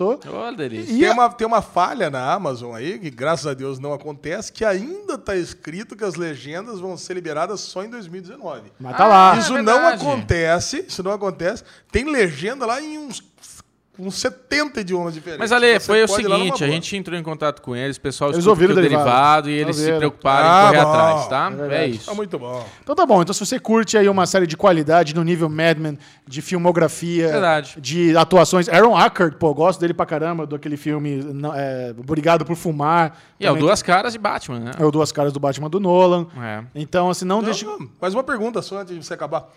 Delícia. 0.55 0.93
E 0.93 0.99
Tem 0.99 1.07
a- 1.09 1.13
uma, 1.13 1.29
tem 1.29 1.47
uma 1.47 1.61
falha 1.61 2.09
na 2.09 2.31
Amazon 2.33 2.73
aí, 2.75 2.97
que 2.99 3.09
graças 3.09 3.47
a 3.47 3.53
Deus 3.53 3.79
não 3.79 3.93
acontece, 3.93 4.51
que 4.51 4.63
ainda 4.65 5.17
tá 5.17 5.35
escrito 5.35 5.95
que 5.95 6.03
as 6.03 6.15
legendas 6.15 6.79
vão 6.79 6.97
ser 6.97 7.13
liberadas 7.13 7.59
só 7.61 7.83
em 7.83 7.89
2019. 7.89 8.71
Mas 8.79 8.97
tá 8.97 9.05
Ah, 9.05 9.07
lá. 9.07 9.37
isso 9.37 9.55
é 9.57 9.61
não 9.61 9.87
acontece, 9.87 10.85
isso 10.87 11.03
não 11.03 11.11
acontece. 11.11 11.63
Tem 11.91 12.05
legenda 12.05 12.65
lá 12.65 12.81
em 12.81 12.97
uns, 12.97 13.21
uns 13.99 14.15
70 14.15 14.81
idiomas 14.81 15.13
diferentes. 15.13 15.39
Mas, 15.39 15.51
Ale, 15.51 15.73
Você 15.73 15.79
foi 15.85 16.03
o 16.03 16.07
seguinte, 16.07 16.63
a 16.63 16.67
gente 16.67 16.95
entrou 16.97 17.17
em 17.19 17.21
contato 17.23 17.61
com 17.61 17.75
eles, 17.75 17.97
o 17.97 18.01
pessoal 18.01 18.31
Eles 18.31 18.47
ouviram 18.47 18.71
o 18.71 18.75
Derivado. 18.75 19.03
derivado 19.05 19.49
e 19.49 19.53
eles 19.53 19.75
se 19.75 19.91
preocuparam 19.93 20.47
Ah, 20.49 20.63
em 20.63 20.71
correr 20.71 20.83
bom. 20.83 20.89
atrás, 20.91 21.27
tá? 21.27 21.51
É 21.69 21.83
É, 21.83 21.87
isso. 21.87 22.05
Tá 22.05 22.13
muito 22.13 22.39
bom. 22.39 22.65
Então 22.81 22.95
tá 22.95 23.05
bom. 23.05 23.21
Então 23.21 23.33
se 23.33 23.45
você 23.45 23.59
curte 23.59 23.97
aí 23.97 24.07
uma 24.09 24.25
série 24.25 24.47
de 24.47 24.57
qualidade 24.57 25.13
no 25.13 25.23
nível 25.23 25.49
Mad 25.49 25.77
Men, 25.77 25.97
de 26.27 26.41
filmografia, 26.41 27.27
Verdade. 27.27 27.75
de 27.79 28.15
atuações. 28.17 28.67
Aaron 28.69 28.99
Eckhart, 28.99 29.35
pô, 29.35 29.53
gosto 29.53 29.79
dele 29.79 29.93
pra 29.93 30.05
caramba, 30.05 30.45
do 30.47 30.55
aquele 30.55 30.77
filme 30.77 31.17
não, 31.23 31.53
é, 31.53 31.93
Obrigado 31.97 32.45
por 32.45 32.55
Fumar. 32.55 33.17
E 33.39 33.45
é 33.45 33.51
o 33.51 33.55
Duas 33.55 33.81
Caras 33.83 34.13
de 34.13 34.19
Batman, 34.19 34.59
né? 34.59 34.71
É 34.79 34.85
o 34.85 34.91
Duas 34.91 35.11
Caras 35.11 35.33
do 35.33 35.39
Batman 35.39 35.69
do 35.69 35.79
Nolan. 35.79 36.27
É. 36.41 36.63
Então, 36.75 37.09
assim, 37.09 37.25
não, 37.25 37.41
deixe... 37.43 37.65
Não, 37.65 37.89
mas 37.99 38.13
uma 38.13 38.23
pergunta 38.23 38.61
só 38.61 38.79
antes 38.79 38.95
de 38.95 39.03
você 39.03 39.13
acabar. 39.13 39.47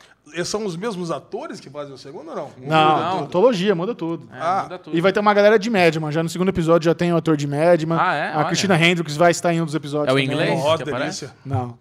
São 0.45 0.65
os 0.65 0.75
mesmos 0.75 1.11
atores 1.11 1.61
que 1.61 1.69
fazem 1.69 1.95
o 1.95 1.99
segundo 1.99 2.31
ou 2.31 2.35
não? 2.37 2.49
Não, 2.59 2.99
Não. 2.99 3.19
antologia, 3.25 3.75
muda 3.75 3.95
tudo. 3.95 4.24
É, 4.33 4.37
Ah, 4.41 4.61
muda 4.65 4.79
tudo. 4.79 4.97
E 4.97 5.01
vai 5.01 5.13
ter 5.13 5.21
uma 5.21 5.35
galera 5.35 5.59
de 5.59 5.69
Madman. 5.71 6.11
Já 6.13 6.23
no 6.23 6.29
segundo 6.29 6.49
episódio 6.49 6.87
já 6.87 6.95
tem 6.95 7.13
o 7.13 7.17
ator 7.17 7.37
de 7.37 7.47
Madman. 7.47 7.99
Ah, 8.01 8.15
é? 8.15 8.33
A 8.33 8.39
Olha. 8.39 8.45
Christina 8.47 8.77
Hendricks 8.79 9.17
vai 9.17 9.31
estar 9.31 9.53
em 9.53 9.61
um 9.61 9.65
dos 9.65 9.75
episódios 9.75 10.09
É 10.09 10.13
o 10.13 10.21
também. 10.21 10.27
inglês? 10.49 10.61
Ó, 10.65 10.77
que 10.79 10.85
delícia. 10.85 11.33
Não. 11.45 11.77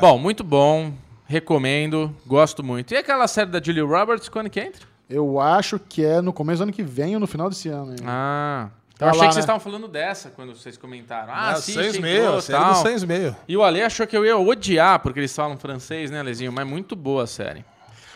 Bom, 0.00 0.18
muito 0.18 0.44
bom. 0.44 0.92
Recomendo, 1.26 2.14
gosto 2.26 2.62
muito. 2.62 2.92
E 2.92 2.96
aquela 2.96 3.26
série 3.28 3.50
da 3.50 3.62
Julia 3.62 3.84
Roberts, 3.84 4.28
quando 4.28 4.50
que 4.50 4.58
entra? 4.60 4.82
Eu 5.08 5.40
acho 5.40 5.78
que 5.78 6.04
é 6.04 6.20
no 6.20 6.32
começo 6.32 6.58
do 6.58 6.64
ano 6.64 6.72
que 6.72 6.82
vem 6.82 7.14
ou 7.14 7.20
no 7.20 7.26
final 7.26 7.48
desse 7.48 7.68
ano. 7.68 7.92
hein? 7.92 7.98
Ah. 8.06 8.68
Tá 8.98 9.06
eu 9.06 9.10
achei 9.10 9.20
lá, 9.22 9.26
que 9.28 9.32
vocês 9.34 9.36
né? 9.36 9.40
estavam 9.52 9.60
falando 9.60 9.88
dessa 9.88 10.28
quando 10.30 10.54
vocês 10.54 10.76
comentaram. 10.76 11.32
Ah, 11.32 11.36
Ah, 11.48 11.50
assiste, 11.52 11.80
seis 11.80 11.98
meio, 11.98 12.42
tal. 12.42 12.74
seis 12.76 13.02
meio. 13.02 13.34
E 13.48 13.56
o 13.56 13.62
Ale 13.62 13.80
achou 13.82 14.06
que 14.06 14.14
eu 14.16 14.26
ia 14.26 14.36
odiar, 14.36 14.98
porque 15.00 15.18
eles 15.20 15.34
falam 15.34 15.56
francês, 15.56 16.10
né, 16.10 16.22
Lezinho? 16.22 16.52
Mas 16.52 16.66
muito 16.66 16.94
boa 16.94 17.22
a 17.22 17.26
série. 17.26 17.64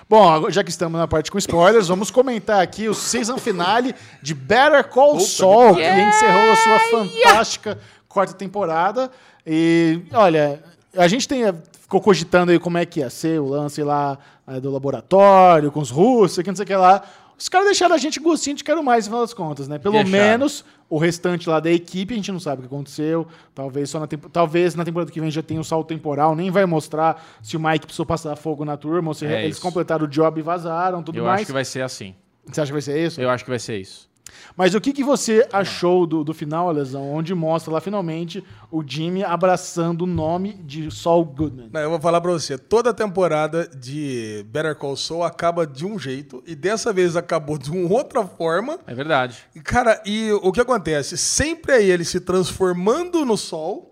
Bom, 0.08 0.50
já 0.50 0.62
que 0.62 0.70
estamos 0.70 1.00
na 1.00 1.08
parte 1.08 1.30
com 1.30 1.38
spoilers, 1.38 1.88
vamos 1.88 2.10
comentar 2.10 2.60
aqui 2.60 2.88
o 2.88 2.94
season 2.94 3.38
finale 3.38 3.94
de 4.20 4.34
Better 4.34 4.84
Call 4.84 5.18
Saul, 5.18 5.76
que 5.76 5.82
encerrou 5.82 6.52
a 6.52 6.56
sua 6.56 6.78
fantástica 6.90 7.78
quarta 8.06 8.34
temporada. 8.34 9.10
E, 9.46 10.02
olha, 10.12 10.62
a 10.94 11.08
gente 11.08 11.26
tem, 11.26 11.42
ficou 11.80 12.00
cogitando 12.00 12.52
aí 12.52 12.58
como 12.58 12.76
é 12.76 12.84
que 12.84 13.00
ia 13.00 13.08
ser 13.08 13.40
o 13.40 13.48
lance 13.48 13.82
lá 13.82 14.18
eh, 14.46 14.60
do 14.60 14.70
laboratório, 14.70 15.72
com 15.72 15.80
os 15.80 15.90
russos, 15.90 16.42
que 16.42 16.50
não 16.50 16.56
sei 16.56 16.64
o 16.64 16.66
que 16.66 16.76
lá. 16.76 17.02
Os 17.38 17.48
caras 17.48 17.66
deixaram 17.66 17.94
a 17.94 17.98
gente 17.98 18.20
gostinho 18.20 18.56
de 18.56 18.62
quero 18.64 18.82
mais, 18.82 19.04
no 19.06 19.10
final 19.10 19.20
das 19.22 19.34
contas, 19.34 19.66
né? 19.68 19.78
Pelo 19.78 19.94
Deixaram. 20.02 20.10
menos 20.28 20.64
o 20.88 20.98
restante 20.98 21.48
lá 21.48 21.58
da 21.60 21.70
equipe, 21.70 22.14
a 22.14 22.16
gente 22.16 22.30
não 22.30 22.38
sabe 22.38 22.60
o 22.60 22.68
que 22.68 22.74
aconteceu. 22.74 23.26
Talvez 23.54 23.90
só 23.90 23.98
na, 23.98 24.06
talvez 24.06 24.74
na 24.74 24.84
temporada 24.84 25.10
que 25.10 25.20
vem 25.20 25.30
já 25.30 25.42
tenha 25.42 25.60
um 25.60 25.64
salto 25.64 25.88
temporal, 25.88 26.36
nem 26.36 26.50
vai 26.50 26.64
mostrar 26.66 27.24
se 27.42 27.56
o 27.56 27.60
Mike 27.60 27.86
precisou 27.86 28.06
passar 28.06 28.36
fogo 28.36 28.64
na 28.64 28.76
turma, 28.76 29.08
ou 29.08 29.14
se 29.14 29.26
É 29.26 29.42
eles 29.44 29.56
isso. 29.56 29.62
completaram 29.62 30.04
o 30.04 30.08
job 30.08 30.38
e 30.38 30.42
vazaram, 30.42 31.02
tudo 31.02 31.18
eu 31.18 31.24
mais. 31.24 31.40
acho 31.40 31.46
que 31.46 31.52
vai 31.52 31.64
ser 31.64 31.82
assim. 31.82 32.14
Você 32.46 32.60
acha 32.60 32.68
que 32.68 32.72
vai 32.74 32.82
ser 32.82 33.04
isso? 33.06 33.20
Eu 33.20 33.30
acho 33.30 33.42
que 33.44 33.50
vai 33.50 33.58
ser 33.58 33.78
isso. 33.80 34.08
Mas 34.56 34.74
o 34.74 34.80
que, 34.80 34.92
que 34.92 35.02
você 35.02 35.46
achou 35.52 36.06
do, 36.06 36.22
do 36.22 36.32
final, 36.32 36.70
Lesão, 36.70 37.10
onde 37.12 37.34
mostra 37.34 37.72
lá 37.72 37.80
finalmente 37.80 38.42
o 38.70 38.82
Jimmy 38.86 39.24
abraçando 39.24 40.02
o 40.02 40.06
nome 40.06 40.54
de 40.54 40.90
Saul 40.90 41.24
Goodman? 41.24 41.70
Não, 41.72 41.80
eu 41.80 41.90
vou 41.90 42.00
falar 42.00 42.20
pra 42.20 42.30
você, 42.30 42.56
toda 42.56 42.94
temporada 42.94 43.68
de 43.68 44.44
Better 44.48 44.76
Call 44.76 44.96
Saul 44.96 45.24
acaba 45.24 45.66
de 45.66 45.84
um 45.84 45.98
jeito 45.98 46.42
e 46.46 46.54
dessa 46.54 46.92
vez 46.92 47.16
acabou 47.16 47.58
de 47.58 47.70
uma 47.70 47.92
outra 47.92 48.24
forma. 48.24 48.78
É 48.86 48.94
verdade. 48.94 49.38
E, 49.54 49.60
Cara, 49.60 50.00
e 50.06 50.30
o 50.32 50.52
que 50.52 50.60
acontece? 50.60 51.16
Sempre 51.16 51.72
é 51.72 51.82
ele 51.82 52.04
se 52.04 52.20
transformando 52.20 53.24
no 53.24 53.36
sol 53.36 53.90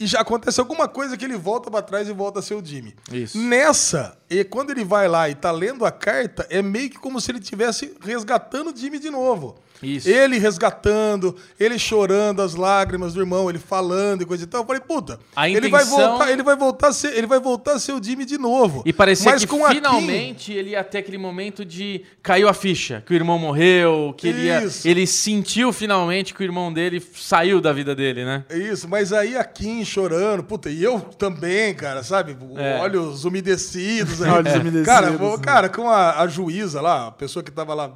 e 0.00 0.06
já 0.06 0.20
acontece 0.20 0.58
alguma 0.58 0.88
coisa 0.88 1.14
que 1.14 1.24
ele 1.24 1.36
volta 1.36 1.70
pra 1.70 1.82
trás 1.82 2.08
e 2.08 2.12
volta 2.12 2.38
a 2.38 2.42
ser 2.42 2.54
o 2.54 2.64
Jimmy. 2.64 2.96
Isso. 3.12 3.38
Nessa, 3.38 4.16
e 4.30 4.42
quando 4.42 4.70
ele 4.70 4.82
vai 4.82 5.06
lá 5.06 5.28
e 5.28 5.34
tá 5.34 5.50
lendo 5.52 5.84
a 5.84 5.92
carta, 5.92 6.46
é 6.48 6.62
meio 6.62 6.88
que 6.88 6.98
como 6.98 7.20
se 7.20 7.30
ele 7.30 7.38
estivesse 7.38 7.94
resgatando 8.00 8.72
o 8.72 8.76
Jimmy 8.76 8.98
de 8.98 9.10
novo. 9.10 9.58
Isso. 9.82 10.08
Ele 10.08 10.38
resgatando, 10.38 11.34
ele 11.58 11.78
chorando 11.78 12.42
as 12.42 12.54
lágrimas 12.54 13.14
do 13.14 13.20
irmão, 13.20 13.48
ele 13.48 13.58
falando 13.58 14.22
e 14.22 14.26
coisa 14.26 14.44
e 14.44 14.46
tal. 14.46 14.60
Eu 14.62 14.66
falei, 14.66 14.80
puta, 14.82 15.18
A 15.34 15.48
ele 15.48 15.68
vai 15.68 15.82
intenção- 15.82 16.08
voltar, 16.10 16.30
ele 16.32 16.42
vai 16.42 16.56
voltar 16.56 16.88
a 16.88 16.92
ser, 16.92 17.16
ele 17.16 17.26
vai 17.26 17.40
voltar 17.40 17.72
a 17.74 17.78
ser 17.78 17.92
o 17.92 18.02
Jimmy 18.02 18.24
de 18.24 18.36
novo. 18.38 18.82
E 18.84 18.92
parecia 18.92 19.30
Mas 19.32 19.42
que 19.42 19.46
com 19.48 19.64
a 19.64 19.68
Kim- 19.70 19.76
finalmente 19.76 20.52
ele 20.52 20.70
ia 20.70 20.84
ter 20.84 20.98
aquele 20.98 21.18
momento 21.18 21.64
de 21.64 22.02
caiu 22.22 22.48
a 22.48 22.52
ficha, 22.52 23.02
que 23.06 23.12
o 23.12 23.16
irmão 23.16 23.38
morreu, 23.38 24.14
que 24.16 24.28
ele, 24.28 24.42
ia, 24.44 24.68
ele 24.84 25.06
sentiu 25.06 25.72
finalmente 25.72 26.34
que 26.34 26.40
o 26.42 26.44
irmão 26.44 26.72
dele 26.72 27.02
saiu 27.14 27.60
da 27.60 27.72
vida 27.72 27.94
dele, 27.94 28.24
né? 28.24 28.44
Isso, 28.50 28.88
mas 28.88 29.12
aí 29.12 29.36
a 29.36 29.44
Kim 29.44 29.84
chorando, 29.84 30.42
puta, 30.44 30.68
e 30.70 30.82
eu 30.82 31.00
também, 31.00 31.74
cara, 31.74 32.02
sabe? 32.02 32.36
É. 32.56 32.78
Olhos 32.80 33.24
umedecidos. 33.24 34.22
aí. 34.22 34.30
Olhos 34.30 34.52
umedecidos, 34.54 34.86
Cara, 34.86 35.10
né? 35.10 35.18
cara, 35.42 35.68
com 35.68 35.88
a, 35.88 36.20
a 36.20 36.26
juíza 36.26 36.80
lá, 36.80 37.06
a 37.08 37.10
pessoa 37.10 37.42
que 37.42 37.50
tava 37.50 37.74
lá 37.74 37.92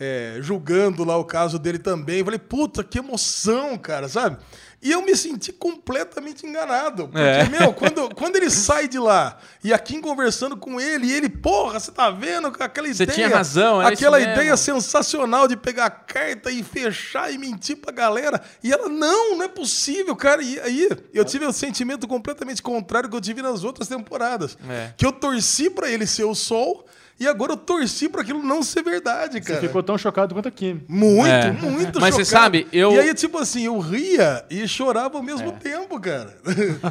é, 0.00 0.38
julgando 0.40 1.04
lá 1.04 1.16
o 1.16 1.24
caso 1.24 1.58
dele 1.58 1.78
também, 1.78 2.18
eu 2.18 2.24
falei, 2.24 2.38
puta, 2.38 2.84
que 2.84 2.98
emoção, 2.98 3.76
cara, 3.78 4.08
sabe? 4.08 4.36
E 4.80 4.92
eu 4.92 5.02
me 5.02 5.16
senti 5.16 5.52
completamente 5.52 6.46
enganado. 6.46 7.08
Porque, 7.08 7.18
É. 7.20 7.48
meu, 7.48 7.72
quando, 7.72 8.14
quando 8.14 8.36
ele 8.36 8.48
sai 8.48 8.86
de 8.86 8.96
lá 8.96 9.36
e 9.64 9.72
a 9.72 9.78
Kim 9.78 10.00
conversando 10.00 10.56
com 10.56 10.80
ele, 10.80 11.08
e 11.08 11.12
ele, 11.12 11.28
porra, 11.28 11.80
você 11.80 11.90
tá 11.90 12.10
vendo 12.10 12.46
aquela 12.46 12.86
Você 12.86 13.02
ideia. 13.02 13.12
tinha 13.16 13.28
razão, 13.28 13.82
era 13.82 13.92
Aquela 13.92 14.18
isso 14.20 14.28
mesmo. 14.28 14.40
ideia 14.40 14.56
sensacional 14.56 15.48
de 15.48 15.56
pegar 15.56 15.86
a 15.86 15.90
carta 15.90 16.48
e 16.52 16.62
fechar 16.62 17.32
e 17.32 17.38
mentir 17.38 17.78
pra 17.78 17.90
galera. 17.90 18.40
E 18.62 18.72
ela, 18.72 18.88
não, 18.88 19.36
não 19.36 19.42
é 19.44 19.48
possível, 19.48 20.14
cara. 20.14 20.40
E 20.42 20.60
aí 20.60 20.88
eu 21.12 21.24
tive 21.24 21.44
o 21.44 21.52
sentimento 21.52 22.06
completamente 22.06 22.62
contrário 22.62 23.08
que 23.10 23.16
eu 23.16 23.20
tive 23.20 23.42
nas 23.42 23.64
outras 23.64 23.88
temporadas. 23.88 24.56
É. 24.70 24.92
Que 24.96 25.04
eu 25.04 25.10
torci 25.10 25.68
pra 25.70 25.90
ele 25.90 26.06
ser 26.06 26.22
o 26.22 26.36
sol 26.36 26.86
e 27.20 27.26
agora 27.26 27.52
eu 27.52 27.56
torci 27.56 28.08
pra 28.08 28.22
aquilo 28.22 28.42
não 28.42 28.62
ser 28.62 28.82
verdade, 28.82 29.34
Você 29.34 29.40
cara. 29.40 29.60
ficou 29.60 29.82
tão 29.82 29.98
chocado 29.98 30.34
quanto 30.34 30.48
a 30.48 30.50
Kim. 30.50 30.80
Muito, 30.88 31.26
É. 31.28 31.50
muito 31.52 32.00
Mas 32.00 32.14
você 32.14 32.24
chocado. 32.24 32.42
sabe, 32.44 32.66
eu- 32.72 32.92
E 32.92 32.98
aí, 33.00 33.14
tipo 33.14 33.38
assim, 33.38 33.66
eu 33.66 33.78
ria 33.78 34.44
e 34.48 34.66
chorava 34.68 35.16
ao 35.16 35.22
mesmo 35.22 35.52
tempo, 35.52 35.98
cara. 36.00 36.36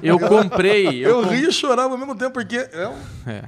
Eu 0.03 0.19
comprei. 0.19 0.87
Eu, 1.03 1.09
Eu, 1.09 1.23
com- 1.23 1.29
ria 1.29 1.49
e 1.49 1.51
chorava 1.53 1.91
ao 1.93 1.97
mesmo 1.97 2.15
tempo, 2.15 2.31
porque 2.33 2.57
é 2.57 2.91
é. 3.25 3.43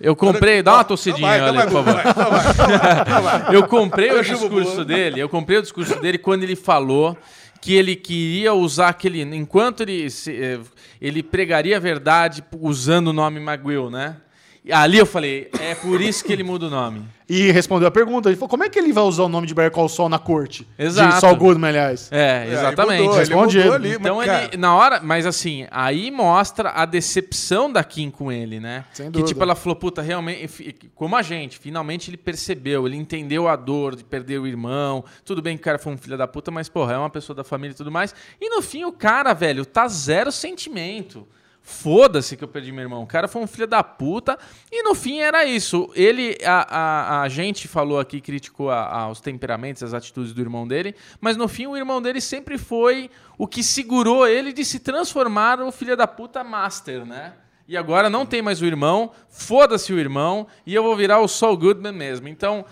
Eu 0.00 0.14
comprei. 0.16 0.62
Dá 0.62 0.74
uma 0.74 0.84
tossidinha, 0.84 1.26
Vai, 1.28 1.40
ali, 1.40 1.56
vai, 1.56 1.66
por 1.66 1.72
favor. 1.84 1.94
vai, 2.02 3.22
vai. 3.22 3.54
Eu 3.56 3.66
comprei 3.66 4.10
o 4.12 4.22
discurso 4.22 4.84
dele. 4.84 5.20
Eu 5.20 5.28
comprei 5.28 5.58
o 5.58 5.62
discurso 5.62 5.98
dele 6.00 6.18
quando 6.18 6.42
ele 6.42 6.56
falou 6.56 7.16
que 7.60 7.74
ele 7.74 7.94
queria 7.94 8.52
usar 8.54 8.88
aquele. 8.88 9.22
Enquanto 9.22 9.82
ele, 9.82 10.10
se- 10.10 10.32
eh, 10.36 10.58
ele 11.00 11.22
pregaria 11.22 11.76
a 11.76 11.80
verdade 11.80 12.42
usando 12.60 13.08
o 13.08 13.12
nome 13.12 13.38
McGill, 13.40 13.90
né? 13.90 14.16
E 14.64 14.72
ali 14.72 14.98
eu 14.98 15.06
falei, 15.06 15.50
é 15.60 15.74
por 15.74 16.00
isso 16.00 16.24
que 16.24 16.32
ele 16.32 16.44
muda 16.44 16.66
o 16.66 16.70
nome. 16.70 17.04
E 17.28 17.50
respondeu 17.50 17.88
a 17.88 17.90
pergunta. 17.90 18.28
Ele 18.28 18.36
falou: 18.36 18.50
como 18.50 18.62
é 18.62 18.68
que 18.68 18.78
ele 18.78 18.92
vai 18.92 19.04
usar 19.04 19.22
o 19.22 19.28
nome 19.28 19.46
de 19.46 19.54
Better 19.54 19.70
Call 19.70 19.88
Saul 19.88 20.10
na 20.10 20.18
corte? 20.18 20.68
Exato. 20.78 21.14
De 21.14 21.20
Saul 21.20 21.34
Goodman, 21.36 21.70
aliás. 21.70 22.08
É, 22.12 22.46
exatamente. 22.52 23.02
mudou, 23.02 23.22
ele 23.22 23.34
mudou 23.34 23.72
ali, 23.72 23.92
Então 23.94 24.16
mas, 24.16 24.28
ele, 24.28 24.38
cara, 24.38 24.56
na 24.58 24.76
hora, 24.76 25.00
mas 25.02 25.24
assim, 25.24 25.66
aí 25.70 26.10
mostra 26.10 26.70
a 26.70 26.84
decepção 26.84 27.72
da 27.72 27.82
Kim 27.82 28.10
com 28.10 28.30
ele, 28.30 28.60
né? 28.60 28.84
Sem 28.92 29.06
que 29.06 29.12
dúvida. 29.12 29.28
tipo, 29.28 29.42
ela 29.42 29.54
falou, 29.54 29.74
puta, 29.74 30.02
realmente, 30.02 30.76
como 30.94 31.16
a 31.16 31.22
gente, 31.22 31.58
finalmente 31.58 32.10
ele 32.10 32.18
percebeu, 32.18 32.86
ele 32.86 32.96
entendeu 32.96 33.48
a 33.48 33.56
dor 33.56 33.96
de 33.96 34.04
perder 34.04 34.38
o 34.38 34.46
irmão. 34.46 35.02
Tudo 35.24 35.40
bem 35.40 35.56
que 35.56 35.62
o 35.62 35.64
cara 35.64 35.78
foi 35.78 35.94
um 35.94 35.96
filho 35.96 36.18
da 36.18 36.28
puta, 36.28 36.50
mas, 36.50 36.68
porra, 36.68 36.92
é 36.92 36.98
uma 36.98 37.10
pessoa 37.10 37.34
da 37.34 37.42
família 37.42 37.72
e 37.72 37.76
tudo 37.76 37.90
mais. 37.90 38.14
E 38.38 38.50
no 38.50 38.60
fim, 38.60 38.84
o 38.84 38.92
cara, 38.92 39.32
velho, 39.32 39.64
tá 39.64 39.88
zero 39.88 40.30
sentimento. 40.30 41.26
Foda-se 41.64 42.36
que 42.36 42.42
eu 42.42 42.48
perdi 42.48 42.72
meu 42.72 42.82
irmão. 42.82 43.02
O 43.02 43.06
cara 43.06 43.28
foi 43.28 43.40
um 43.40 43.46
filho 43.46 43.66
da 43.68 43.82
puta. 43.84 44.36
E 44.70 44.82
no 44.82 44.94
fim 44.96 45.20
era 45.20 45.44
isso. 45.44 45.88
Ele, 45.94 46.36
a, 46.44 46.66
a, 46.78 47.22
a 47.22 47.28
gente 47.28 47.68
falou 47.68 48.00
aqui, 48.00 48.20
criticou 48.20 48.68
a- 48.68 48.84
a- 48.84 49.08
os 49.10 49.20
temperamentos, 49.20 49.82
as 49.82 49.94
atitudes 49.94 50.32
do 50.32 50.40
irmão 50.40 50.66
dele. 50.66 50.94
Mas 51.20 51.36
no 51.36 51.46
fim, 51.46 51.66
o 51.66 51.76
irmão 51.76 52.02
dele 52.02 52.20
sempre 52.20 52.58
foi 52.58 53.08
o 53.38 53.46
que 53.46 53.62
segurou 53.62 54.26
ele 54.26 54.52
de 54.52 54.64
se 54.64 54.80
transformar 54.80 55.58
no 55.58 55.70
filho 55.70 55.96
da 55.96 56.06
puta 56.06 56.42
master, 56.42 57.06
né? 57.06 57.34
E 57.68 57.76
agora 57.76 58.10
não 58.10 58.26
tem 58.26 58.42
mais 58.42 58.60
o 58.60 58.66
irmão. 58.66 59.12
Foda-se 59.30 59.92
o 59.92 59.98
irmão. 60.00 60.48
E 60.66 60.74
eu 60.74 60.82
vou 60.82 60.96
virar 60.96 61.20
o 61.20 61.28
Saul 61.28 61.56
Goodman 61.56 61.92
mesmo. 61.92 62.26
Então, 62.28 62.64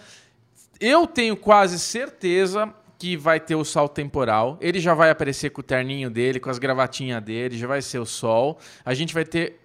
eu 0.81 1.07
tenho 1.07 1.37
quase 1.37 1.79
certeza 1.79 2.75
que 3.01 3.17
vai 3.17 3.41
ter 3.41 3.55
o 3.55 3.65
sol 3.65 3.89
temporal. 3.89 4.59
Ele 4.61 4.79
já 4.79 4.93
vai 4.93 5.09
aparecer 5.09 5.49
com 5.49 5.63
o 5.63 5.65
terninho 5.65 6.11
dele, 6.11 6.39
com 6.39 6.51
as 6.51 6.59
gravatinhas 6.59 7.23
dele, 7.23 7.57
já 7.57 7.67
vai 7.67 7.81
ser 7.81 7.99
o 7.99 8.05
sol. 8.05 8.59
A 8.85 8.93
gente 8.93 9.15
vai 9.15 9.25
ter, 9.25 9.59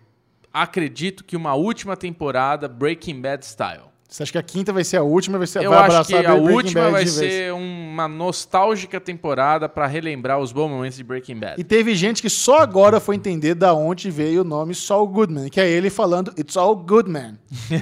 acredito 0.54 1.22
que 1.22 1.36
uma 1.36 1.54
última 1.54 1.98
temporada 1.98 2.70
Breaking 2.70 3.20
Bad 3.20 3.46
style. 3.46 3.95
Você 4.08 4.24
acha 4.24 4.32
que 4.32 4.38
a 4.38 4.44
quinta 4.44 4.72
vai 4.72 4.84
ser 4.84 4.98
a 4.98 5.02
última, 5.04 5.38
vai 5.38 5.48
ser 5.48 5.64
Eu 5.64 5.72
vai 5.72 5.80
acho 5.80 5.92
abraçar 5.92 6.22
que 6.22 6.26
a 6.28 6.36
Breaking 6.36 6.54
última 6.54 6.82
Bad 6.84 6.92
vai 6.94 7.08
ser 7.08 7.54
uma 7.54 8.08
nostálgica 8.08 9.00
temporada 9.02 9.68
pra 9.68 9.88
relembrar 9.88 10.40
os 10.40 10.52
bons 10.52 10.70
momentos 10.70 10.98
de 10.98 11.04
Breaking 11.04 11.40
Bad. 11.40 11.60
E 11.60 11.64
teve 11.64 11.96
gente 11.96 12.22
que 12.22 12.30
só 12.30 12.60
agora 12.60 13.00
foi 13.00 13.16
entender 13.16 13.56
da 13.56 13.74
onde 13.74 14.12
veio 14.12 14.42
o 14.42 14.44
nome 14.44 14.76
Saul 14.76 15.08
Goodman, 15.08 15.50
que 15.50 15.60
é 15.60 15.68
ele 15.70 15.90
falando 15.90 16.32
It's 16.38 16.56
all 16.56 16.76
good, 16.76 17.10
man. 17.10 17.36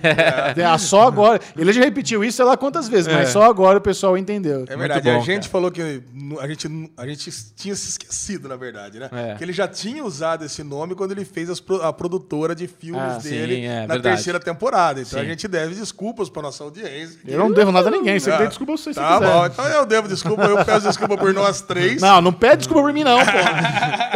É, 0.55 0.77
só 0.77 1.07
agora. 1.07 1.39
Ele 1.57 1.71
já 1.73 1.81
repetiu 1.81 2.23
isso 2.23 2.37
sei 2.37 2.45
lá 2.45 2.57
quantas 2.57 2.87
vezes, 2.87 3.11
mas 3.11 3.29
só 3.29 3.43
agora 3.43 3.77
o 3.77 3.81
pessoal 3.81 4.17
entendeu. 4.17 4.65
É 4.67 4.75
verdade, 4.75 5.01
bom, 5.09 5.17
a 5.17 5.19
gente 5.19 5.41
cara. 5.41 5.51
falou 5.51 5.71
que 5.71 5.81
a 5.81 6.47
gente, 6.47 6.91
a 6.97 7.07
gente 7.07 7.31
tinha 7.55 7.75
se 7.75 7.89
esquecido, 7.89 8.47
na 8.47 8.55
verdade, 8.55 8.99
né? 8.99 9.09
É. 9.11 9.35
Que 9.35 9.43
ele 9.43 9.53
já 9.53 9.67
tinha 9.67 10.03
usado 10.03 10.45
esse 10.45 10.63
nome 10.63 10.95
quando 10.95 11.11
ele 11.11 11.25
fez 11.25 11.49
as 11.49 11.61
a 11.81 11.91
produtora 11.93 12.55
de 12.55 12.67
filmes 12.67 13.01
Ah, 13.01 13.17
dele 13.17 13.55
sim, 13.55 13.65
é, 13.65 13.81
na 13.81 13.93
verdade. 13.93 14.15
terceira 14.15 14.39
temporada. 14.39 15.01
Então 15.01 15.19
Sim. 15.19 15.25
a 15.25 15.29
gente 15.29 15.47
deve 15.47 15.75
desculpas 16.13 16.29
pra 16.29 16.41
nossa 16.43 16.63
audiência. 16.63 17.17
Eu 17.27 17.39
não 17.39 17.51
devo 17.51 17.71
nada 17.71 17.87
a 17.89 17.91
ninguém, 17.91 18.19
você 18.19 18.31
Ah, 18.31 18.37
tem 18.37 18.47
desculpa 18.47 18.77
se 18.77 18.83
você 18.85 18.93
Tá 18.93 19.17
quiser. 19.17 19.31
bom, 19.31 19.45
então 19.47 19.65
eu 19.67 19.85
devo 19.85 20.07
desculpa, 20.07 20.43
eu 20.43 20.63
peço 20.63 20.87
desculpa 20.87 21.17
por 21.17 21.33
nós 21.33 21.61
três. 21.61 22.01
Não, 22.01 22.21
não 22.21 22.31
pede 22.31 22.57
desculpa 22.57 22.81
por 22.83 22.93
mim 22.93 23.03
não, 23.03 23.17
pô. 23.19 23.31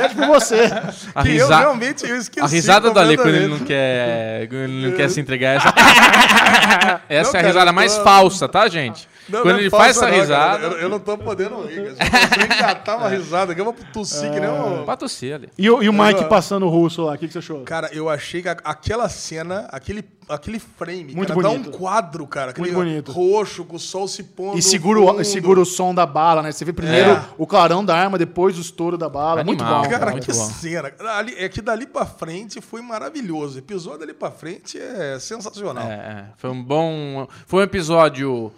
pede 0.01 0.15
por 0.15 0.27
você. 0.27 0.69
A, 1.15 1.23
que 1.23 1.29
eu 1.29 1.33
risa- 1.33 1.57
realmente 1.59 2.07
eu 2.07 2.15
esqueci. 2.15 2.45
a 2.45 2.47
risada 2.47 2.91
do 2.91 2.99
Ale 2.99 3.17
quando 3.17 3.35
ele 3.35 3.47
não 3.47 3.59
quer, 3.59 4.47
ele 4.51 4.89
não 4.89 4.95
quer 4.95 5.09
se 5.09 5.19
entregar 5.19 5.55
essa. 5.57 5.73
essa 7.09 7.31
Não, 7.31 7.37
é 7.37 7.39
a 7.39 7.43
cara, 7.43 7.47
risada 7.47 7.69
eu 7.71 7.75
mais 7.75 7.97
tô- 7.97 8.03
falsa, 8.03 8.47
tá, 8.47 8.67
gente? 8.67 9.07
Não, 9.29 9.41
quando 9.41 9.53
não 9.53 9.57
é 9.59 9.61
ele 9.63 9.69
faz 9.69 9.97
essa 9.97 10.05
não, 10.05 10.09
cara. 10.11 10.21
risada. 10.21 10.63
Eu, 10.65 10.71
eu 10.79 10.89
não 10.89 10.99
tô 10.99 11.17
podendo 11.17 11.61
rir. 11.65 11.95
cara. 11.95 12.27
Se 12.33 12.39
eu 12.39 12.45
engatar 12.45 12.97
uma 12.97 13.09
risada 13.09 13.51
aqui, 13.51 13.61
eu 13.61 13.65
vou 13.65 13.75
tossir 13.93 14.31
que 14.31 14.39
nem 14.39 14.49
um... 14.49 14.85
Pra 14.85 14.95
tossir 14.97 15.33
ali. 15.35 15.49
E, 15.57 15.69
o- 15.69 15.81
e 15.83 15.89
o 15.89 15.93
Mike 15.93 16.21
Eu- 16.21 16.27
passando 16.29 16.65
o 16.65 16.69
russo 16.69 17.03
lá, 17.03 17.13
o 17.13 17.17
que, 17.17 17.27
que 17.27 17.33
você 17.33 17.39
achou? 17.39 17.61
Cara, 17.63 17.89
eu 17.93 18.09
achei 18.09 18.41
que 18.41 18.49
a- 18.49 18.57
aquela 18.63 19.09
cena, 19.09 19.67
aquele, 19.71 20.03
aquele 20.29 20.59
frame, 20.59 21.13
Muito 21.13 21.29
cara, 21.33 21.41
dá 21.41 21.49
bonito. 21.49 21.69
um 21.69 21.71
quadro, 21.71 22.25
cara. 22.27 22.51
Aquele 22.51 22.71
Muito 22.71 22.85
bonito. 22.85 23.11
roxo, 23.11 23.65
com 23.65 23.75
o 23.75 23.79
sol 23.79 24.07
se 24.07 24.23
pondo. 24.23 24.57
E 24.57 24.61
segura, 24.61 24.99
o, 24.99 25.23
segura 25.23 25.59
o 25.59 25.65
som 25.65 25.93
da 25.93 26.05
bala, 26.05 26.41
né? 26.41 26.51
Você 26.51 26.63
vê 26.63 26.71
primeiro 26.73 27.11
É. 27.11 27.23
o 27.37 27.45
clarão 27.45 27.83
da 27.83 27.95
arma, 27.97 28.17
depois 28.17 28.57
o 28.57 28.61
estouro 28.61 28.97
da 28.97 29.09
bala. 29.09 29.43
muito 29.43 29.63
Animal, 29.63 29.83
bom. 29.83 29.89
Cara, 29.89 30.11
Muito 30.11 30.25
que 30.25 30.33
bom. 30.33 30.45
cena. 30.51 30.91
Ali, 31.17 31.35
é 31.37 31.49
que 31.49 31.61
dali 31.61 31.85
pra 31.85 32.05
frente 32.05 32.61
foi 32.61 32.81
maravilhoso. 32.81 33.55
O 33.55 33.59
episódio 33.59 33.99
dali 33.99 34.13
pra 34.13 34.31
frente 34.31 34.77
é 34.79 35.17
sensacional. 35.19 35.85
É, 35.87 35.93
é, 35.93 36.25
foi 36.37 36.49
um 36.49 36.63
bom. 36.63 37.27
Foi 37.45 37.61
um 37.61 37.63
episódio. 37.63 38.51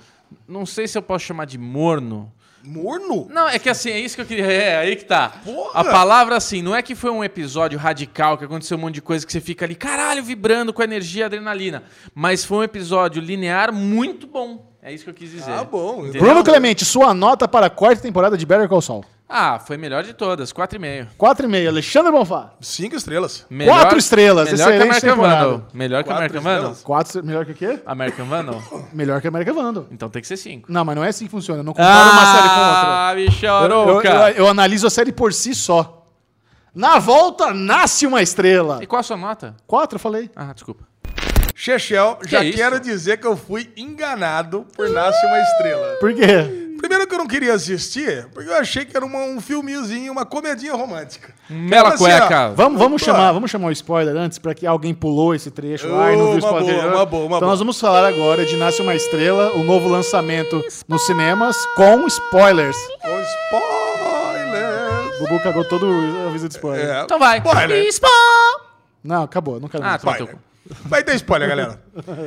Não 0.48 0.66
sei 0.66 0.88
se 0.88 0.98
eu 0.98 1.02
posso 1.02 1.26
chamar 1.26 1.46
de 1.46 1.58
morno. 1.58 2.32
Morno? 2.64 3.28
Não, 3.30 3.48
é 3.48 3.58
que 3.58 3.70
assim, 3.70 3.90
é 3.90 4.00
isso 4.00 4.16
que 4.16 4.22
eu 4.22 4.26
queria. 4.26 4.46
É, 4.46 4.78
aí 4.78 4.96
que 4.96 5.06
tá. 5.06 5.30
Porra! 5.44 5.80
A 5.80 5.84
palavra, 5.84 6.36
assim, 6.36 6.62
não 6.62 6.76
é 6.76 6.82
que 6.82 6.94
foi 6.94 7.10
um 7.10 7.24
episódio 7.24 7.80
radical, 7.80 8.38
que 8.38 8.44
aconteceu 8.44 8.78
um 8.78 8.82
monte 8.82 8.96
de 8.96 9.02
coisa 9.02 9.26
que 9.26 9.32
você 9.32 9.40
fica 9.40 9.66
ali, 9.66 9.76
caralho, 9.76 10.24
vibrando 10.24 10.74
com 10.74 10.84
energia 10.84 11.24
e 11.24 11.26
adrenalina. 11.26 11.84
Mas 12.14 12.44
foi 12.44 12.58
um 12.58 12.64
episódio 12.64 13.22
linear 13.22 13.74
muito 13.74 14.28
bom. 14.28 14.69
É 14.90 14.94
isso 14.94 15.04
que 15.04 15.10
eu 15.12 15.14
quis 15.14 15.30
dizer. 15.30 15.52
Ah, 15.52 15.64
bom. 15.64 16.02
Entendeu? 16.02 16.22
Bruno 16.22 16.44
Clemente, 16.44 16.84
sua 16.84 17.14
nota 17.14 17.48
para 17.48 17.68
a 17.68 17.70
quarta 17.70 18.02
temporada 18.02 18.36
de 18.36 18.44
Better 18.46 18.68
Call 18.68 18.82
Saul. 18.82 19.06
Ah, 19.32 19.60
foi 19.60 19.78
melhor 19.78 20.02
de 20.04 20.14
todas, 20.16 20.52
4,5. 20.52 21.10
4,5. 21.16 21.68
Alexandre 21.68 22.12
Bonfá. 22.12 22.54
Cinco 22.60 22.96
estrelas. 22.96 23.46
Melhor- 23.48 23.82
Quatro 23.82 24.00
estrelas, 24.00 24.52
Melhor 24.52 24.58
que 24.66 24.72
excelente 24.74 24.90
American 24.90 25.10
temporada. 25.12 25.46
Vandal. 25.46 25.68
Melhor 25.72 26.04
que 26.04 26.10
Quatro 26.10 26.18
American 26.26 26.42
Vandal. 26.42 26.76
4, 26.84 27.24
melhor 27.24 27.46
que 27.46 27.52
o 27.52 27.56
quê? 27.56 27.80
American 27.86 28.26
Vandal? 28.26 28.64
Melhor 28.92 29.22
que 29.22 29.28
América 29.28 29.54
Vandal. 29.54 29.86
Então 29.92 30.10
tem 30.10 30.20
que 30.24 30.28
ser 30.28 30.38
5. 30.38 30.72
Não, 30.72 30.84
mas 30.84 30.96
não 30.96 31.04
é 31.04 31.10
assim 31.10 31.26
que 31.26 31.32
funciona. 31.32 31.60
Eu 31.60 31.64
não 31.64 31.74
comparo 31.74 32.10
uma 32.12 32.26
série 32.26 32.50
com 32.50 32.56
outra. 32.56 33.08
Ah, 33.08 33.14
Eu, 33.14 33.20
eu, 33.20 33.26
bichoroca. 33.30 34.10
eu- 34.10 34.36
eu 34.46 34.48
analiso 34.48 34.88
a 34.88 34.90
série 34.90 35.12
por 35.12 35.32
si 35.32 35.54
só. 35.54 36.08
Na 36.74 36.98
volta, 36.98 37.54
nasce 37.54 38.08
uma 38.08 38.24
estrela. 38.24 38.80
E 38.82 38.88
qual 38.88 39.00
a 39.00 39.04
sua 39.04 39.18
nota? 39.18 39.56
Quatro, 39.68 39.98
eu 39.98 40.00
falei. 40.00 40.32
Ah, 40.36 40.54
desculpa. 40.54 40.89
Chechel, 41.62 42.18
já 42.26 42.42
é 42.46 42.52
quero 42.54 42.80
dizer 42.80 43.18
que 43.18 43.28
eu 43.28 43.36
fui 43.36 43.70
enganado 43.76 44.66
por 44.78 44.88
Nasce 44.90 45.26
uma 45.26 45.38
Estrela. 45.42 45.98
Por 46.00 46.14
quê? 46.14 46.70
Primeiro 46.78 47.06
que 47.06 47.14
eu 47.14 47.18
não 47.18 47.28
queria 47.28 47.54
assistir, 47.54 48.28
porque 48.34 48.50
eu 48.50 48.56
achei 48.56 48.86
que 48.86 48.96
era 48.96 49.06
uma- 49.06 49.20
um 49.26 49.42
filmezinho, 49.42 50.10
uma 50.10 50.26
comedinha 50.26 50.74
romântica. 50.74 51.34
Mela 51.50 51.90
Então, 51.90 52.06
assim, 52.06 52.16
ó, 52.16 52.20
cueca. 52.28 52.50
Vamos, 52.56 52.80
vamos, 52.80 53.02
Pô. 53.02 53.06
chamar, 53.06 53.34
vamos 53.34 53.52
chamar 53.52 53.68
o 53.68 53.72
spoiler 53.74 54.16
antes, 54.16 54.40
pra 54.40 54.54
que 54.54 54.66
alguém 54.66 54.94
pulou 54.94 55.36
esse 55.36 55.52
trecho 55.52 55.90
lá 55.90 56.14
e 56.14 56.16
não 56.16 56.28
viu 56.28 56.28
o 56.28 56.32
Uma 56.32 56.40
spoiler. 56.40 56.64
boa, 56.64 56.74
anterior. 56.78 56.96
uma 56.96 57.06
boa, 57.06 57.22
uma 57.24 57.28
então 57.36 57.40
boa. 57.42 57.50
nós 57.52 57.60
vamos 57.60 57.78
falar 57.78 58.08
agora 58.08 58.46
de 58.46 58.56
Nasce 58.56 58.82
uma 58.82 58.96
Estrela, 58.96 59.52
o 59.58 59.64
novo 59.66 59.90
lançamento 59.90 60.64
nos 60.88 61.06
cinemas, 61.06 61.58
com 61.76 62.08
spoilers. 62.08 62.78
Com 63.02 63.20
spoilers. 63.20 65.20
O 65.20 65.24
Bubu 65.28 65.44
cagou 65.44 65.66
todo 65.66 65.86
o 65.86 66.28
aviso 66.30 66.48
de 66.48 66.54
spoiler. 66.54 66.88
É, 66.90 67.02
Então 67.04 67.20
vai. 67.20 67.40
Spoiler. 67.40 67.90
Não, 69.04 69.24
acabou, 69.24 69.60
não 69.60 69.68
quero 69.68 69.84
Ah, 69.84 70.00
mais. 70.02 70.02
tá. 70.02 70.26
Vai 70.86 71.04
ter 71.04 71.16
spoiler, 71.16 71.50
galera. 71.50 71.82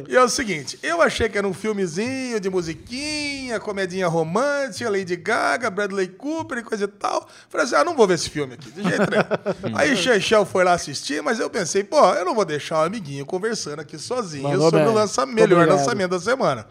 E 0.09 0.16
é 0.16 0.23
o 0.23 0.28
seguinte, 0.28 0.78
eu 0.82 1.01
achei 1.01 1.28
que 1.28 1.39
era 1.39 1.47
um 1.47 1.55
filmezinho 1.55 2.40
de 2.40 2.51
musiquinha, 2.51 3.60
comedinha 3.60 4.09
romântica, 4.09 4.90
Lady 4.90 5.14
Gaga, 5.14 5.70
Bradley 5.70 6.09
Cooper 6.09 6.59
e 6.59 6.62
coisa 6.62 6.85
e 6.85 6.89
tal. 6.89 7.28
Falei 7.48 7.66
assim, 7.66 7.77
ah, 7.77 7.85
não 7.85 7.97
vou 7.97 8.06
ver 8.06 8.14
esse 8.14 8.28
filme 8.28 8.55
aqui, 8.55 8.70
de 8.73 8.82
jeito 8.82 9.06
nenhum. 9.10 9.77
Aí 9.78 9.93
o 9.93 9.97
Chechel 9.97 10.44
foi 10.44 10.64
lá 10.64 10.73
assistir, 10.73 11.23
mas 11.23 11.39
eu 11.39 11.48
pensei, 11.48 11.85
pô, 11.85 12.05
eu 12.14 12.24
não 12.24 12.35
vou 12.35 12.44
deixar 12.44 12.82
o 12.82 12.85
amiguinho 12.85 13.24
conversando 13.24 13.81
aqui 13.81 13.97
sozinho 13.97 14.48
Mandou 14.48 14.70
sobre 14.70 14.81
bem. 14.81 14.89
o 14.89 14.93
lança 14.93 15.24
Muito 15.24 15.40
melhor 15.40 15.69
lançamento 15.69 16.10
da 16.10 16.20
semana. 16.20 16.66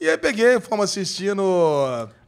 E 0.00 0.08
aí 0.08 0.18
peguei, 0.18 0.58
fomos 0.58 0.90
assistindo... 0.90 1.42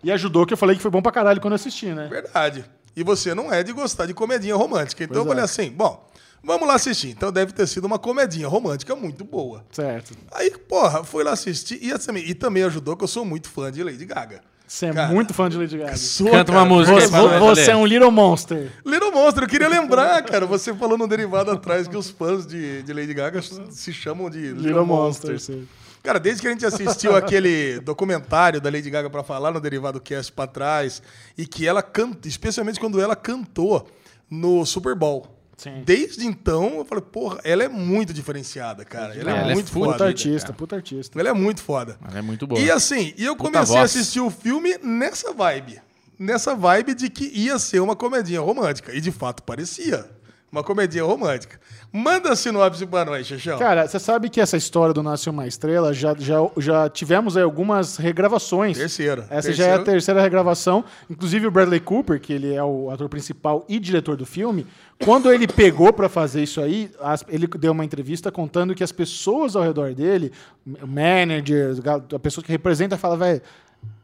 E 0.04 0.12
ajudou 0.12 0.46
que 0.46 0.52
eu 0.52 0.58
falei 0.58 0.76
que 0.76 0.82
foi 0.82 0.90
bom 0.92 1.02
pra 1.02 1.10
caralho 1.10 1.40
quando 1.40 1.54
eu 1.54 1.56
assisti, 1.56 1.86
né? 1.86 2.06
Verdade. 2.08 2.64
E 2.94 3.02
você 3.02 3.34
não 3.34 3.52
é 3.52 3.64
de 3.64 3.72
gostar 3.72 4.06
de 4.06 4.14
comedinha 4.14 4.54
romântica. 4.54 5.02
Então 5.02 5.24
Pois 5.24 5.26
eu 5.26 5.28
falei 5.28 5.42
é. 5.42 5.44
assim, 5.44 5.72
bom, 5.72 6.08
vamos 6.44 6.68
lá 6.68 6.74
assistir. 6.74 7.08
Então 7.08 7.32
deve 7.32 7.52
ter 7.52 7.66
sido 7.66 7.86
uma 7.86 7.98
comedinha 7.98 8.46
romântica 8.48 8.94
muito 8.94 9.24
boa. 9.24 9.64
Certo. 9.72 10.14
Aí, 10.32 10.50
porra, 10.50 11.02
fui 11.02 11.24
lá 11.24 11.32
assistir 11.32 11.78
e, 11.82 11.92
assim, 11.92 12.12
e 12.16 12.34
também 12.34 12.62
ajudou 12.64 12.96
que 12.96 13.04
eu 13.04 13.08
sou 13.08 13.24
muito 13.24 13.48
fã 13.48 13.72
de 13.72 13.82
Lady 13.82 14.04
Gaga. 14.04 14.40
Você 14.66 14.86
é 14.86 14.92
Cara, 14.92 15.12
muito 15.12 15.34
fã 15.34 15.48
de 15.48 15.58
Lady 15.58 15.76
Gaga. 15.76 15.96
Sou, 15.96 16.30
Canta 16.30 16.50
uma 16.50 16.62
cara. 16.62 16.74
música 16.74 17.00
Você, 17.00 17.16
aí 17.16 17.38
você 17.38 17.70
é 17.70 17.76
um 17.76 17.86
little 17.86 18.10
monster. 18.10 18.72
Little 18.84 19.12
Monstro, 19.12 19.44
eu 19.44 19.48
queria 19.48 19.68
lembrar, 19.68 20.22
cara. 20.24 20.46
Você 20.46 20.74
falou 20.74 20.96
no 20.96 21.06
derivado 21.06 21.50
atrás 21.50 21.86
que 21.86 21.96
os 21.96 22.08
fãs 22.10 22.46
de, 22.46 22.82
de 22.82 22.92
Lady 22.92 23.12
Gaga 23.12 23.40
se 23.42 23.92
chamam 23.92 24.30
de 24.30 24.38
Little, 24.38 24.62
Little 24.62 24.86
Monsters. 24.86 25.48
monster. 25.48 25.56
sim. 25.56 25.68
Cara, 26.02 26.18
desde 26.18 26.42
que 26.42 26.48
a 26.48 26.50
gente 26.50 26.66
assistiu 26.66 27.16
aquele 27.16 27.80
documentário 27.80 28.60
da 28.60 28.70
Lady 28.70 28.90
Gaga 28.90 29.08
pra 29.08 29.22
falar 29.22 29.52
no 29.52 29.60
Derivado 29.60 29.98
Cast 30.00 30.32
pra 30.32 30.46
trás, 30.46 31.02
e 31.36 31.46
que 31.46 31.66
ela 31.66 31.82
canta, 31.82 32.28
especialmente 32.28 32.78
quando 32.78 33.00
ela 33.00 33.16
cantou 33.16 33.88
no 34.30 34.66
Super 34.66 34.94
Bowl. 34.94 35.33
Sim. 35.56 35.82
Desde 35.84 36.26
então, 36.26 36.76
eu 36.78 36.84
falei, 36.84 37.02
porra, 37.04 37.40
ela 37.44 37.62
é 37.62 37.68
muito 37.68 38.12
diferenciada, 38.12 38.84
cara. 38.84 39.14
Ela, 39.14 39.30
Ela 39.30 39.48
é 39.48 39.50
é 39.50 39.54
muito 39.54 39.70
full 39.70 39.82
Puta 39.84 39.92
foda. 39.98 40.06
artista, 40.06 40.52
puta 40.52 40.76
artista. 40.76 41.18
Ela 41.20 41.28
é 41.28 41.32
muito 41.32 41.62
foda. 41.62 41.96
Ela 42.08 42.18
é 42.18 42.22
muito 42.22 42.46
boa. 42.46 42.60
E 42.60 42.70
assim, 42.70 43.14
e 43.16 43.24
eu 43.24 43.36
Puta 43.36 43.50
comecei 43.52 43.76
a 43.76 43.80
voz. 43.80 43.90
assistir 43.96 44.20
o 44.20 44.30
filme 44.30 44.76
nessa 44.82 45.32
vibe. 45.32 45.80
Nessa 46.18 46.54
vibe 46.54 46.94
de 46.94 47.08
que 47.10 47.26
ia 47.34 47.58
ser 47.58 47.80
uma 47.80 47.96
comedinha 47.96 48.40
romântica. 48.40 48.92
E 48.94 49.00
de 49.00 49.10
fato 49.12 49.42
parecia. 49.42 50.08
Uma 50.54 50.62
comedinha 50.62 51.02
romântica. 51.02 51.58
Manda 51.92 52.36
sinopse 52.36 52.86
pra 52.86 53.04
nós, 53.04 53.26
Xixão. 53.26 53.58
Cara, 53.58 53.88
você 53.88 53.98
sabe 53.98 54.30
que 54.30 54.40
essa 54.40 54.56
história 54.56 54.94
do 54.94 55.02
Nasce 55.02 55.28
uma 55.28 55.48
Estrela 55.48 55.92
já, 55.92 56.14
já, 56.16 56.36
já 56.58 56.88
tivemos 56.88 57.36
aí 57.36 57.42
algumas 57.42 57.96
regravações. 57.96 58.78
Terceira. 58.78 59.26
Essa 59.30 59.52
já 59.52 59.66
é 59.66 59.74
a 59.74 59.80
Terceira. 59.80 60.22
regravação. 60.22 60.84
Inclusive 61.10 61.48
o 61.48 61.50
Bradley 61.50 61.80
Cooper, 61.80 62.20
que 62.20 62.32
ele 62.32 62.54
é 62.54 62.62
o 62.62 62.88
ator 62.88 63.08
principal 63.08 63.64
e 63.68 63.80
diretor 63.80 64.16
do 64.16 64.24
filme, 64.24 64.64
quando 65.02 65.32
ele 65.32 65.48
pegou 65.48 65.92
pra 65.92 66.08
fazer 66.08 66.44
isso 66.44 66.60
aí, 66.60 66.88
ele 67.28 67.48
deu 67.48 67.72
uma 67.72 67.84
entrevista 67.84 68.30
contando 68.30 68.76
que 68.76 68.84
as 68.84 68.92
pessoas 68.92 69.56
ao 69.56 69.62
redor 69.64 69.92
dele, 69.92 70.30
o 70.64 70.86
manager, 70.86 71.74
a 72.14 72.18
pessoa 72.20 72.44
que 72.44 72.52
representa, 72.52 72.96
fala, 72.96 73.16
velho. 73.16 73.42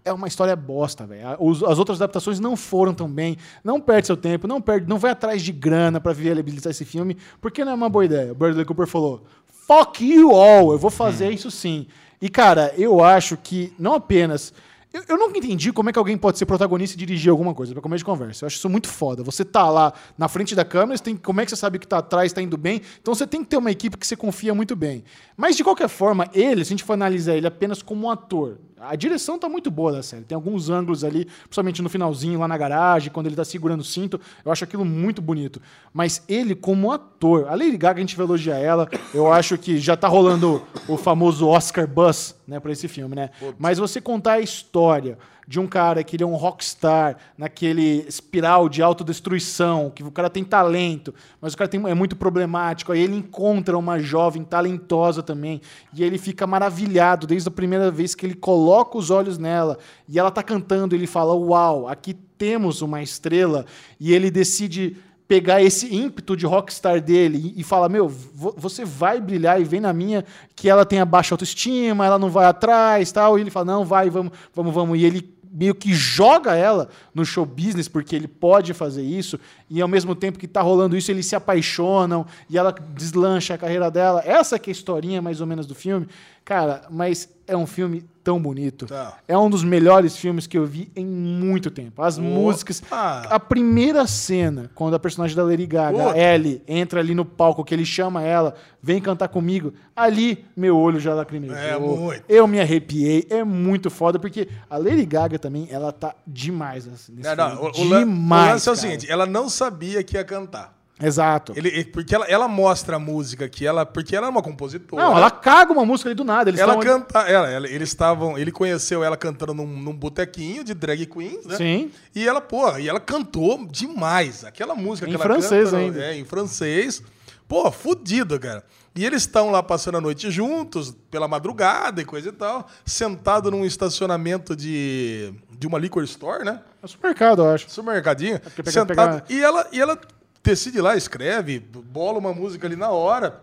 É 0.05 0.13
uma 0.13 0.27
história 0.27 0.57
bosta, 0.57 1.07
velho. 1.07 1.27
As 1.69 1.79
outras 1.79 2.01
adaptações 2.01 2.41
não 2.41 2.57
foram 2.57 2.95
tão 2.95 3.09
bem. 3.09 3.37
Não 3.63 3.81
perde 3.81 4.07
seu 4.07 4.17
tempo, 4.17 4.49
não 4.49 4.61
perde, 4.61 4.89
não 4.89 4.99
vai 4.99 5.11
atrás 5.11 5.43
de 5.43 5.53
grana 5.53 6.01
pra 6.01 6.13
viabilizar 6.13 6.71
esse 6.71 6.85
filme, 6.85 7.17
porque 7.41 7.65
não 7.65 7.73
é 7.73 7.75
uma 7.75 7.89
boa 7.89 8.05
ideia. 8.05 8.33
O 8.33 8.35
Bradley 8.35 8.65
Cooper 8.65 8.87
falou: 8.87 9.25
"Fuck 9.67 10.05
you 10.05 10.31
all, 10.31 10.73
eu 10.73 10.79
vou 10.79 10.91
fazer 10.91 11.31
isso 11.31 11.51
sim". 11.51 11.87
E 12.21 12.29
cara, 12.29 12.73
eu 12.77 13.03
acho 13.03 13.37
que 13.37 13.73
não 13.79 13.95
apenas 13.95 14.53
eu, 14.93 15.05
eu 15.09 15.17
nunca 15.17 15.39
entendi 15.39 15.73
como 15.73 15.89
é 15.89 15.93
que 15.93 15.99
alguém 15.99 16.19
pode 16.19 16.37
ser 16.37 16.47
protagonista 16.47 16.97
e 16.97 16.99
dirigir 16.99 17.31
alguma 17.31 17.55
coisa 17.55 17.73
pra 17.73 17.81
começo 17.81 17.99
de 17.99 18.05
conversa. 18.05 18.45
Eu 18.45 18.47
acho 18.49 18.57
isso 18.57 18.69
muito 18.69 18.89
foda. 18.89 19.23
Você 19.23 19.45
tá 19.45 19.71
lá 19.71 19.93
na 20.19 20.29
frente 20.29 20.55
da 20.55 20.65
câmera, 20.65 20.97
você 20.97 21.05
tem, 21.05 21.17
como 21.17 21.41
é 21.41 21.45
que 21.45 21.51
você 21.51 21.57
sabe 21.57 21.79
que 21.79 21.87
tá 21.87 21.99
atrás 21.99 22.33
tá 22.33 22.43
indo 22.43 22.57
bem? 22.57 22.81
Então 23.01 23.15
você 23.15 23.27
tem 23.27 23.45
que 23.45 23.51
ter 23.51 23.57
uma 23.57 23.71
equipe 23.71 23.97
que 23.97 24.07
você 24.07 24.17
confia 24.17 24.53
muito 24.53 24.75
bem. 24.75 25.05
Mas 25.37 25.57
de 25.57 25.63
qualquer 25.63 25.89
forma, 25.89 26.29
ele, 26.35 26.65
se 26.65 26.71
a 26.71 26.75
gente 26.75 26.85
for 26.85 26.95
analisar 26.95 27.37
ele 27.37 27.47
apenas 27.47 27.83
como 27.83 28.09
um 28.09 28.11
ator, 28.11 28.59
a 28.81 28.97
direção 28.97 29.39
tá 29.39 29.49
muito 29.49 29.71
boa 29.71 29.93
da 29.93 30.03
série. 30.03 30.25
Tem 30.25 30.35
alguns 30.35 30.71
ângulos 30.71 31.05
ali, 31.05 31.25
principalmente 31.25 31.83
no 31.83 31.89
finalzinho, 31.89 32.39
lá 32.39 32.49
na 32.49 32.57
garagem, 32.57 33.13
quando 33.13 33.27
ele 33.27 33.37
tá 33.37 33.45
segurando 33.45 33.81
o 33.81 33.85
cinto. 33.85 34.21
Eu 34.45 34.51
acho 34.51 34.65
aquilo 34.65 34.85
muito 34.85 35.21
bonito. 35.21 35.61
Mas 35.93 36.23
ele, 36.29 36.55
como 36.55 36.91
ator, 36.91 37.47
a 37.49 37.55
Lady 37.55 37.77
Gaga, 37.77 37.99
a 37.99 38.01
gente 38.01 38.17
vai 38.17 38.25
elogiar 38.25 38.57
ela. 38.57 38.89
Eu 39.13 39.31
acho 39.31 39.59
que 39.59 39.79
já 39.79 39.97
tá 39.97 40.09
rolando 40.09 40.63
o 40.89 40.97
famoso 40.97 41.47
Oscar 41.47 41.87
Buzz 41.87 42.35
né, 42.47 42.59
para 42.59 42.73
esse 42.73 42.89
filme, 42.89 43.15
né? 43.15 43.31
Mas 43.59 43.79
você 43.79 44.01
contar 44.01 44.35
a 44.35 44.41
história 44.41 45.19
de 45.51 45.59
um 45.59 45.67
cara 45.67 46.05
que 46.05 46.15
ele 46.15 46.23
é 46.23 46.27
um 46.27 46.37
rockstar 46.37 47.17
naquele 47.37 48.05
espiral 48.07 48.69
de 48.69 48.81
autodestruição, 48.83 49.91
que 49.93 50.01
o 50.05 50.11
cara 50.13 50.31
tem 50.31 50.45
talento, 50.45 51.13
mas 51.41 51.55
o 51.55 51.57
cara 51.57 51.67
tem, 51.67 51.85
é 51.91 51.93
muito 51.93 52.15
problemático, 52.15 52.93
aí 52.93 53.01
ele 53.01 53.17
encontra 53.17 53.77
uma 53.77 53.99
jovem 53.99 54.45
talentosa 54.45 55.25
também, 55.25 55.61
e 55.93 56.05
ele 56.05 56.19
fica 56.19 56.47
maravilhado 56.47 57.27
desde 57.27 57.49
a 57.49 57.51
primeira 57.51 57.91
vez 57.91 58.15
que 58.15 58.25
ele 58.25 58.37
coloca 58.37 58.97
os 58.97 59.11
olhos 59.11 59.39
nela, 59.39 59.77
e 60.09 60.21
ela 60.21 60.31
tá 60.31 60.41
cantando, 60.41 60.95
ele 60.95 61.09
fala: 61.09 61.35
"Uau, 61.35 61.89
aqui 61.89 62.15
temos 62.15 62.81
uma 62.81 63.03
estrela", 63.03 63.67
e 63.99 64.13
ele 64.15 64.31
decide 64.31 64.97
pegar 65.27 65.63
esse 65.63 65.95
ímpeto 65.95 66.37
de 66.37 66.45
rockstar 66.45 67.01
dele 67.01 67.55
e, 67.57 67.63
falar: 67.63 67.89
Meu, 67.89 68.09
vo- 68.09 68.53
você 68.57 68.85
vai 68.85 69.21
brilhar 69.21 69.61
e 69.61 69.65
vem 69.65 69.79
na 69.81 69.93
minha 69.93 70.25
que 70.57 70.69
ela 70.69 70.85
tem 70.85 70.99
a 70.99 71.05
baixa 71.05 71.35
autoestima, 71.35 72.05
ela 72.05 72.19
não 72.19 72.29
vai 72.29 72.47
atrás 72.47 73.13
tal. 73.13 73.39
E 73.39 73.43
ele 73.43 73.51
fala: 73.51 73.67
Não, 73.67 73.85
vai, 73.85 74.11
vamos, 74.11 74.33
vamos, 74.53 74.75
vamos. 74.75 74.99
E 74.99 75.05
ele 75.05 75.40
meio 75.53 75.75
que 75.75 75.93
joga 75.93 76.55
ela 76.55 76.89
no 77.13 77.25
show 77.25 77.45
business 77.45 77.89
porque 77.89 78.15
ele 78.15 78.29
pode 78.29 78.73
fazer 78.73 79.03
isso 79.03 79.39
e 79.69 79.81
ao 79.81 79.89
mesmo 79.89 80.15
tempo 80.15 80.39
que 80.39 80.47
tá 80.47 80.63
rolando 80.63 80.97
isso 80.97 81.11
eles 81.11 81.27
se 81.27 81.35
apaixonam 81.35 82.25
e 82.49 82.57
ela 82.57 82.73
deslancha 82.73 83.55
a 83.55 83.59
carreira 83.59 83.91
dela. 83.91 84.23
Essa 84.25 84.59
que 84.59 84.71
é 84.71 84.73
a 84.73 84.73
historinha 84.73 85.21
mais 85.21 85.41
ou 85.41 85.47
menos 85.47 85.67
do 85.67 85.75
filme 85.75 86.07
cara 86.45 86.83
mas 86.91 87.29
é 87.47 87.57
um 87.57 87.67
filme 87.67 88.05
tão 88.23 88.41
bonito 88.41 88.87
Tá. 88.87 89.17
é 89.27 89.37
um 89.37 89.49
dos 89.51 89.65
melhores 89.65 90.17
filmes 90.17 90.47
que 90.47 90.57
eu 90.59 90.65
vi 90.67 90.91
em 90.95 91.05
muito 91.07 91.71
tempo 91.71 92.03
as 92.03 92.19
músicas 92.19 92.83
a 92.91 93.41
primeira 93.41 94.07
cena, 94.07 94.71
quando 94.75 94.95
a 94.95 94.99
personagem 94.99 95.35
da 95.37 95.43
Lady 95.43 95.67
Gaga, 95.67 95.97
Puta. 95.99 96.13
a 96.13 96.19
Ellie, 96.19 96.63
entra 96.69 97.01
ali 97.01 97.15
no 97.15 97.25
palco, 97.25 97.65
que 97.65 97.75
ele 97.75 97.85
chama 97.85 98.23
ela, 98.23 98.55
vem 98.83 99.01
cantar 99.01 99.29
comigo, 99.29 99.73
ali 99.97 100.45
meu 100.57 100.77
olho 100.77 101.01
já 101.01 101.15
lacrimejou. 101.15 101.57
É, 101.57 101.79
muito. 101.79 102.23
Eu 102.29 102.47
me 102.47 102.61
arrepiei, 102.61 103.27
é 103.31 103.43
muito 103.43 103.91
foda, 103.91 104.19
porque 104.19 104.49
a 104.69 104.77
Lady 104.77 105.07
Gaga 105.07 105.39
também, 105.39 105.67
ela 105.71 105.91
tá 105.93 106.15
demais 106.27 106.87
assim, 106.87 107.13
nesse 107.13 107.35
não, 107.35 107.51
filme. 107.51 107.69
o, 107.69 108.01
demais, 108.01 108.49
o 108.51 108.53
lance 108.53 108.69
é 108.69 108.73
o 108.73 108.77
seguinte, 108.77 109.11
ela 109.11 109.27
não 109.27 109.49
sabia 109.49 110.03
que 110.03 110.17
ia 110.17 110.25
cantar. 110.25 110.79
Exato. 111.03 111.53
Ele, 111.57 111.85
porque 111.87 112.15
ela, 112.15 112.27
ela 112.27 112.47
mostra 112.49 112.97
a 112.97 112.99
música 112.99 113.45
aqui, 113.47 113.67
ela, 113.67 113.87
porque 113.87 114.15
ela 114.15 114.27
é 114.27 114.31
uma 114.31 114.43
compositora. 114.43 115.03
Não, 115.03 115.17
ela 115.17 115.31
caga 115.31 115.73
uma 115.73 115.85
música 115.85 116.09
ali 116.11 116.15
do 116.15 116.25
nada. 116.25 116.51
Eles 116.51 116.61
ela 116.61 116.75
tão- 116.75 116.83
canta, 116.83 117.21
ela, 117.21 117.49
ela- 117.51 117.69
eles 117.69 117.89
estavam, 117.89 118.37
ele 118.37 118.53
conheceu 118.53 119.03
ela 119.03 119.17
cantando 119.17 119.55
num, 119.55 119.67
num 119.67 119.95
botequinho 119.97 120.63
de 120.63 120.75
drag 120.75 121.07
queens, 121.07 121.47
né? 121.47 121.57
Sim. 121.57 121.91
E 122.15 122.27
ela, 122.29 122.41
pô, 122.41 122.77
e 122.77 122.89
ela 122.89 123.01
cantou 123.01 123.67
demais. 123.67 124.45
Aquela 124.45 124.75
música 124.75 125.07
Em 125.07 125.11
que 125.11 125.15
ela 125.17 125.25
francês 125.25 125.65
canta, 125.71 125.77
ainda. 125.77 126.05
É, 126.05 126.17
em 126.17 126.25
francês. 126.25 127.03
Pô, 127.49 127.71
fudido, 127.73 128.39
cara. 128.39 128.63
E 128.95 129.05
eles 129.05 129.23
estão 129.23 129.51
lá 129.51 129.61
passando 129.63 129.97
a 129.99 130.01
noite 130.01 130.31
juntos, 130.31 130.95
pela 131.11 131.27
madrugada 131.27 132.01
e 132.01 132.05
coisa 132.05 132.29
e 132.29 132.33
tal, 132.33 132.67
sentado 132.85 133.51
num 133.51 133.65
estacionamento 133.65 134.55
de, 134.55 135.33
de 135.59 135.67
uma 135.67 135.79
liquor 135.79 136.03
store, 136.05 136.45
né? 136.45 136.61
É 136.83 136.87
supermercado, 136.87 137.43
eu 137.43 137.51
acho. 137.51 137.71
supermercadinho, 137.71 138.39
pega- 138.41 138.71
sentado. 138.71 139.23
pega- 139.23 139.25
E, 139.29 139.43
ela, 139.43 139.67
e 139.73 139.81
ela 139.81 139.99
decide 140.43 140.81
lá, 140.81 140.97
escreve, 140.97 141.59
bola 141.59 142.19
uma 142.19 142.33
música 142.33 142.67
ali 142.67 142.77
na 142.77 142.91
hora. 142.91 143.43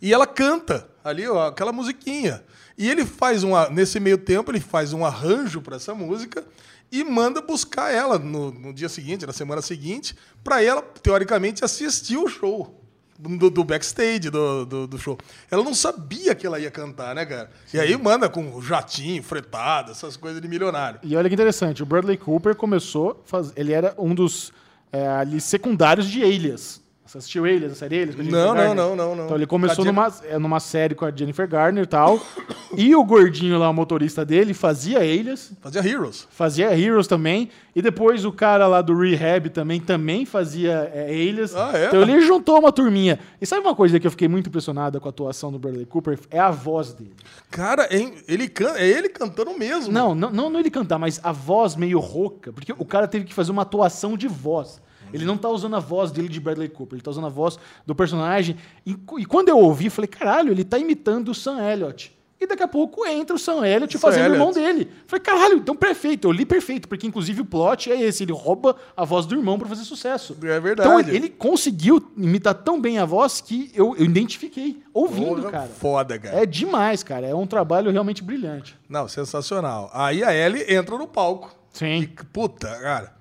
E 0.00 0.12
ela 0.12 0.26
canta 0.26 0.86
ali, 1.02 1.26
ó, 1.26 1.48
aquela 1.48 1.72
musiquinha. 1.72 2.42
E 2.76 2.90
ele 2.90 3.04
faz 3.04 3.42
uma. 3.42 3.68
Nesse 3.70 4.00
meio 4.00 4.18
tempo, 4.18 4.50
ele 4.50 4.60
faz 4.60 4.92
um 4.92 5.04
arranjo 5.04 5.62
para 5.62 5.76
essa 5.76 5.94
música 5.94 6.44
e 6.90 7.02
manda 7.04 7.40
buscar 7.40 7.92
ela 7.92 8.18
no, 8.18 8.52
no 8.52 8.72
dia 8.72 8.88
seguinte, 8.88 9.26
na 9.26 9.32
semana 9.32 9.62
seguinte, 9.62 10.14
para 10.42 10.62
ela, 10.62 10.82
teoricamente, 10.82 11.64
assistir 11.64 12.16
o 12.16 12.28
show. 12.28 12.80
Do, 13.16 13.48
do 13.48 13.62
backstage 13.62 14.28
do, 14.28 14.66
do, 14.66 14.86
do 14.88 14.98
show. 14.98 15.16
Ela 15.48 15.62
não 15.62 15.72
sabia 15.72 16.34
que 16.34 16.44
ela 16.44 16.58
ia 16.58 16.70
cantar, 16.70 17.14
né, 17.14 17.24
cara? 17.24 17.48
E 17.72 17.78
aí 17.78 17.96
manda 17.96 18.28
com 18.28 18.60
jatinho, 18.60 19.22
fretado, 19.22 19.92
essas 19.92 20.16
coisas 20.16 20.42
de 20.42 20.48
milionário. 20.48 20.98
E 21.00 21.14
olha 21.14 21.28
que 21.28 21.34
interessante, 21.34 21.80
o 21.80 21.86
Bradley 21.86 22.16
Cooper 22.16 22.56
começou, 22.56 23.22
faz... 23.24 23.52
ele 23.54 23.72
era 23.72 23.94
um 23.96 24.12
dos 24.12 24.52
é, 24.94 25.08
ali 25.08 25.40
secundários 25.40 26.08
de 26.08 26.22
Alias. 26.22 26.80
Você 27.14 27.18
assistiu 27.18 27.44
Alias, 27.44 27.70
a 27.70 27.74
série 27.76 28.02
Alias? 28.02 28.16
com 28.16 28.22
a 28.22 28.24
Jennifer 28.24 28.44
Não, 28.44 28.54
não, 28.54 28.74
não, 28.74 28.96
não, 28.96 29.14
não. 29.14 29.24
Então 29.26 29.36
ele 29.36 29.46
começou 29.46 29.84
numa, 29.84 30.12
é, 30.24 30.36
numa 30.36 30.58
série 30.58 30.96
com 30.96 31.04
a 31.04 31.12
Jennifer 31.14 31.48
Garner 31.48 31.84
e 31.84 31.86
tal. 31.86 32.20
e 32.76 32.92
o 32.96 33.04
gordinho 33.04 33.56
lá, 33.56 33.70
o 33.70 33.72
motorista 33.72 34.24
dele, 34.24 34.52
fazia 34.52 34.98
Alias, 34.98 35.52
Fazia 35.60 35.88
Heroes. 35.88 36.26
fazia 36.28 36.76
Heroes 36.76 37.06
também. 37.06 37.50
E 37.76 37.80
depois 37.80 38.24
o 38.24 38.32
cara 38.32 38.66
lá 38.66 38.82
do 38.82 38.98
Rehab 38.98 39.48
também, 39.50 39.80
também 39.80 40.26
fazia 40.26 40.90
é, 40.92 41.04
Alias. 41.04 41.54
Ah, 41.54 41.70
é? 41.74 41.86
Então 41.86 42.02
ele 42.02 42.20
juntou 42.20 42.58
uma 42.58 42.72
turminha. 42.72 43.20
E 43.40 43.46
sabe 43.46 43.62
uma 43.62 43.76
coisa 43.76 44.00
que 44.00 44.06
eu 44.08 44.10
fiquei 44.10 44.26
muito 44.26 44.48
impressionada 44.48 44.98
com 44.98 45.08
a 45.08 45.10
atuação 45.10 45.52
do 45.52 45.58
Bradley 45.58 45.86
Cooper? 45.86 46.18
É 46.32 46.40
a 46.40 46.50
voz 46.50 46.94
dele. 46.94 47.14
Cara, 47.48 47.86
hein, 47.96 48.14
ele 48.26 48.48
can... 48.48 48.74
é 48.74 48.88
ele 48.88 49.08
cantando 49.08 49.56
mesmo. 49.56 49.92
Não, 49.92 50.16
não, 50.16 50.30
não, 50.30 50.50
não 50.50 50.58
ele 50.58 50.70
cantar, 50.70 50.98
mas 50.98 51.20
a 51.22 51.30
voz 51.30 51.76
meio 51.76 52.00
rouca, 52.00 52.52
porque 52.52 52.72
o 52.76 52.84
cara 52.84 53.06
teve 53.06 53.24
que 53.24 53.32
fazer 53.34 53.52
uma 53.52 53.62
atuação 53.62 54.16
de 54.16 54.26
voz. 54.26 54.82
Ele 55.14 55.24
não 55.24 55.36
tá 55.36 55.48
usando 55.48 55.76
a 55.76 55.80
voz 55.80 56.10
dele 56.10 56.28
de 56.28 56.40
Bradley 56.40 56.68
Cooper, 56.68 56.96
ele 56.96 57.02
tá 57.02 57.10
usando 57.10 57.26
a 57.26 57.30
voz 57.30 57.56
do 57.86 57.94
personagem. 57.94 58.56
E, 58.84 58.96
e 59.18 59.24
quando 59.24 59.48
eu 59.48 59.58
ouvi, 59.58 59.88
falei, 59.88 60.08
caralho, 60.08 60.50
ele 60.50 60.64
tá 60.64 60.76
imitando 60.76 61.30
o 61.30 61.34
Sam 61.34 61.62
Elliott. 61.62 62.12
E 62.40 62.46
daqui 62.46 62.62
a 62.62 62.68
pouco 62.68 63.06
entra 63.06 63.34
o 63.34 63.38
Sam 63.38 63.64
Elliott 63.66 63.92
Sam 63.92 64.00
fazendo 64.00 64.32
o 64.32 64.34
irmão 64.34 64.52
dele. 64.52 64.90
Falei, 65.06 65.22
caralho, 65.22 65.56
então 65.58 65.74
perfeito. 65.74 66.26
Eu 66.26 66.32
li 66.32 66.44
perfeito, 66.44 66.88
porque 66.88 67.06
inclusive 67.06 67.40
o 67.40 67.44
plot 67.44 67.90
é 67.90 68.02
esse, 68.02 68.24
ele 68.24 68.32
rouba 68.32 68.76
a 68.96 69.04
voz 69.04 69.24
do 69.24 69.34
irmão 69.34 69.58
pra 69.58 69.68
fazer 69.68 69.84
sucesso. 69.84 70.36
É 70.42 70.60
verdade. 70.60 70.88
Então 70.88 70.98
ele, 70.98 71.16
ele 71.16 71.28
conseguiu 71.30 72.04
imitar 72.16 72.54
tão 72.54 72.80
bem 72.80 72.98
a 72.98 73.04
voz 73.04 73.40
que 73.40 73.70
eu, 73.72 73.94
eu 73.96 74.04
identifiquei 74.04 74.82
ouvindo, 74.92 75.36
Porra, 75.36 75.50
cara. 75.50 75.68
Foda, 75.68 76.18
cara. 76.18 76.42
É 76.42 76.44
demais, 76.44 77.02
cara. 77.02 77.26
É 77.26 77.34
um 77.34 77.46
trabalho 77.46 77.90
realmente 77.90 78.22
brilhante. 78.22 78.76
Não, 78.88 79.08
sensacional. 79.08 79.90
Aí 79.94 80.22
a 80.24 80.34
Ellie 80.34 80.64
entra 80.68 80.98
no 80.98 81.06
palco. 81.06 81.54
Sim. 81.72 82.02
E, 82.02 82.06
puta, 82.06 82.68
cara, 82.80 83.13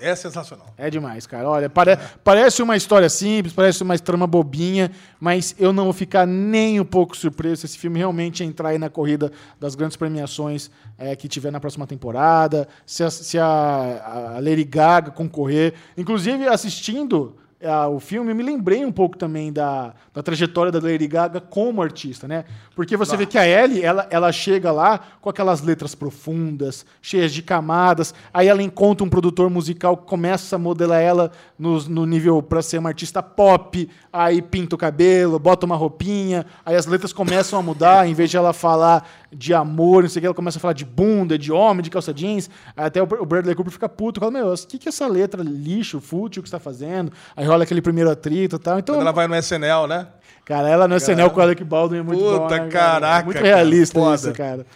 é 0.00 0.14
sensacional. 0.14 0.66
É 0.76 0.90
demais, 0.90 1.26
cara. 1.26 1.48
Olha, 1.48 1.70
pare- 1.70 1.98
parece 2.22 2.62
uma 2.62 2.76
história 2.76 3.08
simples, 3.08 3.52
parece 3.54 3.82
uma 3.82 3.98
trama 3.98 4.26
bobinha, 4.26 4.90
mas 5.20 5.54
eu 5.58 5.72
não 5.72 5.84
vou 5.84 5.92
ficar 5.92 6.26
nem 6.26 6.80
um 6.80 6.84
pouco 6.84 7.16
surpreso 7.16 7.60
se 7.60 7.66
esse 7.66 7.78
filme 7.78 7.98
realmente 7.98 8.42
entrar 8.44 8.70
aí 8.70 8.78
na 8.78 8.90
corrida 8.90 9.30
das 9.60 9.74
grandes 9.74 9.96
premiações 9.96 10.70
é, 10.98 11.14
que 11.16 11.28
tiver 11.28 11.50
na 11.50 11.60
próxima 11.60 11.86
temporada, 11.86 12.66
se 12.84 13.02
a, 13.04 13.10
se 13.10 13.38
a- 13.38 14.34
a 14.36 14.40
Lady 14.40 14.64
Gaga 14.64 15.10
concorrer. 15.10 15.74
Inclusive, 15.96 16.46
assistindo 16.48 17.36
ah, 17.64 17.88
o 17.88 17.98
filme, 17.98 18.30
eu 18.30 18.36
me 18.36 18.42
lembrei 18.42 18.84
um 18.84 18.92
pouco 18.92 19.16
também 19.16 19.52
da, 19.52 19.94
da 20.12 20.22
trajetória 20.22 20.70
da 20.70 20.78
Lady 20.78 21.06
Gaga 21.06 21.40
como 21.40 21.82
artista, 21.82 22.28
né? 22.28 22.44
Porque 22.74 22.96
você 22.96 23.16
vê 23.16 23.26
que 23.26 23.38
a 23.38 23.46
Ellie, 23.46 23.82
ela, 23.82 24.06
ela 24.10 24.32
chega 24.32 24.70
lá 24.70 25.00
com 25.20 25.30
aquelas 25.30 25.62
letras 25.62 25.94
profundas, 25.94 26.84
cheias 27.00 27.32
de 27.32 27.42
camadas, 27.42 28.14
aí 28.32 28.48
ela 28.48 28.62
encontra 28.62 29.04
um 29.04 29.08
produtor 29.08 29.48
musical 29.48 29.96
que 29.96 30.06
começa 30.06 30.56
a 30.56 30.58
modelar 30.58 31.00
ela 31.00 31.32
no, 31.58 31.80
no 31.88 32.06
nível 32.06 32.42
para 32.42 32.62
ser 32.62 32.78
uma 32.78 32.90
artista 32.90 33.22
pop, 33.22 33.88
aí 34.12 34.42
pinta 34.42 34.74
o 34.74 34.78
cabelo, 34.78 35.38
bota 35.38 35.66
uma 35.66 35.76
roupinha, 35.76 36.46
aí 36.64 36.76
as 36.76 36.86
letras 36.86 37.12
começam 37.12 37.58
a 37.58 37.62
mudar, 37.62 38.08
em 38.08 38.14
vez 38.14 38.30
de 38.30 38.36
ela 38.36 38.52
falar 38.52 39.08
de 39.34 39.52
amor, 39.54 40.02
não 40.02 40.10
sei 40.10 40.18
o 40.18 40.22
que, 40.22 40.26
ela 40.26 40.34
começa 40.34 40.58
a 40.58 40.60
falar 40.60 40.74
de 40.74 40.84
bunda, 40.84 41.36
de 41.38 41.52
homem, 41.52 41.82
de 41.82 41.90
calça 41.90 42.12
jeans, 42.14 42.48
aí 42.76 42.86
até 42.86 43.02
o 43.02 43.06
Bradley 43.06 43.54
Cooper 43.54 43.72
fica 43.72 43.88
puto, 43.88 44.20
fala, 44.20 44.32
meu, 44.32 44.52
o 44.52 44.56
que 44.66 44.78
que 44.78 44.88
é 44.88 44.90
essa 44.90 45.06
letra 45.06 45.42
lixo, 45.42 46.00
fútil 46.00 46.42
que 46.42 46.48
você 46.48 46.56
tá 46.56 46.60
fazendo? 46.60 47.12
Aí 47.36 47.46
rola 47.46 47.64
aquele 47.64 47.82
primeiro 47.82 48.10
atrito 48.10 48.56
e 48.56 48.58
tal, 48.58 48.78
então... 48.78 48.94
Quando 48.94 49.02
ela 49.02 49.12
vai 49.12 49.26
no 49.26 49.34
SNL, 49.36 49.86
né? 49.88 50.06
Cara, 50.44 50.68
ela 50.68 50.86
no 50.86 50.96
SNL 50.96 51.30
com 51.30 51.40
o 51.40 51.42
Alec 51.42 51.64
Baldwin 51.64 51.98
é 51.98 52.02
muito 52.02 52.22
Puta, 52.22 52.38
bom, 52.38 52.48
né, 52.48 52.58
cara? 52.58 52.68
caraca, 52.68 53.20
É 53.20 53.24
muito 53.24 53.36
cara, 53.36 53.46
realista 53.48 53.98
foda. 53.98 54.14
isso, 54.14 54.32
cara. 54.32 54.66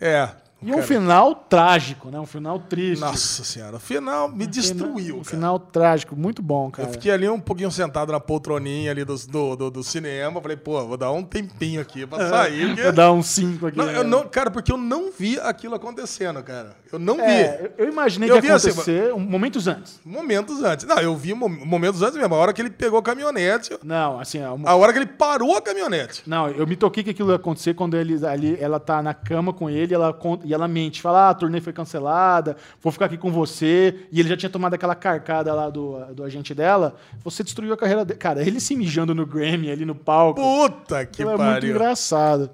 É. 0.00 0.28
E 0.64 0.70
um 0.70 0.74
cara. 0.76 0.86
final 0.86 1.34
trágico, 1.34 2.10
né? 2.10 2.18
Um 2.18 2.26
final 2.26 2.58
triste. 2.58 3.00
Nossa 3.00 3.44
senhora, 3.44 3.76
o 3.76 3.80
final 3.80 4.28
me 4.28 4.46
destruiu, 4.46 5.16
Um 5.16 5.18
cara. 5.18 5.30
final 5.36 5.58
trágico, 5.58 6.16
muito 6.16 6.42
bom, 6.42 6.70
cara. 6.70 6.88
Eu 6.88 6.92
fiquei 6.92 7.10
ali 7.12 7.28
um 7.28 7.38
pouquinho 7.40 7.70
sentado 7.70 8.10
na 8.12 8.20
poltroninha 8.20 8.90
ali 8.90 9.04
do, 9.04 9.14
do, 9.26 9.56
do, 9.56 9.70
do 9.70 9.82
cinema. 9.84 10.40
Falei, 10.40 10.56
pô, 10.56 10.84
vou 10.86 10.96
dar 10.96 11.10
um 11.12 11.22
tempinho 11.22 11.80
aqui 11.80 12.06
pra 12.06 12.28
sair. 12.28 12.66
porque- 12.68 12.82
Vou 12.82 12.92
dar 12.92 13.12
um 13.12 13.22
5 13.22 13.66
aqui. 13.66 13.78
Não, 13.78 13.86
né? 13.86 13.96
eu 13.98 14.04
não, 14.04 14.26
cara, 14.28 14.50
porque 14.50 14.72
eu 14.72 14.76
não 14.78 15.10
vi 15.10 15.38
aquilo 15.40 15.74
acontecendo, 15.74 16.42
cara. 16.42 16.76
Eu 16.92 16.98
não 16.98 17.16
vi. 17.16 17.22
É, 17.22 17.72
eu 17.78 17.84
eu 17.86 17.92
imaginei 17.92 18.30
Eu 18.30 18.36
que 18.36 18.40
vi 18.42 18.48
ia 18.48 18.54
assim, 18.54 18.70
acontecer 18.70 19.12
um- 19.12 19.18
momentos 19.20 19.66
antes. 19.66 20.00
Momentos 20.04 20.62
antes. 20.62 20.86
Não, 20.86 20.98
eu 20.98 21.14
vi 21.16 21.34
mo- 21.34 21.48
momentos 21.48 22.00
antes 22.02 22.16
mesmo. 22.16 22.34
A 22.34 22.38
hora 22.38 22.52
que 22.52 22.62
ele 22.62 22.70
pegou 22.70 22.98
a 22.98 23.02
caminhonete, 23.02 23.76
Não, 23.82 24.18
assim, 24.20 24.42
ó, 24.42 24.54
uma- 24.54 24.70
a 24.70 24.74
hora 24.76 24.92
que 24.92 24.98
ele 25.00 25.06
parou 25.06 25.56
a 25.56 25.60
caminhonete. 25.62 26.22
Não, 26.26 26.48
eu 26.48 26.66
me 26.66 26.76
toquei 26.76 27.02
que 27.04 27.10
aquilo 27.10 27.30
ia 27.30 27.36
acontecer 27.36 27.74
quando 27.74 27.96
ele, 27.96 28.24
ali, 28.26 28.56
ela 28.60 28.78
tá 28.80 29.02
na 29.02 29.12
cama 29.12 29.52
com 29.52 29.68
ele 29.68 29.92
ela, 29.94 30.16
e 30.44 30.53
ela 30.54 30.68
mente. 30.68 31.02
Fala, 31.02 31.26
ah, 31.26 31.30
a 31.30 31.34
turnê 31.34 31.60
foi 31.60 31.72
cancelada, 31.72 32.56
vou 32.82 32.92
ficar 32.92 33.06
aqui 33.06 33.18
com 33.18 33.30
você. 33.30 34.06
E 34.12 34.20
ele 34.20 34.28
já 34.28 34.36
tinha 34.36 34.50
tomado 34.50 34.74
aquela 34.74 34.94
carcada 34.94 35.52
lá 35.52 35.68
do, 35.70 35.98
do 36.14 36.24
agente 36.24 36.54
dela. 36.54 36.96
Você 37.22 37.42
destruiu 37.42 37.72
a 37.74 37.76
carreira 37.76 38.04
dele. 38.04 38.18
Cara, 38.18 38.40
ele 38.42 38.60
se 38.60 38.74
mijando 38.76 39.14
no 39.14 39.26
Grammy 39.26 39.70
ali 39.70 39.84
no 39.84 39.94
palco. 39.94 40.40
Puta 40.40 41.04
que 41.06 41.22
aquilo 41.22 41.30
é 41.30 41.36
muito 41.36 41.46
pariu. 41.50 41.70
engraçado. 41.70 42.50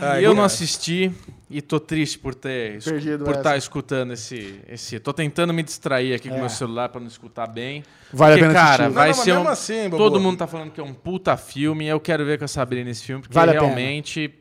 Ai, 0.00 0.24
eu 0.26 0.34
não 0.34 0.44
assisti 0.44 1.10
e 1.48 1.62
tô 1.62 1.80
triste 1.80 2.18
por 2.18 2.34
ter 2.34 2.82
Perdido 2.82 3.24
por 3.24 3.34
estar 3.36 3.56
escutando 3.56 4.12
esse 4.12 4.60
esse. 4.68 4.98
Tô 5.00 5.12
tentando 5.12 5.54
me 5.54 5.62
distrair 5.62 6.12
aqui 6.12 6.28
com 6.28 6.34
É. 6.34 6.40
meu 6.40 6.50
celular 6.50 6.90
pra 6.90 7.00
não 7.00 7.06
escutar 7.06 7.46
bem. 7.46 7.82
Vale 8.12 8.34
a 8.34 8.36
Porque, 8.36 8.48
pena 8.48 8.54
cara, 8.54 8.84
assistir. 8.86 8.94
vai 8.94 9.08
Não, 9.08 9.16
não, 9.16 9.16
mas 9.16 9.24
ser 9.24 9.32
um 9.32 9.36
mesmo 9.36 9.48
assim. 9.48 9.90
Todo 9.90 10.20
mundo 10.20 10.36
tá 10.36 10.46
falando 10.46 10.70
que 10.70 10.80
é 10.80 10.84
um 10.84 10.92
puta 10.92 11.34
filme, 11.38 11.86
eu 11.86 11.98
quero 11.98 12.24
ver 12.26 12.38
com 12.38 12.44
a 12.44 12.48
Sabrina 12.48 12.90
esse 12.90 13.04
filme 13.04 13.22
porque 13.22 13.34
Vale 13.34 13.52
a 13.52 13.54
pena. 13.54 13.64
realmente 13.66 14.34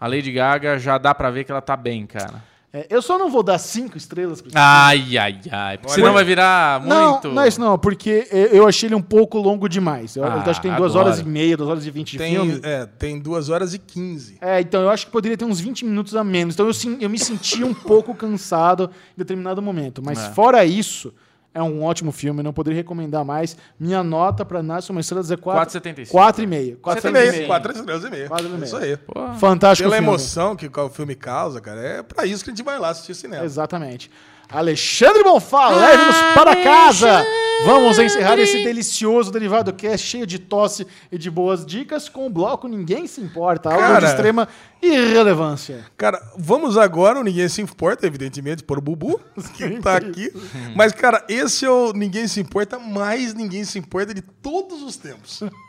a 0.00 0.06
Lady 0.06 0.32
Gaga 0.32 0.78
já 0.78 0.98
dá 0.98 1.14
pra 1.14 1.30
ver 1.30 1.44
que 1.44 1.50
ela 1.50 1.60
tá 1.60 1.76
bem, 1.76 2.06
cara. 2.06 2.42
É, 2.70 2.86
eu 2.90 3.00
só 3.00 3.18
não 3.18 3.30
vou 3.30 3.42
dar 3.42 3.56
cinco 3.56 3.96
estrelas 3.96 4.42
pro 4.42 4.50
Ai, 4.54 5.16
ai, 5.16 5.40
ai. 5.50 5.78
Porque 5.78 5.94
senão 5.94 6.12
vai 6.12 6.22
virar 6.22 6.84
Não, 6.84 7.12
muito. 7.12 7.28
não 7.32 7.42
é 7.42 7.48
isso 7.48 7.58
não, 7.58 7.78
porque 7.78 8.28
eu 8.30 8.68
achei 8.68 8.88
ele 8.88 8.94
um 8.94 9.00
pouco 9.00 9.38
longo 9.38 9.66
demais. 9.70 10.16
Eu, 10.16 10.22
eu 10.24 10.30
Ah, 10.30 10.42
acho 10.46 10.60
que 10.60 10.68
tem 10.68 10.76
duas 10.76 10.90
adoro. 10.92 11.06
horas 11.06 11.18
e 11.20 11.24
meia, 11.24 11.56
duas 11.56 11.70
horas 11.70 11.86
e 11.86 11.90
vinte 11.90 12.12
de 12.12 12.18
Tem, 12.18 12.34
filme. 12.34 12.60
é, 12.62 12.84
tem 12.84 13.18
2 13.18 13.48
horas 13.48 13.72
e 13.72 13.78
15. 13.78 14.36
É, 14.42 14.60
então 14.60 14.82
eu 14.82 14.90
acho 14.90 15.06
que 15.06 15.12
poderia 15.12 15.34
ter 15.36 15.46
uns 15.46 15.58
20 15.58 15.86
minutos 15.86 16.14
a 16.14 16.22
menos. 16.22 16.54
Então 16.54 16.66
eu, 16.66 16.74
sim- 16.74 16.98
eu 17.00 17.08
me 17.08 17.18
senti 17.18 17.64
um 17.64 17.72
pouco 17.72 18.14
cansado 18.14 18.90
em 19.16 19.18
determinado 19.18 19.62
momento. 19.62 20.02
Mas 20.04 20.18
É. 20.18 20.30
fora 20.32 20.62
isso, 20.66 21.10
é 21.54 21.62
um 21.62 21.82
ótimo 21.82 22.12
filme, 22.12 22.42
não 22.42 22.52
poderia 22.52 22.76
recomendar 22.76 23.24
mais. 23.24 23.56
Minha 23.78 24.02
nota 24.02 24.44
pra 24.44 24.62
Nasce 24.62 24.90
uma 24.90 25.00
Estrela 25.00 25.24
é 25.32 25.36
4 25.36 25.80
4,75. 25.80 26.10
4,5. 26.10 26.10
4 26.10 26.42
e 26.42 26.46
4,5. 26.46 27.12
meio, 27.12 27.46
4 27.46 27.72
estrelas 27.72 28.04
e 28.04 28.10
meio. 28.10 28.28
Quatro 28.28 28.46
e 28.46 28.50
meio. 28.50 28.64
Isso 28.64 28.76
aí. 28.76 28.96
Pô, 28.96 29.34
Fantástico 29.34 29.88
Pela 29.88 29.96
filme. 30.00 30.08
emoção 30.08 30.54
que 30.54 30.66
o 30.68 30.88
filme 30.88 31.14
causa, 31.14 31.60
cara, 31.60 31.80
é 31.80 32.02
pra 32.02 32.26
isso 32.26 32.44
que 32.44 32.50
a 32.50 32.54
gente 32.54 32.64
vai 32.64 32.78
lá 32.78 32.90
assistir 32.90 33.14
cinema. 33.14 33.44
Exatamente. 33.44 34.10
Alexandre 34.50 35.22
Bonfá, 35.22 35.68
leve-nos 35.68 36.16
para 36.34 36.56
casa. 36.56 37.24
Vamos 37.64 37.98
encerrar 37.98 38.38
esse 38.38 38.62
delicioso 38.62 39.32
derivado 39.32 39.72
que 39.72 39.86
é 39.86 39.98
cheio 39.98 40.26
de 40.26 40.38
tosse 40.38 40.86
e 41.10 41.18
de 41.18 41.28
boas 41.28 41.66
dicas 41.66 42.08
com 42.08 42.26
o 42.26 42.30
bloco 42.30 42.68
Ninguém 42.68 43.06
Se 43.06 43.20
Importa, 43.20 43.68
algo 43.70 43.82
de 43.82 43.92
Cara. 43.92 44.06
extrema 44.06 44.48
irrelevância. 44.80 45.84
Cara, 45.96 46.22
vamos 46.38 46.78
agora, 46.78 47.18
o 47.18 47.24
Ninguém 47.24 47.48
Se 47.48 47.60
Importa, 47.60 48.06
evidentemente, 48.06 48.62
por 48.62 48.78
o 48.78 48.80
Bubu, 48.80 49.20
que 49.56 49.80
tá 49.80 49.96
aqui. 49.96 50.32
Mas, 50.76 50.92
cara, 50.92 51.24
esse 51.28 51.64
é 51.64 51.70
o 51.70 51.92
Ninguém 51.92 52.28
Se 52.28 52.40
Importa, 52.40 52.78
mais 52.78 53.34
Ninguém 53.34 53.64
Se 53.64 53.78
Importa 53.78 54.14
de 54.14 54.22
todos 54.22 54.82
os 54.82 54.96
tempos. 54.96 55.42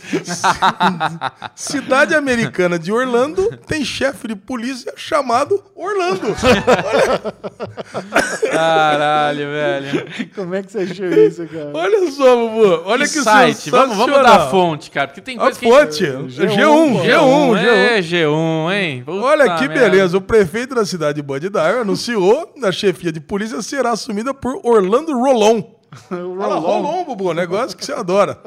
Cidade 1.54 2.14
americana 2.14 2.78
de 2.78 2.92
Orlando 2.92 3.56
tem 3.66 3.84
chefe 3.84 4.28
de 4.28 4.36
polícia 4.36 4.92
chamado 4.96 5.62
Orlando. 5.74 6.34
Caralho, 8.50 9.46
velho. 9.50 10.06
Como 10.34 10.54
é 10.54 10.62
que 10.62 10.72
você 10.72 10.78
achou 10.80 11.06
isso, 11.06 11.46
cara? 11.46 11.70
Olha 11.74 12.10
só, 12.10 12.36
Bubu. 12.36 12.82
Olha 12.86 13.06
que, 13.06 13.12
que 13.12 13.22
site. 13.22 13.70
Vamos, 13.70 13.96
vamos 13.96 14.22
dar 14.22 14.40
a 14.40 14.50
fonte, 14.50 14.90
cara. 14.90 15.08
Porque 15.08 15.20
tem 15.20 15.36
A 15.36 15.40
coisa 15.40 15.58
que 15.58 15.68
fonte. 15.70 16.06
a 16.06 16.10
gente... 16.10 16.36
G1, 16.36 17.02
G1, 17.02 17.04
G1. 17.04 17.56
É, 17.58 18.00
G1, 18.00 18.72
hein? 18.72 19.02
Puta 19.04 19.24
Olha 19.24 19.56
que 19.56 19.68
merda. 19.68 19.90
beleza. 19.90 20.16
O 20.16 20.20
prefeito 20.20 20.74
da 20.74 20.84
cidade 20.84 21.16
de 21.16 21.22
Bud 21.22 21.48
Dyer 21.48 21.80
anunciou 21.80 22.52
a 22.62 22.72
chefia 22.72 23.12
de 23.12 23.20
polícia 23.20 23.60
será 23.62 23.90
assumida 23.92 24.32
por 24.34 24.60
Orlando 24.64 25.12
Rolon. 25.12 25.62
Fala 26.08 26.56
Rolon, 26.58 27.04
Bubu, 27.04 27.32
negócio 27.34 27.76
que 27.76 27.84
você 27.84 27.92
adora. 27.92 28.38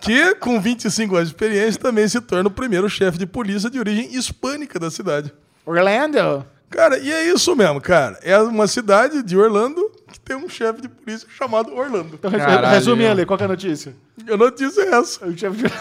Que, 0.00 0.34
com 0.36 0.60
25 0.60 1.14
anos 1.16 1.28
de 1.28 1.34
experiência, 1.34 1.80
também 1.80 2.08
se 2.08 2.20
torna 2.20 2.48
o 2.48 2.52
primeiro 2.52 2.88
chefe 2.88 3.18
de 3.18 3.26
polícia 3.26 3.70
de 3.70 3.78
origem 3.78 4.14
hispânica 4.14 4.78
da 4.78 4.90
cidade. 4.90 5.32
Orlando? 5.64 6.44
Cara, 6.68 6.98
e 6.98 7.12
é 7.12 7.24
isso 7.30 7.54
mesmo, 7.54 7.80
cara. 7.80 8.18
É 8.22 8.36
uma 8.38 8.66
cidade 8.66 9.22
de 9.22 9.36
Orlando 9.36 9.90
que 10.10 10.18
tem 10.18 10.34
um 10.34 10.48
chefe 10.48 10.80
de 10.80 10.88
polícia 10.88 11.28
chamado 11.36 11.72
Orlando. 11.74 12.14
Então, 12.14 12.30
resume 12.70 13.06
ali, 13.06 13.26
qual 13.26 13.36
que 13.36 13.44
é 13.44 13.46
a 13.46 13.48
notícia? 13.48 13.94
A 14.28 14.36
notícia 14.36 14.80
é 14.82 14.94
essa. 14.94 15.26
O 15.26 15.36
chefe 15.36 15.56
de- 15.58 15.72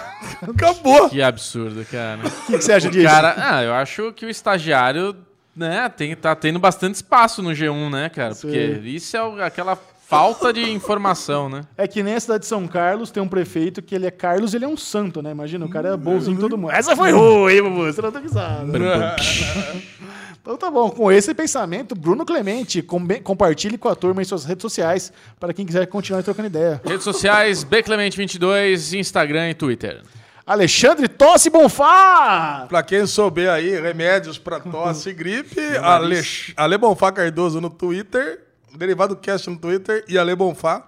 Acabou. 0.51 1.09
Que 1.09 1.21
absurdo, 1.21 1.85
cara. 1.89 2.19
O 2.27 2.29
que, 2.47 2.57
que 2.57 2.61
você 2.63 2.73
acha 2.73 2.89
disso? 2.89 3.05
Cara, 3.07 3.35
ah, 3.37 3.63
eu 3.63 3.73
acho 3.73 4.11
que 4.13 4.25
o 4.25 4.29
estagiário, 4.29 5.15
né, 5.55 5.87
tem, 5.89 6.13
tá 6.15 6.35
tendo 6.35 6.59
bastante 6.59 6.95
espaço 6.95 7.41
no 7.41 7.51
G1, 7.51 7.89
né, 7.89 8.09
cara? 8.09 8.35
Porque 8.35 8.75
Sim. 8.83 8.87
isso 8.89 9.15
é 9.15 9.23
o- 9.23 9.41
aquela 9.41 9.77
falta 10.11 10.51
de 10.53 10.61
informação, 10.69 11.49
né? 11.49 11.61
É 11.77 11.87
que 11.87 12.03
nem 12.03 12.13
a 12.15 12.19
cidade 12.19 12.41
de 12.41 12.45
São 12.47 12.67
Carlos 12.67 13.09
tem 13.11 13.23
um 13.23 13.27
prefeito 13.27 13.81
que 13.81 13.95
ele 13.95 14.05
é 14.05 14.11
Carlos, 14.11 14.53
ele 14.53 14.65
é 14.65 14.67
um 14.67 14.77
santo, 14.77 15.21
né? 15.21 15.31
Imagina, 15.31 15.65
o 15.65 15.69
cara 15.69 15.89
é 15.93 15.97
bonzinho 15.97 16.35
em 16.37 16.39
todo 16.39 16.57
mundo. 16.57 16.71
Essa 16.71 16.95
foi 16.95 17.11
ruim, 17.11 17.61
Bubu? 17.61 17.85
Você 17.85 18.01
não 18.01 18.11
tá 18.11 18.19
avisado. 18.19 18.71
Então 20.41 20.57
tá 20.57 20.71
bom, 20.71 20.89
com 20.89 21.11
esse 21.11 21.35
pensamento, 21.35 21.93
Bruno 21.93 22.25
Clemente, 22.25 22.81
com- 22.81 23.07
compartilhe 23.23 23.77
com 23.77 23.87
a 23.87 23.93
turma 23.93 24.23
em 24.23 24.25
suas 24.25 24.43
redes 24.43 24.63
sociais 24.63 25.13
para 25.39 25.53
quem 25.53 25.67
quiser 25.67 25.85
continuar 25.85 26.23
trocando 26.23 26.47
ideia. 26.47 26.81
Redes 26.83 27.03
sociais, 27.03 27.63
Bclemente22, 27.63 28.97
Instagram 28.97 29.51
e 29.51 29.53
Twitter. 29.53 30.01
Alexandre 30.43 31.07
Tosse 31.07 31.51
Bonfá! 31.51 32.65
Pra 32.67 32.81
quem 32.81 33.05
souber 33.05 33.51
aí, 33.51 33.79
remédios 33.79 34.39
pra 34.39 34.59
tosse 34.59 35.09
e 35.11 35.13
gripe, 35.13 35.61
Ale, 35.79 36.19
Ale 36.57 36.77
Bonfá 36.79 37.11
Cardoso 37.11 37.61
no 37.61 37.69
Twitter, 37.69 38.41
Derivado 38.77 39.15
Cast 39.15 39.49
no 39.49 39.57
Twitter 39.57 40.03
e 40.07 40.17
Ale 40.17 40.35
Bonfá 40.35 40.83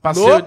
Passeio, 0.00 0.46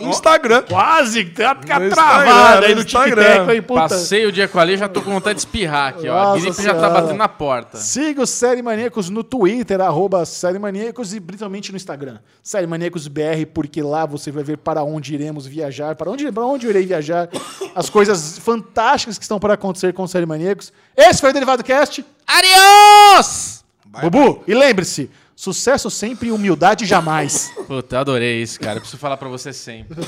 no 0.00 0.08
Instagram. 0.08 0.62
Quase, 0.68 1.24
tá 1.26 1.54
ficar 1.54 1.80
No 1.80 1.90
travado 1.90 2.30
Instagram, 2.30 2.66
aí 2.66 2.74
no 2.74 2.80
Instagram. 2.80 3.46
aí, 3.48 3.62
puta. 3.62 3.80
passei 3.80 4.26
o 4.26 4.32
dia 4.32 4.48
com 4.48 4.58
a 4.58 4.62
Lê, 4.62 4.76
já 4.76 4.88
tô 4.88 5.02
com 5.02 5.10
vontade 5.10 5.34
de 5.34 5.40
espirrar 5.40 5.88
aqui, 5.88 6.08
ó. 6.08 6.32
A 6.32 6.38
gripe 6.38 6.62
já 6.62 6.74
tá 6.74 6.88
batendo 6.88 7.18
na 7.18 7.28
porta. 7.28 7.76
Siga 7.78 8.22
o 8.22 8.26
Série 8.26 8.62
Maníacos 8.62 9.10
no 9.10 9.22
Twitter, 9.22 9.80
arroba 9.80 10.24
Série 10.24 10.58
Maníacos 10.58 11.12
e 11.14 11.20
principalmente 11.20 11.70
no 11.70 11.76
Instagram. 11.76 12.18
Série 12.42 12.66
Maníacos 12.66 13.08
BR, 13.08 13.46
porque 13.52 13.82
lá 13.82 14.06
você 14.06 14.30
vai 14.30 14.42
ver 14.42 14.58
para 14.58 14.82
onde 14.82 15.14
iremos 15.14 15.46
viajar, 15.46 15.94
para 15.94 16.10
onde, 16.10 16.30
para 16.30 16.44
onde 16.46 16.66
eu 16.66 16.70
irei 16.70 16.86
viajar, 16.86 17.28
as 17.74 17.90
coisas 17.90 18.38
fantásticas 18.38 19.18
que 19.18 19.24
estão 19.24 19.38
para 19.38 19.54
acontecer 19.54 19.92
com 19.92 20.02
o 20.04 20.08
Série 20.08 20.26
Maníacos. 20.26 20.72
Esse 20.96 21.20
foi 21.20 21.30
o 21.30 21.32
Derivado 21.32 21.62
Cast. 21.62 22.04
Adiós! 22.26 23.62
Bubu, 24.00 24.42
e 24.48 24.54
lembre-se, 24.54 25.10
sucesso 25.34 25.90
sempre 25.90 26.28
e 26.28 26.32
humildade 26.32 26.84
jamais. 26.86 27.52
Puta, 27.66 27.96
eu 27.96 28.00
adorei 28.00 28.42
isso, 28.42 28.58
cara. 28.60 28.76
Eu 28.76 28.80
preciso 28.80 28.98
falar 29.00 29.16
pra 29.16 29.28
você 29.28 29.52
sempre. 29.52 29.98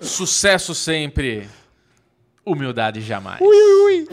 Sucesso 0.00 0.74
sempre. 0.74 1.48
Humildade 2.44 3.00
jamais. 3.00 3.40
Ui, 3.40 3.46
ui, 3.56 4.00
ui. 4.00 4.08